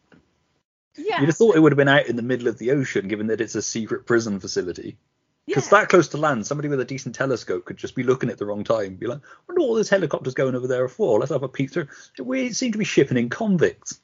yeah, 0.97 1.21
You'd 1.21 1.27
have 1.27 1.37
thought 1.37 1.57
it 1.57 1.61
would 1.61 1.73
have 1.73 1.77
been 1.77 1.89
out 1.89 2.07
in 2.07 2.17
the 2.17 2.23
middle 2.23 2.49
of 2.49 2.59
the 2.59 2.71
ocean, 2.71 3.09
given 3.09 3.27
that 3.27 3.41
it's 3.41 3.57
a 3.57 3.63
secret 3.63 4.07
prison 4.07 4.39
facility. 4.41 4.97
Because 5.47 5.71
yeah. 5.71 5.81
that 5.81 5.89
close 5.89 6.09
to 6.09 6.17
land, 6.17 6.47
somebody 6.47 6.69
with 6.69 6.81
a 6.81 6.85
decent 6.85 7.15
telescope 7.15 7.67
could 7.67 7.77
just 7.77 7.95
be 7.95 8.03
looking 8.03 8.31
at 8.31 8.39
the 8.39 8.47
wrong 8.47 8.65
time, 8.65 8.95
be 8.95 9.07
like, 9.07 9.19
"I 9.19 9.39
wonder 9.49 9.61
what 9.61 9.69
all 9.69 9.75
this 9.75 9.91
helicopter's 9.91 10.35
going 10.35 10.55
over 10.55 10.67
there 10.67 10.89
for. 10.89 11.19
Let's 11.19 11.33
have 11.33 11.43
a 11.43 11.49
peek 11.49 11.71
through." 11.71 11.89
We 12.19 12.53
seem 12.53 12.73
to 12.73 12.79
be 12.79 12.85
shipping 12.85 13.19
in 13.19 13.29
convicts. 13.29 14.01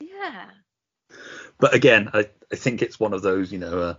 yeah, 0.00 0.46
But 1.58 1.74
again, 1.74 2.08
I, 2.14 2.30
I 2.50 2.56
think 2.56 2.80
it's 2.80 2.98
one 2.98 3.12
of 3.12 3.22
those, 3.22 3.52
you 3.52 3.58
know, 3.58 3.78
uh, 3.78 3.94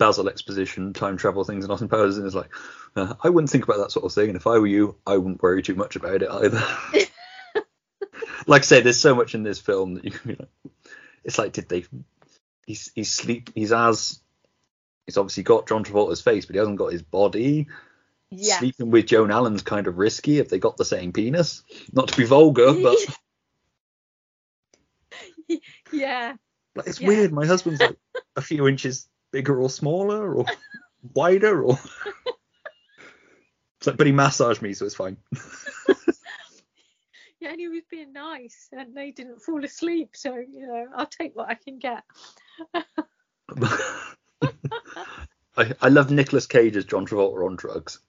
Basil 0.00 0.28
exposition, 0.28 0.92
time 0.94 1.16
travel 1.16 1.44
things 1.44 1.64
in 1.64 1.70
Austin 1.70 1.88
Powers, 1.88 2.16
and 2.16 2.26
it's 2.26 2.34
like, 2.34 2.50
uh, 2.96 3.14
I 3.22 3.28
wouldn't 3.28 3.50
think 3.50 3.64
about 3.64 3.76
that 3.78 3.92
sort 3.92 4.04
of 4.06 4.12
thing. 4.12 4.28
And 4.30 4.36
if 4.36 4.46
I 4.48 4.58
were 4.58 4.66
you, 4.66 4.96
I 5.06 5.16
wouldn't 5.16 5.42
worry 5.42 5.62
too 5.62 5.76
much 5.76 5.94
about 5.94 6.22
it 6.22 6.30
either. 6.30 6.62
like 8.46 8.62
I 8.62 8.64
say, 8.64 8.80
there's 8.80 8.98
so 8.98 9.14
much 9.14 9.34
in 9.34 9.42
this 9.44 9.60
film 9.60 9.94
that 9.94 10.04
you, 10.04 10.12
you 10.24 10.36
know, 10.40 10.72
it's 11.22 11.38
like, 11.38 11.52
did 11.52 11.68
they? 11.68 11.84
He's 12.66 12.90
he's 12.94 13.12
sleep. 13.12 13.50
He's 13.54 13.72
as 13.72 14.18
he's 15.06 15.16
obviously 15.18 15.42
got 15.42 15.68
John 15.68 15.84
Travolta's 15.84 16.22
face, 16.22 16.46
but 16.46 16.54
he 16.54 16.58
hasn't 16.58 16.78
got 16.78 16.92
his 16.92 17.02
body. 17.02 17.66
yeah. 18.30 18.58
Sleeping 18.58 18.90
with 18.90 19.06
Joan 19.06 19.30
Allen's 19.30 19.62
kind 19.62 19.86
of 19.86 19.98
risky 19.98 20.38
if 20.38 20.48
they 20.48 20.58
got 20.58 20.76
the 20.78 20.84
same 20.84 21.12
penis. 21.12 21.62
Not 21.92 22.08
to 22.08 22.16
be 22.16 22.24
vulgar, 22.24 22.72
but 22.82 22.96
yeah, 25.92 26.34
Like, 26.74 26.86
it's 26.86 27.00
Yeah. 27.00 27.08
weird. 27.08 27.32
My 27.32 27.44
husband's 27.46 27.80
like 27.80 27.98
a 28.36 28.40
few 28.40 28.66
inches 28.68 29.06
bigger 29.32 29.60
or 29.60 29.70
smaller 29.70 30.34
or 30.34 30.44
wider 31.14 31.62
or. 31.62 31.78
But 33.82 34.06
he 34.06 34.12
massaged 34.12 34.60
me, 34.60 34.74
so 34.74 34.84
it's 34.84 34.94
fine. 34.94 35.16
yeah, 37.40 37.48
and 37.48 37.58
he 37.58 37.68
was 37.68 37.82
being 37.90 38.12
nice, 38.12 38.68
and 38.72 38.94
they 38.94 39.10
didn't 39.10 39.40
fall 39.40 39.64
asleep, 39.64 40.10
so 40.12 40.34
you 40.36 40.66
know, 40.66 40.86
I'll 40.94 41.06
take 41.06 41.34
what 41.34 41.48
I 41.48 41.54
can 41.54 41.78
get. 41.78 42.02
I, 45.56 45.72
I 45.80 45.88
love 45.88 46.10
Nicolas 46.10 46.46
Cage 46.46 46.76
as 46.76 46.84
John 46.84 47.06
Travolta 47.06 47.46
on 47.46 47.56
drugs. 47.56 48.00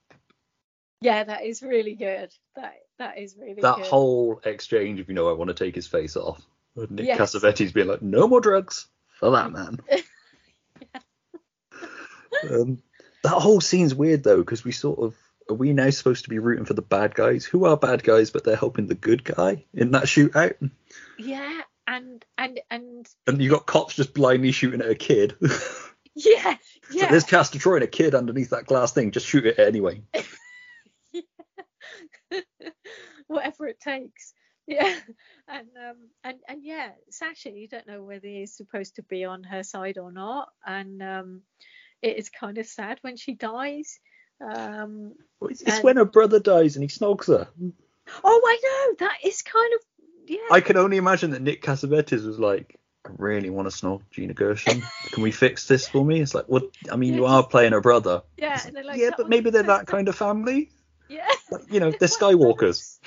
Yeah, 1.00 1.24
that 1.24 1.44
is 1.44 1.62
really 1.62 1.94
good. 1.94 2.32
That 2.54 2.74
that 2.98 3.18
is 3.18 3.34
really 3.40 3.62
That 3.62 3.76
good. 3.76 3.86
whole 3.86 4.40
exchange 4.44 5.00
of, 5.00 5.08
you 5.08 5.14
know, 5.14 5.28
I 5.28 5.32
want 5.32 5.48
to 5.48 5.54
take 5.54 5.74
his 5.74 5.86
face 5.86 6.16
off. 6.16 6.40
Nick 6.90 7.06
Yes. 7.06 7.18
Cassavetes 7.18 7.72
being 7.72 7.88
like, 7.88 8.02
no 8.02 8.28
more 8.28 8.40
drugs 8.40 8.86
for 9.18 9.30
that 9.30 9.50
man. 9.52 9.80
Um, 12.50 12.82
that 13.22 13.30
whole 13.30 13.60
scene's 13.60 13.94
weird 13.94 14.24
though, 14.24 14.38
because 14.38 14.64
we 14.64 14.72
sort 14.72 14.98
of 15.00 15.14
are 15.48 15.54
we 15.54 15.72
now 15.72 15.90
supposed 15.90 16.24
to 16.24 16.30
be 16.30 16.38
rooting 16.38 16.64
for 16.64 16.74
the 16.74 16.82
bad 16.82 17.14
guys? 17.14 17.44
Who 17.44 17.64
are 17.64 17.76
bad 17.76 18.02
guys, 18.02 18.30
but 18.30 18.44
they're 18.44 18.56
helping 18.56 18.86
the 18.86 18.94
good 18.94 19.24
guy 19.24 19.64
in 19.74 19.90
that 19.92 20.04
shootout? 20.04 20.54
Yeah, 21.18 21.60
and 21.86 22.24
and 22.38 22.60
and 22.70 23.06
And 23.26 23.40
you 23.40 23.50
got 23.50 23.66
cops 23.66 23.94
just 23.94 24.14
blindly 24.14 24.52
shooting 24.52 24.80
at 24.80 24.90
a 24.90 24.94
kid. 24.94 25.36
yeah, 26.14 26.56
So 26.90 26.98
yeah. 26.98 27.10
there's 27.10 27.24
Castor 27.24 27.58
Troy 27.58 27.76
and 27.76 27.84
a 27.84 27.88
kid 27.88 28.14
underneath 28.14 28.50
that 28.50 28.66
glass 28.66 28.92
thing. 28.92 29.10
Just 29.10 29.26
shoot 29.26 29.46
it 29.46 29.58
anyway. 29.58 30.02
whatever 33.26 33.66
it 33.66 33.80
takes. 33.80 34.34
Yeah, 34.66 34.94
and 35.48 35.68
um 35.76 35.96
and 36.22 36.38
and 36.48 36.64
yeah, 36.64 36.90
Sasha, 37.10 37.50
you 37.50 37.66
don't 37.68 37.86
know 37.86 38.02
whether 38.04 38.28
he's 38.28 38.56
supposed 38.56 38.96
to 38.96 39.02
be 39.02 39.24
on 39.24 39.42
her 39.44 39.64
side 39.64 39.98
or 39.98 40.12
not, 40.12 40.50
and 40.64 41.02
um, 41.02 41.42
it 42.02 42.16
is 42.18 42.28
kind 42.28 42.58
of 42.58 42.66
sad 42.66 42.98
when 43.02 43.16
she 43.16 43.34
dies. 43.34 43.98
Um, 44.40 45.14
Well, 45.40 45.50
It's, 45.50 45.62
it's 45.62 45.82
when 45.82 45.96
her 45.96 46.04
brother 46.04 46.40
dies 46.40 46.76
and 46.76 46.82
he 46.82 46.88
snogs 46.88 47.28
her. 47.28 47.48
oh, 48.24 48.42
I 48.46 48.58
know 48.62 49.06
that 49.06 49.18
is 49.24 49.42
kind 49.42 49.72
of 49.74 49.80
yeah. 50.26 50.38
I 50.50 50.60
can 50.60 50.76
only 50.76 50.96
imagine 50.98 51.30
that 51.32 51.42
Nick 51.42 51.62
Cassavetes 51.62 52.24
was 52.26 52.38
like, 52.38 52.78
I 53.04 53.10
really 53.18 53.50
want 53.50 53.70
to 53.70 53.76
snog 53.76 54.02
Gina 54.12 54.34
Gershon. 54.34 54.82
Can 55.10 55.22
we 55.22 55.32
fix 55.32 55.66
this 55.66 55.88
for 55.88 56.04
me? 56.04 56.20
It's 56.20 56.34
like, 56.34 56.44
well, 56.48 56.62
I 56.90 56.96
mean, 56.96 57.14
you 57.14 57.26
are 57.26 57.44
playing 57.44 57.72
her 57.72 57.80
brother. 57.80 58.22
yeah, 58.36 58.60
and 58.64 58.86
like, 58.86 58.98
yeah, 58.98 59.10
but 59.16 59.28
maybe 59.28 59.50
they're 59.50 59.64
that 59.64 59.86
kind 59.86 60.08
of 60.08 60.16
family. 60.16 60.70
Yeah, 61.08 61.28
Like, 61.50 61.70
you 61.70 61.78
know, 61.80 61.90
they're 62.00 62.08
We're 62.20 62.36
Skywalkers. 62.36 62.98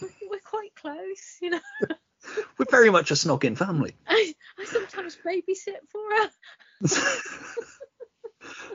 We're- 0.00 0.12
We're 0.30 0.38
quite 0.40 0.74
close, 0.74 1.38
you 1.40 1.50
know. 1.50 1.60
We're 2.58 2.66
very 2.70 2.90
much 2.90 3.10
a 3.12 3.14
snogging 3.14 3.56
family. 3.56 3.94
I, 4.08 4.34
I 4.58 4.64
sometimes 4.64 5.16
babysit 5.24 5.76
for 5.90 6.00
her. 6.16 6.30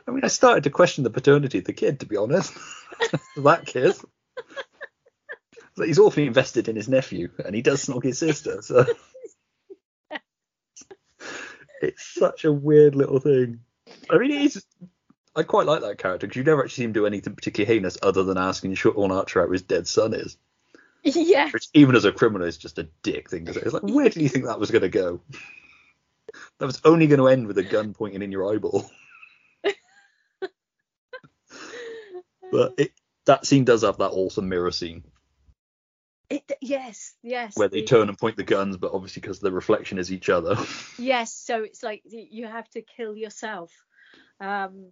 I 0.08 0.12
mean, 0.12 0.24
I 0.24 0.28
started 0.28 0.64
to 0.64 0.70
question 0.70 1.04
the 1.04 1.10
paternity 1.10 1.60
of 1.60 1.66
the 1.66 1.74
kid, 1.74 2.00
to 2.00 2.06
be 2.06 2.18
honest. 2.18 2.54
that 3.38 3.66
kid. 3.66 3.94
Like, 5.76 5.88
he's 5.88 6.00
awfully 6.00 6.26
invested 6.26 6.68
in 6.68 6.76
his 6.76 6.90
nephew, 6.90 7.30
and 7.46 7.54
he 7.54 7.62
does 7.62 7.86
snog 7.86 8.04
his 8.04 8.18
sister. 8.18 8.62
So 8.62 8.86
it's 11.82 12.04
such 12.04 12.46
a 12.46 12.52
weird 12.52 12.96
little 12.96 13.20
thing. 13.20 13.60
I 14.10 14.18
mean, 14.18 14.32
he's. 14.32 14.64
I 15.36 15.44
quite 15.44 15.68
like 15.68 15.82
that 15.82 16.00
character 16.00 16.26
because 16.26 16.38
you 16.38 16.44
never 16.44 16.64
actually 16.64 16.82
see 16.82 16.86
him 16.86 16.94
do 16.94 17.06
anything 17.06 17.36
particularly 17.36 17.72
heinous 17.72 17.98
other 18.02 18.24
than 18.24 18.40
asking 18.40 18.74
Sean 18.74 19.12
Archer 19.12 19.42
how 19.42 19.52
his 19.52 19.62
dead 19.62 19.88
son 19.88 20.16
is. 20.16 20.36
yeah, 21.04 21.52
Which, 21.52 21.68
even 21.76 21.96
as 21.96 22.06
a 22.06 22.12
criminal, 22.12 22.48
is 22.48 22.58
just 22.58 22.80
a 22.80 22.90
dick 23.04 23.30
thing 23.30 23.46
to 23.46 23.54
say. 23.54 23.62
It's 23.62 23.74
like, 23.74 23.84
where 23.84 24.10
do 24.10 24.20
you 24.20 24.30
think 24.30 24.46
that 24.46 24.60
was 24.60 24.72
going 24.72 24.82
to 24.82 24.90
go? 24.90 25.22
That 26.58 26.66
was 26.66 26.82
only 26.84 27.06
going 27.06 27.20
to 27.20 27.28
end 27.28 27.46
with 27.46 27.60
a 27.60 27.64
gun 27.64 27.94
pointing 27.94 28.24
in 28.24 28.32
your 28.32 28.52
eyeball. 28.52 28.90
But 32.52 32.74
it, 32.78 32.92
that 33.26 33.46
scene 33.46 33.66
does 33.66 33.84
have 33.84 33.98
that 33.98 34.10
awesome 34.10 34.50
mirror 34.50 34.72
scene 34.72 35.04
it, 36.30 36.52
yes, 36.62 37.14
yes. 37.24 37.56
where 37.56 37.68
they 37.70 37.82
the- 37.82 37.88
turn 37.88 38.10
and 38.10 38.18
point 38.18 38.36
the 38.38 38.44
guns, 38.44 38.78
but 38.78 38.94
obviously 38.94 39.22
because 39.22 39.40
the 39.40 39.52
reflection 39.52 39.98
is 39.98 40.12
each 40.12 40.30
other. 40.30 40.56
Yes, 41.00 41.34
so 41.34 41.64
it's 41.64 41.84
like 41.84 42.02
you 42.06 42.48
have 42.48 42.68
to 42.72 42.82
kill 42.82 43.16
yourself. 43.16 43.72
Um, 44.40 44.92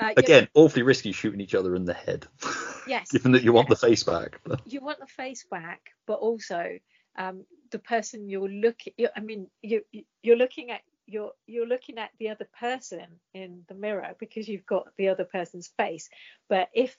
uh, 0.00 0.12
Again, 0.16 0.48
awfully 0.54 0.82
risky 0.82 1.12
shooting 1.12 1.40
each 1.40 1.54
other 1.54 1.74
in 1.76 1.84
the 1.84 1.94
head. 1.94 2.26
Yes, 2.86 3.12
Given 3.12 3.32
that 3.32 3.42
you 3.42 3.54
want 3.54 3.70
the 3.70 3.76
face 3.76 4.02
back. 4.02 4.40
But 4.44 4.60
you 4.66 4.80
want 4.82 5.00
the 5.00 5.06
face 5.06 5.46
back, 5.50 5.80
but 6.06 6.18
also 6.18 6.78
um, 7.16 7.46
the 7.70 7.78
person 7.78 8.28
you're 8.28 8.46
looking. 8.46 8.92
I 9.16 9.20
mean, 9.20 9.46
you- 9.62 9.86
you're 10.22 10.36
looking 10.36 10.70
at 10.70 10.82
you're 11.06 11.32
you're 11.46 11.66
looking 11.66 11.98
at 11.98 12.10
the 12.18 12.30
other 12.30 12.48
person 12.58 13.06
in 13.32 13.62
the 13.68 13.74
mirror 13.74 14.14
because 14.18 14.48
you've 14.48 14.66
got 14.66 14.88
the 14.96 15.08
other 15.08 15.24
person's 15.24 15.68
face. 15.76 16.08
But 16.48 16.68
if 16.74 16.96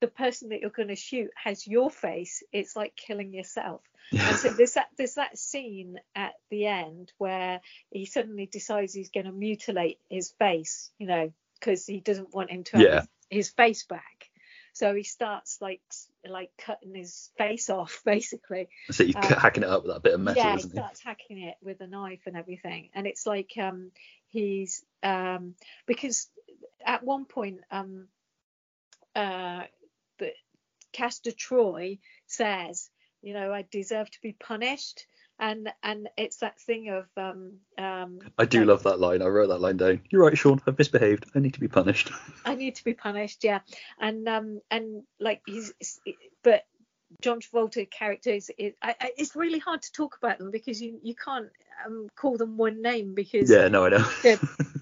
the 0.00 0.08
person 0.08 0.48
that 0.48 0.60
you're 0.60 0.70
going 0.70 0.88
to 0.88 0.96
shoot 0.96 1.30
has 1.36 1.66
your 1.66 1.90
face, 1.90 2.42
it's 2.52 2.74
like 2.74 2.96
killing 2.96 3.34
yourself. 3.34 3.82
And 4.12 4.36
so 4.36 4.48
there's 4.48 4.74
that 4.74 4.88
there's 4.96 5.14
that 5.14 5.38
scene 5.38 5.98
at 6.16 6.32
the 6.50 6.66
end 6.66 7.12
where 7.18 7.60
he 7.90 8.06
suddenly 8.06 8.46
decides 8.46 8.92
he's 8.94 9.10
going 9.10 9.26
to 9.26 9.32
mutilate 9.32 9.98
his 10.08 10.32
face, 10.32 10.90
you 10.98 11.06
know, 11.06 11.32
because 11.54 11.86
he 11.86 12.00
doesn't 12.00 12.34
want 12.34 12.50
him 12.50 12.64
to 12.64 12.78
have 12.78 12.86
Yeah. 12.86 13.00
his, 13.30 13.46
his 13.46 13.50
face 13.50 13.84
back. 13.84 14.29
So 14.72 14.94
he 14.94 15.02
starts 15.02 15.58
like 15.60 15.80
like 16.28 16.50
cutting 16.58 16.94
his 16.94 17.30
face 17.38 17.70
off 17.70 18.02
basically. 18.06 18.68
so 18.90 19.04
he's 19.04 19.14
Um, 19.16 19.22
hacking 19.22 19.62
it 19.62 19.68
up 19.68 19.82
with 19.84 19.92
that 19.92 20.02
bit 20.02 20.14
of 20.14 20.20
metal, 20.20 20.42
yeah, 20.42 20.52
he 20.52 20.58
isn't 20.58 20.70
he? 20.70 20.78
starts 20.78 21.02
hacking 21.02 21.42
it 21.42 21.56
with 21.62 21.80
a 21.80 21.86
knife 21.86 22.20
and 22.26 22.36
everything, 22.36 22.90
and 22.94 23.06
it's 23.06 23.26
like 23.26 23.52
um 23.60 23.90
he's 24.28 24.84
um 25.02 25.54
because 25.86 26.28
at 26.84 27.02
one 27.02 27.24
point 27.24 27.60
um 27.70 28.06
uh 29.14 29.62
the 30.18 30.32
Castor 30.92 31.32
Troy 31.32 31.98
says, 32.26 32.90
you 33.22 33.34
know, 33.34 33.52
I 33.52 33.64
deserve 33.70 34.10
to 34.10 34.20
be 34.22 34.32
punished. 34.32 35.06
And 35.40 35.72
and 35.82 36.08
it's 36.16 36.36
that 36.36 36.60
thing 36.60 36.90
of 36.90 37.06
um 37.16 37.54
um 37.78 38.20
I 38.38 38.44
do 38.44 38.64
love 38.64 38.82
that 38.84 39.00
line. 39.00 39.22
I 39.22 39.26
wrote 39.26 39.48
that 39.48 39.60
line 39.60 39.78
down. 39.78 40.02
You're 40.10 40.22
right, 40.22 40.36
Sean. 40.36 40.60
I've 40.66 40.78
misbehaved. 40.78 41.26
I 41.34 41.40
need 41.40 41.54
to 41.54 41.60
be 41.60 41.68
punished. 41.68 42.12
I 42.44 42.54
need 42.54 42.76
to 42.76 42.84
be 42.84 42.94
punished, 42.94 43.42
yeah. 43.42 43.60
And 43.98 44.28
um 44.28 44.60
and 44.70 45.02
like 45.18 45.40
he's 45.46 45.72
but 46.44 46.64
John 47.20 47.40
Travolta 47.40 47.90
characters, 47.90 48.50
it, 48.56 48.76
I, 48.80 48.94
I, 49.00 49.10
it's 49.16 49.34
really 49.34 49.58
hard 49.58 49.82
to 49.82 49.92
talk 49.92 50.16
about 50.16 50.38
them 50.38 50.50
because 50.50 50.80
you 50.80 51.00
you 51.02 51.14
can't 51.14 51.48
um, 51.84 52.08
call 52.14 52.36
them 52.36 52.56
one 52.56 52.82
name 52.82 53.14
because 53.14 53.50
yeah, 53.50 53.68
no, 53.68 53.86
I 53.86 53.88
know. 53.88 54.08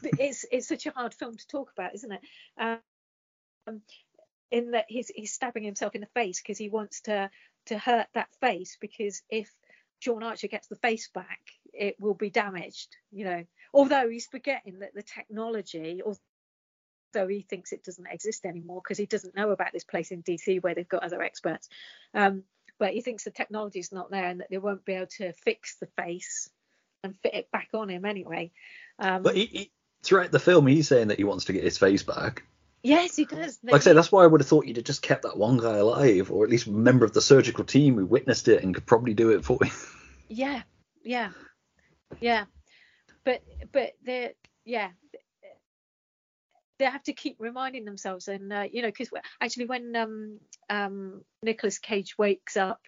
it's 0.02 0.44
it's 0.50 0.68
such 0.68 0.86
a 0.86 0.90
hard 0.90 1.14
film 1.14 1.36
to 1.36 1.46
talk 1.46 1.70
about, 1.72 1.94
isn't 1.94 2.12
it? 2.12 2.20
Um, 2.58 3.80
in 4.50 4.72
that 4.72 4.86
he's 4.88 5.08
he's 5.14 5.32
stabbing 5.32 5.62
himself 5.62 5.94
in 5.94 6.00
the 6.00 6.08
face 6.08 6.40
because 6.40 6.58
he 6.58 6.68
wants 6.68 7.02
to 7.02 7.30
to 7.66 7.78
hurt 7.78 8.08
that 8.14 8.28
face 8.40 8.76
because 8.80 9.22
if 9.30 9.50
Sean 10.00 10.22
Archer 10.22 10.48
gets 10.48 10.68
the 10.68 10.76
face 10.76 11.08
back, 11.12 11.40
it 11.72 11.96
will 11.98 12.14
be 12.14 12.30
damaged, 12.30 12.96
you 13.10 13.24
know. 13.24 13.44
Although 13.74 14.08
he's 14.08 14.26
forgetting 14.26 14.80
that 14.80 14.94
the 14.94 15.02
technology, 15.02 16.00
although 16.04 17.28
he 17.28 17.42
thinks 17.42 17.72
it 17.72 17.84
doesn't 17.84 18.06
exist 18.06 18.46
anymore 18.46 18.80
because 18.82 18.98
he 18.98 19.06
doesn't 19.06 19.36
know 19.36 19.50
about 19.50 19.72
this 19.72 19.84
place 19.84 20.10
in 20.10 20.22
DC 20.22 20.62
where 20.62 20.74
they've 20.74 20.88
got 20.88 21.02
other 21.02 21.22
experts, 21.22 21.68
um, 22.14 22.44
but 22.78 22.92
he 22.92 23.00
thinks 23.00 23.24
the 23.24 23.30
technology 23.30 23.80
is 23.80 23.92
not 23.92 24.10
there 24.10 24.26
and 24.26 24.40
that 24.40 24.48
they 24.50 24.58
won't 24.58 24.84
be 24.84 24.94
able 24.94 25.06
to 25.06 25.32
fix 25.32 25.76
the 25.76 25.88
face 25.96 26.48
and 27.02 27.16
fit 27.18 27.34
it 27.34 27.50
back 27.50 27.68
on 27.74 27.88
him 27.88 28.04
anyway. 28.04 28.52
Um, 28.98 29.22
but 29.22 29.36
he, 29.36 29.46
he, 29.46 29.72
throughout 30.02 30.32
the 30.32 30.38
film, 30.38 30.66
he's 30.66 30.88
saying 30.88 31.08
that 31.08 31.18
he 31.18 31.24
wants 31.24 31.46
to 31.46 31.52
get 31.52 31.64
his 31.64 31.78
face 31.78 32.02
back. 32.02 32.44
Yes, 32.82 33.16
he 33.16 33.24
does. 33.24 33.58
Like 33.62 33.74
I 33.74 33.78
say, 33.78 33.92
that's 33.92 34.12
why 34.12 34.24
I 34.24 34.26
would 34.26 34.40
have 34.40 34.48
thought 34.48 34.66
you'd 34.66 34.76
have 34.76 34.84
just 34.84 35.02
kept 35.02 35.22
that 35.22 35.36
one 35.36 35.58
guy 35.58 35.76
alive, 35.76 36.30
or 36.30 36.44
at 36.44 36.50
least 36.50 36.66
a 36.66 36.70
member 36.70 37.04
of 37.04 37.12
the 37.12 37.20
surgical 37.20 37.64
team 37.64 37.96
who 37.96 38.06
witnessed 38.06 38.48
it 38.48 38.62
and 38.62 38.74
could 38.74 38.86
probably 38.86 39.14
do 39.14 39.30
it 39.30 39.44
for 39.44 39.58
you. 39.62 39.70
Yeah, 40.28 40.62
yeah, 41.04 41.30
yeah. 42.20 42.44
But 43.24 43.42
but 43.72 43.92
they 44.04 44.34
yeah 44.64 44.90
they 46.78 46.84
have 46.84 47.02
to 47.04 47.12
keep 47.12 47.36
reminding 47.38 47.84
themselves, 47.84 48.28
and 48.28 48.52
uh, 48.52 48.64
you 48.70 48.82
know, 48.82 48.88
because 48.88 49.10
actually 49.40 49.66
when 49.66 49.94
um 49.96 50.38
um 50.70 51.22
Nicolas 51.42 51.78
Cage 51.78 52.16
wakes 52.16 52.56
up 52.56 52.80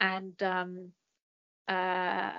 and 0.00 0.40
um 0.42 0.92
uh 1.68 2.32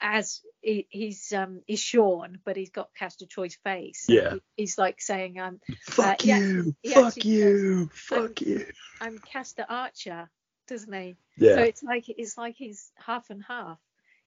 as 0.00 0.40
he, 0.60 0.86
he's 0.90 1.32
um 1.32 1.62
he's 1.66 1.80
Sean, 1.80 2.38
but 2.44 2.56
he's 2.56 2.70
got 2.70 2.94
Castor 2.94 3.26
Troy's 3.26 3.56
face. 3.56 4.06
Yeah. 4.08 4.34
He, 4.34 4.42
he's 4.56 4.78
like 4.78 5.00
saying, 5.00 5.38
um, 5.38 5.60
fuck 5.82 6.20
uh, 6.22 6.24
you, 6.24 6.74
he 6.82 6.90
fuck 6.90 7.24
you, 7.24 7.90
says, 7.90 7.98
fuck 8.00 8.40
you. 8.40 8.66
I'm 9.00 9.18
Castor 9.18 9.66
Archer, 9.68 10.30
doesn't 10.66 10.92
he? 10.92 11.16
Yeah. 11.36 11.56
So 11.56 11.60
it's 11.62 11.82
like 11.82 12.04
it's 12.08 12.36
like 12.36 12.56
he's 12.56 12.90
half 12.96 13.30
and 13.30 13.42
half. 13.46 13.78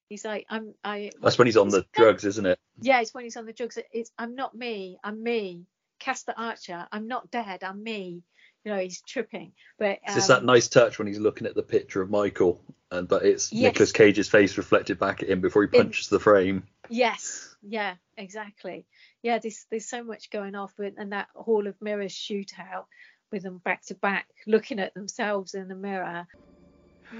He's 0.08 0.24
like 0.24 0.46
I'm 0.50 0.74
I. 0.84 1.10
That's 1.20 1.38
when 1.38 1.46
he's 1.46 1.56
on 1.56 1.68
the 1.68 1.84
drugs, 1.92 2.24
isn't 2.24 2.46
it? 2.46 2.58
Yeah, 2.80 3.00
it's 3.00 3.14
when 3.14 3.24
he's 3.24 3.36
on 3.36 3.46
the 3.46 3.52
drugs. 3.52 3.78
It's 3.92 4.10
I'm 4.18 4.34
not 4.34 4.54
me. 4.54 4.98
I'm 5.02 5.22
me. 5.22 5.66
Castor 5.98 6.34
Archer. 6.36 6.86
I'm 6.90 7.06
not 7.06 7.30
dead. 7.30 7.62
I'm 7.62 7.82
me. 7.82 8.22
You 8.64 8.72
know, 8.72 8.78
he's 8.78 9.00
tripping. 9.02 9.52
But 9.78 9.98
It's 10.04 10.12
um, 10.12 10.14
just 10.14 10.28
that 10.28 10.44
nice 10.44 10.68
touch 10.68 10.98
when 10.98 11.08
he's 11.08 11.18
looking 11.18 11.46
at 11.46 11.54
the 11.54 11.62
picture 11.62 12.00
of 12.00 12.10
Michael, 12.10 12.60
and 12.90 13.08
but 13.08 13.24
it's 13.24 13.52
Yes. 13.52 13.72
Nicolas 13.72 13.92
Cage's 13.92 14.28
face 14.28 14.56
reflected 14.56 14.98
back 14.98 15.22
at 15.22 15.28
him 15.28 15.40
before 15.40 15.62
he 15.62 15.68
In- 15.76 15.84
punches 15.84 16.08
the 16.08 16.20
frame. 16.20 16.64
Yes, 16.88 17.56
yeah, 17.62 17.94
exactly. 18.16 18.86
Yeah, 19.22 19.38
there's 19.38 19.66
there's 19.70 19.88
so 19.88 20.04
much 20.04 20.30
going 20.30 20.54
off 20.54 20.72
with 20.78 20.94
and 20.98 21.12
that 21.12 21.28
Hall 21.34 21.66
of 21.66 21.80
Mirrors 21.80 22.12
shootout 22.12 22.84
with 23.30 23.42
them 23.42 23.58
back 23.58 23.84
to 23.86 23.94
back, 23.94 24.28
looking 24.46 24.78
at 24.78 24.94
themselves 24.94 25.54
in 25.54 25.68
the 25.68 25.74
mirror. 25.74 26.26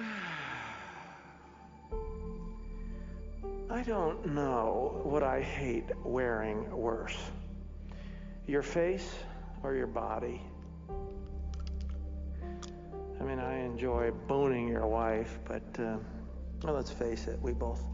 I 3.71 3.83
don't 3.83 4.35
know 4.35 5.01
what 5.03 5.23
I 5.23 5.41
hate 5.41 5.87
wearing 6.05 6.71
worse. 6.71 7.17
Your 8.47 8.63
face 8.63 9.09
or 9.63 9.75
your 9.75 9.87
body? 9.87 10.43
I 13.23 13.25
mean, 13.25 13.39
I 13.39 13.61
enjoy 13.61 14.11
boning 14.27 14.67
your 14.67 14.89
wife, 14.89 15.39
but 15.45 15.63
uh, 15.79 15.97
well, 16.65 16.75
let's 16.75 16.91
face 16.91 17.29
it, 17.29 17.41
we 17.41 17.53
both 17.53 17.85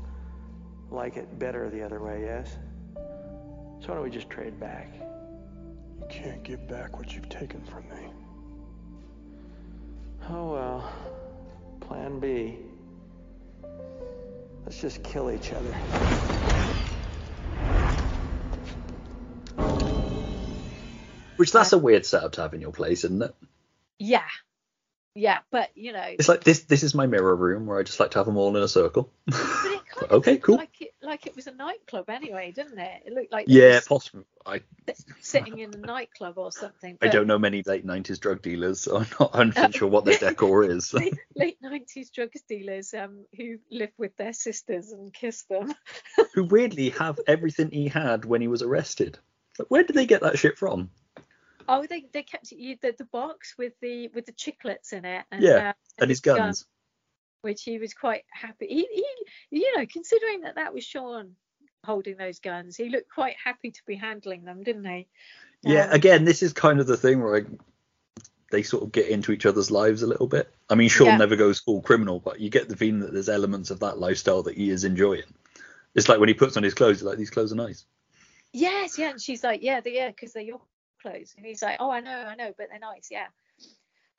like 0.90 1.18
it 1.18 1.38
better 1.38 1.68
the 1.68 1.82
other 1.82 2.02
way, 2.02 2.22
yes? 2.24 2.56
So 2.94 3.88
why 3.88 3.94
don't 3.94 4.04
we 4.04 4.10
just 4.10 4.30
trade 4.30 4.58
back? 4.58 4.94
You 6.00 6.06
can't 6.08 6.42
give 6.42 6.66
back 6.66 6.96
what 6.98 7.14
you've 7.14 7.28
taken 7.28 7.62
from 7.66 7.82
me. 7.90 8.10
Oh 10.30 10.52
well. 10.52 10.92
Plan 11.80 12.18
B. 12.20 12.56
Let's 14.64 14.80
just 14.80 15.02
kill 15.02 15.30
each 15.30 15.52
other. 15.52 15.74
Which 21.36 21.52
that's 21.52 21.74
a 21.74 21.78
weird 21.78 22.06
setup 22.06 22.32
to 22.32 22.40
have 22.40 22.54
in 22.54 22.62
your 22.62 22.72
place, 22.72 23.04
isn't 23.04 23.22
it? 23.22 23.34
Yeah, 23.98 24.22
yeah, 25.18 25.38
but 25.50 25.70
you 25.74 25.92
know, 25.92 26.04
It's 26.18 26.28
like 26.28 26.44
this. 26.44 26.60
This 26.60 26.82
is 26.82 26.94
my 26.94 27.06
mirror 27.06 27.34
room 27.34 27.66
where 27.66 27.78
I 27.78 27.82
just 27.82 27.98
like 27.98 28.12
to 28.12 28.18
have 28.18 28.26
them 28.26 28.36
all 28.36 28.56
in 28.56 28.62
a 28.62 28.68
circle. 28.68 29.12
but 29.26 29.36
it 29.36 29.82
okay, 30.10 30.36
cool. 30.38 30.56
like 30.56 30.80
it 30.80 30.92
like 31.02 31.26
it 31.26 31.34
was 31.34 31.48
a 31.48 31.52
nightclub 31.52 32.08
anyway, 32.08 32.52
didn't 32.54 32.78
it? 32.78 33.02
It 33.06 33.12
looked 33.12 33.32
like 33.32 33.46
Yeah, 33.48 33.74
were 33.74 33.80
possible. 33.80 34.24
I 34.46 34.62
sitting 35.20 35.58
in 35.58 35.74
a 35.74 35.78
nightclub 35.78 36.38
or 36.38 36.52
something. 36.52 36.96
I 37.02 37.08
don't 37.08 37.26
know 37.26 37.38
many 37.38 37.62
late 37.66 37.84
'90s 37.84 38.20
drug 38.20 38.42
dealers, 38.42 38.82
so 38.82 38.98
I'm 38.98 39.06
not 39.18 39.34
100 39.34 39.74
sure 39.74 39.88
what 39.88 40.04
their 40.04 40.18
decor 40.30 40.64
is. 40.64 40.94
Late, 40.94 41.18
90s 41.62 42.12
drug 42.12 42.30
dealers 42.48 42.94
um, 42.94 43.24
who 43.36 43.58
live 43.70 43.90
with 43.98 44.16
their 44.16 44.32
sisters 44.32 44.92
and 44.92 45.12
kiss 45.12 45.42
them. 45.50 45.74
Who 46.34 46.44
weirdly 46.44 46.90
have 46.90 47.18
everything 47.26 47.70
he 47.70 47.88
had 47.88 48.24
when 48.24 48.40
he 48.40 48.48
was 48.48 48.62
arrested. 48.62 49.18
Like, 49.58 49.68
where 49.68 49.82
did 49.82 49.96
they 49.96 50.06
get 50.06 50.22
that 50.22 50.38
shit 50.38 50.56
from? 50.56 50.90
Oh, 51.68 51.86
they 51.88 52.06
they 52.12 52.22
kept 52.22 52.50
you 52.50 52.76
the, 52.80 52.94
the 52.96 53.04
box 53.04 53.54
with 53.58 53.74
the 53.80 54.08
with 54.08 54.26
the 54.26 54.32
chiclets 54.32 54.92
in 54.92 55.04
it. 55.04 55.24
And, 55.30 55.42
Yeah, 55.42 55.70
uh, 55.70 55.72
And 55.98 56.10
his 56.10 56.20
guns. 56.20 56.66
which 57.42 57.62
he 57.62 57.78
was 57.78 57.94
quite 57.94 58.24
happy. 58.30 58.66
He, 58.66 58.88
he, 59.50 59.58
you 59.58 59.76
know, 59.76 59.86
considering 59.86 60.40
that 60.42 60.56
that 60.56 60.72
was 60.74 60.84
Sean 60.84 61.36
holding 61.84 62.16
those 62.16 62.40
guns, 62.40 62.76
he 62.76 62.88
looked 62.88 63.10
quite 63.10 63.36
happy 63.42 63.70
to 63.70 63.80
be 63.86 63.94
handling 63.94 64.44
them, 64.44 64.62
didn't 64.62 64.84
he? 64.84 65.06
Yeah, 65.62 65.84
Um, 65.84 65.92
again, 65.92 66.24
this 66.24 66.42
is 66.42 66.52
kind 66.52 66.80
of 66.80 66.86
the 66.86 66.96
thing 66.96 67.22
where 67.22 67.36
I, 67.36 67.42
they 68.50 68.62
sort 68.62 68.82
of 68.82 68.92
get 68.92 69.08
into 69.08 69.32
each 69.32 69.46
other's 69.46 69.70
lives 69.70 70.02
a 70.02 70.06
little 70.06 70.26
bit. 70.26 70.52
I 70.70 70.74
mean, 70.74 70.88
Sean 70.88 71.08
Yeah. 71.08 71.16
never 71.16 71.36
goes 71.36 71.60
full 71.60 71.82
criminal, 71.82 72.18
but 72.18 72.40
you 72.40 72.50
get 72.50 72.68
the 72.68 72.76
feeling 72.76 73.00
that 73.00 73.12
there's 73.12 73.28
elements 73.28 73.70
of 73.70 73.80
that 73.80 73.98
lifestyle 73.98 74.42
that 74.44 74.56
he 74.56 74.70
is 74.70 74.84
enjoying. 74.84 75.24
It's 75.94 76.08
like 76.08 76.18
when 76.20 76.28
he 76.28 76.34
puts 76.34 76.56
on 76.56 76.62
his 76.62 76.74
clothes, 76.74 76.98
he's 76.98 77.04
like, 77.04 77.18
these 77.18 77.30
clothes 77.30 77.52
are 77.52 77.56
nice. 77.56 77.84
Yes, 78.52 78.98
yeah. 78.98 79.10
And 79.10 79.20
she's 79.20 79.44
like, 79.44 79.62
yeah, 79.62 79.80
they, 79.80 79.94
yeah, 79.94 80.08
because 80.08 80.32
they're 80.32 80.42
your 80.42 80.60
clothes. 81.00 81.34
And 81.36 81.46
he's 81.46 81.62
like, 81.62 81.76
oh, 81.80 81.90
I 81.90 82.00
know, 82.00 82.10
I 82.10 82.34
know, 82.34 82.52
but 82.56 82.68
they're 82.70 82.78
nice, 82.78 83.08
yeah. 83.10 83.26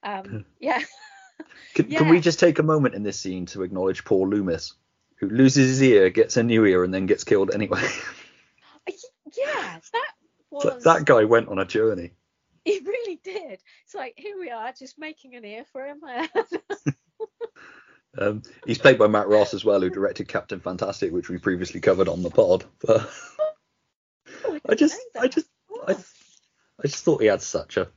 Um, 0.04 0.46
yeah. 0.60 0.82
Can, 1.74 1.86
can 1.86 2.10
we 2.10 2.20
just 2.20 2.38
take 2.38 2.60
a 2.60 2.64
moment 2.64 2.96
in 2.96 3.04
this 3.04 3.18
scene 3.18 3.46
to 3.48 3.64
acknowledge 3.64 4.04
Paul 4.04 4.28
Loomis, 4.28 4.74
who 5.20 5.30
loses 5.30 5.70
his 5.70 5.82
ear, 5.82 6.10
gets 6.10 6.36
a 6.36 6.44
new 6.44 6.66
ear, 6.66 6.84
and 6.84 6.94
then 6.94 7.06
gets 7.06 7.24
killed 7.24 7.52
anyway? 7.54 7.82
yeah, 9.38 9.80
that 9.94 10.12
was. 10.52 10.84
that 10.84 11.06
guy 11.06 11.24
went 11.24 11.48
on 11.48 11.58
a 11.60 11.66
journey. 11.66 12.12
He 12.66 12.82
really 12.86 13.20
did. 13.24 13.62
It's 13.86 13.96
like 13.96 14.16
here 14.18 14.38
we 14.38 14.52
are, 14.52 14.74
just 14.78 15.00
making 15.00 15.34
an 15.36 15.46
ear 15.46 15.64
for 15.72 15.86
him. 15.88 16.02
Um, 18.18 18.44
he's 18.68 18.78
played 18.78 19.00
by 19.00 19.08
Matt 19.08 19.30
Ross 19.30 19.54
as 19.54 19.64
well, 19.64 19.80
who 19.80 19.90
directed 19.90 20.28
Captain 20.28 20.60
Fantastic, 20.60 21.14
which 21.14 21.30
we 21.30 21.38
previously 21.38 21.80
covered 21.80 22.10
on 22.10 22.22
the 22.22 22.30
pod. 22.30 22.66
But 22.86 23.10
Oh, 24.46 24.60
I 24.68 24.76
just, 24.76 24.98
I 25.20 25.28
just, 25.28 25.48
I, 25.88 25.96
I 26.84 26.88
just 26.88 27.04
thought 27.04 27.22
he 27.22 27.28
had 27.28 27.42
such 27.42 27.78
a 27.78 27.90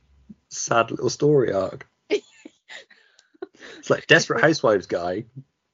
sad 0.49 0.91
little 0.91 1.09
story 1.09 1.53
arc. 1.53 1.87
it's 2.09 3.89
like 3.89 4.07
Desperate 4.07 4.41
Housewives 4.41 4.87
guy, 4.87 5.25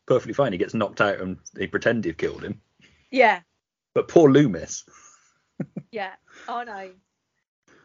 perfectly 0.05 0.33
fine. 0.33 0.51
He 0.51 0.57
gets 0.57 0.73
knocked 0.73 1.01
out 1.01 1.19
and 1.19 1.37
they 1.53 1.67
pretend 1.67 2.03
they've 2.03 2.15
killed 2.15 2.43
him. 2.43 2.61
Yeah, 3.11 3.41
But 3.95 4.07
poor 4.07 4.29
Loomis, 4.31 4.85
yeah. 5.91 6.13
Oh 6.47 6.63
no. 6.63 6.91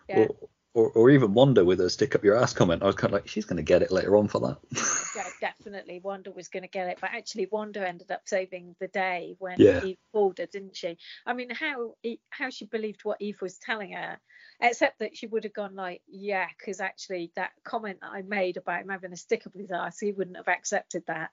Yeah, 0.09 0.19
or, 0.19 0.37
or 0.75 0.91
or 0.91 1.11
even 1.11 1.33
Wanda 1.35 1.65
with 1.65 1.79
her 1.79 1.89
stick 1.89 2.15
up 2.15 2.25
your 2.25 2.37
ass 2.37 2.53
comment, 2.53 2.83
I 2.83 2.87
was 2.87 2.97
kind 2.97 3.13
of 3.13 3.21
like, 3.21 3.29
she's 3.29 3.45
going 3.45 3.57
to 3.59 3.63
get 3.63 3.83
it 3.83 3.93
later 3.93 4.17
on 4.17 4.29
for 4.29 4.41
that. 4.41 4.59
yeah, 5.17 5.29
definitely. 5.41 6.01
Wanda 6.03 6.33
was 6.33 6.49
going 6.49 6.65
to 6.65 6.69
get 6.69 6.89
it, 6.89 6.99
but 7.01 7.11
actually, 7.15 7.47
Wanda 7.51 7.87
ended 7.89 8.11
up 8.11 8.23
saving 8.27 8.75
the 8.81 8.89
day 8.89 9.37
when 9.39 9.59
Yeah. 9.59 9.83
Eve 9.85 9.99
called 10.13 10.39
her, 10.39 10.47
didn't 10.47 10.77
she? 10.77 10.99
I 11.25 11.33
mean, 11.33 11.51
how 11.51 11.95
how 12.31 12.51
she 12.51 12.67
believed 12.67 13.05
what 13.05 13.21
Eve 13.21 13.41
was 13.41 13.57
telling 13.59 13.93
her, 13.93 14.19
except 14.61 14.99
that 14.99 15.17
she 15.17 15.27
would 15.29 15.45
have 15.45 15.55
gone 15.55 15.77
like, 15.77 16.03
yeah, 16.09 16.49
because 16.59 16.81
actually 16.81 17.31
that 17.37 17.51
comment 17.63 17.99
that 18.03 18.11
I 18.13 18.23
made 18.23 18.57
about 18.57 18.83
him 18.83 18.89
having 18.89 19.13
a 19.13 19.17
stick 19.17 19.47
up 19.47 19.55
his 19.55 19.71
ass, 19.71 20.01
he 20.01 20.11
wouldn't 20.13 20.37
have 20.37 20.49
accepted 20.49 21.05
that. 21.07 21.31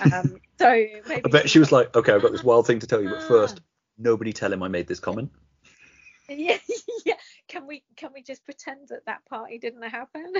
Um, 0.00 0.38
so 0.58 0.68
maybe 1.08 1.22
I 1.24 1.28
bet 1.28 1.50
she 1.50 1.58
was 1.58 1.72
like, 1.72 1.94
okay, 1.96 2.12
I've 2.12 2.22
got 2.22 2.30
this 2.32 2.44
wild 2.44 2.66
thing 2.68 2.78
to 2.78 2.86
tell 2.86 3.02
you, 3.02 3.08
but 3.08 3.18
Ah. 3.22 3.28
first, 3.28 3.60
nobody 3.98 4.32
tell 4.32 4.52
him 4.52 4.62
I 4.62 4.68
made 4.68 4.86
this 4.86 5.00
comment. 5.00 5.32
yeah, 6.28 6.58
yeah. 7.06 7.14
Can 7.48 7.66
we 7.66 7.82
can 7.96 8.10
we 8.14 8.22
just 8.22 8.44
pretend 8.44 8.88
that 8.88 9.06
that 9.06 9.24
party 9.26 9.58
didn't 9.58 9.82
happen? 9.82 10.32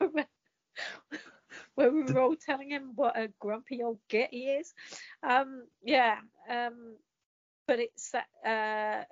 where 1.74 1.90
we 1.90 2.02
were 2.02 2.20
all 2.20 2.36
telling 2.36 2.70
him 2.70 2.92
what 2.94 3.18
a 3.18 3.28
grumpy 3.40 3.82
old 3.82 3.98
git 4.08 4.28
he 4.30 4.44
is. 4.44 4.72
Um, 5.22 5.64
yeah, 5.82 6.16
um, 6.50 6.96
but 7.66 7.78
it's 7.78 8.10
that. 8.10 8.26
Uh, 8.44 9.04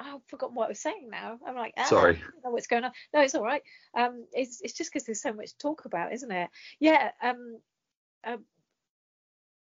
I've 0.00 0.24
forgotten 0.26 0.56
what 0.56 0.66
I 0.66 0.70
was 0.70 0.80
saying 0.80 1.08
now. 1.10 1.38
I'm 1.46 1.54
like, 1.54 1.72
ah, 1.78 1.84
Sorry. 1.84 2.16
I 2.16 2.20
don't 2.20 2.44
know 2.44 2.50
what's 2.50 2.66
going 2.66 2.84
on. 2.84 2.90
No, 3.12 3.20
it's 3.20 3.34
all 3.34 3.44
right. 3.44 3.62
Um, 3.96 4.26
it's 4.32 4.60
it's 4.62 4.74
just 4.74 4.92
because 4.92 5.06
there's 5.06 5.22
so 5.22 5.32
much 5.32 5.50
to 5.50 5.58
talk 5.58 5.84
about, 5.84 6.12
isn't 6.12 6.30
it? 6.30 6.50
Yeah. 6.80 7.10
Um, 7.22 7.58
um, 8.24 8.44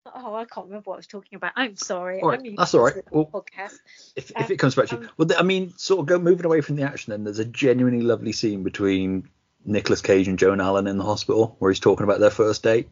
oh, 0.07 0.35
I 0.35 0.45
can't 0.45 0.67
remember 0.67 0.91
what 0.91 0.95
I 0.95 0.99
was 0.99 1.07
talking 1.07 1.37
about. 1.37 1.53
I'm 1.57 1.77
sorry. 1.77 2.21
All 2.21 2.31
right, 2.31 2.41
I'm 2.45 2.57
that's 2.57 2.75
all 2.75 2.85
right. 2.85 2.95
Well, 3.11 3.27
podcast. 3.27 3.79
If, 4.17 4.33
Um, 4.35 4.45
if 4.45 4.51
it 4.51 4.59
comes 4.59 4.75
back 4.75 4.89
to 4.89 4.97
you, 4.97 5.03
um, 5.03 5.11
well, 5.17 5.29
I 5.39 5.43
mean, 5.43 5.73
sort 5.77 6.01
of 6.01 6.07
go 6.07 6.19
moving 6.19 6.47
away 6.47 6.61
from 6.61 6.77
the 6.77 6.83
action. 6.83 7.11
Then 7.11 7.25
there's 7.25 7.39
a 7.39 7.45
genuinely 7.45 8.03
lovely 8.03 8.33
scene 8.33 8.63
between 8.63 9.29
Nicolas 9.65 10.01
Cage 10.01 10.29
and 10.29 10.39
Joan 10.39 10.61
Allen 10.61 10.87
in 10.87 10.99
the 10.99 11.05
hospital 11.05 11.57
where 11.59 11.71
he's 11.71 11.81
talking 11.81 12.05
about 12.05 12.21
their 12.21 12.31
first 12.31 12.63
date. 12.63 12.89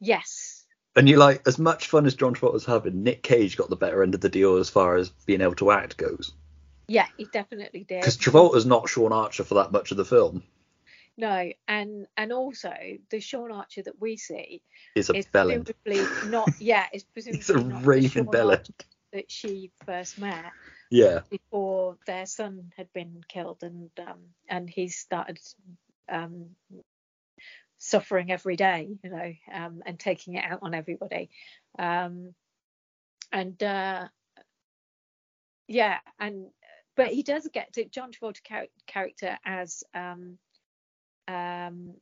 Yes. 0.00 0.64
And 0.94 1.08
you're 1.08 1.18
like, 1.18 1.46
as 1.46 1.58
much 1.58 1.86
fun 1.86 2.04
as 2.04 2.14
John 2.14 2.34
Travolta's 2.34 2.66
having, 2.66 3.02
Nick 3.02 3.22
Cage 3.22 3.56
got 3.56 3.70
the 3.70 3.76
better 3.76 4.02
end 4.02 4.14
of 4.14 4.20
the 4.20 4.28
deal 4.28 4.56
as 4.56 4.68
far 4.68 4.96
as 4.96 5.08
being 5.08 5.40
able 5.40 5.54
to 5.54 5.70
act 5.70 5.96
goes. 5.96 6.32
Yeah, 6.86 7.06
he 7.16 7.24
definitely 7.32 7.84
did. 7.84 8.00
Because 8.00 8.18
Travolta's 8.18 8.66
not 8.66 8.88
Sean 8.88 9.12
Archer 9.12 9.44
for 9.44 9.54
that 9.54 9.72
much 9.72 9.90
of 9.90 9.96
the 9.96 10.04
film. 10.04 10.42
No, 11.18 11.50
and 11.68 12.06
and 12.16 12.32
also 12.32 12.72
the 13.10 13.20
Sean 13.20 13.52
Archer 13.52 13.82
that 13.82 14.00
we 14.00 14.16
see 14.16 14.62
Is 14.94 15.10
a 15.10 15.14
is 15.14 15.26
bellend. 15.26 15.70
presumably 15.84 16.30
not. 16.30 16.50
Yeah, 16.58 16.86
is 16.92 17.04
presumably 17.04 17.38
He's 17.46 17.50
a 17.50 17.60
not 17.60 17.86
raving 17.86 18.26
bellend. 18.26 18.70
That 19.12 19.30
she 19.30 19.70
first 19.84 20.18
met 20.18 20.52
Yeah. 20.90 21.20
before 21.30 21.98
their 22.06 22.24
son 22.24 22.72
had 22.76 22.90
been 22.94 23.20
killed, 23.28 23.62
and 23.62 23.90
um 23.98 24.20
and 24.48 24.70
he 24.70 24.88
started 24.88 25.38
um 26.08 26.56
suffering 27.78 28.30
every 28.30 28.56
day, 28.56 28.88
you 29.02 29.10
know, 29.10 29.32
um 29.52 29.82
and 29.84 29.98
taking 30.00 30.34
it 30.34 30.44
out 30.44 30.60
on 30.62 30.72
everybody, 30.74 31.28
um 31.78 32.34
and 33.30 33.62
uh 33.62 34.08
yeah, 35.68 35.98
and 36.18 36.46
but 36.96 37.08
he 37.08 37.22
does 37.22 37.48
get 37.52 37.74
to 37.74 37.84
John 37.84 38.12
Travolta 38.12 38.40
char- 38.42 38.66
character 38.86 39.38
as 39.44 39.84
um 39.94 40.38
um 41.32 41.94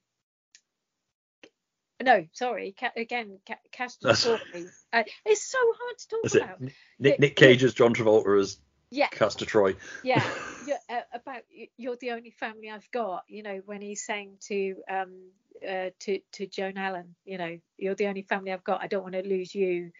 no 2.02 2.26
sorry 2.32 2.74
ca- 2.78 2.92
again 2.96 3.38
ca- 3.46 3.56
Castor 3.72 4.12
Troy. 4.14 4.38
Uh, 4.92 5.04
it's 5.24 5.44
so 5.48 5.58
hard 5.60 5.98
to 5.98 6.08
talk 6.08 6.20
That's 6.24 6.34
it. 6.34 6.42
about 6.42 6.60
Nick, 6.98 7.20
Nick 7.20 7.36
Cage 7.36 7.62
as 7.62 7.74
John 7.74 7.94
Travolta 7.94 8.40
as 8.40 8.58
yeah 8.90 9.06
Castor 9.06 9.46
Troy. 9.46 9.76
yeah 10.02 10.24
you're, 10.66 10.78
uh, 10.88 11.02
about 11.14 11.42
you're 11.76 11.96
the 12.00 12.10
only 12.10 12.30
family 12.32 12.70
I've 12.70 12.90
got 12.90 13.22
you 13.28 13.44
know 13.44 13.60
when 13.66 13.80
he's 13.82 14.04
saying 14.04 14.38
to 14.48 14.76
um 14.90 15.30
uh, 15.64 15.90
to 16.00 16.18
to 16.32 16.46
Joan 16.48 16.76
Allen 16.76 17.14
you 17.24 17.38
know 17.38 17.58
you're 17.78 17.94
the 17.94 18.08
only 18.08 18.22
family 18.22 18.52
I've 18.52 18.64
got 18.64 18.82
I 18.82 18.88
don't 18.88 19.02
want 19.04 19.14
to 19.14 19.22
lose 19.22 19.54
you 19.54 19.92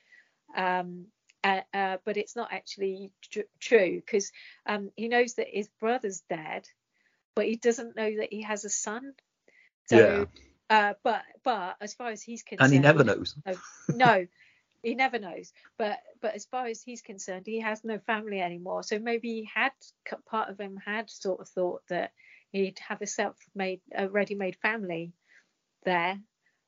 um 0.57 1.07
uh, 1.44 1.61
uh, 1.73 1.97
but 2.05 2.16
it's 2.16 2.35
not 2.35 2.48
actually 2.52 3.12
tr- 3.31 3.40
true 3.61 3.94
because 4.05 4.32
um 4.66 4.90
he 4.97 5.07
knows 5.07 5.35
that 5.35 5.47
his 5.48 5.69
brother's 5.78 6.23
dead 6.28 6.66
but 7.40 7.46
he 7.48 7.56
doesn't 7.56 7.96
know 7.96 8.16
that 8.18 8.30
he 8.30 8.42
has 8.42 8.66
a 8.66 8.68
son 8.68 9.14
so 9.88 10.26
uh 10.68 10.92
but 11.02 11.22
but 11.42 11.74
as 11.80 11.94
far 11.94 12.08
as 12.08 12.20
he's 12.20 12.42
concerned 12.42 12.66
And 12.66 12.74
he 12.74 12.86
never 12.86 13.02
knows. 13.02 13.34
no, 13.46 13.54
no 13.88 14.26
he 14.82 14.94
never 14.94 15.18
knows 15.18 15.50
but 15.78 15.96
but 16.20 16.34
as 16.34 16.44
far 16.44 16.66
as 16.66 16.82
he's 16.82 17.00
concerned 17.00 17.46
he 17.46 17.60
has 17.60 17.82
no 17.82 17.98
family 18.00 18.42
anymore 18.42 18.82
so 18.82 18.98
maybe 18.98 19.28
he 19.28 19.48
had 19.54 19.72
part 20.26 20.50
of 20.50 20.60
him 20.60 20.76
had 20.84 21.08
sort 21.08 21.40
of 21.40 21.48
thought 21.48 21.80
that 21.88 22.12
he'd 22.52 22.78
have 22.86 23.00
a 23.00 23.06
self-made 23.06 23.80
a 23.96 24.06
ready-made 24.06 24.56
family 24.56 25.14
there 25.86 26.20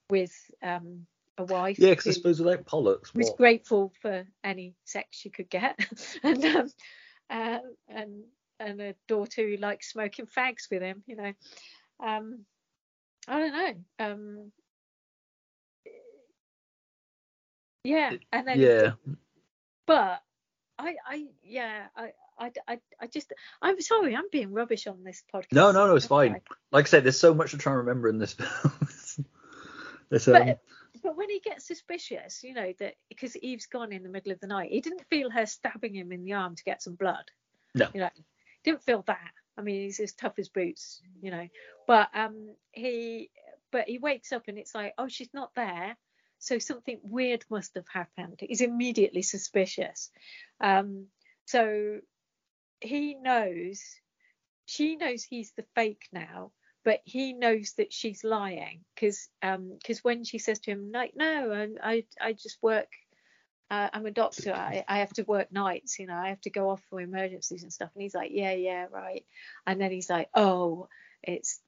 with 0.08 0.32
um 0.62 1.06
a 1.36 1.44
wife 1.44 1.78
Yeah, 1.78 1.90
because 1.90 2.06
I 2.06 2.12
suppose 2.12 2.40
without 2.40 2.64
Pollux, 2.64 3.14
was 3.14 3.28
what? 3.28 3.36
grateful 3.36 3.92
for 4.00 4.24
any 4.42 4.74
sex 4.86 5.18
she 5.18 5.28
could 5.28 5.50
get 5.50 5.78
and 6.22 6.42
um 6.46 6.72
uh, 7.28 7.58
and 7.88 8.24
and 8.62 8.80
a 8.80 8.94
daughter 9.08 9.46
who 9.48 9.56
likes 9.56 9.92
smoking 9.92 10.26
fags 10.26 10.70
with 10.70 10.82
him 10.82 11.02
you 11.06 11.16
know 11.16 11.32
um 12.02 12.40
i 13.28 13.38
don't 13.38 13.52
know 13.52 13.74
um 14.06 14.52
yeah 17.84 18.12
and 18.32 18.46
then 18.46 18.60
Yeah. 18.60 18.92
but 19.86 20.22
I, 20.78 20.96
I, 21.06 21.26
yeah, 21.44 21.86
I, 21.94 22.12
I, 22.38 22.50
I, 22.66 22.78
I 23.00 23.06
just, 23.06 23.32
I'm 23.60 23.80
sorry, 23.80 24.16
I'm 24.16 24.28
being 24.32 24.52
rubbish 24.52 24.86
on 24.86 25.04
this 25.04 25.22
podcast. 25.32 25.52
No, 25.52 25.70
no, 25.70 25.86
no, 25.86 25.94
it's 25.94 26.06
fine. 26.06 26.32
I? 26.32 26.40
Like 26.72 26.86
I 26.86 26.88
said, 26.88 27.04
there's 27.04 27.18
so 27.18 27.34
much 27.34 27.52
to 27.52 27.58
try 27.58 27.72
and 27.72 27.86
remember 27.86 28.08
in 28.08 28.18
this 28.18 28.32
film. 28.32 28.72
Um, 30.12 30.18
But, 30.26 30.58
but 31.02 31.16
when 31.16 31.30
he 31.30 31.40
gets 31.40 31.66
suspicious, 31.66 32.42
you 32.42 32.52
know, 32.52 32.74
that 32.80 32.96
because 33.08 33.34
Eve's 33.36 33.64
gone 33.64 33.92
in 33.92 34.02
the 34.02 34.10
middle 34.10 34.30
of 34.30 34.40
the 34.40 34.46
night, 34.46 34.70
he 34.70 34.82
didn't 34.82 35.06
feel 35.08 35.30
her 35.30 35.46
stabbing 35.46 35.94
him 35.94 36.12
in 36.12 36.22
the 36.24 36.34
arm 36.34 36.54
to 36.54 36.64
get 36.64 36.82
some 36.82 36.96
blood. 36.96 37.24
No. 37.74 37.88
You 37.94 38.00
know, 38.00 38.10
didn't 38.64 38.82
feel 38.82 39.04
that. 39.06 39.30
I 39.56 39.62
mean, 39.62 39.82
he's 39.82 40.00
as 40.00 40.12
tough 40.14 40.38
as 40.38 40.48
boots, 40.48 41.02
you 41.20 41.30
know. 41.30 41.48
But 41.86 42.08
um, 42.14 42.54
he, 42.72 43.30
but 43.70 43.88
he 43.88 43.98
wakes 43.98 44.32
up 44.32 44.44
and 44.48 44.58
it's 44.58 44.74
like, 44.74 44.94
oh, 44.98 45.08
she's 45.08 45.32
not 45.34 45.50
there. 45.54 45.96
So 46.38 46.58
something 46.58 46.98
weird 47.02 47.44
must 47.50 47.74
have 47.76 47.86
happened. 47.92 48.40
He's 48.40 48.60
immediately 48.62 49.22
suspicious. 49.22 50.10
Um, 50.60 51.06
so 51.44 52.00
he 52.80 53.14
knows, 53.14 53.82
she 54.66 54.96
knows 54.96 55.22
he's 55.22 55.52
the 55.56 55.64
fake 55.74 56.08
now, 56.12 56.50
but 56.84 57.00
he 57.04 57.32
knows 57.32 57.74
that 57.76 57.92
she's 57.92 58.24
lying 58.24 58.80
because 58.94 59.28
because 59.40 60.02
when 60.02 60.24
she 60.24 60.38
says 60.38 60.58
to 60.60 60.72
him, 60.72 60.90
like, 60.92 61.12
no, 61.14 61.52
I 61.52 61.68
I, 61.90 62.04
I 62.20 62.32
just 62.32 62.58
work. 62.62 62.88
Uh, 63.72 63.88
I'm 63.94 64.04
a 64.04 64.10
doctor. 64.10 64.52
I, 64.52 64.84
I 64.86 64.98
have 64.98 65.14
to 65.14 65.22
work 65.22 65.50
nights. 65.50 65.98
You 65.98 66.06
know, 66.06 66.14
I 66.14 66.28
have 66.28 66.42
to 66.42 66.50
go 66.50 66.68
off 66.68 66.82
for 66.90 67.00
emergencies 67.00 67.62
and 67.62 67.72
stuff. 67.72 67.88
And 67.94 68.02
he's 68.02 68.14
like, 68.14 68.30
yeah, 68.34 68.52
yeah, 68.52 68.84
right. 68.90 69.24
And 69.66 69.80
then 69.80 69.90
he's 69.90 70.10
like, 70.10 70.28
oh, 70.34 70.88
it's 71.22 71.58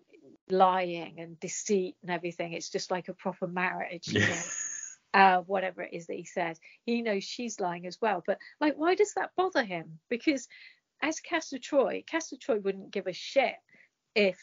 lying 0.51 1.19
and 1.19 1.41
deceit 1.41 1.97
and 2.03 2.11
everything. 2.11 2.53
It's 2.53 2.69
just 2.69 2.91
like 2.91 3.09
a 3.09 3.15
proper 3.15 3.47
marriage. 3.47 4.09
You 4.09 4.21
know? 4.21 4.43
uh, 5.15 5.39
whatever 5.47 5.81
it 5.81 5.95
is 5.95 6.09
that 6.09 6.17
he 6.17 6.27
says. 6.27 6.61
He 6.85 7.01
knows 7.01 7.25
she's 7.25 7.59
lying 7.59 7.87
as 7.87 7.99
well. 8.03 8.23
But 8.27 8.37
like, 8.61 8.75
why 8.77 8.97
does 8.97 9.15
that 9.15 9.31
bother 9.35 9.65
him? 9.65 9.99
Because 10.11 10.47
as 11.03 11.21
Castor 11.21 11.59
Troy, 11.59 12.05
Castor 12.07 12.37
Troy 12.39 12.59
wouldn't 12.59 12.91
give 12.91 13.07
a 13.07 13.15
shit 13.15 13.55
if 14.15 14.37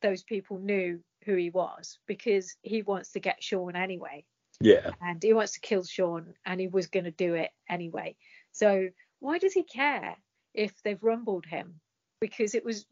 those 0.00 0.22
people 0.22 0.58
knew 0.60 1.00
who 1.26 1.34
he 1.34 1.50
was 1.50 1.98
because 2.06 2.56
he 2.62 2.80
wants 2.80 3.12
to 3.12 3.20
get 3.20 3.42
Sean 3.42 3.76
anyway 3.76 4.24
yeah. 4.60 4.90
and 5.00 5.22
he 5.22 5.32
wants 5.32 5.52
to 5.52 5.60
kill 5.60 5.84
Sean 5.84 6.34
and 6.44 6.60
he 6.60 6.68
was 6.68 6.86
going 6.86 7.04
to 7.04 7.10
do 7.10 7.34
it 7.34 7.50
anyway. 7.68 8.16
So 8.52 8.88
why 9.20 9.38
does 9.38 9.52
he 9.52 9.62
care 9.62 10.16
if 10.54 10.72
they've 10.82 11.02
rumbled 11.02 11.46
him? 11.46 11.80
Because 12.20 12.54
it 12.54 12.64
was 12.64 12.86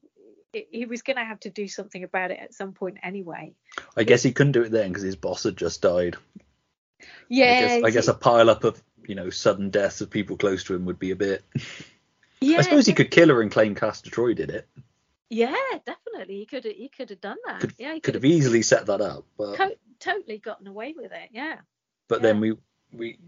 it, 0.53 0.69
he 0.71 0.87
was 0.87 1.03
going 1.03 1.17
to 1.17 1.25
have 1.25 1.41
to 1.41 1.51
do 1.51 1.67
something 1.67 2.05
about 2.05 2.31
it 2.31 2.39
at 2.41 2.55
some 2.55 2.73
point 2.73 2.99
anyway. 3.03 3.55
I 3.97 4.05
guess 4.05 4.23
he 4.23 4.33
couldn't 4.33 4.53
do 4.53 4.63
it 4.63 4.71
then 4.71 4.89
because 4.89 5.03
his 5.03 5.17
boss 5.17 5.45
had 5.45 5.57
just 5.57 5.83
died. 5.83 6.17
Yeah, 7.29 7.45
I 7.45 7.61
guess, 7.61 7.85
I 7.85 7.91
guess 7.91 8.09
a 8.09 8.15
pile 8.15 8.51
up 8.51 8.65
of 8.65 8.83
you 9.07 9.15
know 9.15 9.31
sudden 9.31 9.71
deaths 9.71 10.01
of 10.01 10.11
people 10.11 10.37
close 10.37 10.65
to 10.65 10.75
him 10.75 10.85
would 10.87 10.99
be 10.99 11.11
a 11.11 11.17
bit. 11.17 11.45
yeah, 12.41 12.59
I 12.59 12.63
suppose 12.63 12.87
he 12.87 12.93
could 12.93 13.11
kill 13.11 13.29
her 13.29 13.43
and 13.43 13.51
claim 13.51 13.75
Castor 13.75 14.11
Troy 14.11 14.35
did 14.35 14.51
it. 14.51 14.69
Yeah, 15.31 15.57
definitely. 15.85 16.39
He 16.39 16.47
could 16.47 16.65
have. 16.65 16.75
He 16.75 16.89
could 16.89 17.11
have 17.11 17.21
done 17.21 17.39
that. 17.47 17.61
Could, 17.61 17.75
yeah, 17.79 17.95
he 17.95 18.01
could 18.01 18.15
have 18.15 18.25
easily 18.25 18.63
set 18.63 18.87
that 18.87 19.01
up, 19.01 19.25
but 19.37 19.57
totally 20.05 20.39
gotten 20.39 20.67
away 20.67 20.95
with 20.97 21.13
it. 21.13 21.31
Yeah. 21.33 21.57
but 22.09 22.23
then 22.23 22.41
we 22.41 22.57
we 22.93 23.19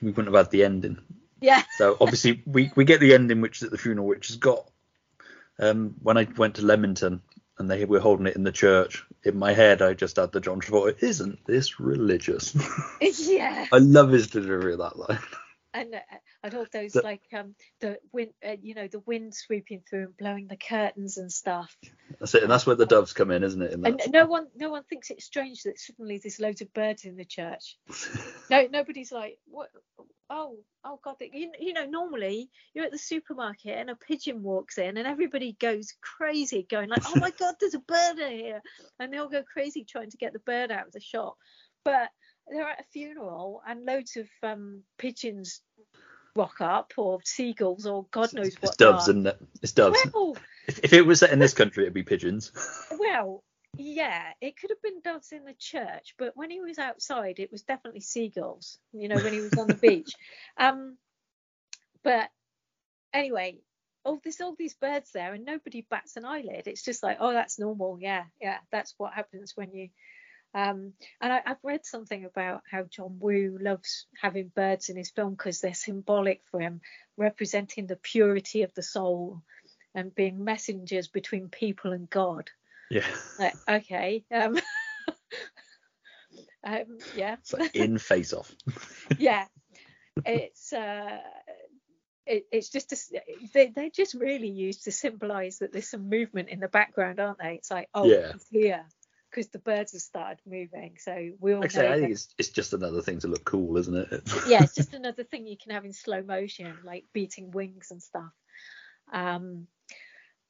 we 0.00 0.10
wouldn't 0.10 0.34
have 0.34 0.44
had 0.46 0.50
the 0.50 0.64
ending. 0.64 0.98
Yeah. 1.40 1.62
So 1.78 1.96
obviously 2.00 2.42
we 2.46 2.70
we 2.76 2.84
get 2.84 3.00
the 3.00 3.14
ending, 3.14 3.40
which 3.40 3.58
is 3.58 3.64
at 3.64 3.70
the 3.70 3.78
funeral, 3.78 4.06
which 4.06 4.28
has 4.28 4.36
got. 4.36 4.68
Um, 5.58 5.94
when 6.02 6.16
I 6.16 6.26
went 6.36 6.56
to 6.56 6.62
Leamington 6.66 7.20
and 7.58 7.70
they 7.70 7.84
were 7.84 8.00
holding 8.00 8.26
it 8.26 8.36
in 8.36 8.42
the 8.42 8.52
church, 8.52 9.04
in 9.22 9.38
my 9.38 9.52
head 9.52 9.82
I 9.82 9.92
just 9.94 10.16
had 10.16 10.32
the 10.32 10.40
John 10.40 10.60
Travolta. 10.60 11.00
Isn't 11.02 11.44
this 11.46 11.78
religious? 11.78 12.56
yeah. 13.00 13.66
I 13.70 13.78
love 13.78 14.10
his 14.10 14.28
delivery 14.28 14.72
of 14.72 14.78
that 14.78 14.98
line. 14.98 15.18
And 15.74 15.94
uh, 15.94 15.98
I'd 16.44 16.54
all 16.54 16.66
those 16.72 16.92
The- 16.92 17.02
like 17.02 17.22
um 17.32 17.54
the 17.80 17.98
wind, 18.12 18.32
uh, 18.46 18.56
you 18.60 18.74
know, 18.74 18.88
the 18.88 19.00
wind 19.00 19.34
sweeping 19.34 19.82
through 19.88 20.04
and 20.04 20.16
blowing 20.16 20.46
the 20.48 20.56
curtains 20.56 21.16
and 21.16 21.32
stuff. 21.32 21.76
That's 22.20 22.34
it, 22.34 22.42
and 22.42 22.50
that's 22.52 22.66
where 22.66 22.76
the 22.76 22.86
doves 22.86 23.12
come 23.14 23.30
in, 23.30 23.42
isn't 23.42 23.62
it? 23.62 23.72
In 23.72 23.86
And 23.86 24.00
no 24.10 24.26
one, 24.26 24.48
no 24.54 24.68
one 24.70 24.82
thinks 24.84 25.10
it's 25.10 25.24
strange 25.24 25.62
that 25.62 25.78
suddenly 25.78 26.18
there's 26.22 26.38
loads 26.40 26.60
of 26.60 26.72
birds 26.74 27.04
in 27.04 27.16
the 27.16 27.24
church. 27.24 27.78
No, 28.50 28.66
nobody's 28.70 29.10
like, 29.10 29.38
what? 29.46 29.70
Oh, 30.28 30.58
oh 30.84 30.98
God! 31.02 31.16
they- 31.18 31.30
You, 31.32 31.52
you 31.58 31.72
know, 31.72 31.86
normally 31.86 32.50
you're 32.74 32.84
at 32.84 32.92
the 32.92 32.98
supermarket 32.98 33.78
and 33.78 33.88
a 33.88 33.96
pigeon 33.96 34.42
walks 34.42 34.76
in 34.76 34.98
and 34.98 35.06
everybody 35.06 35.56
goes 35.58 35.94
crazy, 36.02 36.66
going 36.68 36.90
like, 36.90 37.02
oh 37.06 37.18
my 37.18 37.30
God, 37.38 37.54
there's 37.60 37.72
a 37.74 37.78
bird 37.78 38.18
in 38.18 38.32
here, 38.32 38.62
and 38.98 39.10
they 39.10 39.16
all 39.16 39.30
go 39.30 39.42
crazy 39.42 39.84
trying 39.84 40.10
to 40.10 40.18
get 40.18 40.34
the 40.34 40.38
bird 40.40 40.70
out 40.70 40.86
of 40.86 40.92
the 40.92 41.00
shop. 41.00 41.36
But 41.82 42.10
they're 42.48 42.68
at 42.68 42.80
a 42.80 42.84
funeral 42.92 43.62
and 43.66 43.84
loads 43.84 44.16
of 44.16 44.28
um, 44.42 44.82
pigeons 44.98 45.62
rock 46.34 46.60
up 46.60 46.92
or 46.96 47.20
seagulls 47.24 47.86
or 47.86 48.06
God 48.10 48.32
knows 48.32 48.54
what. 48.60 48.70
It's 48.70 48.76
doves, 48.76 49.08
isn't 49.08 49.26
it? 49.26 49.38
It's 49.62 49.72
doves. 49.72 49.98
Well, 50.12 50.36
If, 50.66 50.80
if 50.80 50.92
it 50.92 51.02
was 51.02 51.20
set 51.20 51.32
in 51.32 51.38
this 51.38 51.54
country, 51.54 51.84
it'd 51.84 51.94
be 51.94 52.02
pigeons. 52.02 52.52
well, 52.98 53.42
yeah, 53.76 54.32
it 54.40 54.58
could 54.58 54.70
have 54.70 54.82
been 54.82 55.00
doves 55.02 55.32
in 55.32 55.44
the 55.44 55.54
church, 55.58 56.14
but 56.18 56.32
when 56.36 56.50
he 56.50 56.60
was 56.60 56.78
outside, 56.78 57.38
it 57.38 57.50
was 57.50 57.62
definitely 57.62 58.00
seagulls. 58.00 58.78
You 58.92 59.08
know, 59.08 59.16
when 59.16 59.32
he 59.32 59.40
was 59.40 59.54
on 59.54 59.66
the 59.66 59.74
beach. 59.74 60.12
Um, 60.58 60.98
but 62.04 62.28
anyway, 63.14 63.58
oh, 64.04 64.20
there's 64.22 64.40
all 64.40 64.54
these 64.56 64.74
birds 64.74 65.10
there, 65.12 65.32
and 65.32 65.44
nobody 65.44 65.86
bats 65.88 66.16
an 66.16 66.24
eyelid. 66.24 66.66
It's 66.66 66.82
just 66.82 67.02
like, 67.02 67.18
oh, 67.20 67.32
that's 67.32 67.58
normal. 67.58 67.98
Yeah, 68.00 68.24
yeah, 68.40 68.58
that's 68.70 68.94
what 68.98 69.14
happens 69.14 69.52
when 69.56 69.72
you. 69.72 69.88
Um, 70.54 70.92
and 71.20 71.32
I, 71.32 71.40
I've 71.46 71.64
read 71.64 71.86
something 71.86 72.24
about 72.24 72.62
how 72.70 72.84
John 72.84 73.16
Woo 73.18 73.58
loves 73.60 74.06
having 74.20 74.52
birds 74.54 74.90
in 74.90 74.96
his 74.96 75.10
film 75.10 75.30
because 75.32 75.60
they're 75.60 75.74
symbolic 75.74 76.42
for 76.50 76.60
him, 76.60 76.80
representing 77.16 77.86
the 77.86 77.96
purity 77.96 78.62
of 78.62 78.74
the 78.74 78.82
soul 78.82 79.42
and 79.94 80.14
being 80.14 80.44
messengers 80.44 81.08
between 81.08 81.48
people 81.48 81.92
and 81.92 82.08
God. 82.08 82.50
Yeah. 82.90 83.06
Like, 83.38 83.54
okay. 83.68 84.24
Um, 84.30 84.58
um, 86.64 86.98
yeah. 87.16 87.36
Like 87.58 87.74
in 87.74 87.98
face 87.98 88.34
off. 88.34 88.54
yeah. 89.18 89.46
It's 90.26 90.74
uh, 90.74 91.18
it, 92.26 92.46
it's 92.52 92.68
just 92.68 92.92
a, 92.92 93.20
they 93.54 93.68
they're 93.68 93.88
just 93.88 94.12
really 94.12 94.50
used 94.50 94.84
to 94.84 94.92
symbolise 94.92 95.58
that 95.58 95.72
there's 95.72 95.88
some 95.88 96.10
movement 96.10 96.50
in 96.50 96.60
the 96.60 96.68
background, 96.68 97.18
aren't 97.18 97.38
they? 97.38 97.54
It's 97.54 97.70
like 97.70 97.88
oh, 97.94 98.04
Yeah. 98.04 98.32
it's 98.34 98.46
here 98.50 98.84
because 99.32 99.48
the 99.48 99.58
birds 99.58 99.92
have 99.92 100.02
started 100.02 100.38
moving, 100.46 100.96
so 100.98 101.30
we 101.40 101.54
all 101.54 101.60
Like 101.60 101.76
I 101.76 101.82
know. 101.82 101.92
I 101.92 102.00
think 102.00 102.12
it's 102.12 102.28
it's 102.38 102.50
just 102.50 102.72
another 102.74 103.00
thing 103.00 103.18
to 103.20 103.28
look 103.28 103.44
cool, 103.44 103.76
isn't 103.78 103.96
it? 103.96 104.22
yeah, 104.48 104.62
it's 104.62 104.74
just 104.74 104.92
another 104.92 105.24
thing 105.24 105.46
you 105.46 105.56
can 105.56 105.72
have 105.72 105.84
in 105.84 105.92
slow 105.92 106.22
motion, 106.22 106.76
like 106.84 107.04
beating 107.12 107.50
wings 107.50 107.90
and 107.90 108.02
stuff. 108.02 108.30
Um, 109.12 109.66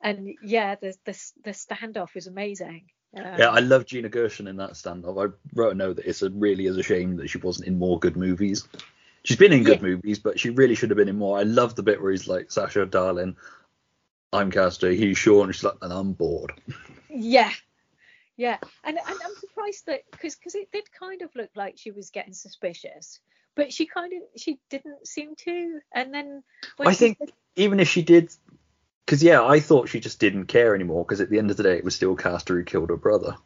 and 0.02 0.34
yeah, 0.42 0.74
the 0.74 0.94
the 1.04 1.18
the 1.44 1.50
standoff 1.50 2.16
is 2.16 2.26
amazing. 2.26 2.86
Um, 3.16 3.38
Yeah, 3.38 3.50
I 3.50 3.60
love 3.60 3.86
Gina 3.86 4.09
Gershon 4.09 4.48
in 4.48 4.56
that 4.56 4.72
standoff. 4.72 5.30
I 5.30 5.32
wrote 5.54 5.72
a 5.72 5.76
note 5.76 5.96
that 5.96 6.06
it's 6.06 6.22
a, 6.22 6.30
really 6.30 6.66
is 6.66 6.76
a 6.76 6.82
shame 6.82 7.16
that 7.18 7.28
she 7.28 7.38
wasn't 7.38 7.68
in 7.68 7.78
more 7.78 7.98
good 7.98 8.16
movies. 8.16 8.66
She's 9.24 9.36
been 9.36 9.52
in 9.52 9.62
good 9.62 9.82
Yeah. 9.82 9.88
movies, 9.88 10.18
but 10.18 10.40
she 10.40 10.50
really 10.50 10.74
should 10.74 10.90
have 10.90 10.96
been 10.96 11.09
in 11.09 11.18
more. 11.18 11.38
I 11.38 11.42
love 11.44 11.76
the 11.76 11.82
bit 11.82 12.02
where 12.02 12.10
he's 12.10 12.26
like, 12.26 12.50
Sasha, 12.50 12.86
darling, 12.86 13.36
I'm 14.32 14.50
Castor, 14.50 14.90
he's 14.90 15.18
Sean. 15.18 15.44
And 15.44 15.54
she's 15.54 15.62
like, 15.62 15.76
and 15.82 15.92
I'm 15.92 16.12
bored. 16.12 16.52
Yeah, 17.09 17.52
yeah, 18.36 18.59
and, 18.84 18.98
and 18.98 19.18
I'm 19.24 19.34
surprised 19.40 19.86
that 19.86 20.00
because 20.10 20.36
because 20.36 20.54
it 20.54 20.70
did 20.72 20.84
kind 20.98 21.22
of 21.22 21.30
look 21.34 21.50
like 21.54 21.74
she 21.78 21.90
was 21.90 22.10
getting 22.10 22.32
suspicious, 22.32 23.20
but 23.54 23.72
she 23.72 23.86
kind 23.86 24.12
of 24.14 24.40
she 24.40 24.59
didn't 24.70 25.06
seem 25.06 25.34
to. 25.44 25.80
And 25.94 26.12
then 26.12 26.42
I 26.80 26.94
think 26.94 27.18
said- 27.18 27.32
even 27.56 27.80
if 27.80 27.88
she 27.88 28.02
did, 28.02 28.32
because 29.04 29.22
yeah, 29.22 29.44
I 29.44 29.60
thought 29.60 29.88
she 29.88 30.00
just 30.00 30.18
didn't 30.20 30.46
care 30.46 30.74
anymore. 30.74 31.04
Because 31.04 31.20
at 31.20 31.30
the 31.30 31.38
end 31.38 31.50
of 31.50 31.56
the 31.56 31.62
day, 31.62 31.76
it 31.76 31.84
was 31.84 31.94
still 31.94 32.16
Castor 32.16 32.54
who 32.56 32.64
killed 32.64 32.90
her 32.90 32.96
brother. 32.96 33.36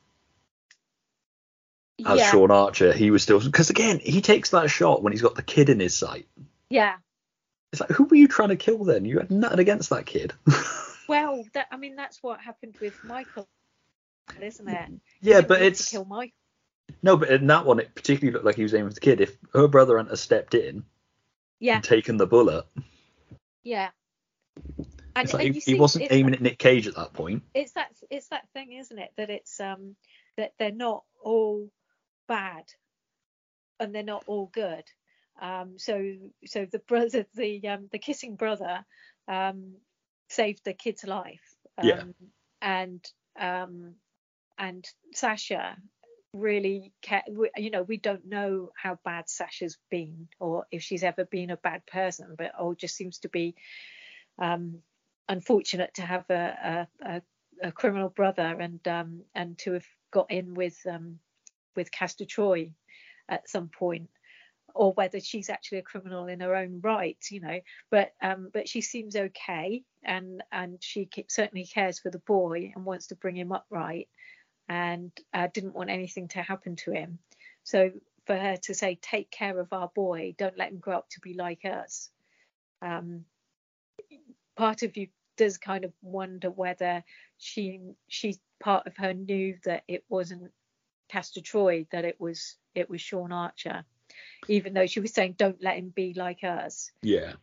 As 2.05 2.19
yeah, 2.19 2.31
Sean 2.31 2.51
Archer, 2.51 2.93
he 2.93 3.11
was 3.11 3.23
still 3.23 3.41
because 3.41 3.71
again, 3.71 3.99
he 3.99 4.21
takes 4.21 4.51
that 4.51 4.69
shot 4.71 5.03
when 5.03 5.13
he's 5.13 5.23
got 5.23 5.35
the 5.35 5.43
kid 5.43 5.69
in 5.69 5.81
his 5.81 5.97
sight. 5.97 6.27
yeah. 6.71 6.97
It's 7.73 7.81
like, 7.81 7.91
who 7.91 8.05
were 8.05 8.17
you 8.17 8.29
trying 8.29 8.51
to 8.51 8.57
kill 8.57 8.85
then? 8.85 9.05
You 9.05 9.19
had 9.19 9.31
nothing 9.31 9.59
against 9.59 9.91
that 9.91 10.07
kid. 10.07 10.33
Well, 11.09 11.45
that 11.55 11.69
I 11.71 11.77
mean 11.77 11.95
that's 11.95 12.21
what 12.23 12.41
happened 12.41 12.77
with 12.81 13.05
Michael, 13.05 13.49
isn't 14.41 14.69
it? 14.69 14.89
Yeah, 15.21 15.41
but 15.41 15.63
it's 15.63 15.91
kill 15.91 16.05
Michael. 16.05 16.33
no, 17.03 17.17
but 17.17 17.31
in 17.31 17.47
that 17.49 17.65
one, 17.67 17.81
it 17.81 17.95
particularly 17.95 18.33
looked 18.33 18.45
like 18.45 18.57
he 18.57 18.63
was 18.63 18.75
aiming 18.75 18.91
for 18.91 18.95
the 18.95 19.01
kid. 19.01 19.21
If 19.21 19.37
her 19.53 19.69
brother 19.69 19.97
hadn't 19.99 20.17
stepped 20.19 20.55
in 20.55 20.85
Yeah, 21.61 21.77
and 21.77 21.85
taken 21.85 22.17
the 22.17 22.27
bullet, 22.27 22.67
yeah. 23.65 23.91
And, 25.15 25.33
like 25.33 25.47
and 25.47 25.55
he, 25.55 25.61
you 25.61 25.75
he 25.75 25.81
wasn't 25.81 26.07
aiming 26.11 26.35
at 26.35 26.43
Nick 26.43 26.59
Cage 26.59 26.87
at 26.87 26.95
that 26.97 27.13
point. 27.15 27.43
it's 27.55 27.73
that 27.73 27.89
it's 28.11 28.29
that 28.29 28.49
thing 28.53 28.73
isn't 28.73 28.99
it 28.99 29.11
that 29.17 29.31
it's 29.31 29.59
um 29.61 29.97
that 30.37 30.53
they're 30.59 30.71
not 30.73 31.05
all 31.23 31.71
bad 32.29 32.65
and 33.81 33.95
they're 33.95 34.03
not 34.03 34.25
all 34.27 34.47
good 34.53 34.85
um 35.41 35.79
so 35.79 36.15
so 36.45 36.67
the 36.71 36.79
brother 36.81 37.25
the 37.35 37.67
um 37.69 37.89
the 37.93 37.99
kissing 37.99 38.37
brother 38.37 38.85
um 39.29 39.73
saved 40.29 40.61
the 40.65 40.75
kid's 40.75 41.05
life 41.05 41.55
um, 41.79 41.87
Yeah. 41.89 42.03
and 42.61 43.05
um 43.41 43.95
and 44.59 44.87
sasha 45.13 45.77
really 46.33 46.93
care 47.03 47.23
you 47.57 47.71
know 47.71 47.83
we 47.83 47.97
don't 47.97 48.27
know 48.27 48.71
how 48.77 48.99
bad 49.05 49.29
sasha's 49.29 49.79
been 49.91 50.29
or 50.39 50.67
if 50.71 50.83
she's 50.83 51.03
ever 51.03 51.25
been 51.25 51.51
a 51.51 51.57
bad 51.57 51.87
person 51.87 52.35
but 52.37 52.53
oh 52.59 52.75
just 52.75 52.95
seems 52.95 53.19
to 53.19 53.29
be 53.29 53.55
um 54.39 54.83
unfortunate 55.29 55.95
to 55.95 56.03
have 56.03 56.29
a, 56.31 56.87
a, 57.03 57.09
a, 57.09 57.23
a 57.69 57.73
criminal 57.73 58.09
brother 58.09 58.57
and 58.61 58.87
um, 58.87 59.23
and 59.35 59.59
to 59.59 59.73
have 59.73 59.87
got 60.11 60.31
in 60.31 60.55
with 60.55 60.79
um, 60.91 61.19
with 61.75 61.91
Castor 61.91 62.25
Troy 62.25 62.71
at 63.29 63.49
some 63.49 63.69
point, 63.69 64.09
or 64.75 64.93
whether 64.93 65.21
she's 65.21 65.51
actually 65.51 65.79
a 65.79 65.83
criminal 65.83 66.27
in 66.27 66.41
her 66.41 66.55
own 66.55 66.81
right, 66.83 67.19
you 67.31 67.41
know. 67.41 67.61
But 67.91 68.13
um, 68.23 68.51
but 68.53 68.69
she 68.69 68.81
seems 68.81 69.17
okay, 69.17 69.83
and 70.05 70.43
and 70.53 70.79
she 70.81 71.09
certainly 71.29 71.67
cares 71.67 71.99
for 71.99 72.11
the 72.11 72.21
boy 72.21 72.73
and 72.75 72.85
wants 72.85 73.09
to 73.09 73.17
bring 73.17 73.37
him 73.37 73.53
up 73.53 73.67
right, 73.71 74.09
and 74.69 75.13
uh, 75.33 75.49
didn't 75.53 75.75
want 75.75 75.91
anything 75.91 76.29
to 76.29 76.43
happen 76.43 76.77
to 76.77 76.93
him. 76.93 77.19
So 77.65 77.91
for 78.27 78.37
her 78.37 78.57
to 78.57 78.75
say, 78.75 78.99
take 79.01 79.31
care 79.31 79.59
of 79.59 79.73
our 79.73 79.89
boy, 79.95 80.35
don't 80.37 80.59
let 80.59 80.71
him 80.71 80.79
grow 80.79 80.99
up 80.99 81.09
to 81.11 81.21
be 81.21 81.35
like 81.35 81.65
us. 81.65 82.11
Um, 82.83 83.25
part 84.57 84.83
of 84.83 84.97
you 84.97 85.09
does 85.37 85.59
kind 85.59 85.85
of 85.85 85.93
wonder 86.03 86.51
whether 86.51 87.05
she 87.39 87.81
she 88.09 88.37
part 88.59 88.87
of 88.87 88.97
her 88.97 89.13
knew 89.13 89.57
that 89.65 89.85
it 89.87 90.05
wasn't 90.09 90.51
Castor 91.09 91.43
Troy 91.43 91.87
that 91.93 92.05
it 92.05 92.21
was 92.21 92.57
it 92.75 92.89
was 92.89 93.01
Sean 93.01 93.33
Archer 93.33 93.85
even 94.49 94.73
though 94.73 94.87
she 94.87 95.01
was 95.01 95.13
saying 95.13 95.35
don't 95.37 95.63
let 95.63 95.77
him 95.77 95.91
be 95.95 96.15
like 96.15 96.43
us 96.43 96.91
Yeah, 97.03 97.35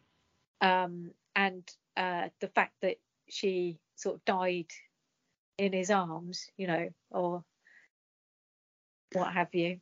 um 0.61 1.11
and 1.35 1.63
uh 1.95 2.29
the 2.39 2.47
fact 2.47 2.73
that 2.81 2.97
she 3.29 3.77
sort 3.95 4.15
of 4.15 4.25
died 4.25 4.71
in 5.63 5.73
his 5.73 5.89
arms 5.89 6.49
you 6.57 6.67
know 6.67 6.89
or 7.11 7.43
what 9.13 9.33
have 9.33 9.53
you 9.53 9.79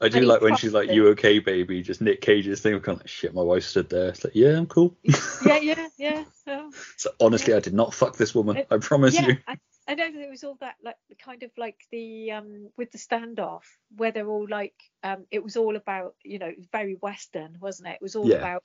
I 0.00 0.08
do 0.08 0.18
And 0.18 0.28
like 0.28 0.40
when 0.40 0.56
she's 0.56 0.72
like, 0.72 0.90
"You 0.90 1.08
okay, 1.08 1.40
baby?" 1.40 1.82
Just 1.82 2.00
Nick 2.00 2.22
Cage's 2.22 2.60
thing. 2.62 2.72
I'm 2.72 2.80
kind 2.80 2.96
of 2.96 3.02
like, 3.02 3.08
shit. 3.08 3.34
My 3.34 3.42
wife 3.42 3.64
stood 3.64 3.90
there. 3.90 4.08
It's 4.08 4.24
like, 4.24 4.34
yeah, 4.34 4.56
I'm 4.56 4.66
cool. 4.66 4.96
yeah 5.44 5.58
yeah 5.58 5.88
yeah 5.98 6.24
oh. 6.46 6.70
So 6.96 7.10
honestly, 7.20 7.52
I 7.52 7.60
did 7.60 7.74
not 7.74 7.92
fuck 7.92 8.16
this 8.16 8.34
woman. 8.34 8.64
I 8.70 8.78
promise 8.78 9.14
yeah, 9.14 9.28
you. 9.28 9.36
I, 9.46 9.58
I 9.86 9.94
know 9.94 10.10
there 10.12 10.30
was 10.30 10.44
all 10.44 10.56
that 10.60 10.76
like 10.82 10.96
kind 11.22 11.42
of 11.42 11.50
like 11.58 11.76
the 11.90 12.32
um 12.32 12.70
with 12.76 12.92
the 12.92 12.98
standoff 12.98 13.64
where 13.96 14.12
they're 14.12 14.28
all 14.28 14.46
like 14.48 14.74
um 15.02 15.26
it 15.30 15.42
was 15.42 15.56
all 15.56 15.76
about 15.76 16.14
you 16.22 16.38
know 16.38 16.46
it 16.46 16.58
was 16.58 16.68
very 16.72 16.94
western 16.94 17.56
wasn't 17.60 17.88
it 17.88 17.94
it 17.94 18.02
was 18.02 18.16
all 18.16 18.28
Yeah. 18.28 18.36
about 18.36 18.62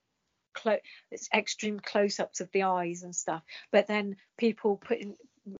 clo- 0.53 0.79
it's 1.11 1.27
extreme 1.33 1.79
close-ups 1.79 2.41
of 2.41 2.51
the 2.51 2.63
eyes 2.63 3.03
and 3.03 3.15
stuff 3.15 3.41
but 3.71 3.87
then 3.87 4.17
people 4.37 4.77
putting 4.77 5.15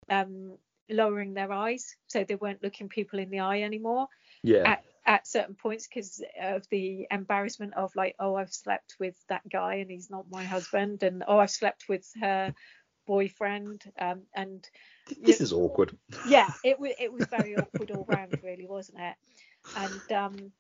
um 0.10 0.58
lowering 0.90 1.34
their 1.34 1.52
eyes 1.52 1.95
so 2.07 2.24
they 2.24 2.36
weren't 2.36 2.64
looking 2.64 2.90
people 2.90 3.20
in 3.20 3.30
the 3.30 3.40
eye 3.40 3.62
anymore 3.62 4.07
Yeah, 4.44 4.70
at, 4.70 4.84
at 5.06 5.28
certain 5.28 5.56
points 5.56 5.88
because 5.88 6.24
of 6.41 6.64
the 6.70 7.07
embarrassment 7.12 7.74
of 7.76 7.95
like 7.95 8.16
oh 8.20 8.36
i've 8.36 8.53
slept 8.53 8.95
with 8.99 9.16
that 9.30 9.48
guy 9.49 9.76
and 9.76 9.90
he's 9.90 10.10
not 10.10 10.26
my 10.30 10.44
husband 10.44 11.03
and 11.03 11.24
oh 11.28 11.40
i've 11.40 11.52
slept 11.52 11.86
with 11.90 12.07
her 12.22 12.53
boyfriend 13.07 13.84
um 13.99 14.24
and 14.36 14.68
this 15.22 15.41
is 15.41 15.53
awkward. 15.53 15.95
yeah 16.28 16.52
it 16.64 16.80
was 16.80 16.91
it 16.99 17.12
was 17.12 17.26
very 17.28 17.56
awkward 17.57 17.91
all 17.91 18.06
round 18.07 18.34
really 18.44 18.66
wasn't 18.68 18.98
it 18.99 19.16
and 19.78 20.12
um 20.12 20.52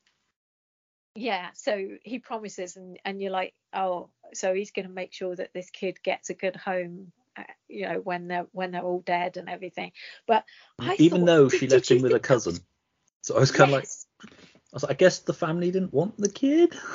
yeah 1.15 1.49
so 1.53 1.87
he 2.03 2.19
promises 2.19 2.75
and 2.75 2.99
and 3.05 3.21
you're 3.21 3.31
like 3.31 3.53
oh 3.73 4.09
so 4.33 4.53
he's 4.53 4.71
going 4.71 4.87
to 4.87 4.93
make 4.93 5.13
sure 5.13 5.35
that 5.35 5.53
this 5.53 5.69
kid 5.69 5.97
gets 6.03 6.29
a 6.29 6.33
good 6.33 6.55
home 6.55 7.11
you 7.67 7.87
know 7.87 7.99
when 7.99 8.27
they're 8.27 8.47
when 8.51 8.71
they're 8.71 8.81
all 8.83 9.01
dead 9.01 9.37
and 9.37 9.49
everything. 9.49 9.91
But 10.27 10.45
I 10.79 10.95
Even 10.99 11.21
thought- 11.21 11.25
though 11.25 11.49
she 11.49 11.67
left 11.67 11.89
him 11.91 12.01
with 12.01 12.13
a 12.13 12.19
cousin, 12.19 12.53
was- 12.53 12.61
so 13.21 13.35
I 13.35 13.39
was 13.39 13.51
kind 13.51 13.71
of 13.71 13.75
like, 13.79 13.87
I 14.23 14.27
was 14.73 14.83
like, 14.83 14.91
I 14.91 14.95
guess 14.95 15.19
the 15.19 15.33
family 15.33 15.71
didn't 15.71 15.93
want 15.93 16.17
the 16.17 16.29
kid. 16.29 16.75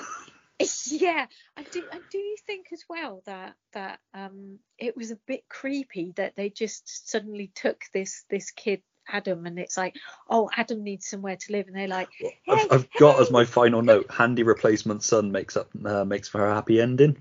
yeah 0.91 1.25
i 1.57 1.62
do 1.62 1.83
i 1.91 1.99
do 2.12 2.37
think 2.47 2.67
as 2.71 2.85
well 2.87 3.23
that 3.25 3.55
that 3.73 3.99
um 4.12 4.59
it 4.77 4.95
was 4.95 5.11
a 5.11 5.17
bit 5.27 5.43
creepy 5.49 6.12
that 6.17 6.37
they 6.37 6.51
just 6.51 7.09
suddenly 7.09 7.51
took 7.55 7.81
this 7.95 8.25
this 8.29 8.51
kid 8.51 8.83
adam 9.09 9.47
and 9.47 9.59
it's 9.59 9.79
like 9.79 9.97
oh 10.29 10.51
adam 10.55 10.85
needs 10.85 11.07
somewhere 11.09 11.37
to 11.37 11.53
live. 11.53 11.67
And 11.67 11.75
they're 11.75 11.89
like 11.89 12.11
I've, 12.47 12.71
I've 12.71 12.93
got 12.99 13.21
as 13.21 13.31
my 13.31 13.47
final 13.47 13.81
note: 13.81 14.11
handy 14.11 14.43
replacement 14.43 15.03
son 15.03 15.33
makes 15.33 15.57
up 15.57 15.71
uh, 15.83 16.05
makes 16.05 16.29
for 16.29 16.47
a 16.47 16.55
happy 16.55 16.79
ending. 16.79 17.17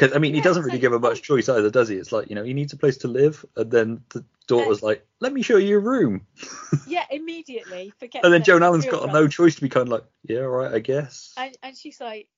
Yeah 0.00 0.06
Because 0.06 0.16
I 0.16 0.18
mean, 0.20 0.34
he 0.34 0.40
doesn't 0.40 0.62
really 0.62 0.74
like, 0.74 0.80
give 0.80 0.92
her 0.92 0.98
much 0.98 1.22
choice 1.22 1.48
either, 1.48 1.70
does 1.70 1.88
he? 1.88 1.96
It's 1.96 2.12
like 2.12 2.28
you 2.28 2.34
know, 2.34 2.44
he 2.44 2.54
needs 2.54 2.72
a 2.72 2.76
place 2.76 2.98
to 2.98 3.08
live, 3.08 3.44
and 3.56 3.70
then 3.70 4.02
the 4.10 4.24
daughter's 4.46 4.82
like, 4.82 5.06
"Let 5.20 5.32
me 5.32 5.42
show 5.42 5.56
you 5.56 5.68
your 5.68 5.80
room," 5.80 6.26
yeah 6.86 7.04
immediately 7.10 7.92
forget 7.98 8.24
and 8.24 8.32
then 8.32 8.42
Joan 8.42 8.62
Allen's 8.62 8.86
got 8.86 9.12
no 9.12 9.28
choice 9.28 9.56
to 9.56 9.60
be 9.60 9.68
kind 9.68 9.88
of 9.88 9.92
like, 9.92 10.04
"Yeah, 10.24 10.40
all 10.40 10.48
right, 10.48 10.72
I 10.74 10.78
guess." 10.78 11.32
and, 11.36 11.56
and 11.62 11.76
she's 11.76 12.00
like 12.00 12.28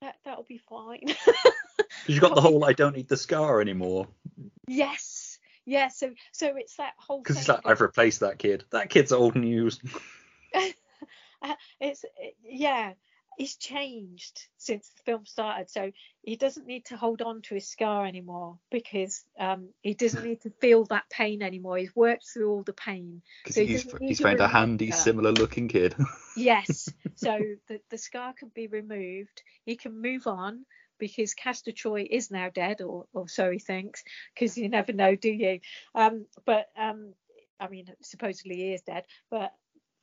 that 0.00 0.16
that'll 0.24 0.44
be 0.44 0.58
fine 0.58 1.04
Because 2.02 2.14
you 2.14 2.20
got 2.20 2.34
the 2.34 2.40
whole 2.40 2.64
"I 2.64 2.72
don't 2.72 2.96
need 2.96 3.08
the 3.08 3.16
scar 3.16 3.60
anymore." 3.60 4.08
yes 4.68 5.30
yeah. 5.66 5.88
So 5.88 6.10
so 6.32 6.56
it's 6.56 6.76
that 6.76 6.94
whole 6.96 7.22
Because 7.22 7.38
it's 7.38 7.48
like 7.48 7.60
I've 7.64 7.80
replaced 7.80 8.20
that 8.20 8.38
kid. 8.38 8.64
That 8.70 8.90
kid's 8.90 9.12
old 9.12 9.36
news. 9.36 9.80
Uh, 11.42 11.54
it's 11.80 12.04
yeah 12.44 12.92
he's 13.40 13.56
changed 13.56 14.48
since 14.58 14.90
the 14.90 15.02
film 15.04 15.24
started 15.24 15.70
so 15.70 15.90
he 16.22 16.36
doesn't 16.36 16.66
need 16.66 16.84
to 16.84 16.94
hold 16.94 17.22
on 17.22 17.40
to 17.40 17.54
his 17.54 17.66
scar 17.66 18.04
anymore 18.04 18.58
because 18.70 19.24
um 19.38 19.70
he 19.80 19.94
doesn't 19.94 20.24
need 20.24 20.42
to 20.42 20.50
feel 20.60 20.84
that 20.84 21.08
pain 21.08 21.40
anymore. 21.42 21.78
He's 21.78 21.96
worked 21.96 22.26
through 22.28 22.50
all 22.50 22.62
the 22.62 22.74
pain. 22.74 23.22
Because 23.42 23.54
So 23.54 23.62
he 23.62 23.66
he's, 23.68 23.94
he's 23.98 24.20
found 24.20 24.40
a 24.40 24.48
handy, 24.48 24.90
similar 24.90 25.32
looking 25.32 25.68
kid. 25.68 25.94
yes. 26.36 26.90
So 27.14 27.38
the, 27.68 27.80
the 27.88 27.96
scar 27.96 28.34
can 28.34 28.50
be 28.54 28.66
removed. 28.66 29.42
He 29.64 29.76
can 29.76 30.02
move 30.02 30.26
on 30.26 30.66
because 30.98 31.32
Castor 31.32 31.72
Troy 31.72 32.06
is 32.10 32.30
now 32.30 32.50
dead 32.50 32.82
or, 32.82 33.06
or 33.14 33.26
so 33.26 33.50
he 33.50 33.58
thinks 33.58 34.04
because 34.34 34.58
you 34.58 34.68
never 34.68 34.92
know 34.92 35.16
do 35.16 35.30
you? 35.30 35.60
Um 35.94 36.26
but 36.44 36.66
um 36.78 37.14
I 37.58 37.68
mean 37.68 37.86
supposedly 38.02 38.56
he 38.56 38.74
is 38.74 38.82
dead 38.82 39.04
but 39.30 39.54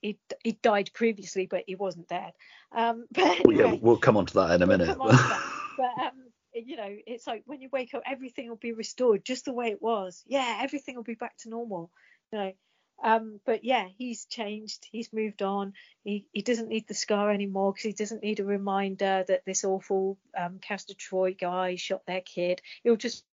he, 0.02 0.20
he 0.44 0.54
died 0.54 0.92
previously 0.94 1.48
but 1.48 1.64
he 1.68 1.76
wasn't 1.76 2.08
dead. 2.08 2.34
Um 2.76 3.06
but 3.12 3.38
Well, 3.46 3.56
yeah, 3.56 3.76
we'll 3.82 3.98
come 3.98 4.18
on 4.18 4.26
to 4.28 4.34
that 4.36 4.52
in 4.52 4.62
a 4.62 4.68
We'll 4.68 4.78
minute. 4.78 4.88
come 4.88 5.02
on 5.02 5.10
to 5.10 5.16
that. 5.16 5.42
but 5.78 6.06
um 6.06 6.12
you 6.54 6.76
know 6.76 6.96
it's 7.06 7.28
like 7.28 7.44
when 7.46 7.62
you 7.62 7.70
wake 7.72 7.94
up 7.94 8.02
everything 8.06 8.50
will 8.50 8.56
be 8.56 8.74
restored 8.74 9.24
just 9.24 9.46
the 9.46 9.54
way 9.54 9.68
it 9.68 9.82
was. 9.82 10.24
Yeah 10.28 10.60
everything 10.62 10.96
will 10.96 11.04
be 11.04 11.16
back 11.16 11.38
to 11.40 11.50
normal 11.50 11.92
you 12.32 12.40
know. 12.40 12.54
Um 13.04 13.40
but 13.46 13.64
yeah 13.64 13.88
he's 13.98 14.26
changed. 14.26 14.88
He's 14.92 15.14
moved 15.14 15.42
on. 15.44 15.74
He 16.04 16.26
he 16.32 16.42
doesn't 16.42 16.70
need 16.70 16.88
the 16.88 16.94
scar 16.96 17.32
anymore 17.32 17.72
because 17.74 17.84
he 17.84 17.94
doesn't 17.94 18.24
need 18.24 18.40
a 18.40 18.46
reminder 18.46 19.24
that 19.28 19.46
this 19.46 19.64
awful 19.64 20.18
um 20.36 20.60
Castor 20.60 20.96
Troy 20.96 21.36
guy 21.40 21.76
shot 21.76 22.06
their 22.08 22.22
kid. 22.22 22.62
He'll 22.84 22.96
just 22.96 23.24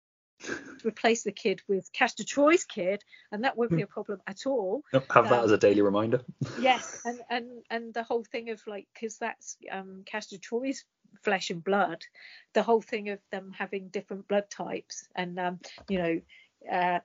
replace 0.84 1.22
the 1.22 1.32
kid 1.32 1.60
with 1.68 1.92
Castor 1.92 2.24
Troy's 2.24 2.64
kid 2.64 3.02
and 3.32 3.44
that 3.44 3.56
won't 3.56 3.70
be 3.70 3.82
a 3.82 3.86
problem 3.86 4.20
at 4.26 4.46
all. 4.46 4.82
Have 4.92 5.28
that 5.28 5.44
as 5.44 5.50
a 5.50 5.58
daily 5.58 5.82
reminder. 5.82 6.20
yes 6.58 7.00
and 7.04 7.20
and 7.30 7.46
and 7.70 7.94
the 7.94 8.02
whole 8.02 8.24
thing 8.24 8.50
of 8.50 8.60
like 8.66 8.86
because 8.94 9.18
that's 9.18 9.56
um 9.70 10.02
Castor 10.06 10.38
Troy's 10.38 10.84
flesh 11.22 11.50
and 11.50 11.62
blood 11.62 12.02
the 12.54 12.62
whole 12.62 12.82
thing 12.82 13.08
of 13.10 13.20
them 13.30 13.52
having 13.56 13.88
different 13.88 14.26
blood 14.28 14.50
types 14.50 15.08
and 15.14 15.38
um 15.38 15.58
you 15.88 15.98
know 15.98 16.20
uh 16.70 16.98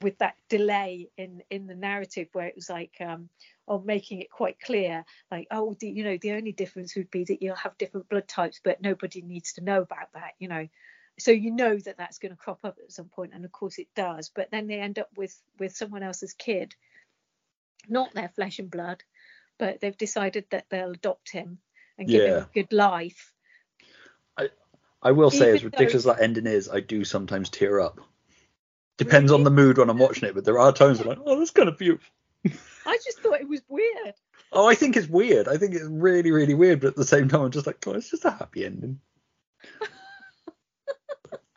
with 0.00 0.16
that 0.18 0.36
delay 0.48 1.08
in 1.16 1.42
in 1.50 1.66
the 1.66 1.74
narrative 1.74 2.28
where 2.32 2.46
it 2.46 2.54
was 2.56 2.70
like 2.70 2.94
um 3.00 3.28
or 3.66 3.82
making 3.82 4.20
it 4.20 4.30
quite 4.30 4.58
clear 4.60 5.04
like 5.30 5.46
oh 5.50 5.76
the, 5.80 5.88
you 5.88 6.04
know 6.04 6.16
the 6.22 6.32
only 6.32 6.52
difference 6.52 6.96
would 6.96 7.10
be 7.10 7.24
that 7.24 7.42
you'll 7.42 7.56
have 7.56 7.76
different 7.78 8.08
blood 8.08 8.26
types 8.26 8.60
but 8.62 8.80
nobody 8.80 9.22
needs 9.22 9.52
to 9.52 9.64
know 9.64 9.82
about 9.82 10.12
that 10.14 10.32
you 10.38 10.48
know 10.48 10.66
so 11.18 11.30
you 11.30 11.50
know 11.50 11.76
that 11.78 11.96
that's 11.96 12.18
going 12.18 12.32
to 12.32 12.36
crop 12.36 12.60
up 12.64 12.76
at 12.82 12.92
some 12.92 13.06
point 13.06 13.32
and 13.34 13.44
of 13.44 13.52
course 13.52 13.78
it 13.78 13.88
does 13.94 14.30
but 14.34 14.50
then 14.50 14.66
they 14.66 14.78
end 14.78 14.98
up 14.98 15.08
with 15.16 15.34
with 15.58 15.74
someone 15.74 16.02
else's 16.02 16.34
kid 16.34 16.74
not 17.88 18.12
their 18.14 18.28
flesh 18.28 18.58
and 18.58 18.70
blood, 18.70 19.02
but 19.58 19.80
they've 19.80 19.96
decided 19.96 20.44
that 20.50 20.66
they'll 20.68 20.92
adopt 20.92 21.30
him 21.30 21.58
and 21.98 22.08
give 22.08 22.24
him 22.24 22.36
a 22.36 22.48
good 22.54 22.72
life. 22.72 23.32
I 24.36 24.48
i 25.02 25.12
will 25.12 25.30
say, 25.30 25.50
as 25.50 25.60
Even 25.60 25.70
though- 25.70 25.78
ridiculous 25.78 26.04
that 26.04 26.20
ending 26.20 26.46
is, 26.46 26.68
I 26.68 26.80
do 26.80 27.04
sometimes 27.04 27.50
tear 27.50 27.80
up. 27.80 28.00
Depends 28.98 29.30
on 29.30 29.44
the 29.44 29.50
mood 29.50 29.76
when 29.76 29.90
I'm 29.90 29.98
watching 29.98 30.28
it, 30.28 30.34
but 30.34 30.44
there 30.44 30.58
are 30.58 30.72
times 30.72 31.00
I'm 31.00 31.08
like, 31.08 31.18
oh, 31.24 31.38
that's 31.38 31.50
kind 31.50 31.68
of 31.68 31.76
beautiful. 31.76 32.10
I 32.86 32.98
just 33.04 33.20
thought 33.20 33.40
it 33.40 33.48
was 33.48 33.60
weird. 33.68 34.14
Oh, 34.52 34.66
I 34.66 34.74
think 34.74 34.96
it's 34.96 35.08
weird. 35.08 35.48
I 35.48 35.58
think 35.58 35.74
it's 35.74 35.84
really, 35.84 36.30
really 36.30 36.54
weird, 36.54 36.80
but 36.80 36.88
at 36.88 36.96
the 36.96 37.04
same 37.04 37.28
time, 37.28 37.42
I'm 37.42 37.50
just 37.50 37.66
like, 37.66 37.84
oh, 37.86 37.92
it's 37.92 38.10
just 38.10 38.24
a 38.24 38.30
happy 38.30 38.64
ending. 38.64 39.00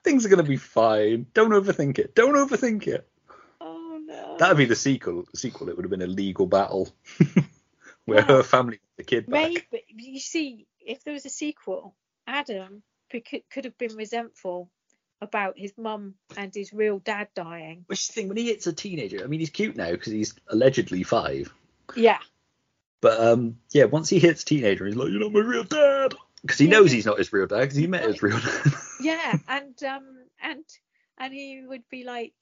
Things 0.03 0.25
are 0.25 0.29
gonna 0.29 0.43
be 0.43 0.57
fine. 0.57 1.25
Don't 1.33 1.51
overthink 1.51 1.99
it. 1.99 2.15
Don't 2.15 2.35
overthink 2.35 2.87
it. 2.87 3.07
Oh 3.61 3.99
no. 4.03 4.37
That'd 4.37 4.57
be 4.57 4.65
the 4.65 4.75
sequel. 4.75 5.25
Sequel. 5.35 5.69
It 5.69 5.75
would 5.75 5.83
have 5.85 5.91
been 5.91 6.01
a 6.01 6.07
legal 6.07 6.45
battle 6.47 6.89
where 8.05 8.25
Well, 8.25 8.37
her 8.37 8.43
family 8.43 8.77
got 8.77 8.97
the 8.97 9.03
kid 9.03 9.27
back. 9.27 9.67
Maybe 9.71 9.83
you 9.97 10.19
see, 10.19 10.67
if 10.79 11.03
there 11.03 11.13
was 11.13 11.25
a 11.25 11.29
sequel, 11.29 11.95
Adam 12.27 12.83
could 13.11 13.23
could 13.51 13.65
have 13.65 13.77
been 13.77 13.95
resentful 13.95 14.69
about 15.21 15.57
his 15.57 15.73
mum 15.77 16.15
and 16.37 16.53
his 16.55 16.71
real 16.71 16.99
dad 16.99 17.27
dying. 17.35 17.83
Which 17.87 18.01
is 18.01 18.07
the 18.07 18.13
thing 18.13 18.27
when 18.29 18.37
he 18.37 18.45
hits 18.47 18.67
a 18.67 18.73
teenager. 18.73 19.21
I 19.23 19.27
mean, 19.27 19.41
he's 19.41 19.49
cute 19.49 19.75
now 19.75 19.91
because 19.91 20.13
he's 20.13 20.33
allegedly 20.47 21.03
five. 21.03 21.53
Yeah, 21.95 22.19
But 23.01 23.19
um, 23.19 23.57
yeah, 23.71 23.85
once 23.85 24.09
he 24.09 24.19
hits 24.19 24.43
teenager, 24.43 24.85
he's 24.85 24.95
like, 24.95 25.09
"You're 25.09 25.19
not 25.19 25.33
my 25.33 25.39
real 25.39 25.63
dad," 25.63 25.98
because 26.41 26.57
he 26.57 26.65
Yeah. 26.65 26.71
knows 26.71 26.91
he's 26.91 27.05
not 27.05 27.17
his 27.17 27.31
real 27.33 27.47
dad 27.47 27.61
because 27.61 27.75
he 27.75 27.87
met 27.87 28.03
his 28.03 28.21
real 28.21 28.39
dad. 28.39 28.73
yeah, 29.01 29.37
and 29.47 29.81
um 29.83 30.25
and 30.41 30.65
and 31.17 31.33
he 31.33 31.63
would 31.65 31.83
be 31.89 32.03
like, 32.03 32.33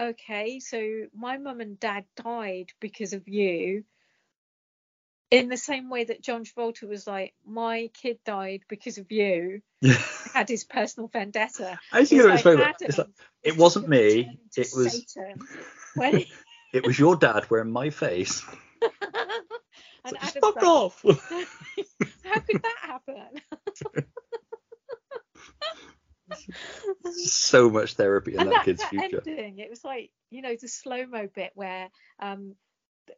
okay, 0.00 0.60
so 0.60 1.06
my 1.14 1.38
mum 1.38 1.60
and 1.60 1.78
dad 1.78 2.04
died 2.16 2.70
because 2.80 3.12
of 3.12 3.28
you. 3.28 3.84
In 5.30 5.48
the 5.48 5.56
same 5.56 5.90
way 5.90 6.04
that 6.04 6.22
John 6.22 6.44
Travolta 6.44 6.88
was 6.88 7.06
like, 7.08 7.34
my 7.44 7.90
kid 7.92 8.18
died 8.24 8.60
because 8.68 8.98
of 8.98 9.10
you, 9.10 9.62
yeah. 9.80 9.94
had 10.32 10.48
his 10.48 10.62
personal 10.62 11.08
vendetta. 11.08 11.78
I 11.92 12.00
you 12.00 12.22
gotta 12.22 12.56
like. 12.56 12.76
It's 12.80 12.98
like, 12.98 13.08
it 13.42 13.56
wasn't 13.56 13.88
me. 13.88 14.38
It 14.56 14.68
was 14.76 14.92
Satan 14.92 15.40
when 15.96 16.24
it 16.72 16.86
was 16.86 16.98
your 16.98 17.16
dad 17.16 17.50
wearing 17.50 17.70
my 17.72 17.90
face. 17.90 18.42
And 20.04 20.16
Adam's 20.18 20.32
Fuck 20.40 20.56
like, 20.56 20.64
off. 20.64 21.02
How 22.24 22.40
could 22.40 22.62
that 22.62 22.76
happen? 22.80 23.40
so 27.12 27.70
much 27.70 27.94
therapy 27.94 28.34
in 28.34 28.40
and 28.40 28.50
that, 28.50 28.54
that, 28.54 28.64
kid's 28.64 28.80
that 28.80 28.90
future. 28.90 29.22
ending, 29.26 29.58
it 29.58 29.70
was 29.70 29.84
like 29.84 30.10
you 30.30 30.42
know 30.42 30.56
the 30.60 30.68
slow 30.68 31.06
mo 31.06 31.28
bit 31.34 31.52
where 31.54 31.90
um 32.20 32.54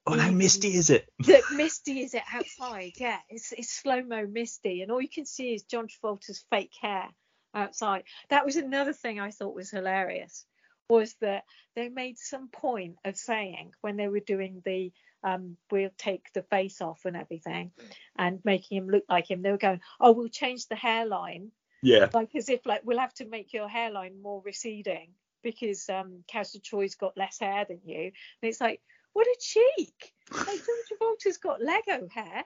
Oh, 0.06 0.18
how 0.18 0.30
misty 0.30 0.74
is 0.74 0.90
it? 0.90 1.08
that 1.20 1.42
Misty 1.52 2.00
is 2.00 2.14
it 2.14 2.22
outside. 2.32 2.92
Yeah, 2.96 3.18
it's 3.28 3.52
it's 3.52 3.72
slow 3.72 4.02
mo 4.02 4.26
Misty, 4.26 4.82
and 4.82 4.90
all 4.90 5.00
you 5.00 5.08
can 5.08 5.26
see 5.26 5.54
is 5.54 5.62
John 5.62 5.86
Travolta's 5.86 6.44
fake 6.50 6.72
hair 6.80 7.08
outside. 7.54 8.04
That 8.30 8.44
was 8.44 8.56
another 8.56 8.92
thing 8.92 9.20
I 9.20 9.30
thought 9.30 9.54
was 9.54 9.70
hilarious, 9.70 10.44
was 10.88 11.14
that 11.20 11.44
they 11.74 11.88
made 11.88 12.18
some 12.18 12.48
point 12.48 12.96
of 13.04 13.16
saying 13.16 13.72
when 13.80 13.96
they 13.96 14.08
were 14.08 14.20
doing 14.20 14.62
the 14.64 14.92
um, 15.26 15.56
we'll 15.70 15.90
take 15.98 16.32
the 16.32 16.42
face 16.42 16.80
off 16.80 17.04
and 17.04 17.16
everything, 17.16 17.72
and 18.16 18.40
making 18.44 18.78
him 18.78 18.88
look 18.88 19.04
like 19.08 19.30
him. 19.30 19.42
They 19.42 19.50
were 19.50 19.58
going, 19.68 19.80
oh, 20.00 20.12
we'll 20.12 20.28
change 20.28 20.68
the 20.68 20.76
hairline, 20.76 21.50
Yeah. 21.82 22.08
like 22.14 22.34
as 22.36 22.48
if 22.48 22.64
like 22.64 22.82
we'll 22.84 22.98
have 23.06 23.14
to 23.14 23.26
make 23.26 23.52
your 23.52 23.68
hairline 23.68 24.22
more 24.22 24.40
receding 24.44 25.08
because 25.42 25.88
um, 25.88 26.24
Castor 26.28 26.60
Troy's 26.60 26.94
got 26.94 27.16
less 27.16 27.38
hair 27.38 27.64
than 27.68 27.80
you. 27.84 28.04
And 28.04 28.48
it's 28.50 28.60
like, 28.60 28.80
what 29.12 29.26
a 29.26 29.36
cheek! 29.40 30.12
Like 30.32 30.46
John 30.66 30.82
Travolta's 30.88 31.38
got 31.38 31.62
Lego 31.62 32.08
hair. 32.12 32.44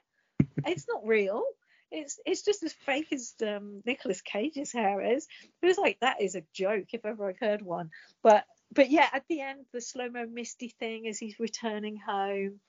It's 0.66 0.86
not 0.88 1.06
real. 1.06 1.42
It's 1.90 2.20
it's 2.24 2.42
just 2.42 2.62
as 2.62 2.72
fake 2.72 3.12
as 3.12 3.34
um, 3.42 3.82
Nicolas 3.84 4.22
Cage's 4.22 4.72
hair 4.72 5.00
is. 5.14 5.26
It 5.60 5.66
was 5.66 5.78
like 5.78 5.98
that 6.00 6.20
is 6.20 6.34
a 6.36 6.44
joke 6.52 6.88
if 6.92 7.04
ever 7.04 7.28
I've 7.28 7.38
heard 7.38 7.62
one. 7.62 7.90
But 8.22 8.44
but 8.72 8.90
yeah, 8.90 9.08
at 9.12 9.24
the 9.28 9.40
end 9.40 9.64
the 9.72 9.80
slow 9.80 10.08
mo 10.08 10.26
misty 10.30 10.68
thing 10.78 11.08
as 11.08 11.18
he's 11.18 11.40
returning 11.40 11.96
home, 11.96 12.60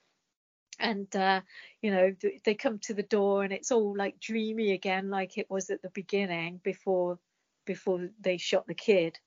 and 0.82 1.14
uh, 1.16 1.42
you 1.82 1.92
know 1.92 2.16
they 2.44 2.56
come 2.56 2.80
to 2.80 2.94
the 2.94 3.04
door 3.04 3.44
and 3.44 3.54
it's 3.54 3.72
all 3.72 3.96
like 3.96 4.20
dreamy 4.20 4.72
again, 4.74 5.10
like 5.10 5.38
it 5.38 5.50
was 5.50 5.70
at 5.70 5.82
the 5.82 5.90
beginning 5.90 6.60
before 6.64 7.20
before 7.66 8.10
they 8.20 8.38
shot 8.38 8.68
the 8.68 8.74
kid. 8.74 9.18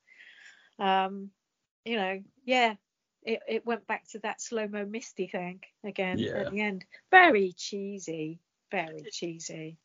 Um, 0.78 1.30
you 1.84 1.96
know, 1.96 2.22
yeah, 2.44 2.74
it, 3.22 3.40
it 3.48 3.66
went 3.66 3.86
back 3.86 4.08
to 4.10 4.18
that 4.20 4.40
slow 4.40 4.66
mo 4.66 4.84
misty 4.84 5.28
thing 5.28 5.60
again 5.84 6.18
Yeah. 6.18 6.40
at 6.40 6.50
the 6.50 6.60
end. 6.60 6.84
Very 7.10 7.52
cheesy, 7.52 8.40
very 8.70 9.04
cheesy. 9.12 9.78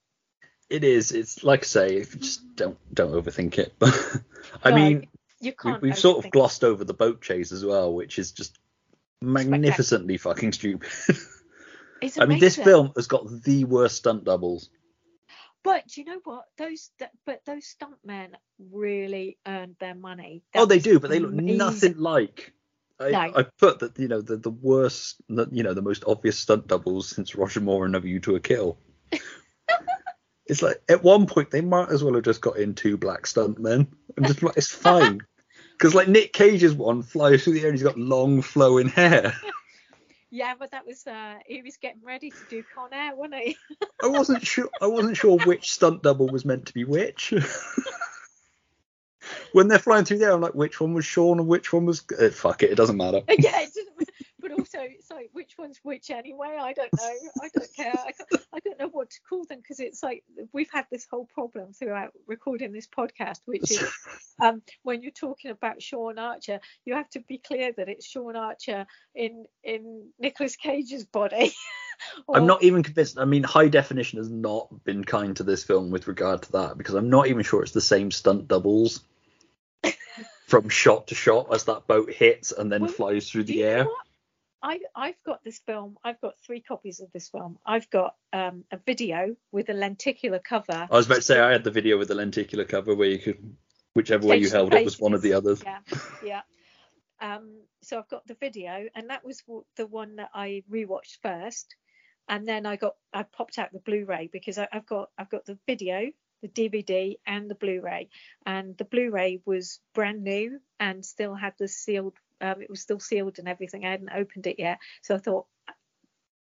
It 0.69 0.83
is. 0.83 1.11
It's 1.11 1.43
like 1.43 1.61
I 1.61 1.63
say, 1.63 1.95
if 1.97 2.13
you 2.13 2.21
just 2.21 2.55
don't 2.55 2.77
don't 2.93 3.11
overthink 3.13 3.57
it. 3.57 3.73
but 3.79 3.93
I 4.63 4.71
mean, 4.71 5.07
You 5.39 5.51
we, 5.51 5.71
can't. 5.71 5.81
we've 5.81 5.97
sort 5.97 6.23
of 6.23 6.31
glossed 6.31 6.63
over 6.63 6.83
the 6.83 6.93
boat 6.93 7.21
chase 7.21 7.51
as 7.51 7.65
well, 7.65 7.93
which 7.93 8.19
is 8.19 8.31
just 8.31 8.57
magnificently 9.21 10.17
fucking 10.17 10.51
stupid. 10.53 10.89
It's 12.01 12.17
I 12.19 12.25
mean, 12.25 12.39
this 12.39 12.55
film 12.55 12.91
has 12.95 13.07
got 13.07 13.27
the 13.43 13.65
worst 13.65 13.97
stunt 13.97 14.23
doubles. 14.23 14.69
But 15.63 15.87
do 15.87 16.01
you 16.01 16.05
know 16.05 16.19
what? 16.23 16.45
Those 16.57 16.91
th- 16.99 17.11
but 17.25 17.41
those 17.45 17.75
stuntmen 17.75 18.29
really 18.71 19.37
earned 19.45 19.75
their 19.79 19.95
money. 19.95 20.43
oh, 20.55 20.65
they 20.65 20.79
do, 20.79 20.99
but 20.99 21.09
they 21.09 21.19
look 21.19 21.31
amazing. 21.31 21.57
nothing 21.57 21.97
like. 21.97 22.53
I, 22.99 23.11
No. 23.11 23.19
I 23.35 23.43
put 23.57 23.79
that 23.79 23.97
you 23.99 24.07
know 24.07 24.21
the 24.21 24.37
the 24.37 24.49
worst, 24.49 25.21
you 25.29 25.63
know, 25.63 25.73
the 25.73 25.81
most 25.81 26.03
obvious 26.07 26.39
stunt 26.39 26.67
doubles 26.67 27.09
since 27.09 27.35
Roger 27.35 27.61
Moore 27.61 27.85
and 27.85 27.95
A 27.95 27.99
View 27.99 28.19
to 28.21 28.35
a 28.35 28.39
Kill. 28.39 28.77
it's 30.47 30.61
like 30.61 30.81
at 30.89 31.03
one 31.03 31.27
point 31.27 31.51
they 31.51 31.61
might 31.61 31.89
as 31.89 32.03
well 32.03 32.15
have 32.15 32.23
just 32.23 32.41
got 32.41 32.57
in 32.57 32.73
two 32.73 32.97
black 32.97 33.23
stuntmen 33.23 33.87
and 34.17 34.27
just 34.27 34.41
like 34.43 34.57
it's 34.57 34.71
fine 34.71 35.21
because 35.73 35.93
like 35.93 36.07
Nick 36.07 36.33
Cage's 36.33 36.73
one 36.73 37.03
flies 37.03 37.43
through 37.43 37.53
the 37.53 37.61
air 37.61 37.69
and 37.69 37.77
he's 37.77 37.83
got 37.83 37.97
long 37.97 38.41
flowing 38.41 38.89
hair. 38.89 39.33
Yeah, 40.31 40.53
but 40.59 40.71
that 40.71 40.85
was 40.85 41.07
uh 41.07 41.35
he 41.45 41.61
was 41.61 41.77
getting 41.77 42.03
ready 42.03 42.29
to 42.29 42.37
do 42.49 42.63
Con 42.75 42.93
Air, 42.93 43.15
wasn't 43.15 43.41
he? 43.41 43.57
I 44.03 44.07
wasn't 44.07 44.45
sure. 44.45 44.69
I 44.81 44.87
wasn't 44.87 45.17
sure 45.17 45.39
which 45.39 45.71
stunt 45.71 46.03
double 46.03 46.27
was 46.27 46.45
meant 46.45 46.67
to 46.67 46.73
be 46.73 46.83
which. 46.83 47.33
when 49.53 49.67
they're 49.67 49.79
flying 49.79 50.05
through 50.05 50.19
there, 50.19 50.31
I'm 50.31 50.41
like, 50.41 50.53
which 50.55 50.79
one 50.79 50.93
was 50.93 51.05
Sean 51.05 51.39
and 51.39 51.47
which 51.47 51.73
one 51.73 51.85
was? 51.85 52.03
Uh, 52.11 52.29
fuck 52.29 52.63
it, 52.63 52.71
it 52.71 52.75
doesn't 52.75 52.97
matter. 52.97 53.21
yeah, 53.29 53.61
it 53.61 53.73
also 54.79 54.93
it's 54.97 55.11
like 55.11 55.29
which 55.33 55.55
one's 55.57 55.79
which 55.83 56.09
anyway. 56.09 56.57
I 56.59 56.73
don't 56.73 56.93
know. 56.93 57.13
I 57.41 57.49
don't 57.53 57.75
care. 57.75 57.93
I, 57.95 58.11
I 58.53 58.59
don't 58.59 58.79
know 58.79 58.87
what 58.87 59.09
to 59.09 59.19
call 59.27 59.45
them 59.45 59.59
because 59.59 59.79
it's 59.79 60.01
like 60.03 60.23
we've 60.53 60.69
had 60.71 60.85
this 60.91 61.07
whole 61.09 61.27
problem 61.33 61.73
throughout 61.73 62.11
recording 62.27 62.71
this 62.71 62.87
podcast, 62.87 63.39
which 63.45 63.71
is 63.71 63.91
um, 64.41 64.61
when 64.83 65.01
you're 65.01 65.11
talking 65.11 65.51
about 65.51 65.81
Sean 65.81 66.19
Archer, 66.19 66.59
you 66.85 66.95
have 66.95 67.09
to 67.11 67.19
be 67.21 67.37
clear 67.37 67.71
that 67.77 67.89
it's 67.89 68.07
Sean 68.07 68.35
Archer 68.35 68.85
in 69.15 69.45
in 69.63 70.09
Nicolas 70.19 70.55
Cage's 70.55 71.05
body. 71.05 71.53
I'm 72.33 72.47
not 72.47 72.63
even 72.63 72.81
convinced. 72.81 73.19
I 73.19 73.25
mean, 73.25 73.43
high 73.43 73.67
definition 73.67 74.19
has 74.19 74.29
not 74.29 74.85
been 74.85 75.03
kind 75.03 75.35
to 75.35 75.43
this 75.43 75.65
film 75.65 75.91
with 75.91 76.07
regard 76.07 76.43
to 76.43 76.51
that 76.53 76.77
because 76.77 76.95
I'm 76.95 77.09
not 77.09 77.27
even 77.27 77.43
sure 77.43 77.61
it's 77.61 77.73
the 77.73 77.81
same 77.81 78.09
stunt 78.09 78.47
doubles 78.47 79.01
from 80.47 80.69
shot 80.69 81.07
to 81.07 81.15
shot 81.15 81.53
as 81.53 81.65
that 81.65 81.87
boat 81.87 82.09
hits 82.09 82.53
and 82.53 82.71
then 82.71 82.83
Well, 82.83 82.91
flies 82.91 83.29
through 83.29 83.43
the 83.43 83.65
air. 83.65 83.83
what? 83.83 83.97
I 84.61 84.79
I've 84.95 85.21
got 85.25 85.43
this 85.43 85.59
film. 85.59 85.97
I've 86.03 86.19
got 86.21 86.39
three 86.45 86.61
copies 86.61 86.99
of 86.99 87.11
this 87.11 87.29
film. 87.29 87.57
I've 87.65 87.89
got 87.89 88.15
um, 88.33 88.65
a 88.71 88.77
video 88.77 89.35
with 89.51 89.69
a 89.69 89.73
lenticular 89.73 90.39
cover. 90.39 90.87
I 90.89 90.95
was 90.95 91.05
about 91.05 91.15
to 91.15 91.21
say 91.21 91.39
I 91.39 91.51
had 91.51 91.63
the 91.63 91.71
video 91.71 91.97
with 91.97 92.09
the 92.09 92.15
lenticular 92.15 92.65
cover 92.65 92.95
where 92.95 93.09
you 93.09 93.19
could, 93.19 93.55
whichever 93.93 94.27
way 94.27 94.37
you 94.37 94.49
held 94.49 94.73
it 94.73 94.83
was 94.83 94.99
one 94.99 95.13
of 95.13 95.21
the 95.21 95.33
others. 95.33 95.63
Yeah, 95.63 95.79
yeah. 96.23 96.41
Um, 97.21 97.61
so 97.81 97.97
I've 97.97 98.09
got 98.09 98.27
the 98.27 98.35
video, 98.35 98.87
and 98.95 99.09
that 99.09 99.25
was 99.25 99.39
w- 99.41 99.65
the 99.75 99.87
one 99.87 100.17
that 100.17 100.29
I 100.33 100.63
rewatched 100.71 101.19
first, 101.21 101.75
and 102.27 102.47
then 102.47 102.65
I 102.65 102.75
got 102.75 102.95
I 103.13 103.23
popped 103.23 103.57
out 103.57 103.71
the 103.71 103.79
Blu-ray 103.79 104.29
because 104.31 104.57
I, 104.57 104.67
I've 104.71 104.85
got 104.85 105.09
I've 105.17 105.29
got 105.29 105.45
the 105.45 105.57
video, 105.67 106.11
the 106.41 106.49
DVD, 106.49 107.17
and 107.25 107.49
the 107.49 107.55
Blu-ray, 107.55 108.09
and 108.45 108.77
the 108.77 108.85
Blu-ray 108.85 109.41
was 109.45 109.79
brand 109.93 110.23
new 110.23 110.59
and 110.79 111.05
still 111.05 111.33
had 111.33 111.53
the 111.59 111.67
sealed. 111.67 112.17
Um, 112.41 112.61
it 112.61 112.69
was 112.69 112.81
still 112.81 112.99
sealed 112.99 113.39
and 113.39 113.47
everything. 113.47 113.85
I 113.85 113.91
hadn't 113.91 114.11
opened 114.13 114.47
it 114.47 114.57
yet, 114.59 114.79
so 115.01 115.15
I 115.15 115.17
thought 115.17 115.45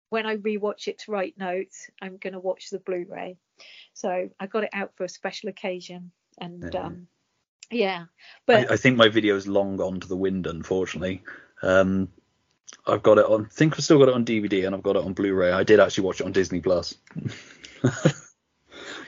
when 0.08 0.26
I 0.26 0.36
rewatch 0.36 0.88
it 0.88 0.98
to 1.00 1.12
write 1.12 1.38
notes, 1.38 1.88
I'm 2.00 2.18
going 2.18 2.34
to 2.34 2.38
watch 2.38 2.68
the 2.70 2.78
Blu-ray. 2.78 3.38
So 3.94 4.28
I 4.38 4.46
got 4.46 4.64
it 4.64 4.70
out 4.74 4.92
for 4.96 5.04
a 5.04 5.08
special 5.08 5.48
occasion, 5.48 6.12
and 6.38 6.70
Yeah. 6.72 6.84
um, 6.84 7.06
yeah, 7.70 8.04
but 8.46 8.70
I, 8.70 8.74
I 8.74 8.76
think 8.76 8.98
my 8.98 9.08
video 9.08 9.34
is 9.36 9.48
long 9.48 9.78
gone 9.78 10.00
to 10.00 10.08
the 10.08 10.16
wind, 10.16 10.46
unfortunately. 10.46 11.22
Um, 11.62 12.08
I've 12.86 13.02
got 13.02 13.18
it 13.18 13.24
on. 13.24 13.46
I 13.46 13.48
think 13.48 13.74
I've 13.74 13.84
still 13.84 13.98
got 13.98 14.08
it 14.08 14.14
on 14.14 14.24
DVD 14.24 14.66
and 14.66 14.74
I've 14.74 14.82
got 14.82 14.96
it 14.96 15.04
on 15.04 15.14
Blu-ray. 15.14 15.52
I 15.52 15.64
did 15.64 15.80
actually 15.80 16.04
watch 16.04 16.20
it 16.20 16.26
on 16.26 16.32
Disney 16.32 16.60
Plus 16.60 16.94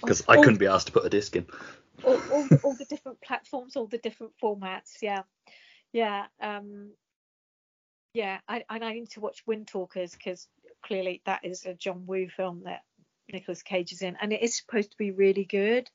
because 0.01 0.25
I 0.29 0.37
couldn't 0.37 0.59
be 0.59 0.67
asked 0.67 0.87
to 0.87 0.93
put 0.93 1.05
a 1.05 1.11
disc 1.11 1.37
in. 1.37 1.47
all, 2.05 2.21
all, 2.33 2.49
all 2.63 2.75
the 2.75 2.85
different 2.87 3.21
platforms, 3.21 3.77
all 3.77 3.87
the 3.87 3.99
different 3.99 4.33
formats. 4.43 5.03
Yeah, 5.03 5.23
yeah, 5.95 6.27
um, 6.43 6.91
yeah. 8.13 8.39
I, 8.47 8.65
and 8.69 8.85
I 8.85 8.93
need 8.93 9.11
to 9.13 9.21
watch 9.21 9.43
Wind 9.47 9.69
Talkers 9.69 10.13
because 10.13 10.47
clearly 10.85 11.23
that 11.25 11.45
is 11.45 11.65
a 11.65 11.73
John 11.73 12.05
Woo 12.07 12.29
film 12.29 12.65
that 12.67 12.83
Nicolas 13.33 13.63
Cage 13.63 13.93
is 13.93 14.03
in, 14.03 14.17
and 14.21 14.33
it 14.33 14.43
is 14.43 14.59
supposed 14.59 14.91
to 14.91 14.97
be 14.99 15.11
really 15.13 15.45
good. 15.45 15.89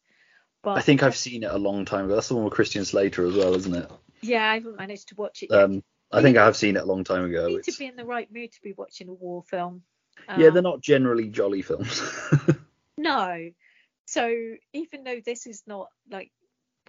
But 0.63 0.77
I 0.77 0.81
think 0.81 1.03
I've 1.03 1.15
seen 1.15 1.43
it 1.43 1.51
a 1.51 1.57
long 1.57 1.85
time 1.85 2.05
ago. 2.05 2.15
That's 2.15 2.30
the 2.30 2.35
one 2.35 2.45
with 2.45 2.53
Christian 2.53 2.84
Slater 2.84 3.26
as 3.27 3.35
well, 3.35 3.53
isn't 3.53 3.76
it? 3.76 3.91
yeah, 4.21 4.49
I 4.49 4.55
haven't 4.55 4.77
managed 4.77 5.09
to 5.09 5.15
watch 5.15 5.43
it 5.43 5.49
yet. 5.51 5.63
Um, 5.63 5.84
I 6.11 6.21
think 6.23 6.38
I 6.38 6.45
have 6.45 6.57
seen 6.57 6.76
it 6.76 6.81
a 6.81 6.85
long 6.85 7.03
time 7.03 7.26
ago. 7.26 7.47
need 7.47 7.57
It's, 7.59 7.76
to 7.76 7.80
be 7.80 7.85
in 7.85 7.95
the 7.95 8.03
right 8.03 8.27
mood 8.34 8.51
to 8.51 8.61
be 8.63 8.73
watching 8.76 9.07
a 9.09 9.13
war 9.13 9.43
film. 9.43 9.84
yeah, 10.38 10.47
Um, 10.47 10.53
they're 10.53 10.61
not 10.63 10.81
generally 10.81 11.30
jolly 11.30 11.61
films. 11.61 12.01
No. 12.97 13.51
So 14.07 14.30
even 14.73 15.05
though 15.05 15.21
this 15.26 15.47
is 15.47 15.63
not 15.65 15.88
like, 16.11 16.31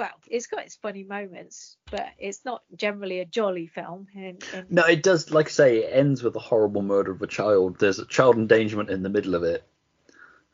well, 0.00 0.08
it's 0.30 0.46
got 0.46 0.64
its 0.64 0.76
funny 0.76 1.04
moments, 1.04 1.76
but 1.90 2.06
it's 2.18 2.42
not 2.42 2.62
generally 2.74 3.20
a 3.20 3.26
jolly 3.26 3.66
film. 3.66 4.06
And, 4.16 4.42
and 4.54 4.72
no, 4.72 4.82
it 4.86 5.02
does. 5.02 5.30
Like 5.30 5.48
I 5.48 5.50
say, 5.50 5.78
it 5.80 5.90
ends 5.92 6.22
with 6.22 6.34
a 6.36 6.38
horrible 6.40 6.80
murder 6.80 7.12
of 7.12 7.20
a 7.20 7.26
child. 7.26 7.78
There's 7.78 7.98
a 7.98 8.06
child 8.06 8.36
endangerment 8.36 8.88
in 8.88 9.02
the 9.02 9.10
middle 9.10 9.34
of 9.34 9.42
it. 9.42 9.62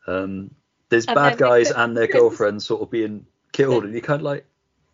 Um, 0.09 0.51
there's 0.89 1.07
And 1.07 1.15
bad 1.15 1.39
guys 1.39 1.71
and 1.71 1.97
their 1.97 2.09
girlfriends 2.09 2.67
sort 2.67 2.83
of 2.83 2.91
being 2.91 3.25
killed, 3.53 3.85
and 3.85 3.93
you're 3.93 4.03
kind 4.03 4.21
of 4.21 4.25
like, 4.25 4.47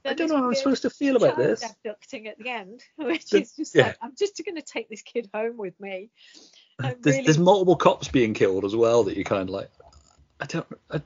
I 0.05 0.13
don't 0.13 0.29
know 0.29 0.37
how 0.37 0.49
I'm 0.49 0.55
supposed 0.55 0.83
to 0.83 0.91
feel 0.91 1.17
about 1.17 1.39
this. 1.39 1.65
abducting 1.65 2.29
at 2.29 2.37
the 2.37 2.51
end, 2.51 2.83
which 2.97 3.31
The- 3.31 3.41
is 3.41 3.57
just 3.57 3.75
yeah. 3.75 3.87
like, 3.87 3.97
I'm 4.03 4.13
just 4.19 4.39
going 4.45 4.57
to 4.57 4.63
take 4.63 4.91
this 4.91 5.01
kid 5.01 5.31
home 5.33 5.57
with 5.57 5.81
me. 5.81 6.11
There's, 6.79 6.97
really- 7.07 7.23
there's 7.25 7.39
multiple 7.39 7.77
cops 7.77 8.09
being 8.09 8.35
killed 8.35 8.67
as 8.67 8.77
well 8.77 9.05
that 9.05 9.15
you're 9.17 9.25
kind 9.25 9.49
of 9.49 9.51
like, 9.51 9.71
I 10.41 10.45
don't. 10.45 10.67
I, 10.91 11.01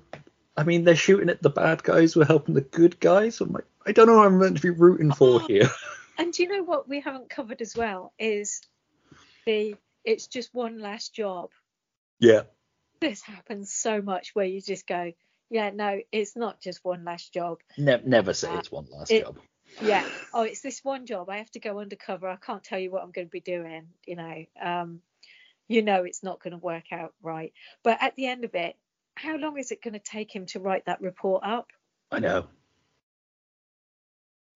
I 0.57 0.65
mean, 0.65 0.85
they're 0.85 0.97
shooting 0.97 1.29
at 1.29 1.43
the 1.43 1.51
bad 1.51 1.83
guys 1.83 2.17
We're 2.17 2.25
helping 2.25 2.55
the 2.55 2.61
good 2.63 2.99
guys. 3.01 3.41
I'm 3.41 3.53
like, 3.53 3.67
I 3.87 3.93
don't 3.93 4.07
know 4.07 4.17
what 4.17 4.27
I'm 4.27 4.39
meant 4.39 4.57
to 4.57 4.63
be 4.63 4.71
rooting 4.71 5.13
for 5.13 5.41
Oh. 5.43 5.47
here. 5.47 5.69
And 6.19 6.33
do 6.33 6.43
you 6.43 6.49
know 6.49 6.63
what 6.63 6.89
we 6.89 7.01
haven't 7.01 7.29
covered 7.29 7.61
as 7.61 7.77
well 7.77 8.15
is 8.19 8.63
the 9.45 9.75
it's 10.03 10.27
just 10.29 10.55
one 10.55 10.81
last 10.81 11.13
job. 11.15 11.51
yeah. 12.21 12.45
This 13.01 13.21
happens 13.21 13.71
so 13.71 14.01
much 14.01 14.35
where 14.35 14.47
you 14.47 14.63
just 14.63 14.87
go, 14.87 15.13
yeah, 15.51 15.69
no, 15.75 16.01
it's 16.13 16.35
not 16.35 16.59
just 16.63 16.83
one 16.87 17.05
last 17.05 17.35
job. 17.35 17.59
Ne- 17.77 18.01
never 18.07 18.33
say 18.33 18.49
it's 18.55 18.73
one 18.73 18.87
last 18.91 19.11
It- 19.13 19.25
job. 19.25 19.37
yeah 19.83 20.09
oh 20.33 20.43
it's 20.45 20.63
this 20.63 20.81
one 20.85 21.05
job 21.07 21.29
i 21.29 21.37
have 21.39 21.51
to 21.51 21.59
go 21.61 21.81
undercover 21.81 22.29
i 22.29 22.37
can't 22.37 22.63
tell 22.65 22.79
you 22.79 22.91
what 22.91 23.03
i'm 23.03 23.11
going 23.11 23.27
to 23.27 23.31
be 23.31 23.41
doing 23.41 23.89
you 24.07 24.15
know 24.17 24.45
um 24.63 25.01
you 25.69 25.83
know 25.83 26.05
it's 26.05 26.23
not 26.23 26.41
going 26.41 26.53
to 26.53 26.59
work 26.59 26.93
out 26.93 27.13
right 27.21 27.53
but 27.83 27.99
at 28.01 28.15
the 28.15 28.27
end 28.27 28.45
of 28.45 28.55
it 28.55 28.77
how 29.17 29.37
long 29.37 29.59
is 29.59 29.71
it 29.73 29.83
going 29.83 29.95
to 29.95 30.01
take 30.01 30.35
him 30.35 30.47
to 30.47 30.61
write 30.61 30.85
that 30.87 31.01
report 31.01 31.43
up 31.45 31.69
I 32.13 32.21
know. 32.21 32.47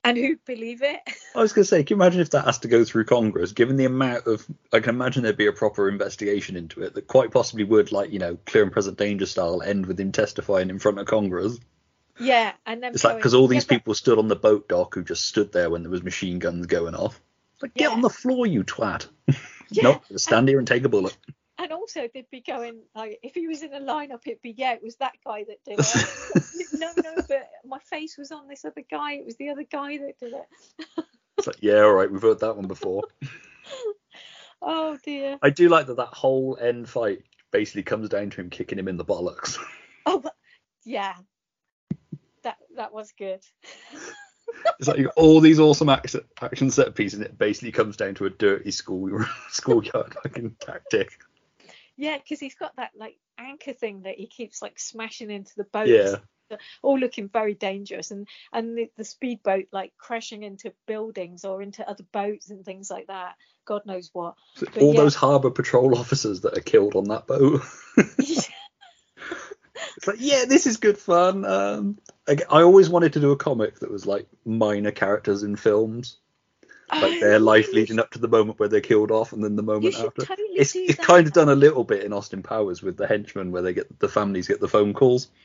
and 0.05 0.16
who'd 0.16 0.45
believe 0.45 0.82
it 0.82 1.01
I 1.35 1.41
was 1.41 1.53
going 1.53 1.62
to 1.65 1.69
say, 1.69 1.85
can 1.85 1.97
you 1.97 2.03
imagine 2.03 2.20
if 2.20 2.31
that 2.31 2.45
has 2.45 2.59
to 2.59 2.69
go 2.69 2.85
through 2.85 3.05
Congress? 3.05 3.53
Given 3.53 3.77
the 3.77 3.85
amount 3.85 4.27
of, 4.27 4.45
I 4.73 4.81
can 4.81 4.95
imagine 4.97 5.23
there'd 5.23 5.37
be 5.37 5.47
a 5.47 5.53
proper 5.53 5.89
investigation 5.89 6.57
into 6.57 6.82
it 6.82 6.95
that 6.95 7.07
quite 7.07 7.31
possibly 7.31 7.62
would, 7.65 7.93
like, 7.93 8.11
you 8.12 8.19
know, 8.19 8.37
clear 8.47 8.65
and 8.65 8.73
present 8.73 8.99
danger 8.99 9.27
style, 9.27 9.62
end 9.62 9.87
with 9.87 10.01
him 10.01 10.11
testifying 10.11 10.70
in 10.70 10.81
front 10.81 10.99
of 10.99 11.07
Congress. 11.07 11.59
yeah 12.19 12.53
and 12.66 12.82
then 12.82 12.93
It's 12.95 13.05
like 13.05 13.16
because 13.16 13.35
all 13.35 13.47
these 13.47 13.65
"Yeah, 13.70 13.77
people 13.78 13.95
stood 13.95 14.19
on 14.19 14.27
the 14.27 14.35
boat 14.37 14.69
dock 14.69 14.95
who 14.95 15.05
just 15.05 15.27
stood 15.27 15.53
there 15.53 15.70
when 15.70 15.82
there 15.82 15.91
was 15.91 16.03
machine 16.03 16.41
guns 16.41 16.66
going 16.66 16.97
off. 16.97 17.20
Like, 17.62 17.74
get 17.74 17.91
Yeah. 17.91 17.95
on 17.95 18.01
the 18.01 18.11
floor, 18.11 18.47
you 18.47 18.65
twat. 18.65 19.07
Yeah, 19.73 19.85
Nope, 19.85 20.03
stand 20.16 20.49
here 20.49 20.59
and 20.59 20.66
take 20.66 20.82
a 20.85 20.89
bullet. 20.89 21.16
And 21.61 21.73
also 21.73 22.09
they'd 22.12 22.31
be 22.31 22.41
going 22.41 22.81
like 22.95 23.19
if 23.23 23.35
he 23.35 23.47
was 23.47 23.62
in 23.62 23.74
a 23.74 23.81
lineup 23.81 24.20
it'd 24.27 24.41
be 24.41 24.55
yeah 24.57 24.73
it 24.73 24.82
was 24.82 24.97
that 24.97 25.12
guy 25.24 25.45
that 25.45 25.59
did 25.65 25.78
it 25.78 26.73
no 26.78 26.91
no 26.97 27.23
but 27.28 27.49
my 27.65 27.78
face 27.81 28.16
was 28.16 28.32
on 28.32 28.49
this 28.49 28.65
other 28.65 28.82
guy 28.91 29.12
it 29.12 29.27
was 29.27 29.37
the 29.37 29.51
other 29.51 29.65
guy 29.70 29.99
that 29.99 30.19
did 30.19 30.32
it 30.32 31.05
It's 31.39 31.47
like, 31.47 31.62
yeah, 31.62 31.81
all 31.81 31.95
right, 31.95 32.11
we've 32.11 32.20
heard 32.20 32.41
that 32.41 32.57
one 32.57 32.66
before. 32.66 33.03
oh 34.62 34.99
dear 35.05 35.39
I 35.43 35.51
do 35.51 35.69
like 35.69 35.87
that 35.87 35.97
that 35.99 36.09
whole 36.09 36.59
end 36.61 36.89
fight 36.89 37.23
basically 37.51 37.82
comes 37.82 38.09
down 38.09 38.31
to 38.31 38.41
him 38.41 38.51
kicking 38.51 38.78
him 38.78 38.89
in 38.89 38.97
the 38.97 39.05
bollocks. 39.05 39.59
oh 40.07 40.19
but, 40.19 40.35
yeah 40.85 41.15
that 42.43 42.57
that 42.77 42.93
was 42.93 43.12
good 43.12 43.41
It's 44.78 44.89
like 44.89 45.07
all 45.16 45.41
these 45.41 45.61
awesome 45.61 45.89
action, 45.89 46.23
action 46.43 46.70
set 46.70 46.95
pieces, 46.95 47.20
and 47.20 47.24
it 47.24 47.39
basically 47.39 47.70
comes 47.70 47.97
down 47.97 48.15
to 48.16 48.27
a 48.27 48.31
dirty 48.31 48.70
school 48.73 49.24
schoolyard 49.51 50.15
fucking 50.23 50.57
tactic. 50.61 51.19
Yeah, 52.01 52.16
because 52.16 52.40
he's 52.40 52.55
got 52.55 52.74
that 52.77 52.93
like 52.97 53.18
anchor 53.39 53.74
thing 53.74 54.02
that 54.02 54.14
he 54.14 54.27
keeps 54.27 54.62
like 54.62 54.78
smashing 54.78 55.31
into 55.31 55.52
the 55.55 55.64
boats. 55.64 55.90
Yeah. 55.90 56.56
All 56.82 56.98
looking 56.98 57.28
very 57.28 57.55
dangerous, 57.55 58.10
and 58.10 58.27
and 58.55 58.77
the, 58.77 58.90
the 58.97 59.05
speedboat 59.05 59.66
like 59.70 59.93
crashing 59.98 60.43
into 60.43 60.72
buildings 60.86 61.44
or 61.44 61.60
into 61.60 61.86
other 61.86 62.05
boats 62.10 62.48
and 62.48 62.64
things 62.64 62.90
like 62.90 63.09
that. 63.09 63.35
God 63.66 63.82
knows 63.85 64.09
what. 64.14 64.35
But 64.59 64.78
all 64.78 64.94
yeah. 64.94 65.01
those 65.02 65.14
harbour 65.14 65.51
patrol 65.51 65.97
officers 65.97 66.40
that 66.40 66.56
are 66.56 66.62
killed 66.62 66.97
on 66.97 67.05
that 67.05 67.27
boat. 67.27 67.60
It's 69.97 70.06
like, 70.06 70.16
yeah, 70.20 70.44
this 70.47 70.66
is 70.66 70.78
good 70.78 70.97
fun. 70.97 71.44
Um, 71.44 71.98
I, 72.27 72.39
I 72.51 72.62
always 72.62 72.89
wanted 72.89 73.12
to 73.14 73.20
do 73.20 73.32
a 73.32 73.36
comic 73.36 73.81
that 73.81 73.90
was 73.90 74.06
like 74.06 74.27
minor 74.47 74.90
characters 74.93 75.43
in 75.43 75.56
films, 75.56 76.16
like 76.93 77.21
their 77.21 77.39
life 77.39 77.73
leading 77.73 77.99
up 77.99 78.11
to 78.12 78.19
the 78.19 78.29
moment 78.29 78.59
where 78.59 78.69
they're 78.69 78.81
killed 78.81 79.11
off, 79.11 79.33
and 79.33 79.43
then 79.45 79.57
the 79.57 79.62
moment 79.62 79.95
after. 79.95 80.23
totally 80.25 80.49
It's, 80.57 80.75
it's 80.75 80.99
kind 80.99 81.27
of 81.27 81.33
done 81.33 81.49
a 81.49 81.55
little 81.55 81.85
bit 81.85 82.05
in 82.05 82.12
Austin 82.12 82.43
Powers 82.43 82.83
with 82.83 82.97
the 82.97 83.07
henchmen, 83.07 83.53
where 83.53 83.62
they 83.62 83.73
get 83.75 83.99
the 83.99 84.09
families 84.09 84.49
get 84.49 84.61
the 84.61 84.69
phone 84.69 84.95
calls. 84.95 85.29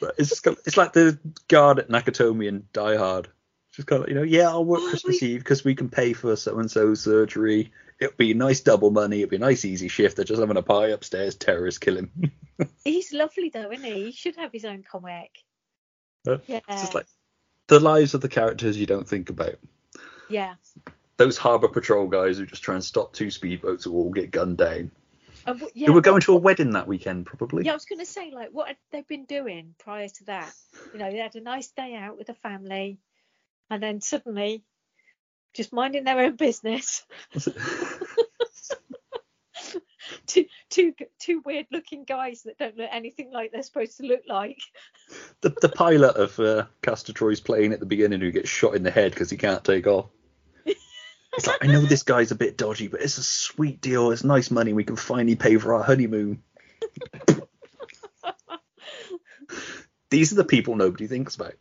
But 0.00 0.14
it's 0.18 0.30
just 0.30 0.42
kind 0.42 0.56
of- 0.56 0.62
it's 0.66 0.76
like 0.78 0.92
the 0.94 1.18
guard 1.48 1.78
at 1.78 1.88
Nakatomi 1.88 2.48
and 2.48 2.72
Die 2.72 2.96
Hard. 2.96 3.28
Just 3.72 3.86
kind 3.86 4.02
of 4.02 4.08
you 4.08 4.14
know, 4.14 4.22
yeah, 4.22 4.48
I'll 4.48 4.64
work 4.64 4.80
Oh, 4.82 4.88
Christmas 4.88 5.20
we- 5.20 5.28
Eve 5.28 5.40
because 5.40 5.62
we 5.64 5.74
can 5.74 5.88
pay 5.90 6.12
for 6.14 6.34
so 6.36 6.58
and 6.58 6.70
so 6.70 6.94
surgery. 6.94 7.70
It'll 8.00 8.16
be 8.16 8.32
nice 8.32 8.60
double 8.60 8.90
money. 8.90 9.22
It'll 9.22 9.30
be 9.30 9.36
a 9.36 9.40
nice 9.40 9.64
easy 9.64 9.88
shift. 9.88 10.16
They're 10.16 10.24
just 10.24 10.40
having 10.40 10.56
a 10.56 10.62
pie 10.62 10.88
upstairs. 10.88 11.34
Terrorists 11.34 11.78
kill 11.78 11.98
him. 11.98 12.32
He's 12.84 13.12
lovely 13.12 13.50
though, 13.50 13.70
isn't 13.70 13.84
he? 13.84 14.04
He 14.06 14.12
should 14.12 14.36
have 14.36 14.52
his 14.52 14.64
own 14.64 14.84
comic. 14.90 15.30
Uh, 16.26 16.38
Yeah. 16.46 16.60
It's 16.68 16.80
just 16.82 16.94
like 16.94 17.06
the 17.66 17.78
lives 17.80 18.14
of 18.14 18.20
the 18.20 18.28
characters 18.28 18.78
you 18.78 18.86
don't 18.86 19.06
think 19.08 19.30
about. 19.30 19.56
Yeah. 20.28 20.54
Those 21.16 21.36
harbour 21.36 21.68
patrol 21.68 22.06
guys 22.06 22.38
who 22.38 22.46
just 22.46 22.62
try 22.62 22.74
and 22.74 22.84
stop 22.84 23.12
two 23.12 23.26
speedboats 23.26 23.84
who 23.84 23.92
all 23.94 24.10
get 24.10 24.30
gunned 24.30 24.58
down. 24.58 24.90
W- 25.46 25.68
yeah, 25.74 25.86
who 25.86 25.94
were 25.94 26.00
going 26.00 26.20
to 26.22 26.34
a 26.34 26.36
wedding 26.36 26.72
that 26.72 26.86
weekend, 26.86 27.26
probably. 27.26 27.64
Yeah, 27.64 27.72
I 27.72 27.74
was 27.74 27.86
going 27.86 28.00
to 28.00 28.06
say, 28.06 28.30
like, 28.34 28.50
what 28.52 28.68
had 28.68 28.76
they 28.92 29.00
been 29.02 29.24
doing 29.24 29.74
prior 29.78 30.08
to 30.08 30.24
that? 30.24 30.52
You 30.92 30.98
know, 30.98 31.10
they 31.10 31.18
had 31.18 31.34
a 31.36 31.40
nice 31.40 31.68
day 31.68 31.94
out 31.94 32.18
with 32.18 32.26
the 32.26 32.34
family. 32.34 32.98
and 33.70 33.82
then 33.82 34.00
suddenly, 34.00 34.62
just 35.54 35.72
minding 35.72 36.04
their 36.04 36.20
own 36.20 36.36
business, 36.36 37.04
two 40.26 40.44
two 40.70 40.94
two 41.18 41.42
weird 41.44 41.66
looking 41.72 42.04
guys 42.04 42.42
that 42.42 42.58
don't 42.58 42.76
look 42.76 42.88
anything 42.92 43.30
like 43.32 43.50
they're 43.52 43.62
supposed 43.62 43.96
to 43.98 44.06
look 44.06 44.22
like. 44.28 44.58
the, 45.40 45.50
the 45.60 45.68
pilot 45.68 46.16
of 46.16 46.38
uh, 46.38 46.66
Castor 46.82 47.12
Troy's 47.12 47.40
plane 47.40 47.72
at 47.72 47.80
the 47.80 47.86
beginning 47.86 48.20
who 48.20 48.30
gets 48.30 48.48
shot 48.48 48.74
in 48.74 48.82
the 48.82 48.90
head 48.90 49.12
because 49.12 49.30
he 49.30 49.36
can't 49.36 49.64
take 49.64 49.86
off. 49.86 50.06
It's 51.38 51.46
like, 51.46 51.64
I 51.64 51.68
know 51.68 51.82
this 51.82 52.02
guy's 52.02 52.32
a 52.32 52.34
bit 52.34 52.56
dodgy, 52.56 52.88
but 52.88 53.00
it's 53.00 53.16
a 53.16 53.22
sweet 53.22 53.80
deal. 53.80 54.10
It's 54.10 54.24
nice 54.24 54.50
money. 54.50 54.72
We 54.72 54.82
can 54.82 54.96
finally 54.96 55.36
pay 55.36 55.56
for 55.56 55.74
our 55.74 55.84
honeymoon. 55.84 56.42
These 60.10 60.32
are 60.32 60.36
the 60.36 60.44
people 60.44 60.74
nobody 60.74 61.06
thinks 61.06 61.36
about. 61.36 61.54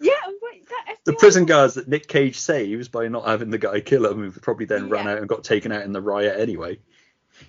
Yeah, 0.00 0.12
wait, 0.40 0.66
that 0.68 0.96
The 1.04 1.12
prison 1.12 1.44
guards 1.44 1.74
that 1.74 1.86
Nick 1.86 2.08
Cage 2.08 2.38
saves 2.38 2.88
by 2.88 3.08
not 3.08 3.26
having 3.26 3.50
the 3.50 3.58
guy 3.58 3.80
kill 3.80 4.06
him, 4.06 4.30
who 4.30 4.40
probably 4.40 4.64
then 4.64 4.88
ran 4.88 5.06
out 5.06 5.18
and 5.18 5.28
got 5.28 5.44
taken 5.44 5.70
out 5.70 5.82
in 5.82 5.92
the 5.92 6.00
riot 6.00 6.40
anyway. 6.40 6.78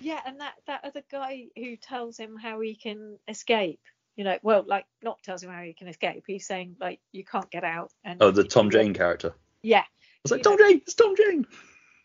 Yeah, 0.00 0.20
and 0.26 0.40
that 0.40 0.54
that 0.66 0.84
other 0.84 1.02
guy 1.10 1.46
who 1.56 1.76
tells 1.76 2.18
him 2.18 2.36
how 2.36 2.60
he 2.60 2.74
can 2.74 3.18
escape. 3.28 3.80
You 4.16 4.24
know, 4.24 4.38
well, 4.42 4.62
like 4.66 4.84
not 5.02 5.22
tells 5.22 5.42
him 5.42 5.50
how 5.50 5.62
he 5.62 5.72
can 5.72 5.88
escape. 5.88 6.24
He's 6.26 6.46
saying 6.46 6.76
like 6.78 7.00
you 7.12 7.24
can't 7.24 7.50
get 7.50 7.64
out. 7.64 7.92
And 8.04 8.22
Oh, 8.22 8.30
the 8.30 8.44
Tom 8.44 8.70
Jane 8.70 8.92
character. 8.92 9.32
Yeah, 9.62 9.84
was 10.22 10.32
like, 10.32 10.42
Tom 10.42 10.56
know- 10.56 10.68
Jane, 10.68 10.78
it's 10.78 10.94
Tom 10.94 11.14
Jane. 11.16 11.46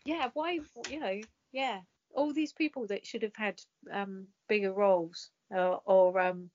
yeah. 0.04 0.28
Why? 0.34 0.60
You 0.90 1.00
know, 1.00 1.20
yeah. 1.52 1.80
All 2.14 2.32
these 2.32 2.52
people 2.52 2.86
that 2.88 3.06
should 3.06 3.22
have 3.22 3.36
had 3.36 3.60
um 3.92 4.26
bigger 4.48 4.72
roles 4.72 5.30
uh, 5.54 5.76
or 5.84 6.18
um 6.20 6.50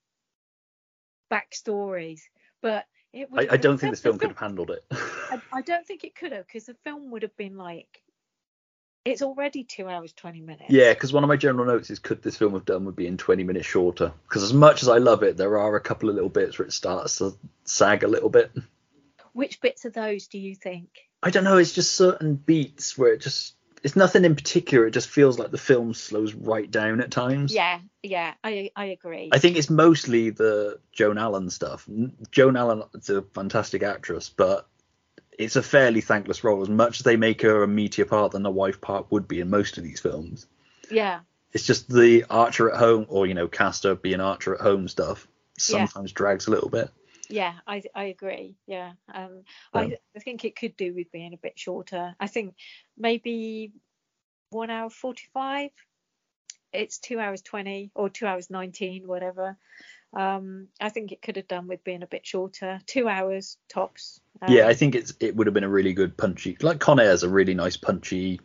backstories, 1.30 2.20
but 2.60 2.84
it 3.12 3.30
would. 3.30 3.48
I, 3.48 3.54
I 3.54 3.56
don't 3.56 3.78
think 3.78 3.92
this 3.92 4.00
the 4.00 4.08
film 4.08 4.18
could 4.18 4.30
have 4.30 4.38
handled 4.38 4.70
it. 4.70 4.84
I, 4.92 5.40
I 5.52 5.62
don't 5.62 5.86
think 5.86 6.04
it 6.04 6.14
could 6.14 6.32
have 6.32 6.46
because 6.46 6.66
the 6.66 6.76
film 6.84 7.10
would 7.10 7.22
have 7.22 7.36
been 7.36 7.56
like. 7.56 8.00
It's 9.04 9.20
already 9.20 9.64
two 9.64 9.86
hours 9.86 10.14
twenty 10.14 10.40
minutes. 10.40 10.70
Yeah, 10.70 10.94
because 10.94 11.12
one 11.12 11.22
of 11.24 11.28
my 11.28 11.36
general 11.36 11.66
notes 11.66 11.90
is 11.90 11.98
could 11.98 12.22
this 12.22 12.38
film 12.38 12.54
have 12.54 12.64
done 12.64 12.86
would 12.86 12.96
be 12.96 13.06
in 13.06 13.18
20 13.18 13.44
minutes 13.44 13.66
shorter? 13.66 14.12
Because 14.26 14.42
as 14.42 14.54
much 14.54 14.82
as 14.82 14.88
I 14.88 14.96
love 14.96 15.22
it, 15.22 15.36
there 15.36 15.58
are 15.58 15.76
a 15.76 15.80
couple 15.80 16.08
of 16.08 16.14
little 16.14 16.30
bits 16.30 16.58
where 16.58 16.66
it 16.66 16.72
starts 16.72 17.18
to 17.18 17.36
sag 17.64 18.02
a 18.02 18.08
little 18.08 18.30
bit. 18.30 18.50
Which 19.34 19.60
bits 19.60 19.84
of 19.84 19.92
those 19.92 20.28
do 20.28 20.38
you 20.38 20.54
think? 20.54 20.88
I 21.24 21.30
don't 21.30 21.44
know, 21.44 21.56
it's 21.56 21.72
just 21.72 21.96
certain 21.96 22.34
beats 22.36 22.96
where 22.98 23.14
it 23.14 23.22
just 23.22 23.54
it's 23.82 23.96
nothing 23.96 24.24
in 24.24 24.34
particular. 24.34 24.86
It 24.86 24.92
just 24.92 25.08
feels 25.08 25.38
like 25.38 25.50
the 25.50 25.58
film 25.58 25.92
slows 25.94 26.32
right 26.34 26.70
down 26.70 27.00
at 27.00 27.10
times. 27.10 27.52
Yeah, 27.52 27.80
yeah, 28.02 28.34
I 28.44 28.70
I 28.76 28.84
agree. 28.86 29.30
I 29.32 29.38
think 29.38 29.56
it's 29.56 29.70
mostly 29.70 30.30
the 30.30 30.78
Joan 30.92 31.18
Allen 31.18 31.50
stuff. 31.50 31.88
Joan 32.30 32.56
Allen 32.56 32.82
is 32.94 33.10
a 33.10 33.22
fantastic 33.22 33.82
actress, 33.82 34.28
but 34.28 34.66
it's 35.38 35.56
a 35.56 35.62
fairly 35.62 36.00
thankless 36.02 36.44
role. 36.44 36.62
As 36.62 36.68
much 36.68 37.00
as 37.00 37.04
they 37.04 37.16
make 37.16 37.42
her 37.42 37.62
a 37.62 37.66
meatier 37.66 38.08
part 38.08 38.32
than 38.32 38.42
the 38.42 38.50
wife 38.50 38.80
part 38.80 39.10
would 39.10 39.26
be 39.26 39.40
in 39.40 39.50
most 39.50 39.78
of 39.78 39.84
these 39.84 40.00
films. 40.00 40.46
yeah, 40.90 41.20
it's 41.52 41.66
just 41.66 41.88
the 41.90 42.24
Archer 42.30 42.70
at 42.70 42.78
home, 42.78 43.06
or 43.08 43.26
you 43.26 43.34
know, 43.34 43.48
Castor 43.48 43.94
being 43.94 44.20
Archer 44.20 44.54
at 44.54 44.60
home 44.60 44.88
stuff 44.88 45.26
Yeah. 45.68 45.84
sometimes 45.86 46.12
drags 46.12 46.46
a 46.46 46.50
little 46.50 46.68
bit. 46.70 46.90
Yeah, 47.28 47.54
I 47.66 47.82
I 47.94 48.04
agree. 48.04 48.56
Yeah, 48.66 48.92
um, 49.12 49.42
Um, 49.72 49.82
I 49.82 49.96
I 50.16 50.18
think 50.20 50.44
it 50.44 50.56
could 50.56 50.76
do 50.76 50.94
with 50.94 51.12
being 51.12 51.34
a 51.34 51.38
bit 51.38 51.58
shorter. 51.58 52.14
I 52.18 52.26
think 52.26 52.54
maybe 52.96 53.72
one 54.50 54.70
hour 54.70 54.90
forty 54.90 55.24
five. 55.32 55.70
It's 56.72 56.98
two 56.98 57.20
hours 57.20 57.42
twenty 57.42 57.90
or 57.94 58.08
two 58.08 58.26
hours 58.26 58.50
nineteen, 58.50 59.06
whatever. 59.06 59.56
Um, 60.12 60.68
I 60.80 60.90
think 60.90 61.10
it 61.10 61.22
could 61.22 61.36
have 61.36 61.48
done 61.48 61.66
with 61.66 61.82
being 61.82 62.02
a 62.02 62.06
bit 62.06 62.24
shorter. 62.26 62.80
Two 62.86 63.08
hours 63.08 63.58
tops. 63.68 64.20
Um, 64.40 64.52
yeah, 64.52 64.68
I 64.68 64.74
think 64.74 64.94
it's 64.94 65.12
it 65.20 65.34
would 65.34 65.46
have 65.46 65.54
been 65.54 65.64
a 65.64 65.68
really 65.68 65.92
good 65.92 66.16
punchy. 66.16 66.56
Like 66.60 66.78
Con 66.78 67.00
Air's 67.00 67.22
a 67.24 67.28
really 67.28 67.54
nice 67.54 67.76
punchy. 67.76 68.40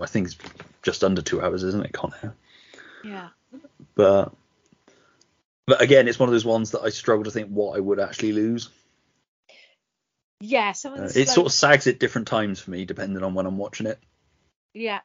I 0.00 0.06
think 0.06 0.26
it's 0.28 0.36
just 0.82 1.02
under 1.04 1.22
two 1.22 1.40
hours, 1.42 1.62
isn't 1.64 1.84
it, 1.84 1.92
Con 1.92 2.12
Air? 2.22 2.34
yeah, 3.04 3.28
But 3.94 4.32
but 5.68 5.80
again, 5.82 6.08
it's 6.08 6.18
one 6.18 6.28
of 6.28 6.32
those 6.32 6.44
ones 6.44 6.72
that 6.72 6.80
I 6.82 6.88
struggle 6.88 7.24
to 7.24 7.30
think 7.30 7.48
what 7.50 7.76
I 7.76 7.80
would 7.80 8.00
actually 8.00 8.32
lose. 8.32 8.70
yeah. 10.40 10.72
Some 10.72 10.94
of 10.94 11.00
Uh, 11.00 11.04
it 11.14 11.28
sort 11.28 11.46
of 11.46 11.52
sags 11.52 11.86
at 11.86 11.98
different 12.00 12.26
times 12.28 12.60
for 12.60 12.70
me, 12.70 12.84
depending 12.84 13.22
on 13.22 13.34
when 13.34 13.46
I'm 13.46 13.58
watching 13.58 13.86
it. 13.86 13.98
yeah. 14.74 15.00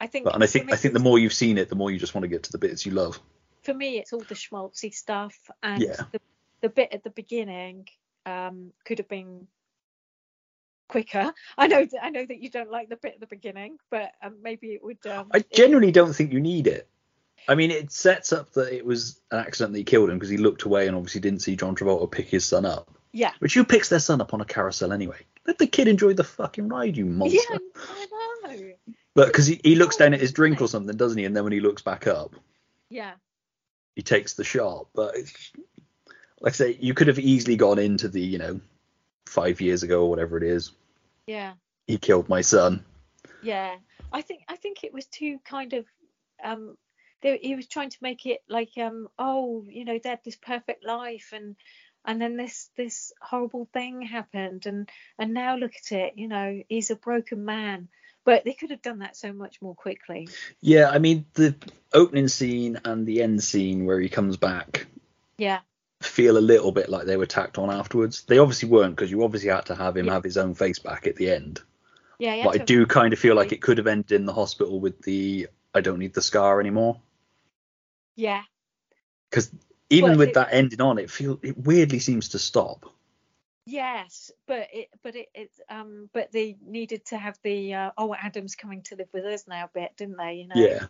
I 0.00 0.08
think. 0.08 0.24
But 0.24 0.34
and 0.34 0.42
I 0.42 0.48
think 0.48 0.72
I 0.72 0.76
think 0.76 0.94
the 0.94 1.00
more 1.00 1.16
you've 1.20 1.32
seen 1.32 1.58
it, 1.58 1.68
the 1.68 1.76
more 1.76 1.88
you 1.92 1.98
just 1.98 2.12
want 2.12 2.22
to 2.24 2.28
get 2.28 2.42
to 2.44 2.52
the 2.52 2.58
bits 2.58 2.84
you 2.84 2.90
love. 2.92 3.20
for 3.62 3.72
me 3.72 3.98
it's 3.98 4.12
all 4.12 4.18
the 4.20 4.34
schmaltzy 4.34 4.92
stuff 4.92 5.38
and 5.62 5.80
Yeah. 5.80 5.94
the, 6.10 6.20
the 6.62 6.68
bit 6.68 6.92
at 6.92 7.04
the 7.04 7.10
beginning 7.10 7.86
um 8.26 8.72
could 8.84 8.98
have 8.98 9.08
been 9.08 9.46
quicker 10.88 11.32
i 11.58 11.68
know 11.68 11.84
that 11.84 12.02
i 12.02 12.10
know 12.10 12.26
that 12.26 12.40
you 12.42 12.50
don't 12.50 12.70
like 12.72 12.88
the 12.88 12.96
bit 12.96 13.14
at 13.14 13.20
the 13.20 13.26
beginning 13.28 13.78
but 13.90 14.10
um, 14.22 14.36
maybe 14.42 14.68
it 14.74 14.82
would 14.82 15.06
um 15.06 15.28
I 15.32 15.38
it- 15.38 15.92
don't 15.94 16.12
think 16.12 16.32
you 16.32 16.40
need 16.40 16.66
it. 16.66 16.88
I 17.48 17.54
mean, 17.54 17.70
it 17.70 17.90
sets 17.92 18.32
up 18.32 18.52
that 18.52 18.72
it 18.72 18.84
was 18.84 19.20
an 19.30 19.38
accident 19.40 19.72
that 19.72 19.78
he 19.78 19.84
killed 19.84 20.10
him 20.10 20.16
because 20.16 20.28
he 20.30 20.36
looked 20.36 20.62
away 20.62 20.86
and 20.86 20.96
obviously 20.96 21.20
didn't 21.20 21.40
see 21.42 21.56
John 21.56 21.74
Travolta 21.74 22.10
pick 22.10 22.28
his 22.28 22.44
son 22.44 22.64
up. 22.64 22.90
yeah 23.12 23.32
Which 23.40 23.54
who 23.54 23.64
picks 23.64 23.88
their 23.88 23.98
son 24.00 24.20
up 24.20 24.32
on 24.34 24.40
a 24.40 24.44
carousel 24.44 24.92
anyway? 24.92 25.18
Let 25.46 25.58
the 25.58 25.66
kid 25.66 25.88
enjoy 25.88 26.14
the 26.14 26.24
fucking 26.24 26.68
ride, 26.68 26.96
you 26.96 27.04
monster. 27.04 27.38
yeah 27.50 27.58
i 28.46 28.54
know 28.56 28.72
But 29.14 29.26
because 29.26 29.46
he, 29.46 29.60
he 29.64 29.74
looks 29.74 29.96
down 29.96 30.14
at 30.14 30.20
his 30.20 30.32
drink 30.32 30.60
or 30.60 30.68
something, 30.68 30.96
doesn't 30.96 31.18
he? 31.18 31.24
And 31.24 31.34
then 31.36 31.42
when 31.44 31.52
he 31.52 31.60
looks 31.60 31.82
back 31.82 32.06
up, 32.06 32.34
yeah 32.90 33.12
he 33.96 34.02
takes 34.02 34.34
the 34.34 34.44
shot. 34.44 34.86
But 34.94 35.16
it's, 35.16 35.52
like 36.40 36.52
I 36.52 36.56
say, 36.56 36.78
you 36.80 36.94
could 36.94 37.08
have 37.08 37.18
easily 37.18 37.56
gone 37.56 37.78
into 37.78 38.08
the, 38.08 38.20
you 38.20 38.38
know, 38.38 38.60
five 39.26 39.60
years 39.60 39.82
ago 39.82 40.02
or 40.04 40.10
whatever 40.10 40.36
it 40.36 40.42
is. 40.44 40.72
yeah 41.26 41.54
He 41.86 41.98
killed 41.98 42.28
my 42.28 42.40
son. 42.42 42.84
yeah 43.42 43.74
i 44.12 44.20
think 44.22 44.42
i 44.48 44.56
think 44.56 44.84
it 44.84 44.92
was 44.92 45.06
too 45.06 45.38
kind 45.44 45.72
of 45.72 45.84
um 46.44 46.76
they, 47.22 47.38
he 47.38 47.54
was 47.54 47.66
trying 47.66 47.90
to 47.90 47.98
make 48.02 48.26
it 48.26 48.40
like 48.48 48.70
um 48.78 49.08
oh 49.18 49.64
you 49.68 49.84
know 49.84 49.98
they 50.02 50.08
had 50.10 50.20
this 50.24 50.36
perfect 50.36 50.84
life 50.84 51.30
and 51.32 51.56
and 52.04 52.20
then 52.20 52.36
this 52.36 52.70
this 52.76 53.12
horrible 53.20 53.68
thing 53.72 54.02
happened 54.02 54.66
and 54.66 54.88
and 55.18 55.32
now 55.32 55.56
look 55.56 55.72
at 55.76 55.92
it 55.96 56.14
you 56.16 56.28
know 56.28 56.62
he's 56.68 56.90
a 56.90 56.96
broken 56.96 57.44
man 57.44 57.88
but 58.24 58.44
they 58.44 58.52
could 58.52 58.70
have 58.70 58.82
done 58.82 59.00
that 59.00 59.16
so 59.16 59.32
much 59.32 59.60
more 59.60 59.74
quickly 59.74 60.28
Yeah, 60.60 60.88
I 60.90 60.98
mean, 60.98 61.26
the 61.34 61.56
opening 61.92 62.28
scene 62.28 62.80
and 62.84 63.06
the 63.06 63.22
end 63.22 63.42
scene 63.42 63.84
where 63.84 64.00
he 64.00 64.08
comes 64.08 64.36
back 64.36 64.86
yeah 65.38 65.60
feel 66.00 66.36
a 66.36 66.40
little 66.40 66.72
bit 66.72 66.88
like 66.88 67.06
they 67.06 67.16
were 67.16 67.26
tacked 67.26 67.58
on 67.58 67.70
afterwards. 67.70 68.22
They 68.22 68.38
obviously 68.38 68.68
weren't 68.68 68.96
because 68.96 69.10
you 69.10 69.22
obviously 69.22 69.50
had 69.50 69.66
to 69.66 69.74
have 69.74 69.96
him 69.96 70.06
Yeah. 70.06 70.14
have 70.14 70.24
his 70.24 70.36
own 70.36 70.54
face 70.54 70.78
back 70.78 71.06
at 71.06 71.16
the 71.16 71.30
end. 71.30 71.60
yeah, 72.18 72.44
But 72.44 72.60
I 72.60 72.64
do 72.64 72.86
kind 72.86 73.12
of 73.12 73.18
feel 73.18 73.34
like 73.36 73.52
it 73.52 73.62
could 73.62 73.78
have 73.78 73.86
ended 73.86 74.12
in 74.12 74.26
the 74.26 74.32
hospital 74.32 74.80
with 74.80 75.00
the 75.02 75.48
I 75.74 75.80
don't 75.80 75.98
need 75.98 76.14
the 76.14 76.22
scar 76.22 76.60
anymore. 76.60 77.00
Yeah 78.16 78.42
Because 79.30 79.50
even 79.90 80.12
Well, 80.12 80.18
with 80.18 80.28
it- 80.30 80.34
that 80.34 80.48
ending 80.52 80.80
on, 80.80 80.98
it 80.98 81.10
feel 81.10 81.38
it 81.42 81.56
weirdly 81.58 81.98
seems 81.98 82.30
to 82.30 82.38
stop. 82.38 82.86
yes 83.64 84.30
but 84.46 84.68
it 84.72 84.88
but 85.02 85.14
it, 85.14 85.28
it 85.34 85.50
um 85.68 86.10
but 86.12 86.32
they 86.32 86.56
needed 86.66 87.04
to 87.06 87.16
have 87.16 87.38
the 87.44 87.74
uh, 87.74 87.90
oh 87.96 88.14
adam's 88.14 88.56
coming 88.56 88.82
to 88.82 88.96
live 88.96 89.08
with 89.12 89.24
us 89.24 89.46
now 89.46 89.68
bit 89.72 89.92
didn't 89.96 90.16
they 90.16 90.34
you 90.34 90.48
know 90.48 90.68
Yeah. 90.68 90.86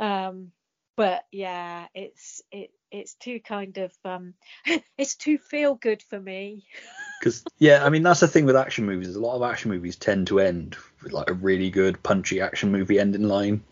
um 0.00 0.50
but 0.96 1.24
yeah 1.30 1.86
it's 1.94 2.42
it 2.50 2.70
it's 2.90 3.14
too 3.14 3.38
kind 3.40 3.76
of 3.78 3.92
um 4.04 4.34
it's 4.98 5.14
too 5.16 5.38
feel 5.38 5.74
good 5.74 6.02
for 6.02 6.18
me 6.20 6.64
Because 7.20 7.44
yeah, 7.58 7.84
I 7.84 7.90
mean 7.90 8.02
that's 8.02 8.20
the 8.20 8.28
thing 8.28 8.46
with 8.46 8.56
action 8.56 8.86
movies. 8.86 9.08
is 9.08 9.16
A 9.16 9.20
lot 9.20 9.36
of 9.36 9.42
action 9.42 9.70
movies 9.70 9.96
tend 9.96 10.26
to 10.28 10.40
end 10.40 10.76
with 11.02 11.12
like 11.12 11.28
a 11.28 11.34
really 11.34 11.70
good 11.70 12.02
punchy 12.02 12.40
action 12.40 12.72
movie 12.72 12.98
ending 12.98 13.24
line. 13.24 13.62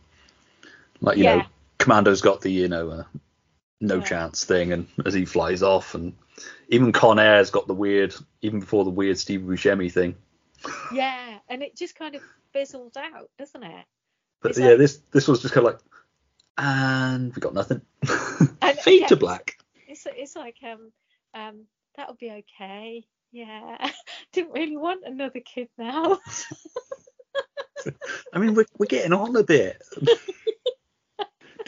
Like 1.01 1.17
you 1.17 1.25
know, 1.25 1.37
Yeah. 1.37 1.47
Commando's 1.79 2.21
got 2.21 2.41
the 2.41 2.51
you 2.51 2.69
know 2.69 2.91
uh, 2.91 3.05
no 3.81 3.97
Yeah. 3.97 4.05
chance 4.05 4.45
thing, 4.45 4.73
and 4.73 4.87
as 5.07 5.15
he 5.15 5.25
flies 5.25 5.63
off, 5.63 5.95
and 5.95 6.15
even 6.69 6.93
Con 6.93 7.19
Air's 7.19 7.51
got 7.51 7.67
the 7.67 7.75
weird, 7.75 8.15
even 8.43 8.61
before 8.61 8.85
the 8.85 8.91
weird 8.91 9.19
Steve 9.19 9.41
Buscemi 9.41 9.91
thing. 9.93 10.17
yeah 10.93 11.39
and 11.49 11.63
it 11.63 11.77
just 11.77 11.95
kind 11.95 12.17
of 12.17 12.23
fizzles 12.53 12.97
out 12.97 13.31
doesn't 13.39 13.63
it 13.63 13.85
But 14.43 14.51
It's 14.51 14.59
yeah, 14.59 14.71
like- 14.71 14.79
this 14.79 15.01
this 15.13 15.29
was 15.29 15.41
just 15.41 15.55
kind 15.55 15.67
of 15.67 15.75
like, 15.75 15.83
and 16.59 17.33
we 17.35 17.41
got 17.41 17.55
nothing. 17.55 17.81
And- 18.61 18.79
Fade 18.83 19.03
yeah, 19.03 19.07
to 19.09 19.17
black. 19.17 19.57
it's 19.87 20.07
it's 20.07 20.35
like 20.37 20.57
um 20.65 20.91
um 21.35 21.65
that'll 21.97 22.15
be 22.17 22.31
okay 22.31 23.05
yeah 23.33 23.91
didn't 24.33 24.53
really 24.53 24.77
want 24.77 25.05
another 25.07 25.41
kid 25.41 25.69
now 25.79 26.19
I 28.33 28.39
mean, 28.39 28.55
we're 28.55 28.67
we're 28.77 28.87
getting 28.87 29.13
on 29.13 29.37
a 29.37 29.45
bit. 29.45 29.81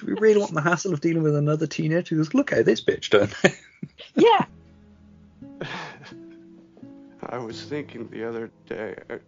Do 0.01 0.07
we 0.07 0.15
really 0.15 0.41
want 0.41 0.55
the 0.55 0.63
hassle 0.63 0.95
of 0.95 1.01
dealing 1.01 1.23
with 1.23 1.37
another 1.37 1.67
teenager? 1.67 2.17
Because 2.17 2.33
look 2.35 2.51
how 2.51 2.63
this 2.63 2.81
bitch 2.81 3.11
done. 3.11 3.31
yeah 4.15 4.47
I 7.23 7.39
was 7.39 7.63
thinking 7.63 8.09
the 8.09 8.27
other 8.27 8.51
day. 8.67 8.97
I, 9.11 9.19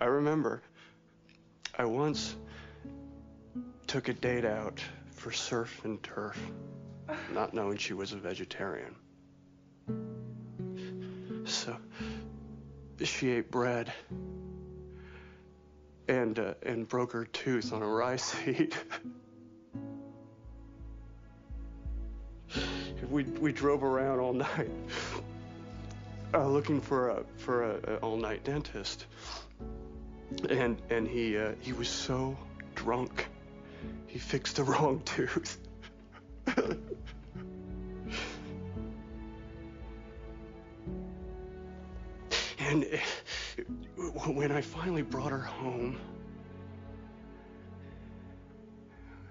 I 0.00 0.06
remember 0.06 0.62
I 1.76 1.84
once 1.84 2.34
took 3.86 4.08
a 4.08 4.12
date 4.12 4.44
out 4.44 4.82
for 5.12 5.30
surf 5.30 5.84
and 5.84 6.02
turf, 6.02 6.38
not 7.32 7.54
knowing 7.54 7.76
she 7.76 7.94
was 7.94 8.12
a 8.12 8.16
vegetarian. 8.16 8.94
So. 11.44 11.76
She 13.04 13.30
ate 13.30 13.50
bread. 13.50 13.92
And 16.08 16.38
uh, 16.38 16.54
and 16.62 16.88
broke 16.88 17.12
her 17.12 17.26
tooth 17.26 17.72
on 17.72 17.82
a 17.82 17.86
rice 17.86 18.24
seed. 18.24 18.74
we 23.10 23.24
we 23.24 23.52
drove 23.52 23.82
around 23.82 24.20
all 24.20 24.32
night, 24.32 24.70
uh, 26.34 26.46
looking 26.46 26.80
for 26.80 27.10
a 27.10 27.22
for 27.36 27.64
a, 27.64 27.78
a 27.86 27.96
all 27.96 28.16
night 28.16 28.44
dentist. 28.44 29.04
And 30.48 30.80
and 30.90 31.06
he 31.06 31.36
uh, 31.36 31.52
he 31.60 31.72
was 31.72 31.88
so 31.88 32.36
drunk, 32.74 33.28
he 34.06 34.18
fixed 34.18 34.56
the 34.56 34.64
wrong 34.64 35.02
tooth. 35.04 35.58
and 42.58 42.86
when 44.08 44.52
I 44.52 44.60
finally 44.60 45.02
brought 45.02 45.32
her 45.32 45.38
home, 45.38 45.98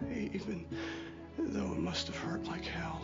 even 0.10 0.66
though 1.38 1.72
it 1.74 1.80
must 1.80 2.08
have 2.08 2.18
hurt 2.18 2.46
like 2.46 2.66
hell, 2.66 3.02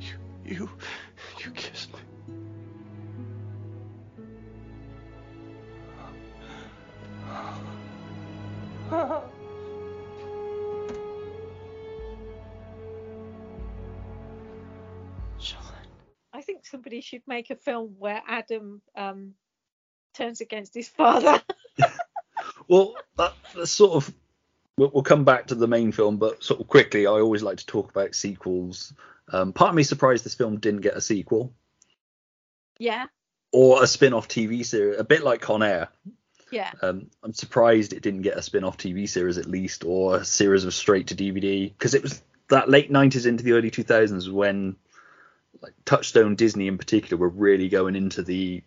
you 0.00 0.14
you 0.44 0.70
you 1.44 1.50
kissed 1.52 1.90
me. 1.92 2.00
somebody 16.98 17.02
should 17.02 17.22
make 17.26 17.50
a 17.50 17.56
film 17.56 17.94
where 17.98 18.22
Adam 18.26 18.82
um, 18.96 19.34
turns 20.14 20.40
against 20.40 20.74
his 20.74 20.88
father. 20.88 21.42
Well, 22.68 22.94
that, 23.16 23.32
that's 23.56 23.70
sort 23.70 23.94
of. 23.94 24.14
We'll, 24.76 24.90
we'll 24.92 25.02
come 25.02 25.24
back 25.24 25.48
to 25.48 25.54
the 25.54 25.66
main 25.66 25.90
film, 25.90 26.18
but 26.18 26.44
sort 26.44 26.60
of 26.60 26.68
quickly, 26.68 27.06
I 27.06 27.12
always 27.12 27.42
like 27.42 27.56
to 27.58 27.66
talk 27.66 27.90
about 27.90 28.14
sequels. 28.14 28.92
Um, 29.32 29.52
part 29.52 29.70
of 29.70 29.74
me 29.74 29.82
surprised 29.82 30.24
this 30.24 30.34
film 30.34 30.60
didn't 30.60 30.82
get 30.82 30.96
a 30.96 31.00
sequel 31.00 31.52
yeah, 32.78 33.06
or 33.52 33.82
a 33.82 33.86
spin-off 33.86 34.28
TV 34.28 34.64
series, 34.64 35.00
a 35.00 35.04
bit 35.04 35.24
like 35.24 35.40
Con 35.40 35.62
Air. 35.62 35.88
yeah, 36.52 36.70
Um, 36.82 37.10
I'm 37.24 37.32
surprised 37.32 37.92
it 37.92 38.02
didn't 38.02 38.22
get 38.22 38.36
a 38.36 38.42
spin-off 38.42 38.76
TV 38.76 39.08
series 39.08 39.38
at 39.38 39.46
least, 39.46 39.84
or 39.84 40.18
a 40.18 40.24
series 40.24 40.64
of 40.64 40.74
straight 40.74 41.08
to 41.08 41.16
DVD, 41.16 41.72
because 41.72 41.94
it 41.94 42.02
was 42.02 42.22
that 42.50 42.68
late 42.68 42.92
90s 42.92 43.26
into 43.26 43.42
the 43.42 43.52
early 43.52 43.70
2000s 43.70 44.30
when 44.30 44.76
like 45.62 45.72
Touchstone 45.84 46.34
Disney 46.34 46.66
in 46.68 46.78
particular 46.78 47.20
were 47.20 47.28
really 47.28 47.68
going 47.68 47.96
into 47.96 48.22
the 48.22 48.62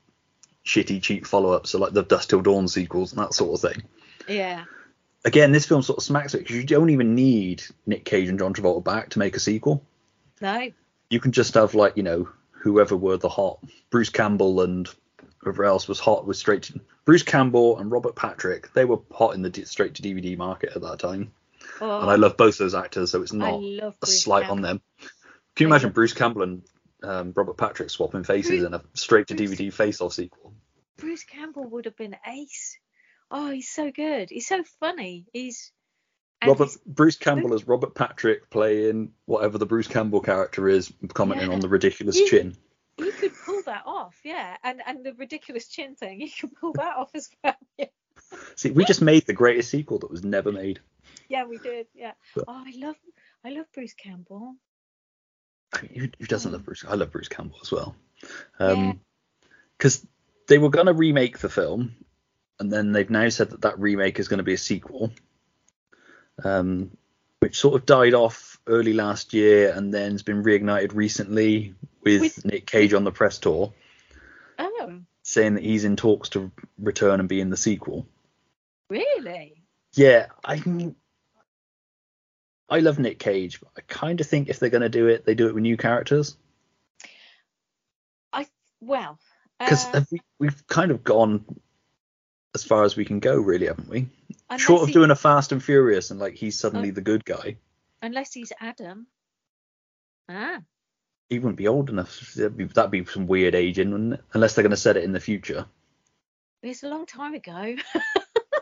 shitty 0.66 1.02
cheap 1.02 1.26
follow-ups, 1.26 1.72
so 1.72 1.80
like 1.80 1.94
the 1.94 2.04
Dusk 2.04 2.30
Till 2.30 2.42
Dawn 2.42 2.68
sequels 2.68 3.12
and 3.12 3.22
that 3.22 3.34
sort 3.34 3.54
of 3.64 3.72
thing. 3.72 3.84
yeah, 4.28 4.66
Again, 5.24 5.52
this 5.52 5.68
film 5.68 5.84
sort 5.84 5.98
of 5.98 6.04
smacks 6.04 6.34
it 6.34 6.40
because 6.40 6.56
you 6.56 6.64
don't 6.64 6.90
even 6.90 7.14
need 7.14 7.64
Nick 7.86 8.06
Cage 8.06 8.28
and 8.30 8.40
John 8.40 8.54
Travolta 8.54 8.84
back 8.84 9.10
to 9.10 9.20
make 9.20 9.36
a 9.36 9.40
sequel. 9.40 9.84
no, 10.42 10.72
You 11.10 11.20
can 11.20 11.32
just 11.32 11.54
have 11.54 11.76
like 11.76 11.96
you 11.96 12.04
know 12.04 12.28
whoever 12.52 12.96
were 12.98 13.18
the 13.18 13.30
hot 13.30 13.60
Bruce 13.90 14.10
Campbell 14.10 14.62
and 14.62 14.88
whoever 15.38 15.64
else 15.64 15.88
was 15.88 16.00
hot 16.00 16.26
was 16.26 16.38
straight 16.40 16.64
to 16.64 16.80
Bruce 17.06 17.24
Campbell 17.24 17.80
and 17.80 17.92
Robert 17.92 18.16
Patrick. 18.16 18.72
They 18.74 18.86
were 18.86 19.00
hot 19.12 19.34
in 19.36 19.42
the 19.42 19.66
straight 19.66 19.96
to 19.96 20.02
DVD 20.02 20.38
market 20.38 20.72
at 20.76 20.82
that 20.82 21.00
time, 21.00 21.32
oh, 21.80 22.02
and 22.02 22.10
I 22.10 22.16
love 22.16 22.38
both 22.38 22.58
those 22.58 22.76
actors, 22.76 23.12
so 23.12 23.22
it's 23.22 23.34
not 23.34 23.60
a 23.62 23.94
Bruce 24.00 24.22
slight 24.24 24.50
on 24.50 24.62
them. 24.62 24.82
Can 25.56 25.68
you 25.68 25.74
I 25.74 25.78
imagine 25.78 25.92
Bruce 25.92 26.14
Campbell 26.14 26.44
and 26.44 26.64
um, 27.04 27.34
Robert 27.36 27.58
Patrick 27.58 27.90
swapping 27.90 28.24
faces 28.24 28.50
Bruce- 28.52 28.64
in 28.66 28.74
a 28.74 28.82
straight 28.94 29.28
to 29.28 29.36
DVD 29.36 29.72
face-off 29.74 30.14
sequel? 30.14 30.54
Bruce 30.98 31.24
Campbell 31.24 31.66
would 31.70 31.86
have 31.86 31.96
been 31.98 32.16
ace. 32.28 32.78
Oh, 33.32 33.50
he's 33.50 33.70
so 33.70 33.92
good. 33.92 34.30
He's 34.30 34.48
so 34.48 34.64
funny. 34.80 35.26
He's 35.34 35.72
Robert 36.46 36.66
he's- 36.66 36.78
Bruce 36.86 37.16
Campbell 37.18 37.54
as 37.54 37.68
Robert 37.68 37.96
Patrick 37.96 38.50
playing 38.50 39.14
whatever 39.26 39.58
the 39.58 39.66
Bruce 39.66 39.88
Campbell 39.88 40.22
character 40.22 40.68
is, 40.68 40.92
commenting 41.14 41.48
Yeah. 41.50 41.54
on 41.56 41.60
the 41.62 41.70
ridiculous 41.70 42.18
You- 42.20 42.28
chin. 42.30 42.58
he 42.98 43.12
could 43.12 43.32
pull 43.46 43.62
that 43.66 43.84
off, 43.86 44.20
yeah. 44.24 44.58
And 44.64 44.82
and 44.86 45.04
the 45.04 45.14
ridiculous 45.14 45.68
chin 45.68 45.96
thing, 45.96 46.20
he 46.20 46.30
could 46.30 46.54
pull 46.56 46.74
that 46.74 46.98
off 46.98 47.12
as 47.16 47.30
well. 47.44 47.56
Yeah, 47.78 47.86
See, 48.56 48.72
we 48.72 48.86
just 48.86 49.02
made 49.02 49.26
the 49.26 49.34
greatest 49.34 49.72
sequel 49.72 50.00
that 50.00 50.12
was 50.12 50.24
never 50.24 50.52
made. 50.52 50.80
yeah 51.30 51.46
we 51.46 51.58
did. 51.58 51.88
Yeah. 51.96 52.14
But- 52.36 52.46
Oh, 52.48 52.64
I 52.66 52.74
love 52.78 52.96
I 53.44 53.50
love 53.52 53.66
Bruce 53.74 53.94
Campbell. 53.96 54.56
I 55.74 55.78
who, 55.80 56.08
who 56.20 56.26
doesn't 56.26 56.52
love 56.52 56.66
Bruce? 56.66 56.84
I 56.88 56.96
love 56.96 57.12
Bruce 57.12 57.28
Campbell 57.30 57.60
as 57.62 57.72
well. 57.72 57.96
Um, 58.60 59.00
because 59.78 60.06
they 60.48 60.58
were 60.58 60.70
going 60.70 60.86
to 60.88 60.94
remake 60.94 61.40
the 61.40 61.50
film, 61.50 61.96
and 62.60 62.72
then 62.72 62.92
they've 62.92 63.10
now 63.10 63.30
said 63.30 63.50
that 63.52 63.62
that 63.62 63.80
remake 63.80 64.20
is 64.20 64.28
going 64.28 64.38
to 64.40 64.44
be 64.44 64.54
a 64.54 64.58
sequel, 64.58 65.12
um, 66.44 66.92
which 67.40 67.58
sort 67.60 67.76
of 67.76 67.86
died 67.86 68.14
off 68.14 68.60
early 68.68 68.94
last 68.94 69.34
year 69.34 69.72
and 69.76 69.92
then 69.94 70.12
has 70.12 70.24
been 70.24 70.44
reignited 70.44 70.94
recently 70.94 71.74
with, 72.04 72.22
With- 72.22 72.46
Nick 72.46 72.66
Cage 72.68 72.94
on 72.94 73.04
the 73.04 73.12
press 73.12 73.40
tour, 73.40 73.74
Oh, 74.60 75.00
saying 75.24 75.56
that 75.56 75.64
he's 75.64 75.84
in 75.86 75.96
talks 75.96 76.30
to 76.30 76.52
return 76.78 77.20
and 77.20 77.28
be 77.30 77.42
in 77.42 77.50
the 77.50 77.58
sequel. 77.58 78.06
really? 78.90 79.56
Yeah, 79.94 80.28
I 80.46 80.62
mean, 80.66 80.96
I 82.72 82.80
love 82.80 82.98
Nick 83.00 83.20
Cage, 83.20 83.60
but 83.60 83.70
I 83.78 83.82
kind 83.82 84.22
of 84.22 84.28
think 84.28 84.48
if 84.50 84.58
they're 84.60 84.70
going 84.70 84.82
to 84.82 84.90
do 84.90 85.08
it, 85.08 85.26
they 85.26 85.36
do 85.36 85.48
it 85.48 85.54
with 85.54 85.62
new 85.62 85.76
characters. 85.78 86.38
I 88.32 88.48
well. 88.80 89.20
Because 89.60 89.86
uh, 89.94 90.04
we, 90.12 90.22
we've 90.40 90.66
kind 90.68 90.90
of 90.90 91.04
gone 91.04 91.46
as 92.56 92.64
far 92.64 92.84
as 92.86 92.96
we 92.96 93.06
can 93.06 93.20
go, 93.20 93.36
really, 93.36 93.68
haven't 93.68 93.90
we? 93.90 94.08
Short 94.58 94.82
of 94.84 94.88
he- 94.88 94.94
doing 94.94 95.12
a 95.12 95.16
Fast 95.16 95.52
and 95.52 95.62
Furious 95.64 96.12
and 96.12 96.20
like 96.20 96.36
he's 96.36 96.58
suddenly 96.58 96.90
Oh. 96.90 96.94
the 96.94 97.02
good 97.02 97.26
guy, 97.26 97.58
unless 98.02 98.34
he's 98.34 98.52
Adam. 98.60 99.06
Ah, 100.30 100.62
he 101.30 101.40
wouldn't 101.40 101.58
be 101.58 101.68
old 101.68 101.90
enough. 101.90 102.34
That'd 102.36 102.58
be, 102.58 102.66
that'd 102.66 102.90
be 102.92 103.06
some 103.06 103.28
weird 103.28 103.54
aging? 103.54 104.18
Unless 104.34 104.56
they're 104.56 104.64
going 104.64 104.72
to 104.72 104.78
set 104.78 104.98
it 104.98 105.04
in 105.04 105.12
the 105.12 105.20
future. 105.20 105.66
it's 106.64 106.84
a 106.84 106.90
long 106.90 107.06
time 107.06 107.34
ago. 107.34 107.76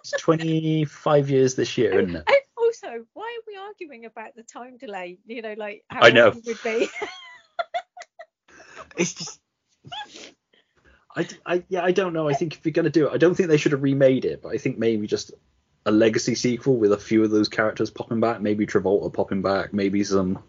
It's 0.01 0.11
25 0.21 1.29
years 1.29 1.55
this 1.55 1.77
year, 1.77 1.99
isn't 1.99 2.15
it? 2.15 2.23
And 2.69 2.93
also, 2.93 3.05
why 3.13 3.23
are 3.23 3.45
we 3.47 3.57
arguing 3.57 4.05
about 4.05 4.35
the 4.35 4.43
time 4.43 4.77
delay? 4.77 5.17
You 5.25 5.41
know, 5.41 5.55
like 5.57 5.83
how 5.89 6.01
I 6.01 6.11
know. 6.11 6.29
long 6.29 6.37
it 6.37 6.45
would 6.45 6.63
be. 6.63 6.89
It's 8.97 9.13
just. 9.13 9.39
I, 11.15 11.27
I, 11.45 11.63
yeah, 11.69 11.83
I 11.83 11.91
don't 11.91 12.11
know. 12.11 12.27
I 12.27 12.33
think 12.33 12.55
if 12.55 12.65
you're 12.65 12.73
going 12.73 12.85
to 12.85 12.89
do 12.89 13.07
it, 13.07 13.13
I 13.13 13.17
don't 13.17 13.35
think 13.35 13.47
they 13.47 13.57
should 13.57 13.71
have 13.71 13.83
remade 13.83 14.25
it, 14.25 14.41
but 14.41 14.49
I 14.49 14.57
think 14.57 14.77
maybe 14.77 15.07
just 15.07 15.31
a 15.85 15.91
legacy 15.91 16.35
sequel 16.35 16.75
with 16.75 16.91
a 16.91 16.97
few 16.97 17.23
of 17.23 17.29
those 17.31 17.47
characters 17.47 17.91
popping 17.91 18.19
back, 18.19 18.41
maybe 18.41 18.65
Travolta 18.65 19.13
popping 19.13 19.41
back, 19.41 19.73
maybe 19.73 20.03
some. 20.03 20.43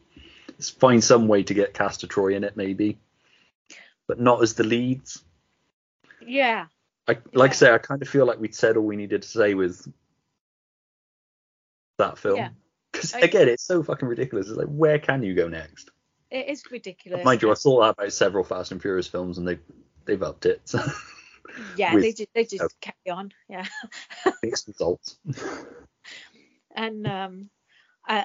Find 0.78 1.04
some 1.04 1.28
way 1.28 1.44
to 1.44 1.54
get 1.54 1.74
Castor 1.74 2.06
Troy 2.06 2.34
in 2.34 2.44
it, 2.44 2.56
maybe, 2.56 2.98
but 4.08 4.18
not 4.18 4.42
as 4.42 4.54
the 4.54 4.64
leads. 4.64 5.22
yeah, 6.26 6.66
I 7.06 7.18
like 7.32 7.52
I 7.52 7.54
say, 7.54 7.72
I 7.72 7.78
kind 7.78 8.02
of 8.02 8.08
feel 8.08 8.26
like 8.26 8.40
we'd 8.40 8.54
said 8.54 8.76
all 8.76 8.84
we 8.84 8.96
needed 8.96 9.22
to 9.22 9.28
say 9.28 9.54
with 9.54 9.86
that 12.00 12.18
film. 12.18 12.50
Because 12.92 13.14
I- 13.14 13.20
again, 13.20 13.48
it's 13.48 13.64
so 13.64 13.82
fucking 13.82 14.08
ridiculous. 14.08 14.48
It's 14.48 14.58
like, 14.58 14.68
where 14.68 14.98
can 14.98 15.22
you 15.22 15.34
go 15.34 15.48
next? 15.48 15.90
it 16.30 16.48
is 16.48 16.62
ridiculous. 16.70 17.24
Mind 17.24 17.42
you, 17.42 17.50
I 17.50 17.54
saw 17.54 17.80
that 17.80 17.90
about 17.98 18.12
several 18.12 18.44
Fast 18.44 18.72
and 18.72 18.80
Furious 18.80 19.08
films, 19.08 19.38
and 19.38 19.46
they've 19.46 19.62
they've 20.04 20.22
upped 20.22 20.46
it. 20.46 20.62
So 20.64 20.80
yeah, 21.76 21.94
with- 21.94 22.02
they 22.02 22.12
just 22.12 22.28
they 22.34 22.44
just 22.44 22.62
oh. 22.62 22.68
carry 22.80 23.16
on. 23.16 23.32
Yeah, 23.48 23.66
mixed 24.42 24.68
results. 24.68 25.18
and 26.74 27.06
um, 27.06 27.50
uh, 28.08 28.24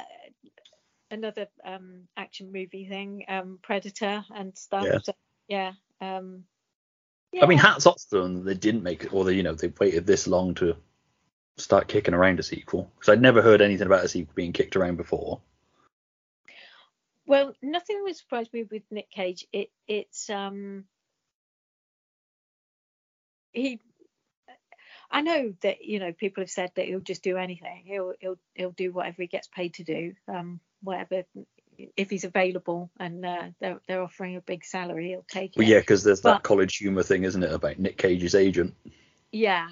another 1.10 1.47
um 1.64 2.07
action 2.15 2.52
movie 2.52 2.88
thing, 2.88 3.26
um, 3.27 3.60
Predator 3.61 4.23
and 4.34 4.57
stuff. 4.57 4.85
Yeah. 4.85 4.97
So, 5.03 5.14
yeah. 5.47 5.72
Um, 6.02 6.43
I 7.41 7.47
mean, 7.47 7.57
yeah. 7.57 7.65
hats 7.65 7.85
off 7.85 8.02
to 8.11 8.22
them. 8.22 8.45
They 8.45 8.53
didn't 8.53 8.84
make 8.84 9.03
it, 9.03 9.14
or 9.14 9.26
they, 9.26 9.34
you 9.34 9.43
know, 9.43 9.56
they 9.56 9.73
waited 9.80 10.06
this 10.06 10.26
long 10.26 10.53
to 10.56 10.77
start 11.57 11.88
kicking 11.88 12.14
around 12.14 12.40
a 12.40 12.44
sequel. 12.44 12.91
Because 12.95 13.11
I'd 13.11 13.22
never 13.22 13.41
heard 13.41 13.61
anything 13.61 13.88
about 13.88 14.06
a 14.06 14.10
sequel 14.10 14.34
being 14.36 14.53
kicked 14.53 14.76
around 14.76 14.98
before. 14.98 15.41
Well, 17.27 17.53
nothing 17.61 18.02
would 18.03 18.15
surprise 18.15 18.48
me 18.53 18.64
with 18.64 18.84
Nick 18.91 19.10
Cage. 19.10 19.48
It 19.52 19.69
it's 19.88 20.30
um 20.30 20.86
he 23.52 23.80
I 25.10 25.22
know 25.22 25.53
that 25.61 25.84
you 25.84 25.99
know 25.99 26.14
people 26.14 26.44
have 26.44 26.52
said 26.52 26.72
that 26.76 26.86
he'll 26.86 26.99
just 26.99 27.23
do 27.23 27.38
anything. 27.38 27.84
He'll 27.86 28.14
he'll 28.19 28.38
he'll 28.53 28.72
do 28.72 28.91
whatever 28.91 29.22
he 29.22 29.27
gets 29.27 29.48
paid 29.48 29.76
to 29.76 29.84
do. 29.84 30.14
Um 30.27 30.60
whatever 30.82 31.23
if 31.98 32.10
he's 32.10 32.23
available 32.23 32.90
and 32.99 33.26
uh, 33.26 33.44
they're 33.60 33.80
they're 33.88 34.02
offering 34.02 34.36
a 34.36 34.41
big 34.41 34.64
salary, 34.64 35.10
he'll 35.10 35.26
take 35.27 35.52
it. 35.52 35.57
Well, 35.57 35.68
yeah, 35.68 35.80
because 35.80 36.03
there's 36.03 36.22
that 36.22 36.44
college 36.44 36.77
humor 36.77 37.03
thing, 37.03 37.23
isn't 37.23 37.44
it, 37.44 37.52
about 37.52 37.80
Nick 37.80 37.98
Cage's 37.98 38.36
agent, 38.36 38.76
Yeah. 39.32 39.68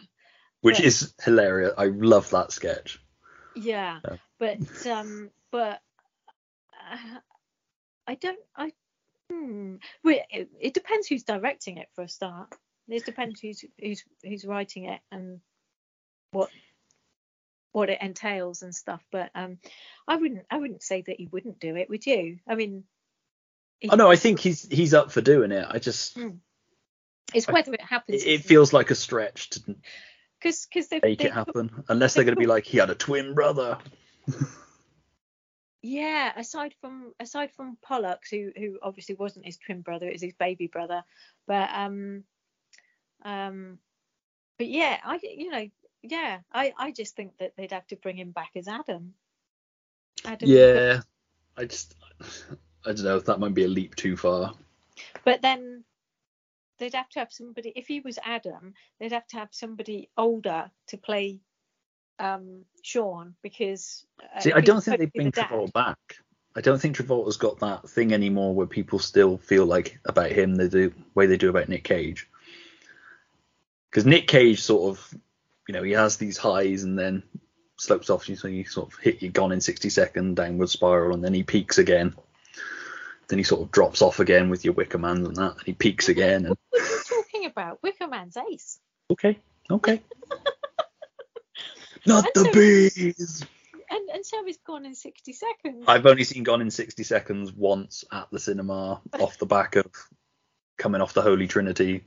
Which 0.63 0.77
But- 0.77 0.85
is 0.85 1.13
hilarious. 1.23 1.73
I 1.77 1.85
love 1.87 2.29
that 2.31 2.51
sketch. 2.53 2.99
Yeah, 3.55 3.99
Yeah. 4.03 4.15
but 4.39 4.87
um, 4.87 5.29
but 5.51 5.79
uh, 6.91 7.19
I 8.07 8.15
don't. 8.15 8.39
I 8.55 8.71
Hmm. 9.31 9.75
Well, 10.03 10.17
it, 10.29 10.49
it 10.59 10.73
depends 10.73 11.07
who's 11.07 11.23
directing 11.23 11.77
it 11.77 11.87
for 11.95 12.03
a 12.03 12.09
start. 12.09 12.53
It 12.87 13.05
depends 13.05 13.39
who's 13.39 13.63
who's 13.79 14.03
who's 14.23 14.45
writing 14.45 14.85
it 14.85 14.99
and 15.11 15.39
what 16.31 16.49
what 17.71 17.89
it 17.89 18.01
entails 18.01 18.61
and 18.61 18.73
stuff. 18.75 19.01
But 19.11 19.31
um, 19.35 19.59
I 20.07 20.15
wouldn't 20.17 20.45
I 20.51 20.57
wouldn't 20.57 20.83
say 20.83 21.01
that 21.07 21.15
he 21.17 21.27
wouldn't 21.27 21.59
do 21.59 21.75
it. 21.75 21.89
Would 21.89 22.05
you? 22.05 22.39
I 22.47 22.55
mean, 22.55 22.83
he- 23.79 23.89
Oh 23.89 23.95
no, 23.95 24.09
I 24.11 24.15
think 24.15 24.39
he's 24.39 24.67
he's 24.67 24.93
up 24.93 25.11
for 25.11 25.21
doing 25.21 25.51
it. 25.51 25.65
I 25.69 25.79
just 25.79 26.17
it's 27.33 27.47
whether 27.47 27.73
it 27.73 27.81
happens. 27.81 28.23
it, 28.23 28.27
it 28.29 28.43
feels 28.45 28.73
like 28.73 28.91
a 28.91 28.95
stretch 28.95 29.49
to 29.51 29.75
because 30.43 30.65
because 30.65 30.89
they 30.89 30.99
make 31.01 31.23
it 31.23 31.31
happen, 31.31 31.71
unless 31.87 32.13
they're 32.13 32.25
going 32.25 32.35
to 32.35 32.39
be 32.39 32.47
like 32.47 32.65
he 32.65 32.77
had 32.77 32.89
a 32.89 32.95
twin 32.95 33.33
brother. 33.33 33.77
Yeah, 35.81 36.31
aside 36.35 36.73
from 36.81 37.13
aside 37.19 37.51
from 37.51 37.77
Pollux, 37.81 38.29
who 38.29 38.51
who 38.55 38.79
obviously 38.81 39.15
wasn't 39.15 39.45
his 39.45 39.57
twin 39.57 39.81
brother, 39.81 40.07
it 40.07 40.13
was 40.13 40.21
his 40.21 40.33
baby 40.33 40.67
brother. 40.67 41.03
But 41.47 41.69
um 41.73 42.23
um 43.23 43.79
but 44.57 44.67
yeah, 44.67 44.97
I 45.03 45.19
you 45.21 45.49
know, 45.49 45.69
yeah, 46.01 46.39
I 46.51 46.73
I 46.77 46.91
just 46.91 47.15
think 47.15 47.37
that 47.39 47.53
they'd 47.55 47.71
have 47.71 47.87
to 47.87 47.95
bring 47.95 48.17
him 48.17 48.31
back 48.31 48.51
as 48.55 48.67
Adam. 48.67 49.13
Adam 50.25 50.49
Yeah, 50.49 51.01
I 51.57 51.65
just 51.65 51.95
I 52.85 52.93
don't 52.93 53.03
know 53.03 53.17
if 53.17 53.25
that 53.25 53.39
might 53.39 53.53
be 53.53 53.65
a 53.65 53.69
leap 53.69 53.95
too 53.95 54.17
far. 54.17 54.53
But 55.25 55.41
then 55.41 55.83
they'd 56.83 56.95
have 56.95 57.09
to 57.09 57.19
have 57.19 57.31
somebody 57.31 57.71
if 57.75 57.87
he 57.87 58.01
was 58.01 58.19
Adam, 58.23 58.73
they'd 58.99 59.13
have 59.13 59.27
to 59.27 59.37
have 59.37 59.49
somebody 59.51 60.09
older 60.17 60.69
to 60.87 60.97
play 60.97 61.39
um 62.19 62.65
Sean 62.83 63.35
because 63.41 64.05
uh, 64.35 64.39
See, 64.39 64.53
I 64.53 64.61
don't 64.61 64.83
think 64.83 64.99
they 64.99 65.05
bring 65.05 65.29
dad. 65.29 65.47
Travolta 65.47 65.73
back. 65.73 65.97
I 66.55 66.61
don't 66.61 66.79
think 66.79 66.95
Travolta's 66.95 67.37
got 67.37 67.59
that 67.59 67.89
thing 67.89 68.13
anymore 68.13 68.53
where 68.53 68.67
people 68.67 68.99
still 68.99 69.37
feel 69.37 69.65
like 69.65 69.99
about 70.05 70.31
him 70.31 70.55
the 70.55 70.69
do 70.69 70.93
way 71.15 71.25
they 71.25 71.37
do 71.37 71.49
about 71.49 71.69
Nick 71.69 71.83
Cage. 71.83 72.29
Because 73.89 74.05
Nick 74.05 74.27
Cage 74.27 74.61
sort 74.61 74.91
of, 74.91 75.13
you 75.67 75.73
know, 75.73 75.83
he 75.83 75.93
has 75.93 76.17
these 76.17 76.37
highs 76.37 76.83
and 76.83 76.97
then 76.97 77.23
slopes 77.77 78.09
off. 78.09 78.25
So 78.25 78.47
you 78.47 78.65
sort 78.65 78.91
of 78.91 78.99
hit 78.99 79.23
you 79.23 79.29
gone 79.29 79.51
in 79.51 79.61
60 79.61 79.89
second 79.89 80.35
downward 80.35 80.69
spiral, 80.69 81.15
and 81.15 81.23
then 81.23 81.33
he 81.33 81.43
peaks 81.43 81.77
again. 81.79 82.15
Then 83.27 83.39
he 83.39 83.43
sort 83.43 83.61
of 83.61 83.71
drops 83.71 84.01
off 84.01 84.19
again 84.19 84.49
with 84.49 84.65
your 84.65 84.73
Wicker 84.73 84.97
Man 84.97 85.25
and 85.25 85.35
that, 85.35 85.53
and 85.57 85.65
he 85.65 85.73
peaks 85.73 86.09
again. 86.09 86.45
And 86.45 86.55
What 86.69 86.81
are 86.81 86.85
you 86.85 87.01
talking 87.07 87.42
about? 87.53 87.81
Wicker 87.83 88.07
Man's 88.07 88.35
ace. 88.37 88.79
okay, 89.11 89.39
okay. 89.69 90.01
Not 92.05 92.25
And 92.25 92.33
the 92.35 92.43
so- 92.45 92.51
bees. 92.53 93.45
And 93.89 94.09
and 94.09 94.25
so 94.25 94.43
he's 94.43 94.57
gone 94.65 94.85
in 94.85 94.95
60 94.95 95.33
seconds. 95.33 95.85
I've 95.87 96.05
only 96.07 96.23
seen 96.23 96.43
Gone 96.43 96.61
in 96.61 96.71
60 96.71 97.03
Seconds 97.03 97.53
once 97.53 98.03
at 98.11 98.27
the 98.31 98.39
cinema 98.39 99.01
off 99.19 99.37
the 99.37 99.45
back 99.45 99.75
of 99.75 99.85
coming 100.79 100.99
off 101.01 101.13
the 101.13 101.21
Holy 101.21 101.47
Trinity. 101.47 102.03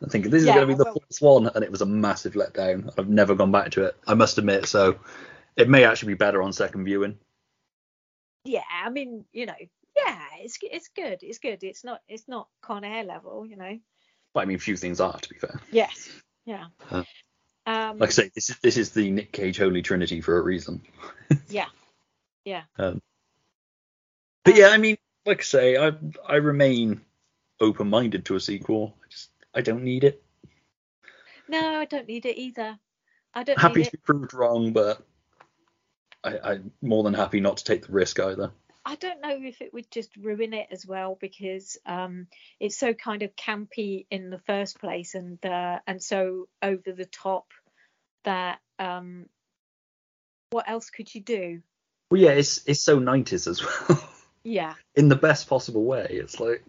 I'm 0.00 0.08
thinking 0.08 0.30
this 0.30 0.40
is 0.42 0.48
Yeah, 0.48 0.54
going 0.54 0.68
to 0.68 0.74
be 0.74 0.78
the 0.78 0.84
well- 0.84 0.94
fourth 0.94 1.18
one, 1.20 1.50
and 1.54 1.62
it 1.62 1.70
was 1.70 1.82
a 1.82 1.86
massive 1.86 2.32
letdown. 2.32 2.90
I've 2.98 3.10
never 3.10 3.34
gone 3.34 3.52
back 3.52 3.72
to 3.72 3.84
it, 3.84 3.96
I 4.06 4.14
must 4.14 4.38
admit. 4.38 4.66
So 4.66 4.96
it 5.56 5.68
may 5.68 5.84
actually 5.84 6.14
be 6.14 6.18
better 6.18 6.42
on 6.42 6.52
second 6.54 6.84
viewing. 6.86 7.18
yeah 8.44 8.62
i 8.84 8.88
mean 8.90 9.24
you 9.32 9.44
know 9.46 9.54
yeah 9.96 10.18
it's 10.40 10.58
it's 10.62 10.88
good 10.96 11.18
it's 11.22 11.38
good 11.38 11.62
it's 11.62 11.84
not 11.84 12.00
it's 12.08 12.26
not 12.26 12.48
con 12.62 12.82
air 12.84 13.04
level 13.04 13.46
you 13.46 13.56
know 13.56 13.78
But 14.34 14.40
I 14.40 14.44
mean, 14.46 14.58
few 14.58 14.76
things 14.76 15.00
are, 15.00 15.18
to 15.18 15.28
be 15.28 15.36
fair. 15.38 15.60
yes 15.70 16.08
yeah 16.46 16.66
Huh. 16.80 17.04
um 17.66 17.98
Like 17.98 18.10
I 18.10 18.12
say, 18.12 18.30
this 18.34 18.50
is 18.50 18.58
this 18.58 18.76
is 18.76 18.90
the 18.90 19.10
Nick 19.10 19.32
Cage 19.32 19.58
Holy 19.58 19.82
Trinity 19.82 20.20
for 20.20 20.38
a 20.38 20.42
reason. 20.42 20.82
yeah 21.48 21.66
yeah 22.44 22.62
Um, 22.78 23.00
but 24.44 24.56
yeah, 24.56 24.68
I 24.68 24.78
mean, 24.78 24.96
like 25.26 25.40
I 25.40 25.44
say, 25.44 25.76
I 25.76 25.92
I 26.28 26.36
remain 26.36 27.00
open-minded 27.60 28.24
to 28.26 28.36
a 28.36 28.40
sequel. 28.40 28.94
I 29.04 29.08
just 29.10 29.30
I 29.54 29.60
don't 29.60 29.84
need 29.84 30.04
it. 30.04 30.22
no 31.48 31.58
i 31.80 31.84
don't 31.84 32.08
need 32.08 32.26
it 32.26 32.36
either 32.38 32.78
i 33.34 33.42
don't 33.44 33.58
happy 33.58 33.84
to 33.84 33.90
be 33.92 33.98
proved 33.98 34.34
wrong, 34.34 34.72
but 34.72 35.06
I, 36.24 36.38
I'm 36.38 36.72
more 36.80 37.02
than 37.04 37.14
happy 37.14 37.40
not 37.40 37.58
to 37.58 37.64
take 37.64 37.86
the 37.86 37.92
risk 37.92 38.18
either. 38.20 38.52
I 38.84 38.94
don't 38.96 39.20
know 39.20 39.38
if 39.40 39.60
it 39.60 39.72
would 39.72 39.90
just 39.90 40.14
ruin 40.16 40.52
it 40.52 40.68
as 40.70 40.86
well 40.86 41.16
because 41.20 41.78
um 41.86 42.26
it's 42.60 42.78
so 42.78 42.92
kind 42.92 43.22
of 43.22 43.34
campy 43.36 44.06
in 44.10 44.30
the 44.30 44.40
first 44.40 44.80
place 44.80 45.14
and 45.14 45.44
uh 45.46 45.78
and 45.86 46.02
so 46.02 46.48
over 46.62 46.92
the 46.92 47.06
top 47.06 47.46
that 48.24 48.58
um 48.78 49.26
what 50.50 50.68
else 50.68 50.90
could 50.90 51.12
you 51.14 51.20
do 51.20 51.62
Well, 52.10 52.20
yeah, 52.20 52.30
it's 52.30 52.60
it's 52.66 52.80
so 52.80 53.00
90s 53.00 53.46
as 53.46 53.62
well, 53.88 54.08
yeah 54.44 54.74
in 54.94 55.08
the 55.08 55.16
best 55.16 55.48
possible 55.48 55.84
way. 55.84 56.06
It's 56.10 56.38
like 56.40 56.62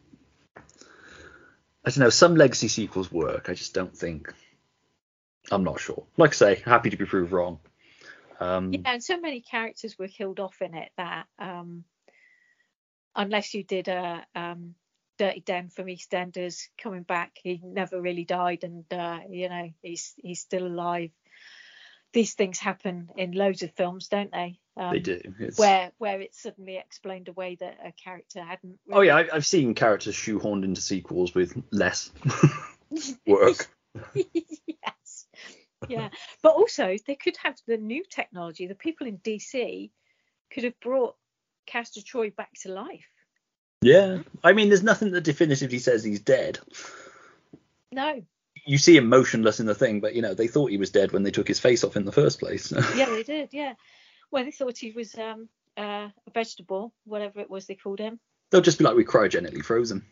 I 1.85 1.89
don't 1.89 1.99
know. 1.99 2.09
Some 2.09 2.35
legacy 2.35 2.69
sequels 2.69 3.11
work. 3.11 3.49
I 3.49 3.53
just 3.53 3.73
don't 3.73 3.95
think. 3.95 4.33
I'm 5.51 5.63
not 5.65 5.79
sure. 5.81 6.03
Like 6.15 6.29
I 6.31 6.33
say, 6.33 6.55
happy 6.65 6.89
to 6.89 6.97
be 6.97 7.05
proved 7.05 7.33
wrong. 7.33 7.59
Um, 8.39 8.71
Yeah, 8.71 8.79
and 8.85 9.03
so 9.03 9.19
many 9.19 9.41
characters 9.41 9.99
were 9.99 10.07
killed 10.07 10.39
off 10.39 10.61
in 10.61 10.73
it 10.73 10.91
that 10.97 11.25
um, 11.37 11.83
unless 13.15 13.53
you 13.53 13.63
did 13.63 13.87
a 13.87 14.25
um, 14.35 14.75
Dirty 15.17 15.41
Den 15.41 15.69
from 15.69 15.87
EastEnders 15.87 16.69
coming 16.81 17.03
back, 17.03 17.37
he 17.41 17.59
never 17.63 18.01
really 18.01 18.25
died, 18.25 18.63
and 18.63 18.85
uh, 18.91 19.19
you 19.29 19.49
know 19.49 19.69
he's 19.81 20.13
he's 20.17 20.39
still 20.39 20.65
alive. 20.65 21.11
These 22.13 22.33
things 22.33 22.59
happen 22.59 23.09
in 23.17 23.31
loads 23.31 23.63
of 23.63 23.73
films, 23.73 24.07
don't 24.07 24.31
they? 24.31 24.59
Um, 24.77 24.91
They 24.91 24.99
do. 24.99 25.21
It's, 25.39 25.57
Where 25.57 25.91
where 25.97 26.21
it's 26.21 26.41
suddenly 26.41 26.77
explained 26.77 27.27
away 27.27 27.57
that 27.59 27.77
a 27.83 27.91
character 27.91 28.43
hadn't. 28.43 28.79
Oh 28.91 29.01
yeah, 29.01 29.23
I've 29.31 29.45
seen 29.45 29.75
characters 29.75 30.15
shoehorned 30.15 30.63
into 30.63 30.81
sequels 30.81 31.35
with 31.35 31.61
less 31.71 32.11
work. 33.27 33.67
yes. 34.15 35.27
Yeah, 35.87 36.09
but 36.41 36.53
also 36.53 36.95
they 37.05 37.15
could 37.15 37.37
have 37.37 37.57
the 37.67 37.77
new 37.77 38.03
technology. 38.09 38.67
The 38.67 38.75
people 38.75 39.05
in 39.05 39.17
DC 39.19 39.91
could 40.51 40.63
have 40.63 40.79
brought 40.79 41.15
Castor 41.65 42.01
Troy 42.01 42.31
back 42.31 42.51
to 42.61 42.71
life. 42.71 43.05
Yeah, 43.81 44.19
I 44.43 44.53
mean, 44.53 44.69
there's 44.69 44.83
nothing 44.83 45.11
that 45.11 45.23
definitively 45.25 45.79
says 45.79 46.03
he's 46.03 46.21
dead. 46.21 46.59
No, 47.91 48.23
You 48.65 48.77
see 48.77 48.95
him 48.95 49.09
motionless 49.09 49.59
in 49.59 49.65
the 49.65 49.75
thing, 49.75 49.99
but 49.99 50.15
you 50.15 50.21
know 50.21 50.33
they 50.33 50.47
thought 50.47 50.71
he 50.71 50.77
was 50.77 50.89
dead 50.89 51.11
when 51.11 51.23
they 51.23 51.31
took 51.31 51.47
his 51.47 51.59
face 51.59 51.83
off 51.83 51.95
in 51.97 52.05
the 52.05 52.11
first 52.11 52.39
place. 52.39 52.71
yeah, 52.95 53.05
they 53.09 53.23
did. 53.23 53.49
Yeah, 53.51 53.73
well, 54.31 54.45
they 54.45 54.51
thought 54.51 54.77
he 54.77 54.91
was 54.91 55.13
um 55.15 55.49
uh, 55.77 56.09
a 56.27 56.31
vegetable, 56.33 56.93
whatever 57.05 57.39
it 57.39 57.49
was 57.49 57.65
they 57.65 57.75
called 57.75 57.99
him. 57.99 58.19
They'll 58.51 58.61
just 58.61 58.77
be 58.77 58.83
like, 58.83 58.95
we 58.95 59.03
cryogenically 59.05 59.63
froze 59.63 59.91
him. 59.91 60.05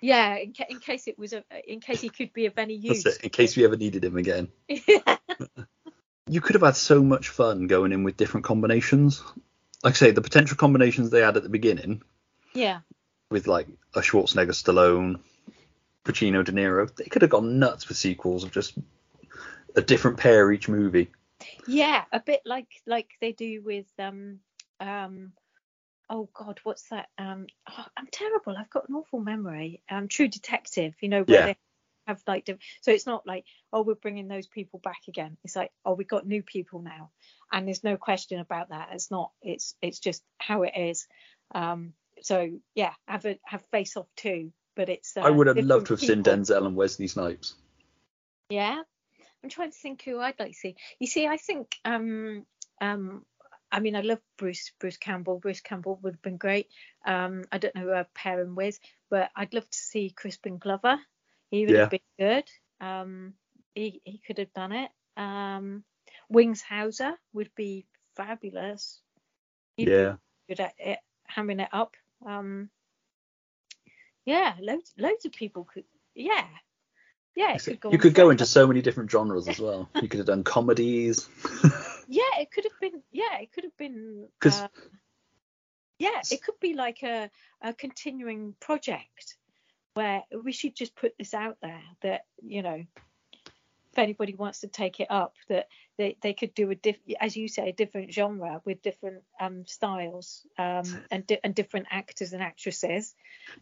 Yeah, 0.00 0.36
in, 0.36 0.52
ca- 0.52 0.66
in 0.68 0.78
case 0.80 1.08
it 1.08 1.18
was 1.18 1.32
a, 1.32 1.42
in 1.66 1.80
case 1.80 2.00
he 2.00 2.08
could 2.08 2.32
be 2.32 2.46
of 2.46 2.58
any 2.58 2.74
use. 2.76 3.02
That's 3.02 3.16
it, 3.16 3.24
in 3.24 3.30
case 3.30 3.56
we 3.56 3.64
ever 3.64 3.76
needed 3.76 4.04
him 4.04 4.16
again. 4.16 4.48
yeah, 4.68 5.16
You 6.28 6.40
could 6.40 6.54
have 6.54 6.62
had 6.62 6.76
so 6.76 7.02
much 7.02 7.28
fun 7.30 7.66
going 7.66 7.92
in 7.92 8.04
with 8.04 8.16
different 8.16 8.44
combinations. 8.44 9.22
Like 9.82 9.94
I 9.94 9.96
say, 9.96 10.10
the 10.10 10.20
potential 10.20 10.56
combinations 10.56 11.10
they 11.10 11.20
had 11.20 11.36
at 11.36 11.42
the 11.42 11.48
beginning 11.48 12.02
yeah, 12.54 12.80
with 13.30 13.46
like 13.46 13.68
a 13.94 14.00
Schwarzenegger, 14.00 14.50
Stallone, 14.50 15.20
Pacino, 16.04 16.44
De 16.44 16.52
Niro, 16.52 16.94
they 16.96 17.04
could 17.04 17.22
have 17.22 17.30
gone 17.30 17.58
nuts 17.58 17.88
with 17.88 17.96
sequels 17.96 18.44
of 18.44 18.52
just 18.52 18.74
a 19.76 19.82
different 19.82 20.16
pair 20.16 20.50
each 20.50 20.68
movie. 20.68 21.10
yeah, 21.66 22.04
a 22.12 22.20
bit 22.20 22.40
like 22.44 22.68
like 22.86 23.10
they 23.20 23.32
do 23.32 23.62
with 23.62 23.86
um 23.98 24.40
um 24.80 25.32
oh 26.10 26.28
god, 26.32 26.60
what's 26.64 26.88
that? 26.88 27.08
Um, 27.18 27.46
oh, 27.68 27.84
I'm 27.96 28.08
terrible. 28.10 28.56
I've 28.56 28.70
got 28.70 28.88
an 28.88 28.94
awful 28.94 29.20
memory. 29.20 29.82
Um, 29.90 30.08
True 30.08 30.28
Detective. 30.28 30.94
You 31.00 31.08
know 31.08 31.22
where 31.22 31.48
Yeah. 31.48 31.54
Have 32.08 32.22
like 32.26 32.44
diff- 32.46 32.58
so 32.80 32.90
it's 32.90 33.06
not 33.06 33.26
like 33.26 33.44
oh 33.72 33.82
we're 33.82 33.94
bringing 33.94 34.28
those 34.28 34.46
people 34.46 34.80
back 34.80 35.02
again. 35.08 35.36
It's 35.44 35.54
like 35.54 35.70
oh 35.84 35.94
we've 35.94 36.08
got 36.08 36.26
new 36.26 36.42
people 36.42 36.82
now, 36.82 37.10
and 37.52 37.66
there's 37.66 37.84
no 37.84 37.96
question 37.96 38.40
about 38.40 38.70
that. 38.70 38.88
It's 38.92 39.10
not. 39.10 39.30
It's 39.42 39.74
it's 39.80 40.00
just 40.00 40.22
how 40.38 40.62
it 40.62 40.72
is. 40.76 41.06
Um, 41.54 41.92
so 42.22 42.50
yeah, 42.74 42.92
have 43.06 43.24
a 43.26 43.38
have 43.44 43.62
Face 43.70 43.96
Off 43.96 44.08
too, 44.16 44.52
but 44.74 44.88
it's. 44.88 45.16
Uh, 45.16 45.20
I 45.20 45.30
would 45.30 45.46
have 45.46 45.58
loved 45.58 45.86
to 45.86 45.92
have 45.92 46.00
seen. 46.00 46.22
Denzel 46.22 46.66
and 46.66 46.76
Wesley 46.76 47.06
Snipes. 47.06 47.54
Yeah, 48.50 48.82
I'm 49.42 49.50
trying 49.50 49.70
to 49.70 49.78
think 49.78 50.02
who 50.02 50.18
I'd 50.18 50.38
like 50.38 50.52
to 50.52 50.58
see. 50.58 50.76
You 50.98 51.06
see, 51.06 51.26
I 51.26 51.36
think 51.36 51.76
um 51.84 52.46
um 52.80 53.24
I 53.70 53.80
mean 53.80 53.94
I 53.94 54.00
love 54.00 54.20
Bruce 54.36 54.72
Bruce 54.80 54.96
Campbell. 54.96 55.38
Bruce 55.38 55.60
Campbell 55.60 55.98
would 56.02 56.14
have 56.14 56.22
been 56.22 56.38
great. 56.38 56.68
Um 57.06 57.44
I 57.52 57.58
don't 57.58 57.74
know 57.74 57.82
who 57.82 57.92
I'd 57.92 58.14
pair 58.14 58.40
him 58.40 58.54
with, 58.54 58.78
but 59.10 59.30
I'd 59.36 59.54
love 59.54 59.68
to 59.68 59.78
see 59.78 60.10
Crispin 60.10 60.58
Glover. 60.58 60.98
He 61.50 61.64
would 61.66 61.74
Yeah. 61.74 61.80
have 61.82 61.90
been 61.90 62.00
good. 62.18 62.44
Um 62.80 63.34
he 63.74 64.00
he 64.04 64.18
could 64.18 64.38
have 64.38 64.52
done 64.52 64.72
it. 64.72 64.90
Um 65.16 65.84
Wings 66.28 66.60
Hauser 66.62 67.12
would 67.32 67.54
be 67.54 67.86
fabulous. 68.16 69.00
He'd 69.76 69.86
be 69.86 69.92
Yeah. 69.92 70.16
good 70.48 70.60
at 70.60 70.74
it, 70.78 70.98
hamming 71.30 71.60
it 71.62 71.68
up. 71.72 71.96
Um 72.26 72.70
yeah, 74.24 74.54
loads 74.60 74.92
loads 74.98 75.24
of 75.24 75.32
people 75.32 75.64
could 75.64 75.84
yeah. 76.14 76.46
Yeah, 77.36 77.54
it 77.54 77.62
could 77.62 77.80
go 77.80 77.90
You 77.92 77.98
could 77.98 78.14
go 78.14 78.30
into 78.30 78.44
so 78.44 78.66
many 78.66 78.82
different 78.82 79.10
genres 79.10 79.46
as 79.46 79.60
well. 79.60 79.88
You 80.02 80.08
could 80.08 80.18
have 80.18 80.26
done 80.26 80.44
comedies. 80.44 81.28
Yeah, 82.10 82.22
it 82.40 82.50
could 82.50 82.64
have 82.64 82.80
been. 82.80 83.02
Yeah, 83.12 83.38
it 83.38 83.52
could 83.52 83.64
have 83.64 83.76
been. 83.76 84.28
'Cause- 84.40 84.62
uh, 84.62 84.68
Yeah, 85.98 86.22
it 86.30 86.42
could 86.42 86.58
be 86.58 86.72
like 86.72 87.02
a, 87.02 87.30
a 87.60 87.74
continuing 87.74 88.54
project 88.60 89.36
where 89.98 90.22
we 90.44 90.52
should 90.52 90.76
just 90.76 90.94
put 90.94 91.12
this 91.18 91.34
out 91.34 91.56
there 91.60 91.82
that, 92.02 92.20
you 92.40 92.62
know, 92.62 92.84
if 93.92 93.98
anybody 93.98 94.34
wants 94.34 94.60
to 94.60 94.68
take 94.68 95.00
it 95.00 95.08
up, 95.10 95.34
that 95.48 95.66
they, 95.96 96.16
they 96.22 96.34
could 96.34 96.54
do 96.54 96.70
a 96.70 96.76
diff, 96.76 96.96
as 97.20 97.36
you 97.36 97.48
say, 97.48 97.70
a 97.70 97.72
different 97.72 98.12
genre 98.12 98.62
with 98.64 98.80
different 98.80 99.22
um, 99.40 99.66
styles 99.66 100.46
um, 100.56 100.84
and 101.10 101.26
di- 101.26 101.40
and 101.42 101.52
different 101.52 101.86
actors 101.90 102.32
and 102.32 102.40
actresses. 102.42 103.12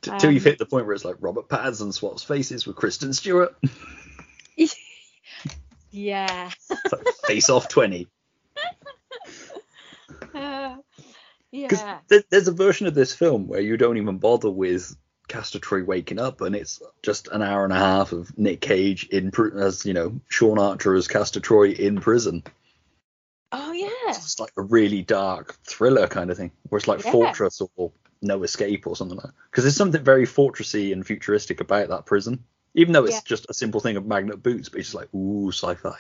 T- 0.03 0.11
Till 0.19 0.31
you've 0.33 0.45
Um, 0.47 0.51
hit 0.51 0.59
the 0.59 0.67
point 0.67 0.85
where 0.85 0.95
it's 0.95 1.07
like 1.07 1.17
Robert 1.21 1.49
Pattinson 1.49 1.93
swaps 1.95 2.23
faces 2.23 2.67
with 2.67 2.77
Kristen 2.77 3.13
Stewart. 3.15 3.57
Yeah. 5.91 6.51
Like 6.69 7.07
Face 7.27 7.49
Off 7.49 7.69
20. 7.69 8.07
Uh, 10.35 10.77
yeah. 11.51 12.01
th- 12.11 12.25
there's 12.29 12.49
a 12.49 12.53
version 12.53 12.87
of 12.87 12.95
this 12.95 13.15
film 13.15 13.47
where 13.49 13.61
you 13.61 13.79
don't 13.79 13.97
even 13.97 14.19
bother 14.19 14.51
with 14.51 14.95
Castor 15.29 15.59
Troy 15.59 15.85
waking 15.85 16.19
up, 16.19 16.41
and 16.41 16.55
it's 16.55 16.81
just 17.03 17.29
an 17.29 17.43
hour 17.43 17.65
and 17.65 17.73
a 17.73 17.77
half 17.77 18.13
of 18.13 18.37
Nick 18.39 18.61
Cage 18.61 19.09
in 19.09 19.31
pr- 19.31 19.59
as 19.59 19.85
you 19.85 19.93
know 19.95 20.21
Sean 20.29 20.59
Archer 20.59 20.95
as 20.95 21.09
Castor 21.09 21.41
Troy 21.41 21.71
in 21.71 22.01
prison. 22.01 22.43
Oh 23.53 23.73
yeah. 23.73 23.89
It's 24.09 24.39
like 24.41 24.53
a 24.57 24.63
really 24.63 25.03
dark 25.03 25.57
thriller 25.65 26.07
kind 26.09 26.31
of 26.31 26.37
thing, 26.37 26.53
where 26.69 26.79
it's 26.79 26.89
like 26.89 27.05
Yeah. 27.05 27.13
Fortress 27.13 27.61
or 27.77 27.93
No 28.23 28.43
Escape 28.43 28.87
or 28.87 28.97
something 28.97 29.17
like 29.17 29.27
that. 29.27 29.35
Because 29.51 29.65
there's 29.65 29.77
something 29.77 30.03
very 30.03 30.27
fortressy 30.27 30.93
and 30.93 31.07
futuristic 31.07 31.61
about 31.61 31.89
that 31.89 32.07
prison, 32.07 32.43
even 32.75 32.93
though 32.93 33.05
it's 33.05 33.15
Yeah. 33.15 33.21
just 33.25 33.47
a 33.49 33.55
simple 33.55 33.81
thing 33.81 33.97
of 33.97 34.07
magnet 34.07 34.43
boots, 34.43 34.69
but 34.69 34.81
it's 34.81 34.89
just 34.89 34.97
like 34.97 35.13
ooh 35.15 35.53
sci-fi. 35.53 35.97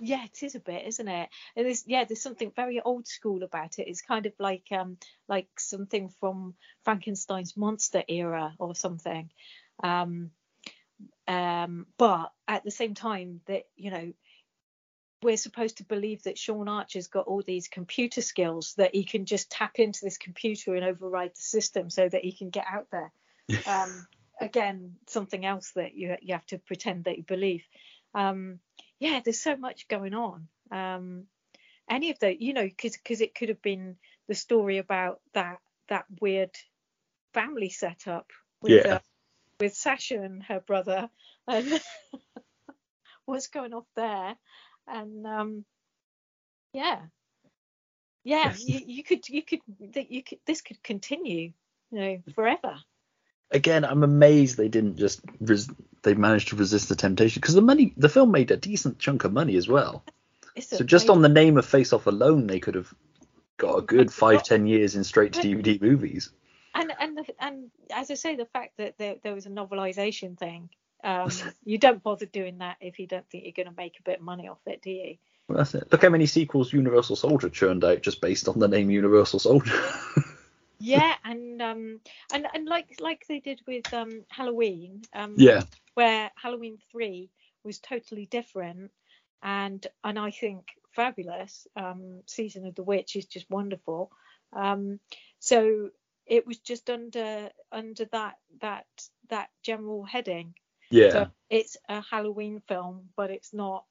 Yeah, 0.00 0.24
it 0.24 0.42
is 0.42 0.54
a 0.54 0.60
bit, 0.60 0.86
isn't 0.86 1.08
it? 1.08 1.28
And 1.56 1.66
there's 1.66 1.84
yeah, 1.86 2.04
there's 2.04 2.22
something 2.22 2.52
very 2.54 2.80
old 2.80 3.06
school 3.06 3.42
about 3.42 3.78
it. 3.78 3.88
It's 3.88 4.02
kind 4.02 4.26
of 4.26 4.32
like 4.38 4.66
um 4.72 4.98
like 5.28 5.48
something 5.58 6.08
from 6.20 6.54
Frankenstein's 6.84 7.56
monster 7.56 8.02
era 8.08 8.54
or 8.58 8.74
something. 8.74 9.30
Um 9.82 10.30
um 11.28 11.86
but 11.96 12.32
at 12.48 12.64
the 12.64 12.70
same 12.70 12.94
time 12.94 13.40
that, 13.46 13.64
you 13.76 13.90
know, 13.90 14.12
we're 15.22 15.36
supposed 15.36 15.78
to 15.78 15.84
believe 15.84 16.24
that 16.24 16.36
Sean 16.36 16.68
Archer's 16.68 17.06
got 17.06 17.26
all 17.26 17.42
these 17.42 17.68
computer 17.68 18.20
skills 18.20 18.74
that 18.76 18.94
he 18.94 19.04
can 19.04 19.24
just 19.24 19.50
tap 19.50 19.78
into 19.78 20.00
this 20.04 20.18
computer 20.18 20.74
and 20.74 20.84
override 20.84 21.30
the 21.34 21.40
system 21.40 21.88
so 21.88 22.08
that 22.08 22.22
he 22.22 22.32
can 22.32 22.50
get 22.50 22.66
out 22.70 22.88
there. 22.90 23.12
Um 23.66 24.06
again, 24.40 24.96
something 25.06 25.46
else 25.46 25.70
that 25.76 25.94
you 25.94 26.16
you 26.20 26.34
have 26.34 26.46
to 26.46 26.58
pretend 26.58 27.04
that 27.04 27.16
you 27.16 27.22
believe. 27.22 27.62
Um 28.14 28.58
yeah, 29.04 29.20
there's 29.22 29.42
so 29.42 29.54
much 29.54 29.86
going 29.88 30.14
on. 30.14 30.48
Um, 30.70 31.26
any 31.90 32.10
of 32.10 32.18
the, 32.20 32.34
you 32.34 32.54
know, 32.54 32.66
because 32.66 33.20
it 33.20 33.34
could 33.34 33.50
have 33.50 33.60
been 33.60 33.96
the 34.28 34.34
story 34.34 34.78
about 34.78 35.20
that 35.34 35.58
that 35.88 36.06
weird 36.22 36.50
family 37.34 37.68
setup 37.68 38.30
with 38.62 38.86
Yeah. 38.86 38.94
uh, 38.94 39.00
with 39.60 39.76
Sasha 39.76 40.22
and 40.22 40.42
her 40.44 40.60
brother, 40.60 41.10
and 41.46 41.82
what's 43.26 43.48
going 43.48 43.74
off 43.74 43.86
there, 43.94 44.36
and 44.88 45.26
um, 45.26 45.64
yeah, 46.72 47.02
yeah, 48.24 48.54
you, 48.56 48.80
you 48.86 49.04
could 49.04 49.28
you 49.28 49.42
could 49.42 49.60
that 49.92 50.10
you 50.10 50.22
could 50.22 50.38
this 50.46 50.62
could 50.62 50.82
continue, 50.82 51.52
you 51.90 52.00
know, 52.00 52.22
forever. 52.34 52.76
Again, 53.50 53.84
I'm 53.84 54.02
amazed 54.02 54.56
they 54.56 54.68
didn't 54.68 54.96
just 54.96 55.20
res- 55.40 55.70
they 56.02 56.14
managed 56.14 56.48
to 56.48 56.56
resist 56.56 56.88
the 56.88 56.96
temptation 56.96 57.40
because 57.40 57.54
the 57.54 57.62
money 57.62 57.94
the 57.96 58.08
film 58.08 58.30
made 58.30 58.50
a 58.50 58.56
decent 58.56 58.98
chunk 58.98 59.24
of 59.24 59.32
money 59.32 59.56
as 59.56 59.68
well. 59.68 60.04
So 60.60 60.84
just 60.84 61.10
on 61.10 61.22
the 61.22 61.28
name 61.28 61.56
of 61.56 61.66
Face 61.66 61.92
Off 61.92 62.06
alone, 62.06 62.46
they 62.46 62.60
could 62.60 62.74
have 62.76 62.92
got 63.56 63.78
a 63.78 63.82
good 63.82 64.12
five 64.12 64.42
ten 64.42 64.66
years 64.66 64.94
in 64.94 65.04
straight 65.04 65.32
to 65.34 65.40
DVD 65.40 65.80
movies. 65.80 66.30
and 66.74 66.92
and 66.98 67.18
the, 67.18 67.24
and 67.40 67.70
as 67.92 68.10
I 68.10 68.14
say, 68.14 68.36
the 68.36 68.46
fact 68.46 68.74
that 68.78 68.98
there, 68.98 69.16
there 69.22 69.34
was 69.34 69.46
a 69.46 69.50
novelization 69.50 70.38
thing, 70.38 70.70
um, 71.02 71.30
you 71.64 71.78
don't 71.78 72.02
bother 72.02 72.26
doing 72.26 72.58
that 72.58 72.76
if 72.80 72.98
you 72.98 73.06
don't 73.06 73.28
think 73.30 73.44
you're 73.44 73.64
going 73.64 73.74
to 73.74 73.80
make 73.80 73.98
a 73.98 74.02
bit 74.02 74.18
of 74.18 74.24
money 74.24 74.48
off 74.48 74.60
it, 74.66 74.82
do 74.82 74.90
you? 74.90 75.16
Well, 75.48 75.58
that's 75.58 75.74
it. 75.74 75.88
Look 75.92 76.02
how 76.02 76.08
many 76.08 76.26
sequels 76.26 76.72
Universal 76.72 77.16
Soldier 77.16 77.50
churned 77.50 77.84
out 77.84 78.02
just 78.02 78.20
based 78.20 78.48
on 78.48 78.58
the 78.58 78.68
name 78.68 78.90
Universal 78.90 79.40
Soldier. 79.40 79.78
Yeah, 80.78 81.14
and 81.24 81.62
um, 81.62 82.00
and 82.32 82.46
and 82.54 82.66
like 82.66 82.96
like 83.00 83.24
they 83.28 83.40
did 83.40 83.60
with 83.66 83.92
um 83.92 84.24
Halloween, 84.28 85.02
um, 85.14 85.36
yeah, 85.36 85.62
where 85.94 86.30
Halloween 86.36 86.78
three 86.90 87.30
was 87.64 87.78
totally 87.78 88.26
different, 88.26 88.90
and 89.42 89.86
and 90.04 90.18
I 90.18 90.30
think 90.30 90.66
fabulous. 90.94 91.66
Um, 91.76 92.22
Season 92.26 92.66
of 92.66 92.74
the 92.74 92.82
Witch 92.82 93.16
is 93.16 93.26
just 93.26 93.50
wonderful. 93.50 94.10
Um, 94.52 95.00
so 95.38 95.90
it 96.26 96.46
was 96.46 96.58
just 96.58 96.90
under 96.90 97.50
under 97.72 98.04
that 98.12 98.36
that 98.60 98.86
that 99.30 99.50
general 99.62 100.04
heading. 100.04 100.54
yeah. 100.90 101.10
So 101.10 101.26
it's 101.50 101.76
a 101.88 102.02
Halloween 102.02 102.60
film, 102.68 103.10
but 103.16 103.30
it's 103.30 103.52
not 103.54 103.84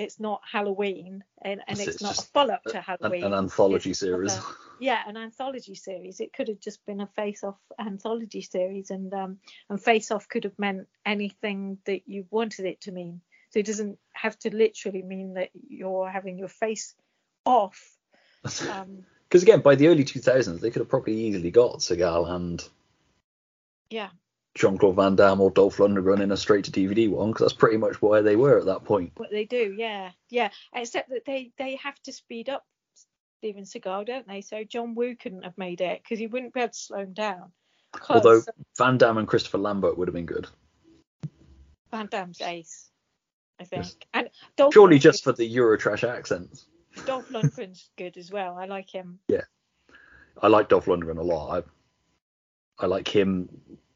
it's 0.00 0.18
not 0.20 0.40
Halloween 0.50 1.22
and, 1.42 1.60
and 1.66 1.78
It's- 1.78 1.94
it's, 1.94 2.02
not 2.02 2.18
a 2.18 2.22
follow 2.22 2.54
up 2.54 2.64
to 2.64 2.80
Halloween. 2.80 3.24
an 3.24 3.34
anthology 3.34 3.90
It's 3.90 4.00
series. 4.00 4.32
another- 4.32 4.54
yeah, 4.80 5.02
an 5.06 5.16
anthology 5.16 5.74
series. 5.74 6.20
It 6.20 6.32
could 6.32 6.48
have 6.48 6.60
just 6.60 6.84
been 6.86 7.00
a 7.00 7.06
face 7.06 7.44
off 7.44 7.58
anthology 7.78 8.42
series 8.42 8.90
and 8.90 9.12
um 9.14 9.38
and 9.68 9.82
face 9.82 10.10
off 10.10 10.28
could 10.28 10.44
have 10.44 10.58
meant 10.58 10.88
anything 11.04 11.78
that 11.84 12.02
you 12.06 12.26
wanted 12.30 12.64
it 12.66 12.80
to 12.82 12.92
mean. 12.92 13.20
So 13.50 13.58
it 13.58 13.66
doesn't 13.66 13.98
have 14.12 14.38
to 14.40 14.54
literally 14.54 15.02
mean 15.02 15.34
that 15.34 15.50
you're 15.68 16.08
having 16.08 16.38
your 16.38 16.48
face 16.48 16.94
off. 17.44 17.96
Um 18.70 19.04
Because 19.28 19.42
again, 19.42 19.60
by 19.60 19.74
the 19.76 19.86
early 19.88 20.04
2000s, 20.04 20.60
they 20.60 20.70
could 20.70 20.80
have 20.80 20.88
probably 20.88 21.14
easily 21.14 21.50
got 21.50 21.78
Seagal 21.80 22.28
and 22.30 22.68
yeah. 23.90 24.10
Jean 24.54 24.76
Claude 24.78 24.96
Van 24.96 25.14
Damme 25.16 25.40
or 25.40 25.50
Dolph 25.50 25.76
Lundgren 25.78 26.20
in 26.20 26.32
a 26.32 26.36
straight 26.36 26.64
to 26.64 26.72
DVD 26.72 27.08
one, 27.08 27.30
because 27.30 27.44
that's 27.46 27.52
pretty 27.58 27.76
much 27.76 28.02
where 28.02 28.22
they 28.22 28.36
were 28.36 28.58
at 28.58 28.66
that 28.66 28.84
point. 28.84 29.12
What 29.16 29.30
they 29.30 29.44
do, 29.44 29.74
yeah, 29.76 30.10
yeah. 30.28 30.50
Except 30.74 31.08
that 31.10 31.24
they 31.24 31.52
they 31.56 31.76
have 31.76 32.00
to 32.02 32.12
speed 32.12 32.48
up 32.48 32.64
Steven 33.38 33.64
Seagal, 33.64 34.06
don't 34.06 34.26
they? 34.26 34.40
So 34.40 34.64
John 34.64 34.94
Woo 34.94 35.14
couldn't 35.14 35.44
have 35.44 35.56
made 35.56 35.80
it 35.80 36.02
because 36.02 36.18
he 36.18 36.26
wouldn't 36.26 36.52
be 36.52 36.60
able 36.60 36.72
to 36.72 36.78
slow 36.78 36.98
him 36.98 37.12
down. 37.12 37.52
Although 38.08 38.38
uh, 38.38 38.52
Van 38.76 38.98
Damme 38.98 39.18
and 39.18 39.28
Christopher 39.28 39.58
Lambert 39.58 39.96
would 39.98 40.08
have 40.08 40.14
been 40.14 40.26
good. 40.26 40.46
Van 41.90 42.06
Damme's 42.06 42.40
ace, 42.40 42.88
I 43.60 43.64
think, 43.64 43.84
Yes. 43.84 43.96
and 44.14 44.30
Dolph 44.56 44.72
Purely 44.72 44.96
Lundgren- 44.98 45.00
just 45.02 45.24
for 45.24 45.32
the 45.32 45.56
Eurotrash 45.56 46.08
accents. 46.08 46.66
Dolph 47.06 47.28
Lundgren's 47.30 47.88
good 47.96 48.16
as 48.16 48.30
well. 48.30 48.56
I 48.58 48.66
like 48.66 48.90
him. 48.92 49.20
Yeah, 49.28 49.42
I 50.40 50.48
like 50.48 50.68
Dolph 50.68 50.86
Lundgren 50.86 51.18
a 51.18 51.22
lot. 51.22 51.64
I 52.78 52.84
I 52.84 52.86
like 52.86 53.08
him. 53.08 53.48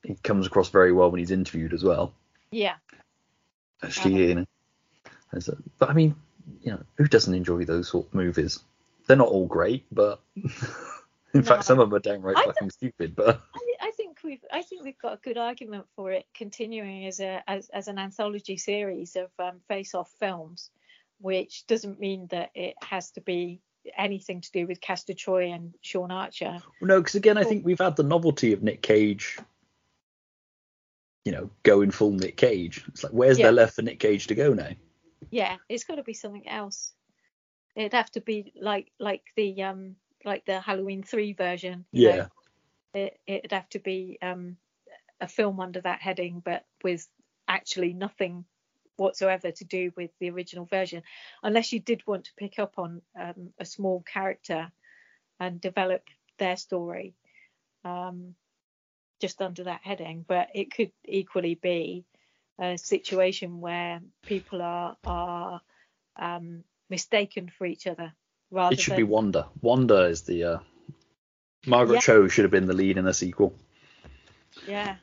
He 0.05 0.15
comes 0.23 0.47
across 0.47 0.69
very 0.69 0.93
well 0.93 1.11
when 1.11 1.19
he's 1.19 1.31
interviewed 1.31 1.73
as 1.73 1.83
well. 1.83 2.13
Yeah, 2.51 2.75
Actually, 3.83 4.15
Uh-huh. 4.15 4.23
you 4.29 4.35
know. 4.37 4.45
A- 5.33 5.57
but 5.79 5.91
I 5.91 5.93
mean, 5.95 6.15
you 6.63 6.73
know, 6.73 6.83
who 6.97 7.09
doesn't 7.09 7.35
enjoy 7.35 7.65
those 7.65 7.89
sort 7.89 8.07
of 8.07 8.15
movies? 8.15 8.61
They're 9.07 9.17
not 9.17 9.29
all 9.29 9.47
great, 9.47 9.85
but 9.91 10.21
in 11.35 11.43
fact, 11.43 11.65
some 11.65 11.81
of 11.81 11.91
them 11.91 11.97
are 11.97 12.01
downright 12.01 12.37
I 12.37 12.45
fucking 12.45 12.71
stupid. 12.71 13.17
But 13.17 13.41
I, 13.55 13.89
I 13.89 13.91
think 13.97 14.19
we've 14.23 14.45
I 14.53 14.63
think 14.63 14.85
we've 14.85 14.99
got 14.99 15.15
a 15.15 15.21
good 15.23 15.37
argument 15.37 15.87
for 15.97 16.13
it 16.13 16.27
continuing 16.35 17.07
as 17.07 17.21
a 17.21 17.43
as, 17.49 17.69
as 17.71 17.89
an 17.89 17.99
anthology 17.99 18.57
series 18.57 19.17
of 19.17 19.31
um, 19.39 19.61
face 19.69 19.95
off 19.95 20.11
films, 20.21 20.71
which 21.21 21.67
doesn't 21.67 21.99
mean 21.99 22.29
that 22.31 22.51
it 22.55 22.77
has 22.83 23.11
to 23.13 23.21
be 23.21 23.61
anything 23.99 24.41
to 24.41 24.51
do 24.53 24.67
with 24.67 24.81
Castor 24.81 25.13
Troy 25.15 25.53
and 25.53 25.75
Sean 25.83 26.11
Archer. 26.11 26.63
no, 26.81 27.01
because 27.01 27.17
again, 27.17 27.37
I 27.37 27.45
think 27.45 27.67
we've 27.67 27.79
had 27.81 27.97
the 27.97 28.03
novelty 28.03 28.53
of 28.53 28.63
Nick 28.63 28.81
Cage. 28.81 29.39
You 31.25 31.33
know, 31.33 31.51
going 31.63 31.91
full 31.91 32.11
Nick 32.13 32.37
Cage. 32.37 32.85
It's 32.89 33.03
like, 33.03 33.13
where's 33.13 33.39
Yeah. 33.39 33.45
there 33.47 33.53
left 33.53 33.75
for 33.77 33.83
Nick 33.83 33.99
Cage 33.99 34.27
to 34.27 34.35
go 34.35 34.53
now? 34.53 34.71
Yeah, 35.31 35.57
it's 35.69 35.85
got 35.85 35.97
to 35.97 36.03
be 36.03 36.13
something 36.15 36.47
else. 36.47 36.93
It'd 37.75 37.95
have 37.95 38.11
to 38.13 38.21
be 38.21 38.53
like 38.61 38.91
like 39.01 39.23
the 39.37 39.63
um 39.63 39.97
like 40.25 40.45
the 40.45 40.61
Halloween 40.61 41.03
three 41.03 41.33
version. 41.33 41.87
you 41.93 42.09
know. 42.09 42.15
Yeah. 42.15 42.27
It 42.95 43.21
it'd 43.27 43.53
have 43.53 43.69
to 43.71 43.79
be 43.79 44.19
um 44.23 44.57
a 45.21 45.29
film 45.29 45.61
under 45.61 45.81
that 45.81 46.01
heading, 46.01 46.41
but 46.45 46.65
with 46.83 47.09
actually 47.49 47.93
nothing 47.95 48.45
whatsoever 48.97 49.51
to 49.51 49.65
do 49.65 49.93
with 49.97 50.11
the 50.21 50.31
original 50.31 50.67
version, 50.67 51.03
unless 51.43 51.73
you 51.73 51.81
did 51.81 52.07
want 52.07 52.25
to 52.25 52.35
pick 52.37 52.59
up 52.59 52.75
on 52.79 53.03
um, 53.21 53.53
a 53.59 53.65
small 53.65 54.03
character 54.03 54.71
and 55.41 55.61
develop 55.61 56.03
their 56.39 56.57
story 56.57 57.15
um, 57.85 58.35
just 59.21 59.41
under 59.43 59.65
that 59.65 59.81
heading. 59.83 60.25
But 60.27 60.49
it 60.55 60.73
could 60.75 60.93
equally 61.05 61.55
be 61.55 62.05
a 62.59 62.77
situation 62.79 63.61
where 63.61 64.01
people 64.25 64.63
are 64.63 64.97
are 65.05 65.61
um, 66.17 66.65
mistaken 66.91 67.51
for 67.57 67.67
each 67.67 67.87
other 67.87 68.13
rather 68.51 68.75
It 68.75 68.81
should 68.81 68.93
than 68.93 68.99
be 68.99 69.03
Wanda. 69.05 69.49
Wanda 69.61 70.03
is 70.05 70.23
the. 70.23 70.45
Uh, 70.45 70.59
Margaret 71.67 71.95
Yeah. 71.95 72.01
Cho 72.01 72.29
should 72.29 72.45
have 72.45 72.51
been 72.51 72.67
the 72.67 72.75
lead 72.75 72.99
in 72.99 73.07
a 73.07 73.15
sequel. 73.15 73.55
yeah. 74.69 74.97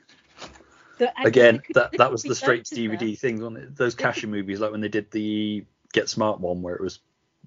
The- 0.99 1.11
Again, 1.25 1.59
could- 1.59 1.73
that 1.75 1.91
that 1.97 2.11
was 2.11 2.21
the 2.21 2.35
straight 2.35 2.59
loads 2.59 2.71
of 2.71 2.77
them. 2.77 2.91
DVD 2.91 3.17
thing, 3.17 3.41
wasn't 3.41 3.57
it? 3.57 3.75
Those 3.75 3.95
There 3.95 4.05
Cashew 4.07 4.27
movies, 4.27 4.59
like 4.59 4.71
when 4.71 4.81
they 4.81 4.87
did 4.87 5.09
the 5.09 5.65
Get 5.93 6.07
Smart 6.09 6.39
one, 6.39 6.61
where 6.61 6.75
it 6.75 6.81
was 6.81 6.99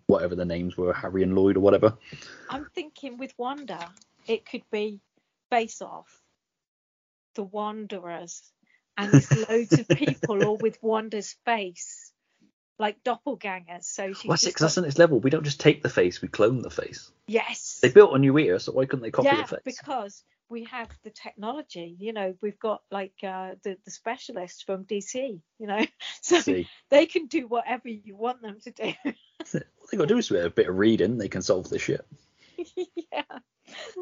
whatever 0.06 0.34
the 0.34 0.44
names 0.44 0.76
were, 0.76 0.92
Harry 0.92 1.22
and 1.22 1.36
Lloyd 1.36 1.56
or 1.56 1.60
whatever. 1.60 1.96
I'm 2.50 2.66
thinking 2.74 3.16
with 3.18 3.32
Wanda, 3.38 3.88
it 4.26 4.44
could 4.44 4.64
be 4.72 5.00
Face 5.50 5.80
Off, 5.80 6.20
The 7.34 7.44
Wanderers, 7.44 8.42
and 8.96 9.12
there's 9.12 9.48
loads 9.48 9.72
of 9.72 9.88
people 9.88 10.44
all 10.44 10.56
with 10.56 10.78
Wanda's 10.82 11.36
face, 11.44 12.12
like 12.78 13.02
doppelgangers. 13.04 13.84
So 13.84 14.12
What's 14.24 14.42
it? 14.42 14.46
just 14.46 14.54
Because 14.54 14.60
that's 14.60 14.74
the 14.76 14.82
next 14.82 14.98
level. 14.98 15.20
We 15.20 15.30
don't 15.30 15.44
just 15.44 15.60
take 15.60 15.82
the 15.82 15.88
face, 15.88 16.22
we 16.22 16.28
clone 16.28 16.62
the 16.62 16.70
face. 16.70 17.10
yes. 17.26 17.78
They 17.82 17.90
built 17.90 18.14
a 18.14 18.18
new 18.18 18.36
ear, 18.38 18.58
so 18.58 18.72
why 18.72 18.86
couldn't 18.86 19.02
they 19.02 19.10
copy 19.10 19.28
yeah, 19.28 19.42
the 19.42 19.48
face? 19.48 19.78
because 19.80 20.24
we 20.48 20.64
have 20.64 20.88
the 21.02 21.10
technology. 21.10 21.96
You 21.98 22.12
know, 22.12 22.34
we've 22.40 22.58
got 22.58 22.82
like 22.90 23.14
uh, 23.22 23.52
the 23.62 23.76
the 23.84 23.90
specialists 23.90 24.62
from 24.62 24.84
DC. 24.84 25.40
You 25.58 25.66
know, 25.66 25.84
so 26.22 26.40
See, 26.40 26.68
they 26.90 27.06
can 27.06 27.26
do 27.26 27.46
whatever 27.46 27.88
you 27.88 28.16
want 28.16 28.42
them 28.42 28.58
to 28.64 28.70
do. 28.70 28.92
all 29.04 29.86
they 29.90 29.96
got 29.96 30.08
to 30.08 30.14
do 30.14 30.18
is 30.18 30.30
a 30.30 30.50
bit 30.50 30.68
of 30.68 30.76
reading, 30.76 31.18
they 31.18 31.28
can 31.28 31.42
solve 31.42 31.68
this 31.70 31.82
shit. 31.82 32.06
yeah. 32.76 33.22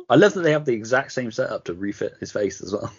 I 0.08 0.16
love 0.16 0.34
that 0.34 0.42
they 0.42 0.52
have 0.52 0.64
the 0.64 0.74
exact 0.74 1.12
same 1.12 1.30
setup 1.30 1.64
to 1.64 1.74
refit 1.74 2.16
his 2.20 2.32
face 2.32 2.60
as 2.60 2.72
well. 2.72 2.92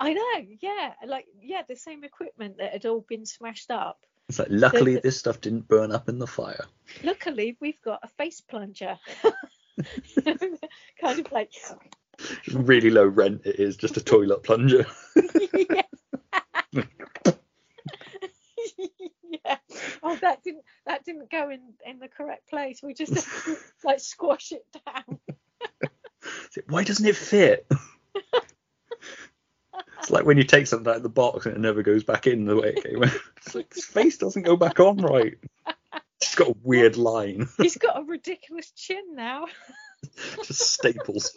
I 0.00 0.12
know, 0.12 0.46
yeah, 0.60 0.92
like 1.06 1.26
yeah, 1.42 1.62
the 1.68 1.76
same 1.76 2.04
equipment 2.04 2.58
that 2.58 2.72
had 2.72 2.86
all 2.86 3.04
been 3.08 3.26
smashed 3.26 3.70
up. 3.70 3.98
It's 4.28 4.38
like, 4.38 4.48
luckily, 4.50 4.94
the- 4.94 5.00
this 5.00 5.18
stuff 5.18 5.40
didn't 5.40 5.68
burn 5.68 5.90
up 5.90 6.08
in 6.08 6.18
the 6.18 6.26
fire. 6.26 6.64
Luckily, 7.02 7.56
we've 7.60 7.80
got 7.82 8.00
a 8.02 8.08
face 8.08 8.40
plunger, 8.40 8.98
kind 10.24 11.18
of 11.18 11.32
like 11.32 11.52
Really 12.52 12.90
low 12.90 13.06
rent 13.06 13.42
it 13.44 13.60
is, 13.60 13.76
just 13.76 13.96
a 13.96 14.00
toilet 14.02 14.42
plunger. 14.42 14.86
yeah. 15.54 15.82
yeah. 19.30 19.56
Oh, 20.02 20.16
that 20.16 20.42
didn't 20.42 20.64
that 20.86 21.04
didn't 21.04 21.30
go 21.30 21.50
in 21.50 21.60
in 21.86 21.98
the 22.00 22.08
correct 22.08 22.48
place. 22.48 22.80
We 22.82 22.94
just 22.94 23.12
like 23.84 24.00
squash 24.00 24.52
it 24.52 24.66
down. 24.84 25.18
Why 26.68 26.84
doesn't 26.84 27.06
it 27.06 27.16
fit? 27.16 27.66
It's 30.08 30.14
like 30.14 30.24
when 30.24 30.38
you 30.38 30.44
take 30.44 30.66
something 30.66 30.88
out 30.90 30.96
of 30.96 31.02
the 31.02 31.10
box 31.10 31.44
and 31.44 31.54
it 31.54 31.60
never 31.60 31.82
goes 31.82 32.02
back 32.02 32.26
in 32.26 32.46
the 32.46 32.56
way 32.56 32.68
it 32.74 32.82
came 32.82 33.04
out. 33.04 33.12
It's 33.36 33.54
like 33.54 33.68
this 33.68 33.84
face 33.84 34.16
doesn't 34.16 34.42
go 34.42 34.56
back 34.56 34.80
on 34.80 34.96
right. 34.96 35.34
He's 36.18 36.34
got 36.34 36.48
a 36.48 36.56
weird 36.62 36.96
line. 36.96 37.46
He's 37.58 37.76
got 37.76 38.00
a 38.00 38.04
ridiculous 38.04 38.70
chin 38.70 39.14
now. 39.14 39.46
Just 40.44 40.60
staples. 40.72 41.36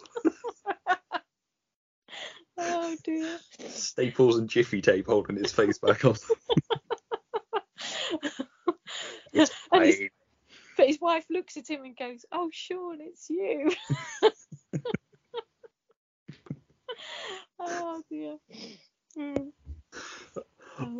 Oh 2.56 2.96
dear. 3.04 3.38
Staples 3.68 4.38
and 4.38 4.48
jiffy 4.48 4.80
tape 4.80 5.06
holding 5.06 5.36
his 5.36 5.52
face 5.52 5.76
back 5.78 6.06
on. 6.06 6.16
It's 9.34 9.50
but 10.76 10.86
his 10.86 11.00
wife 11.00 11.26
looks 11.28 11.58
at 11.58 11.68
him 11.68 11.84
and 11.84 11.96
goes, 11.96 12.24
"Oh, 12.32 12.48
Sean, 12.52 12.98
it's 13.00 13.28
you." 13.28 13.70
Oh 17.62 18.02
dear. 18.10 18.36
Hmm. 19.16 19.48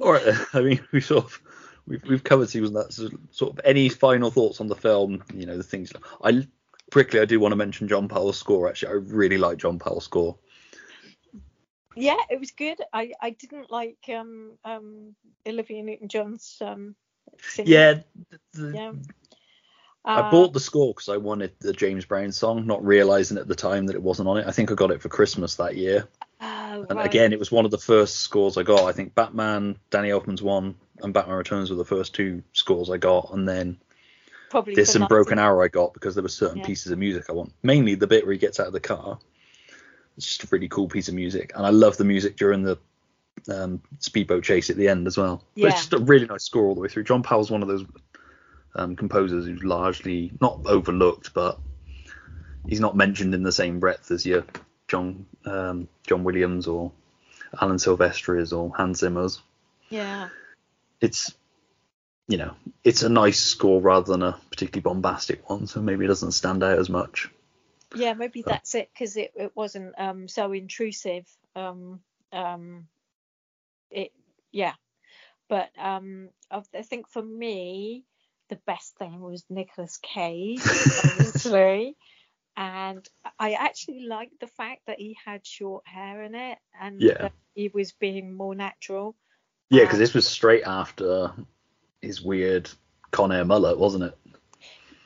All 0.01 0.13
right. 0.13 0.35
I 0.53 0.61
mean, 0.61 0.81
we 0.93 1.01
sort 1.01 1.25
of 1.25 1.41
we've 1.87 2.03
we've 2.05 2.25
covered 2.25 2.51
Susan. 2.51 2.75
That's 2.75 3.01
sort 3.31 3.53
of 3.53 3.61
any 3.65 3.89
final 3.89 4.31
thoughts 4.31 4.61
on 4.61 4.69
the 4.69 4.77
film. 4.77 5.23
You 5.35 5.47
know, 5.47 5.57
the 5.57 5.63
things. 5.63 5.93
I 6.23 6.47
quickly 6.91 7.21
I 7.21 7.25
do 7.25 7.41
want 7.41 7.53
to 7.53 7.57
mention 7.57 7.89
John 7.89 8.09
Powell's 8.09 8.39
score. 8.39 8.69
Actually, 8.69 8.89
I 8.89 8.97
really 9.15 9.39
like 9.39 9.59
John 9.59 9.79
Powell's 9.79 10.05
score. 10.05 10.37
Yeah, 11.95 12.17
it 12.31 12.41
was 12.41 12.51
good. 12.51 12.79
I 12.93 13.13
I 13.21 13.31
didn't 13.31 13.71
like 13.71 13.99
um 14.09 14.53
um 14.65 15.15
Olivia 15.47 15.83
Newton-John's 15.83 16.59
um 16.61 16.95
singing. 17.41 17.73
Yeah, 17.73 18.01
the, 18.53 18.73
Yeah. 18.75 18.93
I 20.05 20.21
Uh, 20.21 20.31
bought 20.31 20.53
the 20.53 20.61
score 20.61 20.93
because 20.93 21.09
I 21.09 21.17
wanted 21.17 21.53
the 21.61 21.73
James 21.73 22.05
Brown 22.05 22.33
song, 22.33 22.67
not 22.67 22.85
realizing 22.85 23.39
at 23.39 23.47
the 23.49 23.55
time 23.55 23.87
that 23.87 23.95
it 23.97 24.03
wasn't 24.03 24.29
on 24.29 24.39
it. 24.39 24.47
I 24.47 24.51
think 24.51 24.71
I 24.71 24.75
got 24.75 24.91
it 24.91 25.01
for 25.01 25.09
Christmas 25.09 25.55
that 25.57 25.77
year. 25.77 26.09
oh, 26.41 26.87
And 26.89 26.99
right. 26.99 27.07
again, 27.07 27.33
it 27.33 27.39
was 27.39 27.53
one 27.53 27.65
of 27.65 27.71
the 27.71 27.79
first 27.79 28.17
scores 28.17 28.57
I 28.59 28.65
got. 28.65 28.85
I 28.85 28.93
think 28.93 29.15
Batman, 29.15 29.79
Danny 29.91 30.09
Elfman's 30.09 30.43
one, 30.43 30.75
and 31.03 31.15
Batman 31.15 31.37
Returns 31.37 31.71
were 31.71 31.77
the 31.77 31.85
first 31.85 32.15
two 32.15 32.43
scores 32.53 32.91
I 32.91 32.97
got, 32.97 33.33
and 33.33 33.49
then 33.49 33.79
probably 34.51 34.75
this 34.75 34.97
and 34.97 35.07
Broken. 35.09 35.39
Arrow 35.39 35.65
I 35.65 35.69
got 35.69 35.95
because 35.95 36.15
there 36.17 36.23
were 36.23 36.29
certain 36.29 36.59
Yeah. 36.59 36.67
pieces 36.67 36.91
of 36.91 36.99
music 36.99 37.27
I 37.29 37.33
want. 37.33 37.53
Mainly 37.63 37.95
the 37.95 38.09
bit 38.09 38.25
where 38.25 38.33
he 38.33 38.39
gets 38.39 38.59
out 38.59 38.67
of 38.67 38.73
the 38.73 38.81
car. 38.81 39.19
It's 40.17 40.27
just 40.27 40.45
a 40.45 40.49
really 40.51 40.69
cool 40.69 40.89
piece 40.89 41.09
of 41.09 41.15
music, 41.15 41.53
and 41.57 41.65
I 41.65 41.71
love 41.71 41.97
the 41.97 42.05
music 42.05 42.37
during 42.37 42.63
the 42.65 42.77
um, 43.49 43.81
speedboat 43.99 44.45
chase 44.45 44.69
at 44.69 44.77
the 44.77 44.89
end 44.89 45.07
as 45.07 45.17
well. 45.17 45.43
But 45.55 45.63
Yeah. 45.63 45.69
it's 45.69 45.79
just 45.81 45.93
a 45.95 45.99
really 45.99 46.27
nice 46.27 46.45
score 46.45 46.67
all 46.67 46.75
the 46.75 46.81
way 46.81 46.89
through. 46.89 47.05
John 47.05 47.23
Powell's 47.23 47.51
one 47.51 47.63
of 47.63 47.69
those 47.69 47.85
um, 48.75 48.97
composers 48.97 49.47
who's 49.47 49.63
largely 49.63 50.33
not 50.41 50.61
overlooked, 50.67 51.35
but 51.35 51.59
he's 52.69 52.81
not 52.81 52.97
mentioned 52.97 53.35
in 53.35 53.43
the 53.43 53.53
same 53.53 53.81
breadth 53.81 54.11
as 54.11 54.25
your 54.25 54.45
John 54.89 55.27
um, 55.45 55.89
John 56.07 56.25
Williams 56.25 56.67
or 56.67 56.93
Alan 57.61 57.77
Silvestris 57.77 58.57
or 58.57 58.75
Hans 58.75 58.99
Zimmer's. 59.01 59.41
Yeah. 59.89 60.29
It's 61.01 61.35
you 62.29 62.39
know 62.39 62.55
it's 62.85 63.03
a 63.03 63.09
nice 63.09 63.41
score 63.41 63.81
rather 63.81 64.13
than 64.13 64.23
a 64.23 64.39
particularly 64.51 64.83
bombastic 64.83 65.49
one, 65.51 65.67
so 65.67 65.81
maybe 65.83 66.05
it 66.05 66.09
doesn't 66.09 66.33
stand 66.33 66.63
out 66.63 66.79
as 66.79 66.89
much. 66.89 67.31
Yeah, 67.95 68.15
maybe 68.15 68.43
Oh. 68.47 68.51
that's 68.51 68.75
it 68.75 68.89
because 68.95 69.17
it, 69.17 69.33
it 69.37 69.53
wasn't 69.55 69.95
um 69.99 70.29
so 70.29 70.53
intrusive. 70.53 71.27
Um 71.55 72.01
um 72.33 72.87
it 73.91 74.13
yeah. 74.53 74.75
But 75.49 75.71
um 75.79 76.31
I 76.53 76.83
think 76.83 77.09
for 77.09 77.23
me 77.23 78.05
the 78.53 78.61
best 78.67 78.97
thing 78.99 79.21
was 79.23 79.45
Nicolas 79.49 79.99
Cage, 80.03 80.61
obviously. 81.05 81.97
And 82.55 83.09
I 83.39 83.53
actually 83.55 84.05
liked 84.07 84.39
the 84.41 84.47
fact 84.47 84.83
that 84.87 84.99
he 84.99 85.17
had 85.25 85.47
short 85.47 85.87
hair 85.89 86.23
in 86.23 86.35
it 86.35 86.59
and 86.79 87.01
Yeah. 87.01 87.31
he 87.55 87.69
was 87.73 87.93
being 87.93 88.35
more 88.35 88.55
natural. 88.55 89.17
Yeah, 89.71 89.85
because 89.85 89.95
Um, 89.95 90.01
this 90.01 90.13
was 90.13 90.29
straight 90.29 90.65
after 90.65 91.33
his 92.03 92.21
weird 92.21 92.69
Con 93.11 93.33
Air 93.33 93.47
mullet, 93.47 93.79
wasn't 93.79 94.05
it? 94.05 94.19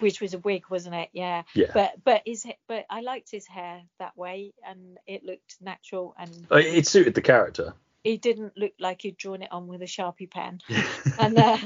which 0.00 0.20
was 0.20 0.34
a 0.34 0.38
wig, 0.40 0.64
wasn't 0.68 0.94
it? 0.94 1.08
Yeah. 1.12 1.44
Yeah. 1.54 1.70
But 1.72 2.04
but 2.04 2.22
his 2.26 2.44
but 2.68 2.84
I 2.90 3.00
liked 3.00 3.30
his 3.30 3.46
hair 3.46 3.80
that 3.98 4.14
way, 4.14 4.52
and 4.62 4.98
it 5.06 5.24
looked 5.24 5.56
natural, 5.60 6.14
and 6.18 6.30
Uh, 6.50 6.56
It 6.56 6.86
suited 6.86 7.14
the 7.14 7.22
character. 7.22 7.72
he 8.04 8.18
didn't 8.18 8.58
look 8.58 8.72
like 8.78 9.00
he'd 9.02 9.16
drawn 9.16 9.42
it 9.42 9.50
on 9.50 9.68
with 9.68 9.80
a 9.80 9.86
sharpie 9.86 10.30
pen. 10.30 10.60
and 11.18 11.38
uh, 11.38 11.56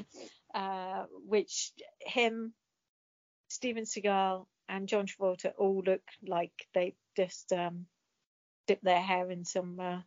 uh, 0.54 1.04
which 1.26 1.72
him, 2.00 2.52
Steven 3.48 3.84
Seagal, 3.84 4.46
and 4.68 4.88
John 4.88 5.06
Travolta 5.06 5.52
all 5.58 5.82
look 5.84 6.02
like 6.26 6.52
they 6.74 6.94
just 7.16 7.52
um, 7.52 7.86
dip 8.66 8.80
their 8.82 9.00
hair 9.00 9.30
in 9.30 9.44
some 9.44 9.78
uh, 9.80 10.00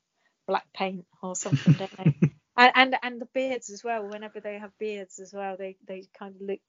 black 0.47 0.65
paint 0.73 1.05
or 1.21 1.35
something, 1.35 1.73
don't 1.73 1.97
they? 1.97 2.29
And, 2.55 2.71
and 2.75 2.95
and 3.01 3.19
the 3.19 3.27
beards 3.33 3.71
as 3.71 3.83
well. 3.83 4.07
Whenever 4.07 4.39
they 4.39 4.59
have 4.59 4.77
beards 4.77 5.17
as 5.17 5.33
well, 5.33 5.55
they 5.57 5.75
they 5.87 6.03
kind 6.19 6.35
of 6.35 6.41
look 6.41 6.61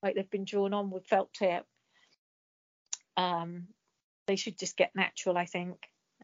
like 0.00 0.14
they've 0.14 0.30
been 0.30 0.44
drawn 0.44 0.72
on 0.72 0.90
with 0.90 1.06
felt 1.06 1.32
tip. 1.32 1.64
Um, 3.16 3.66
they 4.28 4.36
should 4.36 4.56
just 4.56 4.76
get 4.76 4.94
natural, 4.94 5.36
I 5.36 5.46
think. 5.46 5.76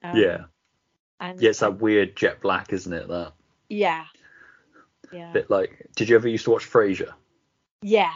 Um, 0.02 0.16
yeah. 0.16 0.44
And 1.18 1.40
Yeah, 1.40 1.50
it's 1.50 1.58
that 1.58 1.80
weird 1.80 2.16
jet 2.16 2.40
black, 2.40 2.72
isn't 2.72 2.92
it? 2.92 3.08
That 3.08 3.32
yeah. 3.68 4.04
Yeah. 5.12 5.32
bit 5.32 5.50
like. 5.50 5.88
Did 5.96 6.08
you 6.08 6.16
ever 6.16 6.28
used 6.28 6.44
to 6.44 6.50
watch 6.50 6.70
Frasier? 6.70 7.12
Yeah. 7.82 8.12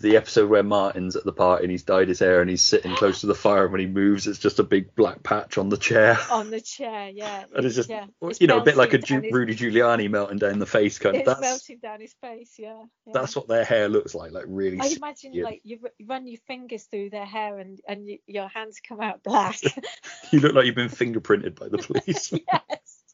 The 0.00 0.18
episode 0.18 0.50
where 0.50 0.62
Martin's 0.62 1.16
at 1.16 1.24
the 1.24 1.32
party 1.32 1.64
and 1.64 1.70
he's 1.70 1.82
dyed 1.82 2.08
his 2.08 2.18
hair 2.18 2.42
and 2.42 2.50
he's 2.50 2.60
sitting 2.60 2.94
close 2.94 3.22
to 3.22 3.26
the 3.26 3.34
fire 3.34 3.62
and 3.62 3.72
when 3.72 3.80
he 3.80 3.86
moves, 3.86 4.26
it's 4.26 4.38
just 4.38 4.58
a 4.58 4.62
big 4.62 4.94
black 4.94 5.22
patch 5.22 5.56
on 5.56 5.70
the 5.70 5.78
chair. 5.78 6.18
On 6.30 6.50
the 6.50 6.60
chair, 6.60 7.08
yeah. 7.08 7.44
And 7.56 7.64
it's 7.64 7.74
just, 7.74 7.88
yeah. 7.88 8.04
you 8.38 8.46
know, 8.46 8.58
a 8.58 8.62
bit 8.62 8.76
like 8.76 8.92
a 8.92 8.98
Ju- 8.98 9.22
his- 9.22 9.32
Rudy 9.32 9.56
Giuliani 9.56 10.10
melting 10.10 10.36
down 10.36 10.58
the 10.58 10.66
face 10.66 10.98
kind 10.98 11.16
of. 11.16 11.20
It's 11.20 11.26
That's 11.26 11.40
melting 11.40 11.78
down 11.78 12.02
his 12.02 12.12
face, 12.20 12.56
yeah. 12.58 12.82
yeah. 13.06 13.12
that's 13.14 13.34
what 13.34 13.48
their 13.48 13.64
hair 13.64 13.88
looks 13.88 14.14
like, 14.14 14.30
like 14.32 14.44
really. 14.46 14.78
I 14.78 14.88
imagine 14.88 15.32
yeah. 15.32 15.44
like 15.44 15.62
you 15.64 15.78
run 16.04 16.26
your 16.26 16.40
fingers 16.46 16.84
through 16.84 17.08
their 17.08 17.24
hair 17.24 17.58
and 17.58 17.80
and 17.88 18.04
y 18.04 18.18
your 18.26 18.48
hands 18.48 18.80
come 18.86 19.00
out 19.00 19.22
black. 19.22 19.58
You 20.32 20.40
look 20.40 20.54
like 20.54 20.66
you've 20.66 20.74
been 20.74 20.90
fingerprinted 20.90 21.58
by 21.58 21.68
the 21.70 21.78
police. 22.02 22.30
yes. 22.30 23.04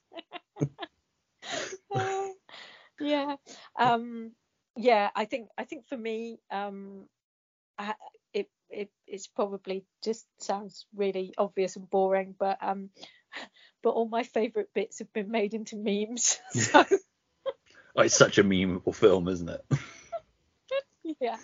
Yeah. 3.01 3.37
Um. 3.79 4.33
Yeah. 4.77 5.11
I 5.15 5.25
think 5.25 5.49
I 5.59 5.65
think 5.65 5.87
for 5.89 5.97
me, 5.97 6.39
um, 6.51 7.07
I, 7.79 7.95
it 8.33 8.49
it 8.69 8.91
it's 9.07 9.27
probably 9.27 9.85
just 10.03 10.27
sounds 10.39 10.87
really 10.95 11.35
obvious 11.39 11.77
and 11.77 11.89
boring, 11.89 12.35
but 12.39 12.59
um, 12.62 12.91
but 13.83 13.91
all 13.91 14.09
my 14.09 14.23
favourite 14.23 14.69
bits 14.75 14.99
have 15.01 15.12
been 15.12 15.31
made 15.31 15.55
into 15.55 15.77
memes. 15.77 16.39
So 16.53 16.85
Oh, 17.97 18.03
it's 18.03 18.16
such 18.16 18.39
a 18.39 18.45
memeable 18.45 18.95
film, 18.95 19.29
isn't 19.29 19.49
it? 19.49 19.65
yeah, 21.21 21.37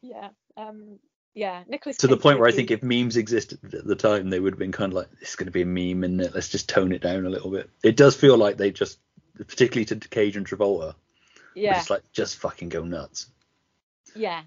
yeah. 0.00 0.28
Um. 0.56 1.00
Yeah. 1.34 1.64
Nicholas. 1.68 1.96
to 1.98 2.06
the 2.06 2.16
point 2.16 2.38
where 2.38 2.48
I 2.48 2.52
think 2.52 2.70
if 2.70 2.82
memes 2.82 3.16
existed 3.16 3.74
at 3.74 3.84
the 3.84 3.96
time, 3.96 4.30
they 4.30 4.38
would 4.38 4.52
have 4.52 4.58
been 4.58 4.72
kind 4.72 4.92
of 4.92 4.96
like, 4.96 5.10
"This 5.18 5.30
is 5.30 5.36
going 5.36 5.46
to 5.46 5.52
be 5.52 5.62
a 5.62 5.66
meme, 5.66 6.04
and 6.04 6.20
it? 6.20 6.34
Let's 6.34 6.48
just 6.48 6.68
tone 6.68 6.92
it 6.92 7.02
down 7.02 7.26
a 7.26 7.30
little 7.30 7.50
bit." 7.50 7.68
It 7.82 7.96
does 7.96 8.14
feel 8.14 8.36
like 8.36 8.56
they 8.56 8.70
just, 8.70 8.98
particularly 9.46 9.84
to 9.86 9.96
Cage 9.96 10.36
and 10.36 10.46
Travolta, 10.46 10.94
yeah. 11.54 11.74
just 11.74 11.90
like 11.90 12.02
just 12.12 12.36
fucking 12.36 12.68
go 12.68 12.84
nuts. 12.84 13.26
Yeah. 14.14 14.42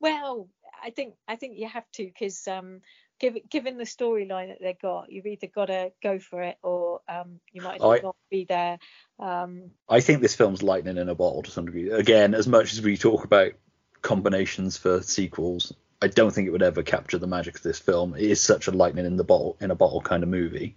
Well, 0.00 0.48
I 0.82 0.90
think 0.90 1.14
I 1.28 1.36
think 1.36 1.58
you 1.58 1.68
have 1.68 1.90
to 1.92 2.04
because 2.04 2.46
um, 2.48 2.80
given 3.18 3.42
given 3.48 3.76
the 3.76 3.84
storyline 3.84 4.48
that 4.48 4.60
they 4.60 4.76
got, 4.80 5.12
you've 5.12 5.26
either 5.26 5.46
got 5.46 5.66
to 5.66 5.92
go 6.02 6.18
for 6.18 6.42
it 6.42 6.58
or 6.62 7.00
um, 7.08 7.40
you 7.52 7.62
might 7.62 7.76
as 7.76 7.80
well 7.80 7.92
I- 7.92 8.00
not 8.00 8.16
be 8.30 8.44
there. 8.44 8.78
Um, 9.18 9.70
I 9.88 10.00
think 10.00 10.22
this 10.22 10.34
film's 10.34 10.62
lightning 10.62 10.96
in 10.96 11.08
a 11.08 11.14
bottle 11.14 11.42
to 11.42 11.50
some 11.50 11.66
degree. 11.66 11.90
Again, 11.90 12.34
as 12.34 12.48
much 12.48 12.72
as 12.72 12.80
we 12.80 12.96
talk 12.96 13.24
about 13.24 13.52
combinations 14.02 14.76
for 14.76 15.02
sequels, 15.02 15.72
I 16.02 16.08
don't 16.08 16.32
think 16.32 16.48
it 16.48 16.50
would 16.50 16.62
ever 16.62 16.82
capture 16.82 17.18
the 17.18 17.26
magic 17.26 17.56
of 17.56 17.62
this 17.62 17.78
film. 17.78 18.14
It 18.14 18.22
is 18.22 18.40
such 18.40 18.66
a 18.66 18.72
lightning 18.72 19.06
in 19.06 19.16
the 19.16 19.24
bottle 19.24 19.56
in 19.60 19.70
a 19.70 19.76
bottle 19.76 20.00
kind 20.00 20.22
of 20.22 20.28
movie. 20.28 20.76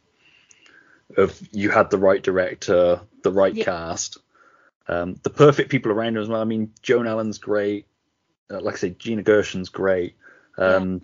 Of 1.18 1.40
you 1.52 1.70
had 1.70 1.90
the 1.92 1.98
right 1.98 2.22
director, 2.24 3.02
the 3.24 3.32
right 3.32 3.54
Yeah. 3.54 3.66
cast, 3.66 4.18
um, 4.88 5.16
the 5.24 5.30
perfect 5.30 5.70
people 5.70 5.92
around 5.92 6.16
him 6.18 6.24
as 6.24 6.28
well. 6.30 6.42
I 6.42 6.46
mean, 6.46 6.72
Joan 6.82 7.08
Allen's 7.08 7.38
great. 7.38 7.86
Uh, 8.50 8.60
like 8.62 8.76
I 8.76 8.78
say, 8.78 8.90
Gina 8.92 9.22
Gershon's 9.24 9.70
great. 9.70 10.16
Um, 10.58 11.02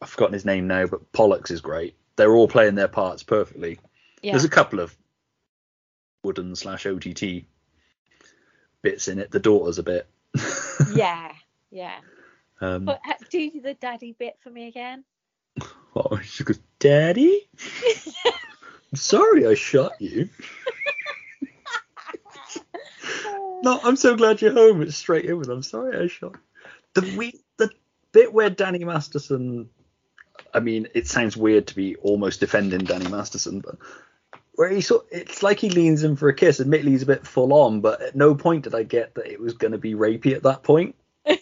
I've 0.00 0.10
forgotten 0.10 0.34
his 0.34 0.44
name 0.44 0.66
now, 0.68 0.86
but 0.86 1.10
Pollux 1.12 1.50
is 1.50 1.60
great. 1.60 1.96
They're 2.16 2.32
all 2.34 2.48
playing 2.48 2.74
their 2.76 2.88
parts 2.88 3.22
perfectly. 3.22 3.78
yeah, 4.22 4.32
There's 4.32 4.44
a 4.44 4.48
couple 4.48 4.80
of 4.80 4.96
wooden 6.24 6.54
slash 6.56 6.86
OTT 6.86 7.44
bits 8.82 9.08
in 9.08 9.18
it. 9.18 9.30
The 9.30 9.40
daughter's 9.40 9.78
a 9.78 9.82
bit. 9.82 10.08
yeah, 10.94 11.32
yeah. 11.70 11.98
um, 12.60 12.84
But 12.84 13.00
ha- 13.04 13.16
do 13.30 13.50
the 13.60 13.74
daddy 13.74 14.12
bit 14.18 14.36
for 14.40 14.50
me 14.50 14.68
again. 14.68 15.04
oh, 15.96 16.18
she 16.22 16.44
goes, 16.44 16.60
Daddy? 16.78 17.48
I'm 18.92 18.96
sorry 18.96 19.46
I 19.46 19.54
shot 19.54 19.92
you. 20.00 20.28
No, 23.62 23.80
I'm 23.82 23.96
so 23.96 24.16
glad 24.16 24.40
you're 24.40 24.52
home. 24.52 24.82
It's 24.82 24.96
straight 24.96 25.24
in 25.24 25.38
with 25.38 25.48
I'm 25.48 25.62
sorry 25.62 25.98
I 25.98 26.06
shot. 26.06 26.36
The 26.94 27.14
we 27.16 27.34
the 27.56 27.70
bit 28.12 28.32
where 28.32 28.50
Danny 28.50 28.84
Masterson 28.84 29.68
I 30.54 30.60
mean, 30.60 30.88
it 30.94 31.06
sounds 31.06 31.36
weird 31.36 31.66
to 31.68 31.76
be 31.76 31.96
almost 31.96 32.40
defending 32.40 32.80
Danny 32.80 33.08
Masterson, 33.08 33.60
but 33.60 33.76
where 34.54 34.70
he 34.70 34.80
sort 34.80 35.06
it's 35.10 35.42
like 35.42 35.58
he 35.58 35.70
leans 35.70 36.04
in 36.04 36.16
for 36.16 36.28
a 36.28 36.34
kiss. 36.34 36.60
Admittedly 36.60 36.92
he's 36.92 37.02
a 37.02 37.06
bit 37.06 37.26
full 37.26 37.52
on, 37.52 37.80
but 37.80 38.00
at 38.00 38.16
no 38.16 38.34
point 38.34 38.64
did 38.64 38.74
I 38.74 38.82
get 38.82 39.14
that 39.14 39.30
it 39.30 39.40
was 39.40 39.54
gonna 39.54 39.78
be 39.78 39.94
rapey 39.94 40.34
at 40.34 40.42
that 40.44 40.62
point. 40.62 40.94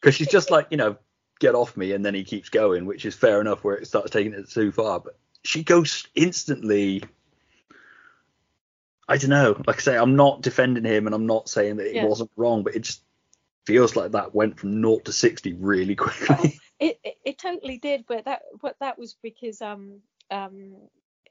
Because 0.00 0.16
she's 0.16 0.26
just 0.26 0.50
like, 0.50 0.66
you 0.72 0.76
know, 0.76 0.96
get 1.38 1.54
off 1.54 1.76
me 1.76 1.92
and 1.92 2.04
then 2.04 2.12
he 2.12 2.24
keeps 2.24 2.48
going, 2.48 2.86
which 2.86 3.06
is 3.06 3.14
fair 3.14 3.40
enough 3.40 3.62
where 3.62 3.76
it 3.76 3.86
starts 3.86 4.10
taking 4.10 4.32
it 4.32 4.50
too 4.50 4.72
far. 4.72 4.98
But 4.98 5.16
she 5.44 5.62
goes 5.64 6.06
instantly 6.14 7.02
I 9.08 9.16
don't 9.18 9.30
know. 9.30 9.60
Like 9.66 9.76
I 9.76 9.80
say, 9.80 9.96
I'm 9.96 10.16
not 10.16 10.42
defending 10.42 10.84
him, 10.84 11.06
and 11.06 11.14
I'm 11.14 11.26
not 11.26 11.48
saying 11.48 11.76
that 11.76 11.86
it 11.88 11.96
Yeah. 11.96 12.06
wasn't 12.06 12.30
wrong, 12.36 12.62
but 12.62 12.76
it 12.76 12.80
just 12.80 13.02
feels 13.66 13.96
like 13.96 14.12
that 14.12 14.34
went 14.34 14.58
from 14.58 14.80
naught 14.80 15.04
to 15.06 15.12
sixty 15.12 15.52
really 15.52 15.94
quickly. 15.96 16.60
It, 16.78 16.98
it 17.04 17.16
it 17.24 17.38
totally 17.38 17.78
did, 17.78 18.04
but 18.06 18.24
that 18.24 18.42
but 18.60 18.76
that 18.80 18.98
was 18.98 19.16
because 19.22 19.60
um 19.60 20.00
um 20.30 20.74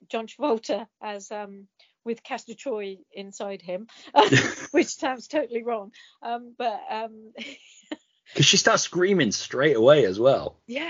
John 0.09 0.27
Travolta 0.27 0.87
as 1.01 1.31
um 1.31 1.67
with 2.03 2.23
Castor 2.23 2.55
Troy 2.55 2.97
inside 3.11 3.61
him, 3.61 3.87
which 4.71 4.87
sounds 4.87 5.27
totally 5.27 5.63
wrong. 5.63 5.91
Um, 6.21 6.53
but 6.57 6.81
um 6.89 7.33
Because 8.33 8.45
she 8.45 8.57
starts 8.57 8.83
screaming 8.83 9.31
straight 9.31 9.75
away 9.75 10.05
as 10.05 10.19
well. 10.19 10.57
yeah, 10.67 10.89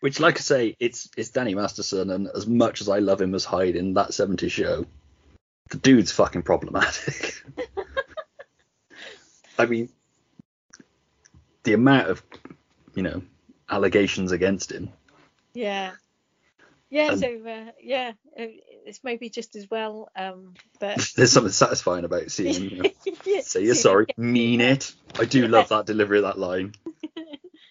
Which, 0.00 0.20
like 0.20 0.36
I 0.36 0.40
say, 0.40 0.76
it's 0.78 1.08
it's 1.16 1.30
Danny 1.30 1.54
Masterson, 1.54 2.10
and 2.10 2.28
as 2.34 2.46
much 2.46 2.80
as 2.80 2.88
I 2.88 2.98
love 2.98 3.20
him 3.20 3.34
as 3.34 3.44
Hyde 3.44 3.76
in 3.76 3.94
that 3.94 4.10
'70s 4.10 4.50
show, 4.50 4.86
the 5.70 5.78
dude's 5.78 6.12
fucking 6.12 6.42
problematic. 6.42 7.42
I 9.58 9.66
mean, 9.66 9.88
the 11.64 11.72
amount 11.72 12.10
of 12.10 12.22
you 12.94 13.02
know 13.02 13.22
allegations 13.68 14.32
against 14.32 14.70
him. 14.70 14.90
yeah, 15.54 15.92
yeah. 16.90 17.12
And- 17.12 17.20
so 17.20 17.26
uh, 17.48 17.70
yeah, 17.82 18.12
it's 18.36 19.02
maybe 19.02 19.30
just 19.30 19.56
as 19.56 19.68
well. 19.70 20.10
Um, 20.14 20.52
but 20.78 21.10
There's 21.16 21.32
something 21.32 21.52
satisfying 21.52 22.04
about 22.04 22.30
seeing 22.30 22.70
you 22.70 22.82
know, 22.82 22.90
yeah, 23.24 23.40
say 23.40 23.64
you're 23.64 23.74
sorry, 23.74 24.06
mean 24.18 24.60
it. 24.60 24.92
I 25.18 25.24
do 25.24 25.48
love 25.48 25.70
that 25.70 25.86
delivery 25.86 26.18
of 26.18 26.24
that 26.24 26.38
line. 26.38 26.74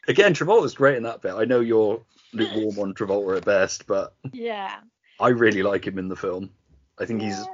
Again, 0.08 0.34
Travolta's 0.34 0.76
great 0.76 0.98
in 0.98 1.04
that 1.04 1.22
bit. 1.22 1.34
I 1.34 1.46
know 1.46 1.62
you're 1.62 2.02
lukewarm 2.36 2.80
on 2.80 2.94
Travolta 2.94 3.38
at 3.38 3.46
best, 3.46 3.88
but 3.88 4.16
Yeah, 4.34 4.80
I 5.20 5.30
really 5.30 5.64
like 5.64 5.86
him 5.86 5.98
in 5.98 6.08
the 6.08 6.16
film. 6.16 6.52
I 7.00 7.06
think 7.06 7.22
he's 7.22 7.46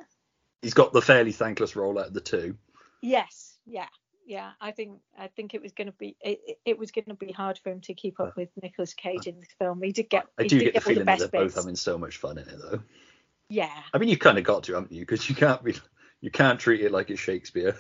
he's 0.62 0.74
got 0.74 0.94
the 0.94 1.02
fairly 1.02 1.32
thankless 1.32 1.76
role 1.76 1.98
out 2.00 2.08
of 2.08 2.14
the 2.14 2.22
two. 2.22 2.58
Yes, 3.02 3.58
yeah, 3.66 3.88
yeah. 4.26 4.52
I 4.60 4.72
think 4.72 5.00
I 5.18 5.28
think 5.28 5.54
it 5.54 5.62
was 5.62 5.72
going 5.72 5.88
to 5.88 5.94
be 5.94 6.16
it, 6.22 6.40
it- 6.66 6.80
was 6.80 6.92
going 6.92 7.06
to 7.06 7.14
be 7.16 7.32
hard 7.32 7.60
for 7.60 7.72
him 7.72 7.82
to 7.82 7.94
keep 7.94 8.20
up 8.20 8.36
with 8.36 8.50
Nicolas 8.62 8.94
Cage 8.94 9.28
in 9.28 9.40
this 9.40 9.50
film. 9.60 9.82
He 9.82 9.92
did 9.92 10.10
get 10.10 10.28
I 10.38 10.44
he 10.44 10.50
do 10.50 10.60
did 10.60 10.66
get 10.66 10.74
the 10.76 10.82
feeling 10.82 11.06
that 11.06 11.18
best 11.20 11.32
they're 11.32 11.44
both 11.44 11.56
having 11.56 11.76
so 11.76 11.98
much 11.98 12.18
fun 12.18 12.38
in 12.38 12.48
it, 12.48 12.58
though. 12.60 12.82
Yeah, 13.50 13.84
I 13.94 13.98
mean, 13.98 14.10
you 14.10 14.18
kind 14.18 14.38
of 14.38 14.44
got 14.44 14.64
to, 14.64 14.74
haven't 14.76 14.92
you? 14.92 15.02
Because 15.02 15.28
you 15.30 15.36
can't 15.36 15.62
be, 15.64 15.76
you 16.22 16.32
can't 16.32 16.60
treat 16.60 16.82
it 16.82 16.92
like 16.92 17.10
it's 17.10 17.20
Shakespeare, 17.20 17.76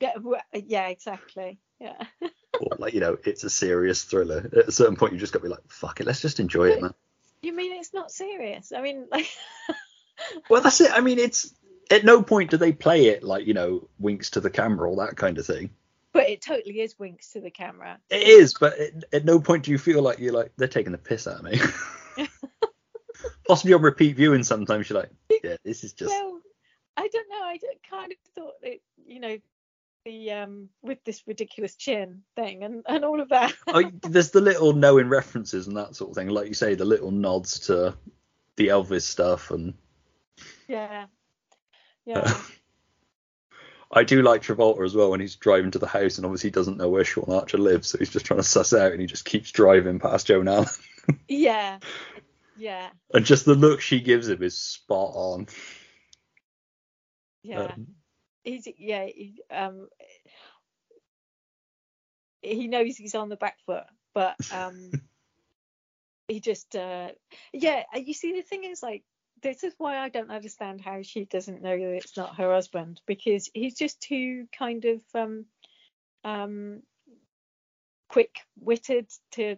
yeah, 0.00 0.12
yeah, 0.54 0.88
exactly. 0.88 1.58
Yeah, 1.80 2.00
like 2.78 2.94
you 2.94 3.00
know, 3.00 3.16
it's 3.24 3.44
a 3.44 3.50
serious 3.50 4.04
thriller. 4.04 4.48
At 4.52 4.68
a 4.68 4.72
certain 4.72 4.96
point, 4.96 5.12
you 5.12 5.18
just 5.18 5.32
got 5.32 5.40
to 5.40 5.44
be 5.44 5.48
like, 5.50 5.68
fuck 5.68 6.00
it, 6.00 6.06
let's 6.06 6.20
just 6.20 6.40
enjoy 6.40 6.70
it, 6.70 6.82
man. 6.82 6.94
you 7.42 7.54
mean 7.54 7.72
it's 7.78 7.94
not 7.94 8.10
serious? 8.10 8.72
I 8.72 8.82
mean, 8.82 9.06
like, 9.10 9.28
Well, 10.50 10.62
that's 10.62 10.80
it. 10.80 10.90
I 10.92 11.00
mean, 11.00 11.18
it's 11.18 11.54
at 11.90 12.04
no 12.04 12.22
point 12.22 12.50
do 12.50 12.56
they 12.56 12.72
play 12.72 13.06
it 13.06 13.22
like 13.22 13.46
you 13.46 13.54
know, 13.54 13.88
winks 13.98 14.30
to 14.30 14.40
the 14.40 14.50
camera 14.50 14.90
or 14.90 15.06
that 15.06 15.16
kind 15.16 15.38
of 15.38 15.46
thing. 15.46 15.70
but 16.12 16.28
it 16.28 16.42
totally 16.42 16.80
is 16.80 16.98
winks 16.98 17.32
to 17.32 17.40
the 17.40 17.50
camera. 17.50 17.98
It 18.10 18.22
is, 18.26 18.54
but 18.54 18.78
at, 18.78 19.04
at 19.12 19.24
no 19.24 19.40
point 19.40 19.64
do 19.64 19.70
you 19.70 19.78
feel 19.78 20.02
like 20.02 20.18
you're 20.18 20.32
like 20.32 20.52
they're 20.56 20.68
taking 20.68 20.92
the 20.92 20.98
piss 20.98 21.26
out 21.26 21.38
of 21.38 21.44
me. 21.44 21.60
Possibly 23.46 23.72
on 23.72 23.80
repeat 23.82 24.16
viewing, 24.16 24.42
sometimes 24.42 24.90
you're 24.90 25.00
like, 25.00 25.10
yeah, 25.42 25.56
this 25.64 25.82
is 25.84 25.94
just. 25.94 26.10
Well, 26.10 26.40
I 26.96 27.08
don't 27.08 27.28
know. 27.30 27.42
I 27.42 27.58
kind 27.88 28.12
of 28.12 28.18
thought 28.34 28.60
that 28.62 28.80
you 29.06 29.20
know 29.20 29.38
the 30.04 30.32
um 30.32 30.68
with 30.82 31.02
this 31.04 31.22
ridiculous 31.26 31.76
chin 31.76 32.22
thing 32.36 32.64
and 32.64 32.82
and 32.86 33.04
all 33.04 33.20
of 33.20 33.28
that. 33.30 33.52
oh, 33.68 33.90
there's 34.02 34.30
the 34.30 34.40
little 34.40 34.72
knowing 34.72 35.08
references 35.08 35.66
and 35.66 35.76
that 35.76 35.96
sort 35.96 36.10
of 36.10 36.16
thing, 36.16 36.28
like 36.28 36.48
you 36.48 36.54
say, 36.54 36.74
the 36.74 36.84
little 36.84 37.10
nods 37.10 37.60
to 37.66 37.96
the 38.56 38.68
Elvis 38.68 39.02
stuff, 39.02 39.50
and 39.50 39.74
yeah, 40.66 41.06
yeah. 42.04 42.36
I 43.90 44.04
do 44.04 44.20
like 44.20 44.42
Travolta 44.42 44.84
as 44.84 44.94
well 44.94 45.10
when 45.10 45.20
he's 45.20 45.36
driving 45.36 45.70
to 45.70 45.78
the 45.78 45.86
house 45.86 46.18
and 46.18 46.26
obviously 46.26 46.50
doesn't 46.50 46.76
know 46.76 46.90
where 46.90 47.04
Sean 47.04 47.32
Archer 47.32 47.56
lives, 47.56 47.88
so 47.88 47.98
he's 47.98 48.10
just 48.10 48.26
trying 48.26 48.40
to 48.40 48.44
suss 48.44 48.74
out 48.74 48.92
and 48.92 49.00
he 49.00 49.06
just 49.06 49.24
keeps 49.24 49.50
driving 49.50 49.98
past 49.98 50.26
Joan 50.26 50.48
Allen. 50.48 50.68
Yeah, 51.26 51.78
yeah, 52.58 52.90
and 53.14 53.24
just 53.24 53.46
the 53.46 53.54
look 53.54 53.80
she 53.80 54.00
gives 54.00 54.28
him 54.28 54.42
is 54.42 54.58
spot 54.58 55.12
on. 55.14 55.46
yeah. 57.42 57.60
Um, 57.62 57.86
He's 58.48 58.68
yeah. 58.78 59.04
He, 59.06 59.40
um, 59.50 59.88
he 62.42 62.68
knows 62.68 62.96
he's 62.96 63.14
on 63.14 63.28
the 63.28 63.36
back 63.36 63.58
foot, 63.66 63.84
but 64.14 64.36
um, 64.52 64.90
he 66.28 66.40
just 66.40 66.74
uh, 66.74 67.08
yeah. 67.52 67.84
uh, 67.94 67.98
You 67.98 68.14
see, 68.14 68.32
the 68.32 68.42
thing 68.42 68.64
is 68.64 68.82
like. 68.82 69.04
This 69.40 69.62
is 69.62 69.72
why 69.78 69.98
I 69.98 70.08
don't 70.08 70.32
understand 70.32 70.80
how 70.80 71.02
she 71.02 71.24
doesn't 71.24 71.62
know 71.62 71.78
that 71.78 71.96
it's 71.98 72.16
not 72.16 72.38
her 72.38 72.52
husband 72.52 73.00
because 73.06 73.48
he's 73.54 73.76
just 73.76 74.00
too 74.00 74.48
kind 74.58 74.84
of 74.84 75.00
um 75.14 75.44
um 76.24 76.82
quick-witted 78.08 79.08
to 79.32 79.56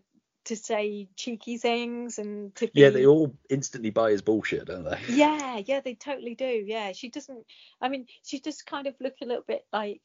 to 0.50 0.56
say 0.56 1.08
cheeky 1.16 1.58
things 1.58 2.18
and 2.18 2.54
to 2.56 2.66
be 2.66 2.80
yeah, 2.80 2.90
they 2.90 3.06
all 3.06 3.32
instantly 3.48 3.90
buy 3.90 4.10
his 4.10 4.20
bullshit, 4.20 4.66
don't 4.66 4.84
they? 4.84 4.98
yeah 5.08 5.60
yeah 5.64 5.80
they 5.80 5.94
totally 5.94 6.34
do. 6.34 6.64
Yeah 6.66 6.92
she 6.92 7.08
doesn't 7.08 7.46
i 7.80 7.88
mean 7.88 8.06
she 8.24 8.40
just 8.40 8.66
kind 8.66 8.86
of 8.88 8.94
look 9.00 9.14
a 9.22 9.26
little 9.26 9.44
bit 9.46 9.64
like 9.72 10.02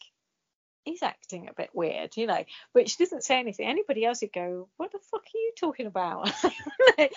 he's 0.83 1.01
acting 1.01 1.47
a 1.49 1.53
bit 1.53 1.71
weird 1.73 2.15
you 2.15 2.27
know 2.27 2.43
but 2.75 2.87
she 2.87 3.03
doesn't 3.03 3.23
say 3.23 3.39
anything. 3.39 3.67
Anybody 3.67 4.05
else 4.05 4.21
would 4.21 4.31
go 4.33 4.69
what 4.77 4.91
the 4.91 4.99
fuck 4.99 5.21
are 5.21 5.37
you 5.37 5.51
talking 5.59 5.87
about? 5.87 6.31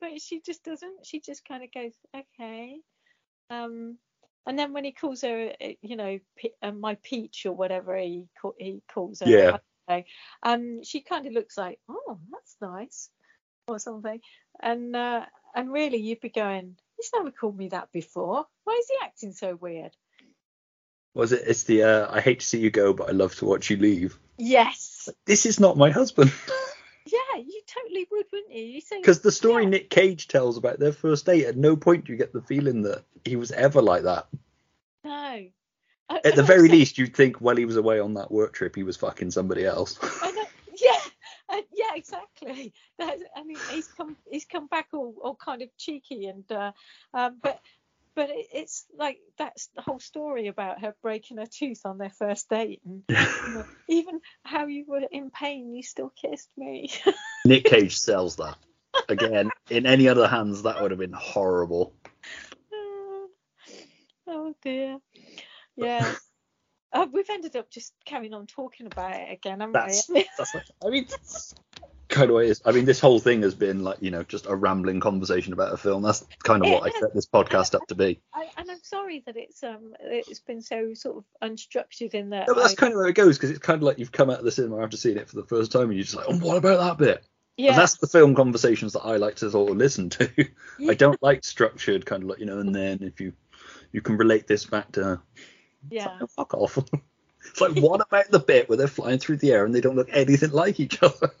But 0.00 0.18
she 0.22 0.40
just 0.40 0.64
doesn't. 0.64 1.04
She 1.04 1.20
just 1.20 1.44
kind 1.46 1.62
of 1.62 1.70
goes 1.72 1.92
okay. 2.16 2.78
Um 3.50 3.98
and 4.46 4.58
then 4.58 4.72
when 4.72 4.84
he 4.84 4.92
calls 4.92 5.20
her 5.20 5.52
uh, 5.62 5.68
you 5.82 5.96
know 5.96 6.18
uh, 6.62 6.72
my 6.72 6.94
peach 7.02 7.44
or 7.44 7.52
whatever 7.52 7.94
he 7.98 8.24
ca- 8.40 8.56
he 8.58 8.82
calls 8.92 9.20
her 9.20 9.28
Yeah. 9.28 9.58
Know, 9.90 10.02
um 10.44 10.82
she 10.84 11.00
kind 11.00 11.26
of 11.26 11.32
looks 11.32 11.58
like 11.58 11.80
oh 11.88 12.18
that's 12.30 12.56
nice 12.62 13.10
or 13.66 13.78
something 13.78 14.20
and 14.62 14.94
uh 14.94 15.24
and 15.54 15.72
really 15.72 15.98
you'd 15.98 16.20
be 16.20 16.28
going 16.28 16.76
he's 16.96 17.10
never 17.14 17.30
called 17.32 17.56
me 17.56 17.68
that 17.68 17.90
before 17.92 18.46
why 18.64 18.74
is 18.80 18.86
he 18.88 18.94
acting 19.02 19.32
so 19.32 19.56
weird 19.56 19.96
Was 21.14 21.32
it? 21.32 21.42
It's 21.46 21.64
the 21.64 21.82
uh, 21.82 22.06
I 22.08 22.20
hate 22.20 22.38
to 22.40 22.46
see 22.46 22.60
you 22.60 22.70
go, 22.70 22.92
but 22.92 23.08
I 23.08 23.12
love 23.12 23.34
to 23.36 23.44
watch 23.46 23.68
you 23.70 23.76
leave. 23.78 24.16
yes 24.38 25.08
This 25.26 25.44
is 25.44 25.58
not 25.58 25.76
my 25.76 25.90
husband. 25.90 26.32
yeah 27.06 27.38
you 27.38 27.60
totally 27.66 28.06
would 28.12 28.26
wouldn't 28.32 28.54
you 28.54 28.80
Because 29.00 29.20
the 29.20 29.32
story 29.32 29.64
Yeah. 29.64 29.70
Nick 29.70 29.90
Cage 29.90 30.28
tells 30.28 30.56
about 30.56 30.78
their 30.78 30.92
first 30.92 31.26
date, 31.26 31.46
at 31.46 31.56
no 31.56 31.74
point 31.76 32.04
do 32.04 32.12
you 32.12 32.18
get 32.18 32.32
the 32.32 32.42
feeling 32.42 32.82
that 32.82 33.02
he 33.24 33.34
was 33.36 33.50
ever 33.50 33.82
like 33.82 34.04
that. 34.04 34.28
no 35.02 35.46
At 36.24 36.36
the 36.36 36.42
very 36.42 36.68
least, 36.76 36.98
you'd 36.98 37.14
think 37.14 37.40
while 37.40 37.56
he 37.56 37.64
was 37.64 37.76
away 37.76 38.00
on 38.00 38.14
that 38.14 38.30
work 38.30 38.52
trip, 38.52 38.74
he 38.74 38.82
was 38.82 38.96
fucking 38.96 39.30
somebody 39.30 39.64
else. 39.64 39.98
I 40.02 40.30
know, 40.30 40.44
yeah 40.80 40.96
exactly. 41.94 42.72
That's, 42.98 43.22
I 43.36 43.44
mean, 43.44 43.58
he's 43.70 43.88
come 43.88 44.16
he's 44.30 44.44
come 44.44 44.66
back 44.66 44.88
all, 44.92 45.14
all 45.22 45.36
kind 45.36 45.62
of 45.62 45.68
cheeky 45.76 46.26
and 46.26 46.50
uh, 46.50 46.72
um, 47.14 47.38
but 47.42 47.60
but 48.14 48.30
it, 48.30 48.46
it's 48.52 48.86
like 48.96 49.18
that's 49.38 49.68
the 49.74 49.82
whole 49.82 50.00
story 50.00 50.48
about 50.48 50.80
her 50.80 50.94
breaking 51.02 51.38
her 51.38 51.46
tooth 51.46 51.82
on 51.84 51.98
their 51.98 52.10
first 52.10 52.48
date 52.48 52.80
and 52.84 53.02
you 53.08 53.54
know, 53.54 53.64
even 53.88 54.20
how 54.44 54.66
you 54.66 54.84
were 54.86 55.02
in 55.10 55.30
pain, 55.30 55.74
you 55.74 55.82
still 55.82 56.12
kissed 56.20 56.50
me. 56.56 56.90
Nick 57.44 57.64
Cage 57.64 57.98
sells 57.98 58.36
that. 58.36 58.56
Again, 59.08 59.50
in 59.70 59.86
any 59.86 60.08
other 60.08 60.26
hands, 60.26 60.62
that 60.62 60.82
would 60.82 60.90
have 60.90 60.98
been 60.98 61.12
horrible. 61.12 61.94
oh 64.26 64.54
dear. 64.62 64.98
Yeah. 65.80 66.14
Uh, 66.92 67.06
we've 67.12 67.30
ended 67.30 67.54
up 67.54 67.70
just 67.70 67.92
carrying 68.04 68.34
on 68.34 68.46
talking 68.48 68.86
about 68.86 69.12
it 69.12 69.30
again, 69.30 69.60
haven't 69.60 69.74
That's, 69.74 70.08
we? 70.08 70.26
that's 70.36 70.52
like, 70.56 70.64
I 70.84 70.90
mean, 70.90 71.06
kind 72.08 72.30
of 72.30 72.36
it 72.38 72.48
is. 72.48 72.62
I 72.64 72.72
mean, 72.72 72.84
this 72.84 73.00
whole 73.00 73.20
thing 73.20 73.42
has 73.42 73.54
been 73.54 73.84
like, 73.84 73.98
you 74.00 74.10
know, 74.10 74.24
just 74.24 74.46
a 74.46 74.54
rambling 74.54 75.00
conversation 75.00 75.52
about 75.52 75.72
a 75.72 75.76
film. 75.76 76.02
That's 76.02 76.26
kind 76.42 76.64
of 76.64 76.70
what 76.70 76.82
I 76.82 76.90
set 76.98 77.14
this 77.14 77.26
podcast 77.26 77.74
up 77.74 77.86
to 77.86 77.94
be. 77.94 78.20
I, 78.34 78.48
and 78.56 78.70
I'm 78.70 78.82
sorry 78.82 79.22
that 79.26 79.36
it's 79.36 79.62
um 79.62 79.94
it's 80.00 80.40
been 80.40 80.60
so 80.60 80.92
sort 80.94 81.18
of 81.18 81.24
unstructured 81.48 82.14
in 82.14 82.30
that. 82.30 82.48
No, 82.48 82.54
but 82.54 82.62
that's 82.62 82.74
I- 82.74 82.76
kind 82.76 82.92
of 82.92 82.98
where 82.98 83.06
it 83.06 83.14
goes 83.14 83.38
because 83.38 83.50
it's 83.50 83.60
kind 83.60 83.76
of 83.76 83.84
like 83.84 83.98
you've 83.98 84.12
come 84.12 84.28
out 84.28 84.40
of 84.40 84.44
the 84.44 84.50
cinema 84.50 84.82
after 84.82 84.96
seeing 84.96 85.16
it 85.16 85.28
for 85.28 85.36
the 85.36 85.46
first 85.46 85.70
time 85.72 85.84
and 85.84 85.94
you're 85.94 86.02
just 86.02 86.16
like, 86.16 86.26
oh, 86.28 86.38
what 86.38 86.56
about 86.56 86.80
that 86.80 86.98
bit? 86.98 87.24
And 87.56 87.66
yeah, 87.66 87.76
that's 87.76 87.98
the 87.98 88.06
film 88.08 88.34
conversations 88.34 88.94
that 88.94 89.02
I 89.02 89.16
like 89.16 89.36
to 89.36 89.50
sort 89.50 89.70
of 89.70 89.76
listen 89.76 90.10
to. 90.10 90.30
Yeah. 90.78 90.90
I 90.90 90.94
don't 90.94 91.22
like 91.22 91.44
structured 91.44 92.06
kind 92.06 92.22
of 92.24 92.30
like, 92.30 92.40
you 92.40 92.46
know, 92.46 92.58
and 92.58 92.74
then 92.74 93.02
if 93.02 93.20
you 93.20 93.34
you 93.92 94.00
can 94.00 94.16
relate 94.16 94.46
this 94.46 94.64
back 94.64 94.92
to 94.92 95.20
yeah. 95.88 96.18
oh, 96.20 96.26
fuck 96.26 96.54
off. 96.54 96.78
it's 97.46 97.60
like, 97.60 97.76
what 97.76 98.00
about 98.00 98.30
the 98.30 98.40
bit 98.40 98.68
where 98.68 98.78
they're 98.78 98.86
flying 98.86 99.18
through 99.18 99.38
the 99.38 99.52
air 99.52 99.64
and 99.64 99.74
they 99.74 99.80
don't 99.80 99.96
look 99.96 100.10
anything 100.12 100.50
like 100.50 100.80
each 100.80 101.02
other? 101.02 101.32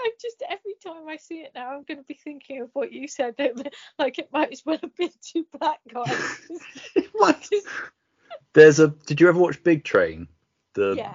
I'm 0.00 0.12
just 0.20 0.42
every 0.48 0.74
time 0.84 1.08
I 1.08 1.16
see 1.16 1.40
it 1.40 1.52
now, 1.54 1.70
I'm 1.70 1.84
going 1.84 1.98
to 1.98 2.04
be 2.04 2.14
thinking 2.14 2.60
of 2.60 2.70
what 2.72 2.92
you 2.92 3.08
said. 3.08 3.36
That, 3.38 3.72
like 3.98 4.18
it 4.18 4.28
might 4.32 4.52
as 4.52 4.62
well 4.64 4.78
have 4.82 4.94
been 4.96 5.10
two 5.22 5.46
black 5.58 5.78
guys. 5.92 6.40
What? 7.12 7.48
There's 8.52 8.80
a. 8.80 8.88
Did 8.88 9.20
you 9.20 9.28
ever 9.28 9.38
watch 9.38 9.62
Big 9.62 9.84
Train? 9.84 10.28
The 10.74 10.94
yeah, 10.96 11.14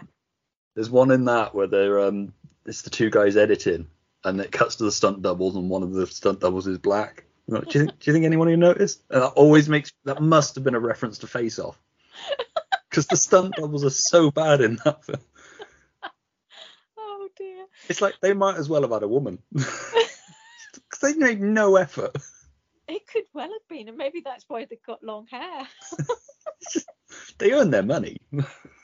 There's 0.76 0.89
one 0.89 1.11
in 1.11 1.26
that 1.26 1.53
where 1.53 1.67
they're 1.67 1.99
um, 1.99 2.34
it's 2.65 2.81
the 2.81 2.89
two 2.89 3.09
guys 3.09 3.38
editing, 3.38 3.88
and 4.23 4.39
it 4.39 4.51
cuts 4.51 4.77
to 4.77 4.85
the 4.85 4.91
stunt 4.91 5.21
doubles, 5.21 5.55
and 5.55 5.69
one 5.69 5.84
of 5.84 5.93
the 5.93 6.07
stunt 6.07 6.39
doubles 6.39 6.67
is 6.67 6.77
black. 6.77 7.26
Do 7.49 7.63
you 7.69 7.85
think? 7.85 7.99
Do 7.99 8.09
you 8.09 8.13
think 8.13 8.26
anyone 8.26 8.47
who 8.47 8.57
noticed? 8.57 9.03
And 9.09 9.21
that 9.21 9.30
always 9.34 9.67
makes 9.69 9.91
that 10.05 10.21
must 10.21 10.55
have 10.55 10.63
been 10.63 10.76
a 10.76 10.80
reference 10.80 11.19
to 11.19 11.27
Face 11.27 11.59
Off, 11.59 11.77
because 12.89 13.07
the 13.07 13.17
stunt 13.17 13.55
doubles 13.55 13.84
are 13.84 13.89
so 13.89 14.31
bad 14.31 14.61
in 14.61 14.80
that 14.85 15.03
film. 15.05 15.19
oh 16.97 17.30
dear. 17.38 17.65
It's 17.88 18.01
like 18.01 18.15
they 18.21 18.34
might 18.34 18.57
as 18.57 18.69
well 18.69 18.81
have 18.84 18.91
had 18.91 19.03
a 19.03 19.07
woman, 19.07 19.39
because 19.51 20.99
they 21.01 21.13
made 21.13 21.41
no 21.41 21.76
effort. 21.76 22.15
It 22.88 23.05
could 23.07 23.23
well 23.34 23.49
have 23.51 23.67
been, 23.69 23.88
and 23.88 23.97
maybe 23.97 24.21
that's 24.23 24.45
why 24.47 24.65
they've 24.65 24.81
got 24.85 25.03
long 25.03 25.27
hair. 25.27 25.67
They 27.38 27.51
earn 27.53 27.69
their 27.71 27.84
money. 27.84 28.17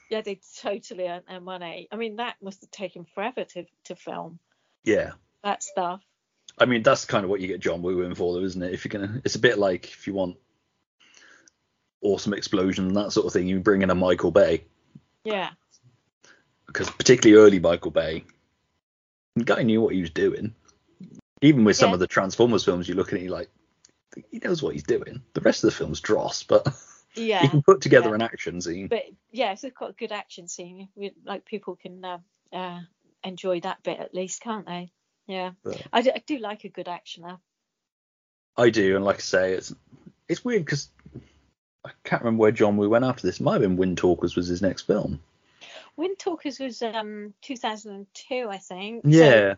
yeah, 0.09 0.21
they 0.21 0.39
totally 0.61 1.07
earned 1.07 1.25
their 1.27 1.41
money. 1.41 1.87
I 1.91 1.95
mean, 1.95 2.15
that 2.17 2.35
must 2.41 2.61
have 2.61 2.71
taken 2.71 3.05
forever 3.13 3.43
to 3.43 3.65
to 3.85 3.95
film 3.95 4.39
Yeah. 4.83 5.11
that 5.43 5.61
stuff. 5.63 6.01
I 6.57 6.65
mean, 6.65 6.83
that's 6.83 7.05
kind 7.05 7.23
of 7.23 7.29
what 7.29 7.41
you 7.41 7.47
get 7.47 7.59
John 7.59 7.81
Woo 7.81 8.01
in 8.01 8.15
for, 8.15 8.33
though, 8.33 8.45
isn't 8.45 8.61
it? 8.61 8.73
If 8.73 8.85
you're 8.85 8.91
gonna, 8.91 9.21
it's 9.25 9.35
a 9.35 9.39
bit 9.39 9.57
like 9.57 9.85
if 9.85 10.07
you 10.07 10.13
want 10.13 10.37
awesome 12.01 12.33
explosion 12.33 12.87
and 12.87 12.95
that 12.95 13.11
sort 13.11 13.25
of 13.25 13.33
thing, 13.33 13.47
you 13.47 13.59
bring 13.59 13.81
in 13.81 13.89
a 13.89 13.95
Michael 13.95 14.31
Bay, 14.31 14.63
Yeah, 15.23 15.51
because 16.67 16.89
particularly 16.89 17.43
early 17.43 17.59
Michael 17.59 17.91
Bay, 17.91 18.23
the 19.35 19.43
guy 19.43 19.63
knew 19.63 19.81
what 19.81 19.93
he 19.93 20.01
was 20.01 20.11
doing. 20.11 20.55
Even 21.41 21.65
with 21.65 21.75
some 21.75 21.89
Yeah. 21.89 21.95
of 21.95 21.99
the 21.99 22.07
Transformers 22.07 22.63
films, 22.63 22.87
you 22.87 22.95
look 22.95 23.11
at 23.11 23.19
it, 23.19 23.29
like, 23.29 23.49
he 24.31 24.39
knows 24.39 24.63
what 24.63 24.73
he's 24.73 24.83
doing. 24.83 25.21
The 25.33 25.41
rest 25.41 25.63
of 25.63 25.69
the 25.69 25.75
film's 25.75 25.99
dross, 25.99 26.43
but 26.43 26.65
yeah. 27.15 27.43
you 27.43 27.49
can 27.49 27.61
put 27.61 27.81
together 27.81 28.09
yeah. 28.09 28.15
an 28.15 28.21
action 28.21 28.61
scene. 28.61 28.87
but 28.87 29.03
yeah, 29.31 29.51
if 29.51 29.61
they've 29.61 29.75
got 29.75 29.89
a 29.89 29.93
good 29.93 30.13
action 30.13 30.47
scene, 30.47 30.87
we, 30.95 31.11
like 31.25 31.43
people 31.43 31.75
can 31.75 32.05
uh, 32.05 32.19
uh, 32.53 32.79
enjoy 33.23 33.59
that 33.61 33.83
bit 33.83 33.99
at 33.99 34.13
least, 34.13 34.41
can't 34.41 34.65
they? 34.65 34.91
Yeah, 35.27 35.51
Yeah. 35.65 35.77
I, 35.91 36.01
do, 36.01 36.11
I 36.15 36.21
do 36.25 36.37
like 36.37 36.63
a 36.65 36.69
good 36.69 36.85
actioner. 36.87 37.39
I 38.57 38.69
do, 38.69 38.95
and 38.95 39.03
like 39.03 39.17
I 39.17 39.19
say, 39.19 39.53
it's 39.53 39.73
it's 40.29 40.45
weird 40.45 40.63
because 40.65 40.89
I 41.85 41.91
can't 42.03 42.21
remember 42.23 42.41
where 42.41 42.51
John 42.51 42.77
Woo 42.77 42.89
went 42.89 43.05
after 43.05 43.27
this. 43.27 43.39
It 43.39 43.43
might 43.43 43.61
have 43.61 43.61
been 43.61 43.77
Windtalkers 43.77 44.35
was 44.35 44.47
his 44.47 44.61
next 44.61 44.83
film. 44.83 45.19
Windtalkers 45.99 46.59
was 46.59 46.81
um 46.81 47.33
2002, 47.41 48.47
I 48.49 48.57
think. 48.57 49.03
so 49.03 49.09
Yeah, 49.09 49.55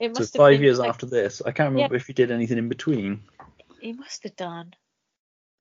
it 0.00 0.14
so 0.16 0.20
must 0.20 0.34
have 0.34 0.40
five 0.40 0.54
been, 0.54 0.62
years 0.62 0.78
like, 0.78 0.88
after 0.88 1.06
this. 1.06 1.42
I 1.44 1.50
can't 1.52 1.72
remember 1.74 1.96
if 1.96 2.06
he 2.06 2.12
did 2.12 2.30
anything 2.30 2.58
in 2.58 2.68
between. 2.68 3.22
He 3.80 3.92
must 3.92 4.22
have 4.24 4.36
done. 4.36 4.74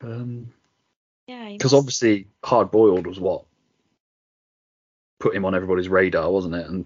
Um, 0.01 0.53
Yeah, 1.27 1.49
because 1.51 1.73
must- 1.73 1.79
obviously 1.81 2.27
Hard 2.43 2.71
Boiled 2.71 3.05
was 3.07 3.19
what 3.19 3.43
put 5.19 5.35
him 5.35 5.45
on 5.45 5.55
everybody's 5.55 5.89
radar, 5.89 6.29
wasn't 6.31 6.55
it? 6.55 6.67
And 6.67 6.85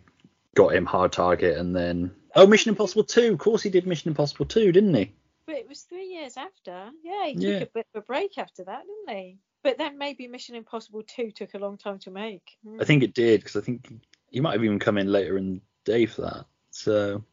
got 0.55 0.73
him 0.73 0.85
Hard 0.85 1.11
Target, 1.11 1.57
and 1.57 1.75
then 1.75 2.15
oh, 2.35 2.47
Mission 2.47 2.69
Impossible 2.69 3.03
Two. 3.03 3.33
Of 3.33 3.39
course, 3.39 3.63
he 3.63 3.69
did 3.69 3.85
Mission 3.87 4.09
Impossible 4.09 4.45
Two, 4.45 4.71
didn't 4.71 4.93
he? 4.93 5.11
But 5.45 5.55
it 5.55 5.67
was 5.67 5.81
three 5.81 6.05
years 6.05 6.37
after. 6.37 6.89
Yeah, 7.03 7.25
he 7.27 7.33
took 7.35 7.43
Yeah. 7.43 7.57
a 7.57 7.65
bit 7.65 7.87
of 7.93 8.03
a 8.03 8.05
break 8.05 8.37
after 8.37 8.63
that, 8.63 8.83
didn't 8.85 9.17
he? 9.17 9.37
But 9.63 9.77
then 9.77 9.97
maybe 9.97 10.27
Mission 10.27 10.55
Impossible 10.55 11.03
2 11.03 11.31
took 11.31 11.53
a 11.53 11.59
long 11.59 11.77
time 11.77 11.99
to 11.99 12.11
make. 12.11 12.57
Hmm. 12.65 12.81
I 12.81 12.85
think 12.85 13.03
it 13.03 13.13
did 13.13 13.41
because 13.41 13.55
I 13.55 13.61
think 13.61 13.87
he 14.31 14.39
might 14.39 14.53
have 14.53 14.63
even 14.63 14.79
come 14.79 14.97
in 14.97 15.11
later 15.11 15.37
in 15.37 15.55
the 15.55 15.61
day 15.85 16.05
for 16.07 16.21
that. 16.21 16.45
So 16.71 17.23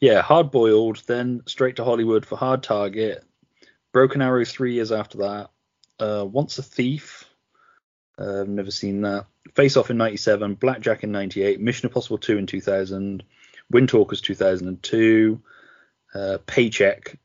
yeah, 0.00 0.20
Hard 0.22 0.50
Boiled, 0.50 1.02
then 1.06 1.42
straight 1.46 1.76
to 1.76 1.84
Hollywood 1.84 2.26
for 2.26 2.36
Hard 2.36 2.62
Target. 2.62 3.24
Broken 3.92 4.22
Arrow 4.22 4.44
three 4.44 4.74
years 4.74 4.90
after 4.92 5.18
that. 5.18 5.50
Uh, 6.00 6.24
Once 6.24 6.58
a 6.58 6.62
Thief. 6.62 7.24
Uh, 8.18 8.40
I've 8.40 8.48
never 8.48 8.70
seen 8.72 9.02
that. 9.02 9.26
Face 9.54 9.76
Off 9.76 9.90
in 9.90 9.96
'97, 9.98 10.54
Blackjack 10.56 11.04
in 11.04 11.12
'98, 11.12 11.60
Mission 11.60 11.88
Impossible 11.88 12.18
2 12.18 12.38
in 12.38 12.46
2000, 12.46 13.22
Windtalkers 13.72 14.20
2002, 14.22 15.40
uh, 16.14 16.38
Paycheck, 16.46 17.18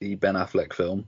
the 0.00 0.14
Ben 0.16 0.34
Affleck 0.34 0.72
film. 0.72 1.06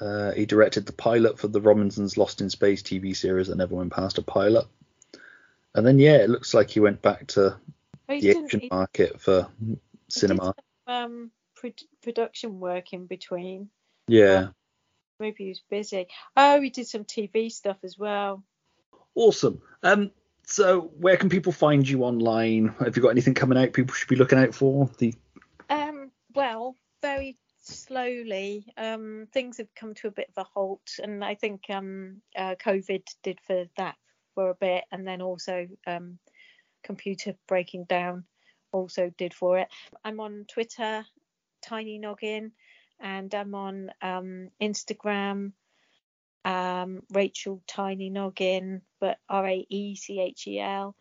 Uh, 0.00 0.32
he 0.32 0.46
directed 0.46 0.86
the 0.86 0.92
pilot 0.92 1.38
for 1.38 1.48
the 1.48 1.60
Robinsons 1.60 2.16
Lost 2.16 2.40
in 2.40 2.50
Space 2.50 2.82
TV 2.82 3.14
series 3.16 3.48
that 3.48 3.56
never 3.56 3.74
went 3.74 3.92
past 3.92 4.18
a 4.18 4.22
pilot. 4.22 4.66
And 5.74 5.86
then 5.86 5.98
yeah, 5.98 6.16
it 6.16 6.30
looks 6.30 6.54
like 6.54 6.70
he 6.70 6.80
went 6.80 7.02
back 7.02 7.26
to 7.28 7.56
Oh, 8.08 8.14
the 8.14 8.20
didn't- 8.20 8.46
Asian 8.54 8.68
market 8.70 9.20
for 9.20 9.48
he 9.60 9.66
did 9.74 9.80
cinema. 10.08 10.54
some, 10.86 10.94
um, 10.94 11.30
pro- 11.54 11.70
production 12.02 12.60
work 12.60 12.92
in 12.92 13.06
between. 13.06 13.70
Yeah. 14.08 14.48
Maybe 15.20 15.44
he 15.44 15.48
was 15.50 15.62
busy. 15.70 16.08
Oh, 16.36 16.60
he 16.60 16.70
did 16.70 16.88
some 16.88 17.04
TV 17.04 17.50
stuff 17.50 17.76
as 17.84 17.96
well. 17.96 18.42
Awesome. 19.14 19.62
Um, 19.82 20.10
so 20.44 20.92
where 20.98 21.16
can 21.16 21.28
people 21.28 21.52
find 21.52 21.88
you 21.88 22.02
online? 22.02 22.74
Have 22.80 22.96
you 22.96 23.02
got 23.02 23.10
anything 23.10 23.34
coming 23.34 23.58
out 23.58 23.72
people 23.72 23.94
should 23.94 24.08
be 24.08 24.16
looking 24.16 24.38
out 24.38 24.54
for? 24.54 24.90
The 24.98 25.14
Um, 25.70 26.10
well, 26.34 26.76
very 27.00 27.38
slowly. 27.60 28.72
Um, 28.76 29.28
things 29.32 29.58
have 29.58 29.74
come 29.74 29.94
to 29.94 30.08
a 30.08 30.12
bit 30.12 30.30
of 30.34 30.42
a 30.42 30.48
halt, 30.54 30.98
and 31.02 31.24
I 31.24 31.34
think 31.34 31.62
um, 31.70 32.22
uh, 32.36 32.56
COVID 32.64 33.04
did 33.22 33.40
for 33.46 33.64
that 33.76 33.96
for 34.34 34.50
a 34.50 34.54
bit, 34.54 34.84
and 34.90 35.06
then 35.06 35.22
also 35.22 35.68
um, 35.86 36.18
computer 36.82 37.34
breaking 37.46 37.84
down 37.84 38.24
also 38.72 39.12
did 39.16 39.34
for 39.34 39.58
it. 39.58 39.68
I'm 40.04 40.20
on 40.20 40.46
Twitter, 40.48 41.04
Tiny 41.62 41.98
Noggin, 41.98 42.52
and 43.00 43.32
I'm 43.34 43.54
on 43.54 43.90
um, 44.00 44.48
Instagram, 44.60 45.52
um, 46.44 47.00
Raechel 47.12 47.62
Tiny 47.66 48.10
Noggin, 48.10 48.82
but 49.00 49.18
R 49.28 49.46
A 49.46 49.66
E 49.68 49.96
C 49.96 50.20
H 50.20 50.46
E 50.46 50.60
L. 50.60 50.96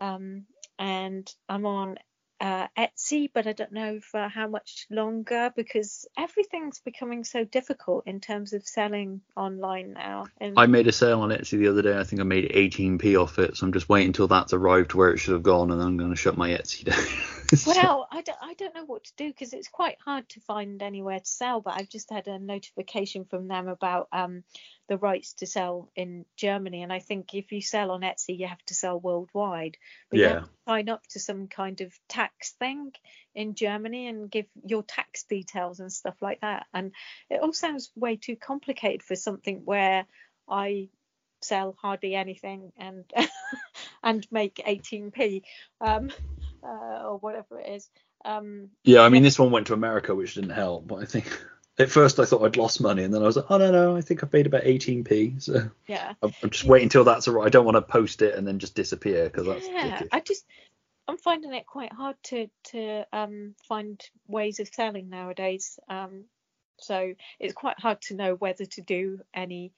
Um, 0.00 0.46
and 0.78 1.30
I'm 1.48 1.66
on 1.66 1.96
uh, 2.40 2.68
Etsy, 2.76 3.30
but 3.32 3.46
I 3.46 3.52
don't 3.52 3.72
know 3.72 4.00
for 4.00 4.28
how 4.28 4.48
much 4.48 4.86
longer 4.90 5.52
because 5.54 6.06
everything's 6.16 6.80
becoming 6.80 7.24
so 7.24 7.44
difficult 7.44 8.04
in 8.06 8.20
terms 8.20 8.52
of 8.54 8.66
selling 8.66 9.20
online 9.36 9.92
now. 9.92 10.26
And 10.40 10.54
I 10.58 10.66
made 10.66 10.86
a 10.86 10.92
sale 10.92 11.20
on 11.20 11.30
Etsy 11.30 11.58
the 11.58 11.68
other 11.68 11.82
day. 11.82 11.98
I 11.98 12.04
think 12.04 12.20
I 12.20 12.24
made 12.24 12.50
18p 12.50 13.20
off 13.20 13.38
it, 13.38 13.56
so 13.56 13.66
I'm 13.66 13.72
just 13.72 13.88
waiting 13.88 14.08
until 14.08 14.28
that's 14.28 14.52
arrived 14.52 14.94
where 14.94 15.10
it 15.10 15.18
should 15.18 15.34
have 15.34 15.42
gone, 15.42 15.70
and 15.70 15.80
then 15.80 15.86
I'm 15.86 15.96
going 15.98 16.10
to 16.10 16.16
shut 16.16 16.36
my 16.36 16.50
Etsy 16.50 16.84
down. 16.84 16.98
So- 17.52 17.72
well, 17.72 18.06
I 18.12 18.22
don't, 18.22 18.38
I 18.40 18.54
don't 18.54 18.76
know 18.76 18.84
what 18.84 19.02
to 19.02 19.12
do 19.16 19.26
because 19.26 19.52
it's 19.52 19.66
quite 19.66 19.96
hard 20.04 20.28
to 20.28 20.40
find 20.42 20.80
anywhere 20.80 21.18
to 21.18 21.26
sell. 21.26 21.60
But 21.60 21.74
I've 21.74 21.88
just 21.88 22.08
had 22.08 22.28
a 22.28 22.38
notification 22.38 23.24
from 23.24 23.48
them 23.48 23.66
about 23.66 24.06
um, 24.12 24.44
the 24.88 24.96
rights 24.96 25.32
to 25.38 25.48
sell 25.48 25.90
in 25.96 26.26
Germany, 26.36 26.84
and 26.84 26.92
I 26.92 27.00
think 27.00 27.34
if 27.34 27.50
you 27.50 27.60
sell 27.60 27.90
on 27.90 28.02
Etsy, 28.02 28.38
you 28.38 28.46
have 28.46 28.62
to 28.66 28.74
sell 28.74 29.00
worldwide. 29.00 29.78
But 30.10 30.20
you 30.20 30.24
have 30.26 30.32
Yeah. 30.34 30.40
to 30.42 30.48
sign 30.68 30.88
up 30.90 31.02
to 31.08 31.18
some 31.18 31.48
kind 31.48 31.80
of 31.80 31.92
tax 32.08 32.29
thing 32.58 32.92
in 33.34 33.54
Germany 33.54 34.08
and 34.08 34.30
give 34.30 34.46
your 34.64 34.82
tax 34.82 35.24
details 35.24 35.80
and 35.80 35.92
stuff 35.92 36.16
like 36.20 36.40
that. 36.40 36.66
And 36.74 36.92
it 37.28 37.40
all 37.40 37.52
sounds 37.52 37.90
way 37.94 38.16
too 38.16 38.36
complicated 38.36 39.02
for 39.02 39.16
something 39.16 39.62
where 39.64 40.06
I 40.48 40.88
sell 41.42 41.76
hardly 41.80 42.14
anything 42.14 42.72
and 42.78 43.04
and 44.02 44.26
make 44.30 44.56
18p 44.56 45.42
um, 45.80 46.10
uh, 46.62 47.02
or 47.04 47.18
whatever 47.18 47.58
it 47.58 47.70
is. 47.70 47.88
Um, 48.24 48.70
Yeah, 48.84 49.00
I 49.00 49.08
mean, 49.08 49.22
this 49.22 49.38
one 49.38 49.50
went 49.50 49.68
to 49.68 49.74
America, 49.74 50.14
which 50.14 50.34
didn't 50.34 50.50
help. 50.50 50.86
But 50.86 50.96
I 50.96 51.04
think 51.06 51.26
at 51.78 51.90
first 51.90 52.18
I 52.18 52.24
thought 52.24 52.44
I'd 52.44 52.56
lost 52.56 52.80
money, 52.80 53.04
and 53.04 53.12
then 53.12 53.22
I 53.22 53.26
was 53.26 53.36
like, 53.36 53.50
oh 53.50 53.58
no, 53.58 53.70
no, 53.70 53.96
I 53.96 54.00
think 54.00 54.22
I 54.22 54.26
paid 54.26 54.46
about 54.46 54.64
18p. 54.64 55.42
So 55.42 55.70
yeah. 55.86 56.14
I'm 56.22 56.32
I'm 56.42 56.50
just 56.50 56.64
waiting 56.64 56.86
until 56.86 57.04
that's 57.04 57.28
all 57.28 57.34
right. 57.34 57.46
I 57.46 57.50
don't 57.50 57.64
want 57.64 57.76
to 57.76 57.82
post 57.82 58.22
it 58.22 58.34
and 58.34 58.46
then 58.46 58.58
just 58.58 58.74
disappear 58.74 59.24
because 59.24 59.46
that's 59.46 59.66
yeah. 59.66 60.02
I 60.12 60.20
just 60.20 60.44
I'm 61.08 61.18
finding 61.18 61.54
it 61.54 61.66
quite 61.66 61.92
hard 61.92 62.16
to 62.24 62.48
to 62.70 63.04
um, 63.12 63.54
find 63.68 64.00
ways 64.26 64.60
of 64.60 64.68
selling 64.68 65.08
nowadays. 65.08 65.78
Um, 65.88 66.24
so 66.78 67.14
it's 67.38 67.52
quite 67.52 67.78
hard 67.78 68.00
to 68.02 68.14
know 68.14 68.34
whether 68.34 68.64
to 68.64 68.82
do 68.82 69.20
any 69.34 69.72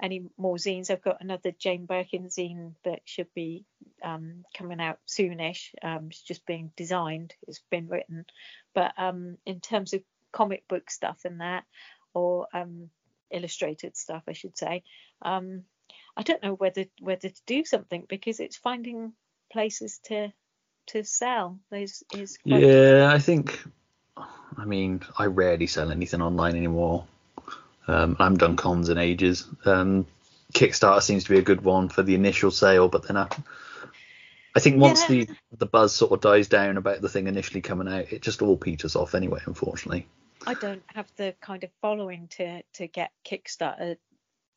any 0.00 0.24
more 0.36 0.56
zines. 0.56 0.90
I've 0.90 1.02
got 1.02 1.20
another 1.20 1.52
Jane 1.52 1.86
Birkin 1.86 2.26
zine 2.26 2.74
that 2.84 3.00
should 3.04 3.32
be 3.34 3.64
um, 4.02 4.44
coming 4.56 4.80
out 4.80 4.98
soonish. 5.08 5.74
Um, 5.82 6.08
it's 6.10 6.22
just 6.22 6.46
being 6.46 6.70
designed. 6.76 7.34
It's 7.46 7.62
been 7.70 7.88
written, 7.88 8.24
but 8.74 8.92
um, 8.96 9.38
in 9.44 9.60
terms 9.60 9.92
of 9.92 10.02
comic 10.32 10.66
book 10.68 10.90
stuff 10.90 11.20
and 11.24 11.40
that, 11.40 11.64
or 12.14 12.46
um, 12.54 12.90
illustrated 13.30 13.96
stuff, 13.96 14.22
I 14.28 14.32
should 14.32 14.56
say. 14.56 14.82
I 16.18 16.22
don't 16.22 16.42
know 16.42 16.54
whether 16.54 16.84
whether 17.00 17.28
to 17.28 17.42
do 17.46 17.64
something 17.64 18.04
because 18.08 18.40
it's 18.40 18.56
finding 18.56 19.12
places 19.52 20.00
to 20.06 20.32
to 20.88 21.04
sell. 21.04 21.58
Is 21.72 22.02
quite- 22.12 22.62
Yeah, 22.62 23.10
I 23.12 23.18
think. 23.18 23.62
I 24.16 24.64
mean, 24.64 25.02
I 25.16 25.26
rarely 25.26 25.66
sell 25.68 25.90
anything 25.92 26.20
online 26.20 26.56
anymore. 26.56 27.06
Um, 27.86 28.16
I 28.18 28.24
haven't 28.24 28.38
done 28.40 28.56
cons 28.56 28.88
in 28.88 28.98
ages. 28.98 29.46
Um, 29.64 30.06
Kickstarter 30.52 31.02
seems 31.02 31.24
to 31.24 31.30
be 31.30 31.38
a 31.38 31.42
good 31.42 31.60
one 31.62 31.88
for 31.88 32.02
the 32.02 32.14
initial 32.14 32.50
sale, 32.50 32.88
but 32.88 33.06
then 33.06 33.16
I, 33.16 33.28
I 34.54 34.60
think 34.60 34.80
once 34.80 35.02
Yeah. 35.02 35.24
the 35.24 35.28
the 35.58 35.66
buzz 35.66 35.94
sort 35.94 36.12
of 36.12 36.20
dies 36.20 36.48
down 36.48 36.76
about 36.76 37.00
the 37.02 37.08
thing 37.08 37.26
initially 37.28 37.60
coming 37.60 37.86
out, 37.88 38.12
it 38.12 38.22
just 38.22 38.42
all 38.42 38.56
peters 38.56 38.96
off 38.96 39.14
anyway. 39.14 39.40
Unfortunately. 39.46 40.06
I 40.46 40.54
don't 40.54 40.82
have 40.94 41.06
the 41.16 41.34
kind 41.40 41.62
of 41.64 41.70
following 41.80 42.28
to 42.38 42.62
to 42.74 42.86
get 42.88 43.10
Kickstarter 43.24 43.96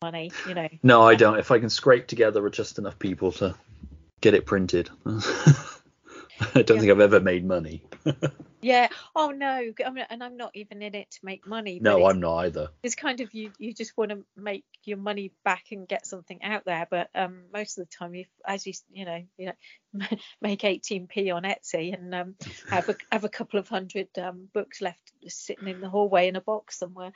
money. 0.02 0.32
You 0.48 0.56
know. 0.56 0.70
No, 0.82 1.02
I 1.04 1.16
don't. 1.16 1.38
If 1.40 1.52
I 1.52 1.60
can 1.60 1.70
scrape 1.70 2.08
together 2.08 2.50
just 2.50 2.80
enough 2.80 2.98
people 2.98 3.32
to 3.34 3.54
get 4.22 4.34
it 4.34 4.46
printed, 4.46 4.90
I 6.56 6.62
don't 6.62 6.78
Yeah. 6.78 6.82
think 6.82 6.92
I've 6.92 7.00
ever 7.02 7.20
made 7.20 7.46
money. 7.46 7.84
Yeah. 8.62 8.90
Oh 9.16 9.30
no. 9.30 9.74
I 9.86 9.90
mean, 9.90 10.06
and 10.10 10.24
I'm 10.24 10.38
not 10.38 10.52
even 10.54 10.82
in 10.82 10.94
it 10.94 11.10
to 11.12 11.20
make 11.24 11.48
money. 11.48 11.80
no, 11.82 12.06
I'm 12.06 12.20
not 12.20 12.38
either. 12.46 12.70
It's 12.84 12.96
kind 12.96 13.20
of 13.20 13.34
you. 13.34 13.52
You 13.58 13.74
just 13.74 13.98
want 13.98 14.12
to 14.12 14.24
make 14.36 14.66
your 14.84 14.98
money 14.98 15.32
back 15.44 15.66
and 15.72 15.88
get 15.88 16.06
something 16.06 16.44
out 16.44 16.66
there. 16.66 16.88
But 16.90 17.10
um, 17.16 17.44
most 17.54 17.78
of 17.78 17.88
the 17.88 17.96
time, 17.96 18.14
you, 18.14 18.26
as 18.46 18.66
you, 18.68 18.74
you 18.92 19.06
know, 19.06 19.24
you 19.38 19.46
know, 19.48 20.08
make 20.42 20.62
18p 20.62 21.34
on 21.36 21.44
Etsy 21.44 21.94
and 21.94 22.14
um, 22.14 22.36
have 22.70 22.88
a 22.90 22.96
have 23.12 23.24
a 23.24 23.30
couple 23.30 23.60
of 23.60 23.68
hundred 23.68 24.08
um 24.18 24.48
books 24.54 24.82
left 24.82 25.12
sitting 25.28 25.68
in 25.68 25.82
the 25.82 25.90
hallway 25.90 26.28
in 26.28 26.36
a 26.36 26.42
box 26.42 26.78
somewhere. 26.78 27.12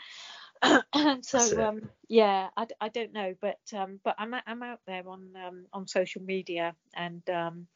and 0.94 1.24
so 1.26 1.64
um, 1.64 1.90
yeah, 2.08 2.50
I 2.82 2.90
don't 2.90 3.14
know, 3.14 3.36
but 3.40 3.60
um, 3.76 4.00
but 4.04 4.16
I'm 4.18 4.34
I'm 4.48 4.64
out 4.64 4.80
there 4.88 5.08
on 5.08 5.30
um, 5.36 5.66
on 5.74 5.88
social 5.88 6.24
media 6.24 6.76
and 6.96 7.28
um, 7.30 7.68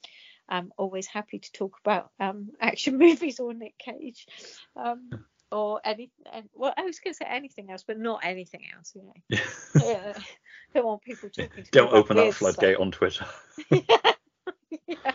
I'm 0.50 0.72
always 0.78 1.08
happy 1.08 1.40
to 1.40 1.52
talk 1.52 1.78
about 1.84 2.12
um, 2.20 2.50
action 2.60 2.98
movies 2.98 3.40
or 3.40 3.54
Nic 3.54 3.78
Cage, 3.78 4.28
um, 4.76 5.10
or 5.52 5.80
any. 5.86 6.12
And, 6.32 6.50
well, 6.54 6.74
I 6.76 6.84
was 6.84 7.00
going 7.00 7.14
to 7.14 7.18
say 7.18 7.26
anything 7.30 7.70
else, 7.70 7.84
but 7.86 8.00
not 8.00 8.22
anything 8.24 8.62
else. 8.76 8.94
You 8.96 9.04
know, 9.04 9.40
yeah. 9.76 10.14
don't 10.74 10.86
want 10.86 11.04
people 11.04 11.30
talking. 11.30 11.64
To 11.64 11.72
Don't 11.72 11.94
open 11.94 12.18
that 12.18 12.34
floodgate 12.34 12.78
on 12.78 12.92
Twitter. 12.92 13.26
yeah. 13.72 15.12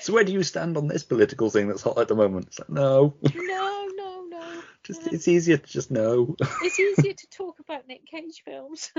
So 0.00 0.14
where 0.14 0.24
do 0.24 0.32
you 0.32 0.42
stand 0.42 0.76
on 0.76 0.88
this 0.88 1.04
political 1.04 1.50
thing 1.50 1.68
that's 1.68 1.82
hot 1.82 1.98
at 1.98 2.08
the 2.08 2.14
moment? 2.14 2.46
It's 2.46 2.58
like, 2.58 2.70
no, 2.70 3.16
No, 3.34 3.88
no, 3.94 4.24
no. 4.28 4.62
just 4.82 5.06
it's 5.08 5.28
easier 5.28 5.58
to 5.58 5.66
just 5.66 5.90
know. 5.90 6.36
It's 6.62 6.80
easier 6.80 7.12
to 7.12 7.26
talk 7.30 7.60
about 7.60 7.86
Nic 7.86 8.06
Cage 8.06 8.42
films. 8.44 8.92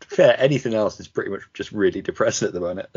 fair, 0.00 0.34
anything 0.38 0.74
else 0.74 0.98
is 0.98 1.08
pretty 1.08 1.30
much 1.30 1.42
just 1.54 1.72
really 1.72 2.02
depressing 2.02 2.48
at 2.48 2.54
the 2.54 2.60
moment. 2.60 2.88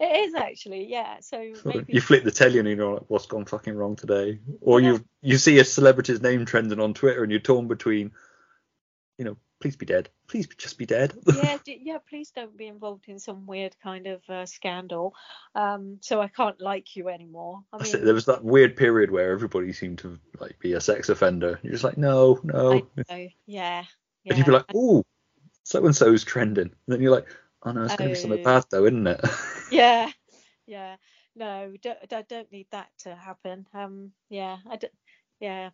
It 0.00 0.28
is 0.28 0.34
actually, 0.34 0.86
yeah. 0.90 1.16
So 1.20 1.52
maybe 1.64 1.84
you 1.92 2.00
flip 2.00 2.24
the 2.24 2.30
telly 2.30 2.58
and 2.58 2.68
you're 2.68 2.94
like, 2.94 3.04
what's 3.08 3.26
gone 3.26 3.44
fucking 3.44 3.74
wrong 3.74 3.96
today, 3.96 4.40
or 4.60 4.80
Yeah. 4.80 4.92
you 4.92 5.04
you 5.22 5.38
see 5.38 5.58
a 5.58 5.64
celebrity's 5.64 6.20
name 6.22 6.44
trending 6.44 6.80
on 6.80 6.94
Twitter 6.94 7.22
and 7.22 7.30
you're 7.32 7.40
torn 7.40 7.68
between, 7.68 8.12
you 9.18 9.24
know, 9.24 9.36
please 9.60 9.76
be 9.76 9.86
dead, 9.86 10.10
please 10.28 10.46
just 10.58 10.76
be 10.76 10.84
dead. 10.84 11.14
yeah, 11.36 11.56
d- 11.64 11.80
yeah. 11.82 11.98
Please 12.10 12.30
don't 12.32 12.54
be 12.56 12.66
involved 12.66 13.04
in 13.08 13.18
some 13.18 13.46
weird 13.46 13.74
kind 13.82 14.06
of 14.06 14.20
uh, 14.28 14.44
scandal. 14.44 15.14
Um, 15.54 15.98
so 16.02 16.20
I 16.20 16.28
can't 16.28 16.60
like 16.60 16.96
you 16.96 17.08
anymore. 17.08 17.62
I 17.72 17.82
mean. 17.82 18.04
There 18.04 18.12
was 18.14 18.26
that 18.26 18.44
weird 18.44 18.76
period 18.76 19.10
where 19.10 19.30
everybody 19.32 19.72
seemed 19.72 19.98
to 20.00 20.18
like 20.40 20.58
be 20.58 20.72
a 20.74 20.80
sex 20.80 21.08
offender. 21.08 21.58
You're 21.62 21.72
just 21.72 21.84
like, 21.84 21.96
no, 21.96 22.40
no. 22.42 22.86
Yeah, 23.08 23.28
yeah. 23.46 23.84
And 24.26 24.36
you'd 24.38 24.46
be 24.46 24.52
like, 24.52 24.66
oh, 24.74 25.04
so 25.62 25.84
and 25.86 25.96
so's 25.96 26.24
trending. 26.24 26.64
And 26.64 26.72
then 26.88 27.00
you're 27.00 27.12
like, 27.14 27.26
oh 27.62 27.72
no, 27.72 27.84
it's 27.84 27.96
going 27.96 28.10
to 28.10 28.14
be 28.14 28.20
something 28.20 28.40
Oh. 28.40 28.44
bad 28.44 28.64
though, 28.70 28.84
isn't 28.84 29.06
it? 29.06 29.20
yeah, 29.70 30.10
yeah. 30.66 30.96
No, 31.36 31.72
don't, 31.82 31.98
I 32.12 32.22
don't 32.22 32.52
need 32.52 32.66
that 32.70 32.88
to 33.00 33.14
happen. 33.14 33.66
Um, 33.74 34.12
yeah, 34.30 34.58
I 34.70 34.76
don't, 34.76 34.92
yeah, 35.40 35.70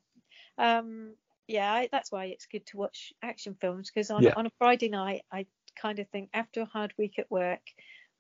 um, 0.59 1.15
yeah. 1.49 1.73
I, 1.73 1.89
that's 1.93 2.11
why 2.11 2.27
it's 2.27 2.47
good 2.47 2.67
to 2.67 2.77
watch 2.79 3.13
action 3.23 3.57
films 3.61 3.91
because 3.91 4.11
on 4.11 4.25
Yeah. 4.25 4.35
on 4.37 4.47
a 4.47 4.53
Friday 4.59 4.89
night, 4.89 5.23
I 5.33 5.47
kind 5.81 5.99
of 5.99 6.09
think 6.09 6.31
after 6.33 6.63
a 6.63 6.67
hard 6.67 6.93
week 6.99 7.19
at 7.19 7.31
work, 7.31 7.61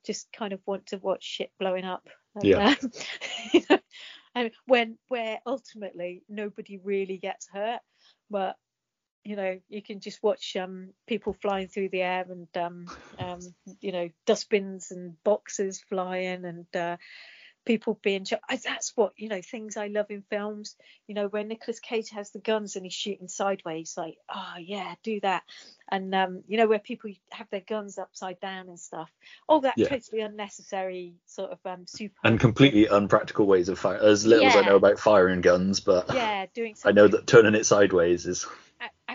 just 0.04 0.32
kind 0.32 0.52
of 0.52 0.60
want 0.66 0.86
to 0.86 0.98
watch 0.98 1.24
shit 1.24 1.50
blowing 1.58 1.84
up. 1.84 2.08
And, 2.34 2.44
Yeah. 2.44 2.74
um, 2.82 2.90
you 3.52 3.62
know, 3.68 3.78
and 4.34 4.50
when 4.66 4.98
where 5.08 5.40
ultimately 5.46 6.22
nobody 6.28 6.78
really 6.78 7.18
gets 7.18 7.48
hurt, 7.48 7.80
but 8.30 8.56
you 9.24 9.36
know 9.36 9.60
you 9.68 9.82
can 9.82 10.00
just 10.00 10.22
watch 10.22 10.56
um 10.56 10.90
people 11.06 11.36
flying 11.42 11.68
through 11.68 11.88
the 11.88 12.02
air 12.02 12.24
and 12.28 12.48
um 12.56 12.86
um 13.18 13.40
you 13.80 13.92
know 13.92 14.08
dustbins 14.26 14.90
and 14.90 15.22
boxes 15.24 15.80
flying 15.88 16.44
and 16.44 16.66
uh 16.74 16.96
people 17.66 17.98
being 18.02 18.24
shot 18.24 18.40
I- 18.48 18.56
that's 18.56 18.96
what 18.96 19.12
you 19.16 19.28
know 19.28 19.42
things 19.42 19.76
i 19.76 19.88
love 19.88 20.06
in 20.10 20.22
films 20.30 20.76
you 21.06 21.14
know 21.14 21.28
when 21.28 21.48
Nicolas 21.48 21.78
cage 21.78 22.08
has 22.10 22.30
the 22.30 22.38
guns 22.38 22.74
and 22.74 22.86
he's 22.86 22.94
shooting 22.94 23.28
sideways 23.28 23.94
like 23.98 24.16
oh 24.34 24.54
yeah 24.58 24.94
do 25.02 25.20
that 25.20 25.42
and 25.90 26.14
um 26.14 26.42
you 26.48 26.56
know 26.56 26.66
where 26.66 26.78
people 26.78 27.10
have 27.30 27.48
their 27.50 27.60
guns 27.60 27.98
upside 27.98 28.40
down 28.40 28.68
and 28.68 28.80
stuff 28.80 29.10
all 29.46 29.60
that 29.60 29.74
Yeah. 29.76 29.88
totally 29.88 30.22
unnecessary 30.22 31.14
sort 31.26 31.50
of 31.50 31.58
um 31.66 31.86
super 31.86 32.14
and 32.24 32.40
completely 32.40 32.86
unpractical 32.86 33.46
ways 33.46 33.68
of 33.68 33.78
fire. 33.78 33.98
As 33.98 34.26
little 34.26 34.46
as 34.46 34.56
I 34.56 34.62
know 34.62 34.76
about 34.76 34.98
firing 34.98 35.40
guns, 35.40 35.80
but 35.80 36.12
yeah 36.14 36.46
doing 36.54 36.74
I 36.84 36.92
know 36.92 37.08
that 37.08 37.26
turning 37.26 37.54
it 37.54 37.64
sideways 37.66 38.26
is. 38.26 38.46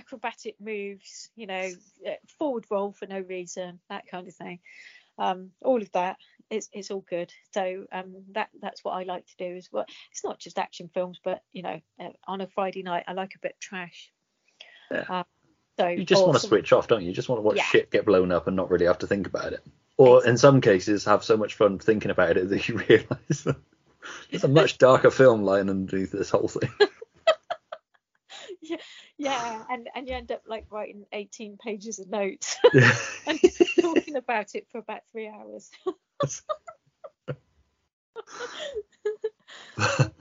Acrobatic 0.06 0.56
moves, 0.60 1.30
you 1.36 1.48
know, 1.48 1.72
uh, 2.08 2.12
forward 2.38 2.66
roll 2.70 2.92
for 2.92 3.08
no 3.08 3.20
reason, 3.20 3.80
that 3.90 4.08
kind 4.08 4.28
of 4.28 4.36
thing. 4.36 4.60
Um, 5.18 5.52
all 5.62 5.82
of 5.82 5.92
that, 5.94 6.18
it's 6.50 6.70
it's 6.74 6.92
all 6.92 7.06
good. 7.10 7.32
So 7.54 7.86
um, 7.92 8.24
that 8.34 8.50
that's 8.62 8.84
what 8.84 8.92
I 8.92 9.04
like 9.04 9.26
to 9.28 9.36
do 9.38 9.56
as 9.56 9.70
well. 9.72 9.86
It's 10.12 10.24
not 10.24 10.40
just 10.40 10.60
action 10.60 10.90
films, 10.94 11.20
but 11.24 11.42
you 11.54 11.64
know, 11.64 11.80
uh, 12.00 12.10
on 12.28 12.42
a 12.42 12.48
Friday 12.48 12.84
night, 12.84 13.06
I 13.08 13.14
like 13.14 13.34
a 13.36 13.40
bit 13.40 13.54
of 13.54 13.60
trash. 13.60 14.12
Yeah. 14.92 15.06
Um, 15.10 15.26
so 15.80 15.88
You 15.88 16.06
just 16.06 16.22
want 16.22 16.34
to 16.34 16.40
awesome. 16.40 16.50
switch 16.50 16.74
off, 16.74 16.88
don't 16.88 17.02
you? 17.02 17.08
You 17.08 17.14
just 17.14 17.30
want 17.30 17.40
to 17.40 17.44
watch 17.44 17.58
Yeah. 17.58 17.64
shit 17.64 17.92
get 17.92 18.06
blown 18.06 18.32
up 18.32 18.48
and 18.48 18.56
not 18.56 18.70
really 18.70 18.86
have 18.86 19.00
to 19.00 19.08
think 19.08 19.28
about 19.28 19.54
it. 19.54 19.64
Or 19.98 20.26
in 20.26 20.38
some 20.38 20.62
cases, 20.62 21.06
have 21.06 21.24
so 21.24 21.38
much 21.38 21.56
fun 21.56 21.80
thinking 21.80 22.12
about 22.12 22.38
it 22.38 22.50
that 22.50 22.68
you 22.68 22.78
realise 22.90 23.44
that 23.44 23.56
there's 24.30 24.44
a 24.44 24.50
much 24.50 24.78
darker 24.78 25.10
film 25.12 25.44
lying 25.44 25.70
underneath 25.70 26.12
this 26.12 26.30
whole 26.30 26.48
thing. 26.50 26.70
Yeah, 29.18 29.64
and 29.70 29.88
and 29.96 30.08
you 30.08 30.14
end 30.14 30.32
up 30.32 30.42
like 30.46 30.66
writing 30.70 31.06
18 31.12 31.58
pages 31.58 32.00
of 32.00 32.10
notes 32.10 32.58
Yeah. 32.74 32.96
and 33.28 33.40
talking 33.80 34.16
about 34.18 34.56
it 34.56 34.68
for 34.72 34.78
about 34.80 35.02
three 35.12 35.28
hours. 35.30 35.72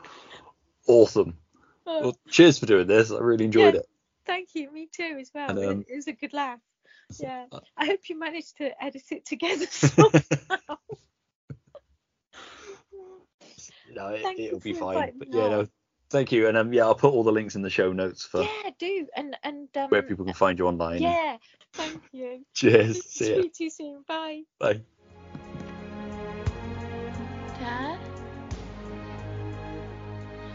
awesome. 0.86 1.38
Oh, 1.86 2.00
Well, 2.00 2.18
cheers 2.28 2.58
for 2.58 2.66
doing 2.66 2.86
this. 2.86 3.10
I 3.10 3.18
really 3.18 3.44
enjoyed 3.44 3.74
Yeah. 3.74 3.80
it. 3.80 3.86
Thank 4.26 4.54
you, 4.54 4.70
me 4.70 4.88
too 4.90 5.18
as 5.20 5.30
well. 5.34 5.50
And, 5.50 5.58
It- 5.58 5.68
um, 5.68 5.84
it 5.88 5.96
was 5.96 6.06
a 6.06 6.12
good 6.12 6.32
laugh. 6.32 6.60
Yeah, 7.18 7.46
uh, 7.52 7.60
I 7.76 7.84
hope 7.86 8.08
you 8.08 8.18
managed 8.18 8.56
to 8.58 8.82
edit 8.82 9.02
it 9.10 9.26
together 9.26 9.66
somehow. 9.66 10.78
No, 13.92 14.08
it, 14.08 14.38
it'll 14.38 14.58
be 14.60 14.72
fine. 14.72 15.12
But 15.18 15.28
yeah, 15.32 15.48
no. 15.48 15.66
Thank 16.14 16.30
you. 16.30 16.46
And 16.46 16.56
um, 16.56 16.72
yeah, 16.72 16.84
I'll 16.84 16.94
put 16.94 17.12
all 17.12 17.24
the 17.24 17.32
links 17.32 17.56
in 17.56 17.62
the 17.62 17.68
show 17.68 17.92
notes 17.92 18.24
for 18.24 18.42
yeah, 18.42 18.70
do 18.78 19.06
and 19.16 19.36
and 19.42 19.68
um, 19.76 19.90
where 19.90 20.02
people 20.02 20.24
can 20.24 20.32
find 20.32 20.58
you 20.58 20.66
online. 20.66 21.02
Yeah, 21.02 21.36
thank 21.74 22.00
you. 22.12 22.44
Cheers. 22.54 23.04
See 23.06 23.30
ya. 23.30 23.40
Speak 23.40 23.54
to 23.54 23.64
you 23.64 23.70
soon. 23.70 24.04
Bye. 24.06 24.42
Bye. 24.58 24.80
Dad? 27.58 27.98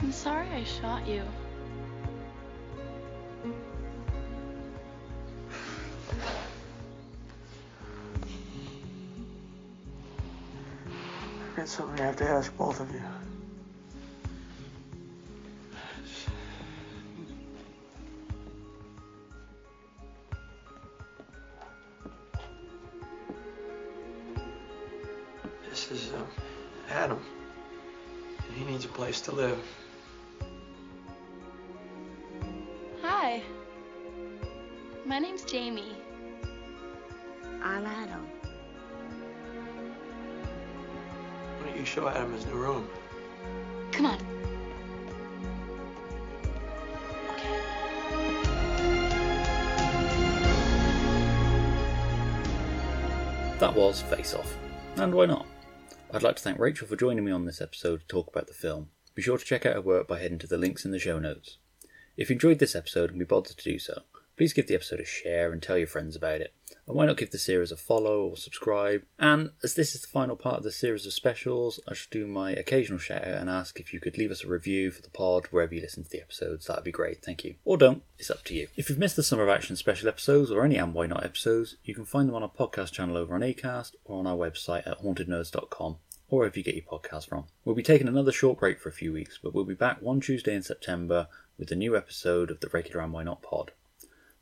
I'm 0.02 0.12
sorry 0.14 0.48
I 0.48 0.64
shot 0.64 1.06
you. 1.06 1.24
I've 11.42 11.56
got 11.56 11.68
something 11.68 12.00
I 12.00 12.06
have 12.06 12.16
to 12.16 12.30
ask 12.30 12.56
both 12.58 12.80
of 12.80 12.90
you. 12.94 13.02
Place 29.20 29.36
to 29.36 29.36
live. 29.36 29.60
Hi. 33.02 33.42
My 35.06 35.20
name's 35.20 35.44
Jamie. 35.44 35.98
I'm 37.62 37.86
Adam. 37.86 38.26
Why 41.58 41.66
don't 41.68 41.78
you 41.78 41.84
show 41.84 42.08
Adam 42.08 42.32
his 42.32 42.46
new 42.46 42.54
room? 42.54 42.88
Come 43.92 44.06
on. 44.06 44.20
Okay. 47.34 47.60
That 53.60 53.76
was 53.76 54.02
Face 54.02 54.34
Off. 54.34 54.58
And 54.96 55.14
why 55.14 55.26
not? 55.26 55.46
I'd 56.12 56.24
like 56.24 56.38
to 56.38 56.42
thank 56.42 56.58
Raechel 56.58 56.88
for 56.88 56.96
joining 56.96 57.26
me 57.26 57.34
on 57.34 57.44
this 57.44 57.60
episode 57.60 58.00
to 58.00 58.08
talk 58.08 58.30
about 58.30 58.48
the 58.48 58.54
film. 58.54 58.88
Be 59.20 59.24
sure 59.24 59.38
to 59.38 59.44
check 59.44 59.66
out 59.66 59.74
her 59.74 59.82
work 59.82 60.08
by 60.08 60.20
heading 60.20 60.40
to 60.40 60.48
the 60.48 60.58
links 60.58 60.86
in 60.86 60.92
the 60.92 60.98
show 60.98 61.20
notes. 61.20 61.58
If 62.16 62.30
you 62.30 62.36
enjoyed 62.36 62.60
this 62.60 62.74
episode 62.74 63.10
and 63.10 63.20
be 63.20 63.26
bothered 63.26 63.58
to 63.58 63.70
do 63.70 63.78
so, 63.78 64.04
please 64.38 64.54
give 64.54 64.68
the 64.68 64.76
episode 64.76 65.02
a 65.02 65.06
share 65.06 65.52
and 65.52 65.62
tell 65.62 65.78
your 65.78 65.88
friends 65.88 66.16
about 66.16 66.40
it. 66.40 66.54
And 66.88 66.96
why 66.96 67.06
not 67.06 67.18
give 67.18 67.32
the 67.32 67.38
series 67.38 67.74
a 67.74 67.76
follow 67.76 68.30
or 68.30 68.38
subscribe? 68.38 69.04
And 69.20 69.50
as 69.62 69.74
this 69.74 69.94
is 69.94 70.04
the 70.04 70.08
final 70.08 70.38
part 70.38 70.60
of 70.60 70.64
the 70.64 70.72
series 70.72 71.06
of 71.06 71.12
specials, 71.12 71.82
I 71.86 71.96
should 71.96 72.12
do 72.12 72.28
my 72.28 72.52
occasional 72.52 72.98
shout 72.98 73.28
out 73.28 73.42
and 73.42 73.50
ask 73.50 73.78
if 73.78 73.94
you 73.94 74.00
could 74.00 74.18
leave 74.18 74.32
us 74.32 74.46
a 74.46 74.48
review 74.48 74.90
for 74.90 75.02
the 75.02 75.10
pod 75.10 75.48
wherever 75.48 75.76
you 75.76 75.82
listen 75.82 76.06
to 76.06 76.10
the 76.10 76.22
episodes. 76.22 76.68
That'd 76.68 76.86
be 76.86 76.92
great, 76.92 77.22
thank 77.22 77.44
you. 77.44 77.56
Or 77.66 77.76
don't, 77.76 78.04
it's 78.18 78.32
up 78.32 78.46
to 78.46 78.54
you. 78.54 78.70
If 78.78 78.88
you've 78.88 79.00
missed 79.00 79.18
the 79.18 79.24
Summer 79.24 79.44
of 79.44 79.50
Action 79.50 79.76
special 79.76 80.08
episodes 80.08 80.50
or 80.50 80.64
any 80.64 80.78
And 80.78 80.94
Why 80.94 81.08
Not 81.08 81.26
episodes, 81.26 81.76
you 81.84 81.94
can 81.94 82.06
find 82.06 82.30
them 82.30 82.36
on 82.36 82.44
our 82.44 82.50
podcast 82.50 82.94
channel 82.94 83.18
over 83.18 83.36
on 83.36 83.42
Acast 83.42 83.96
or 84.06 84.18
on 84.18 84.28
our 84.28 84.38
website 84.38 84.88
at 84.88 85.00
hauntednerds.com 85.02 85.98
or 86.30 86.40
wherever 86.40 86.58
you 86.58 86.64
get 86.64 86.76
your 86.76 86.84
podcast 86.84 87.28
from. 87.28 87.46
We'll 87.66 87.76
be 87.76 87.84
taking 87.84 88.08
another 88.08 88.32
short 88.32 88.60
break 88.60 88.80
for 88.80 88.90
a 88.90 88.94
few 88.94 89.12
weeks, 89.14 89.40
but 89.42 89.54
we'll 89.54 89.66
be 89.66 89.74
back 89.74 90.02
one 90.02 90.22
Tuesday 90.22 90.56
in 90.56 90.64
September 90.64 91.28
with 91.58 91.72
a 91.72 91.76
new 91.76 91.98
episode 91.98 92.52
of 92.52 92.60
the 92.60 92.70
regular 92.70 93.02
And 93.02 93.14
Why 93.14 93.24
Not 93.24 93.42
pod. 93.42 93.72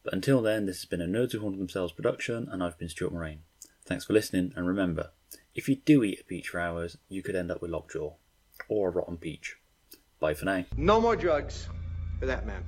But 0.03 0.13
until 0.13 0.41
then, 0.41 0.65
this 0.65 0.77
has 0.77 0.85
been 0.85 1.01
a 1.01 1.05
Nerds 1.05 1.33
Who 1.33 1.39
Haunted 1.39 1.59
Themselves 1.59 1.93
production, 1.93 2.47
and 2.51 2.63
I've 2.63 2.77
been 2.77 2.89
Stuart 2.89 3.13
Mulrain. 3.13 3.39
Thanks 3.85 4.05
for 4.05 4.13
listening, 4.13 4.53
and 4.55 4.67
remember, 4.67 5.11
if 5.55 5.67
you 5.67 5.75
do 5.75 6.03
eat 6.03 6.21
a 6.21 6.23
peach 6.23 6.49
for 6.49 6.59
hours, 6.59 6.97
you 7.09 7.23
could 7.23 7.35
end 7.35 7.51
up 7.51 7.61
with 7.61 7.71
lockjaw. 7.71 8.13
Or 8.69 8.89
a 8.89 8.91
rotten 8.91 9.17
peach. 9.17 9.57
Bye 10.19 10.33
for 10.33 10.45
now. 10.45 10.65
No 10.75 10.99
more 10.99 11.15
drugs 11.15 11.67
for 12.19 12.25
that 12.25 12.45
man. 12.45 12.63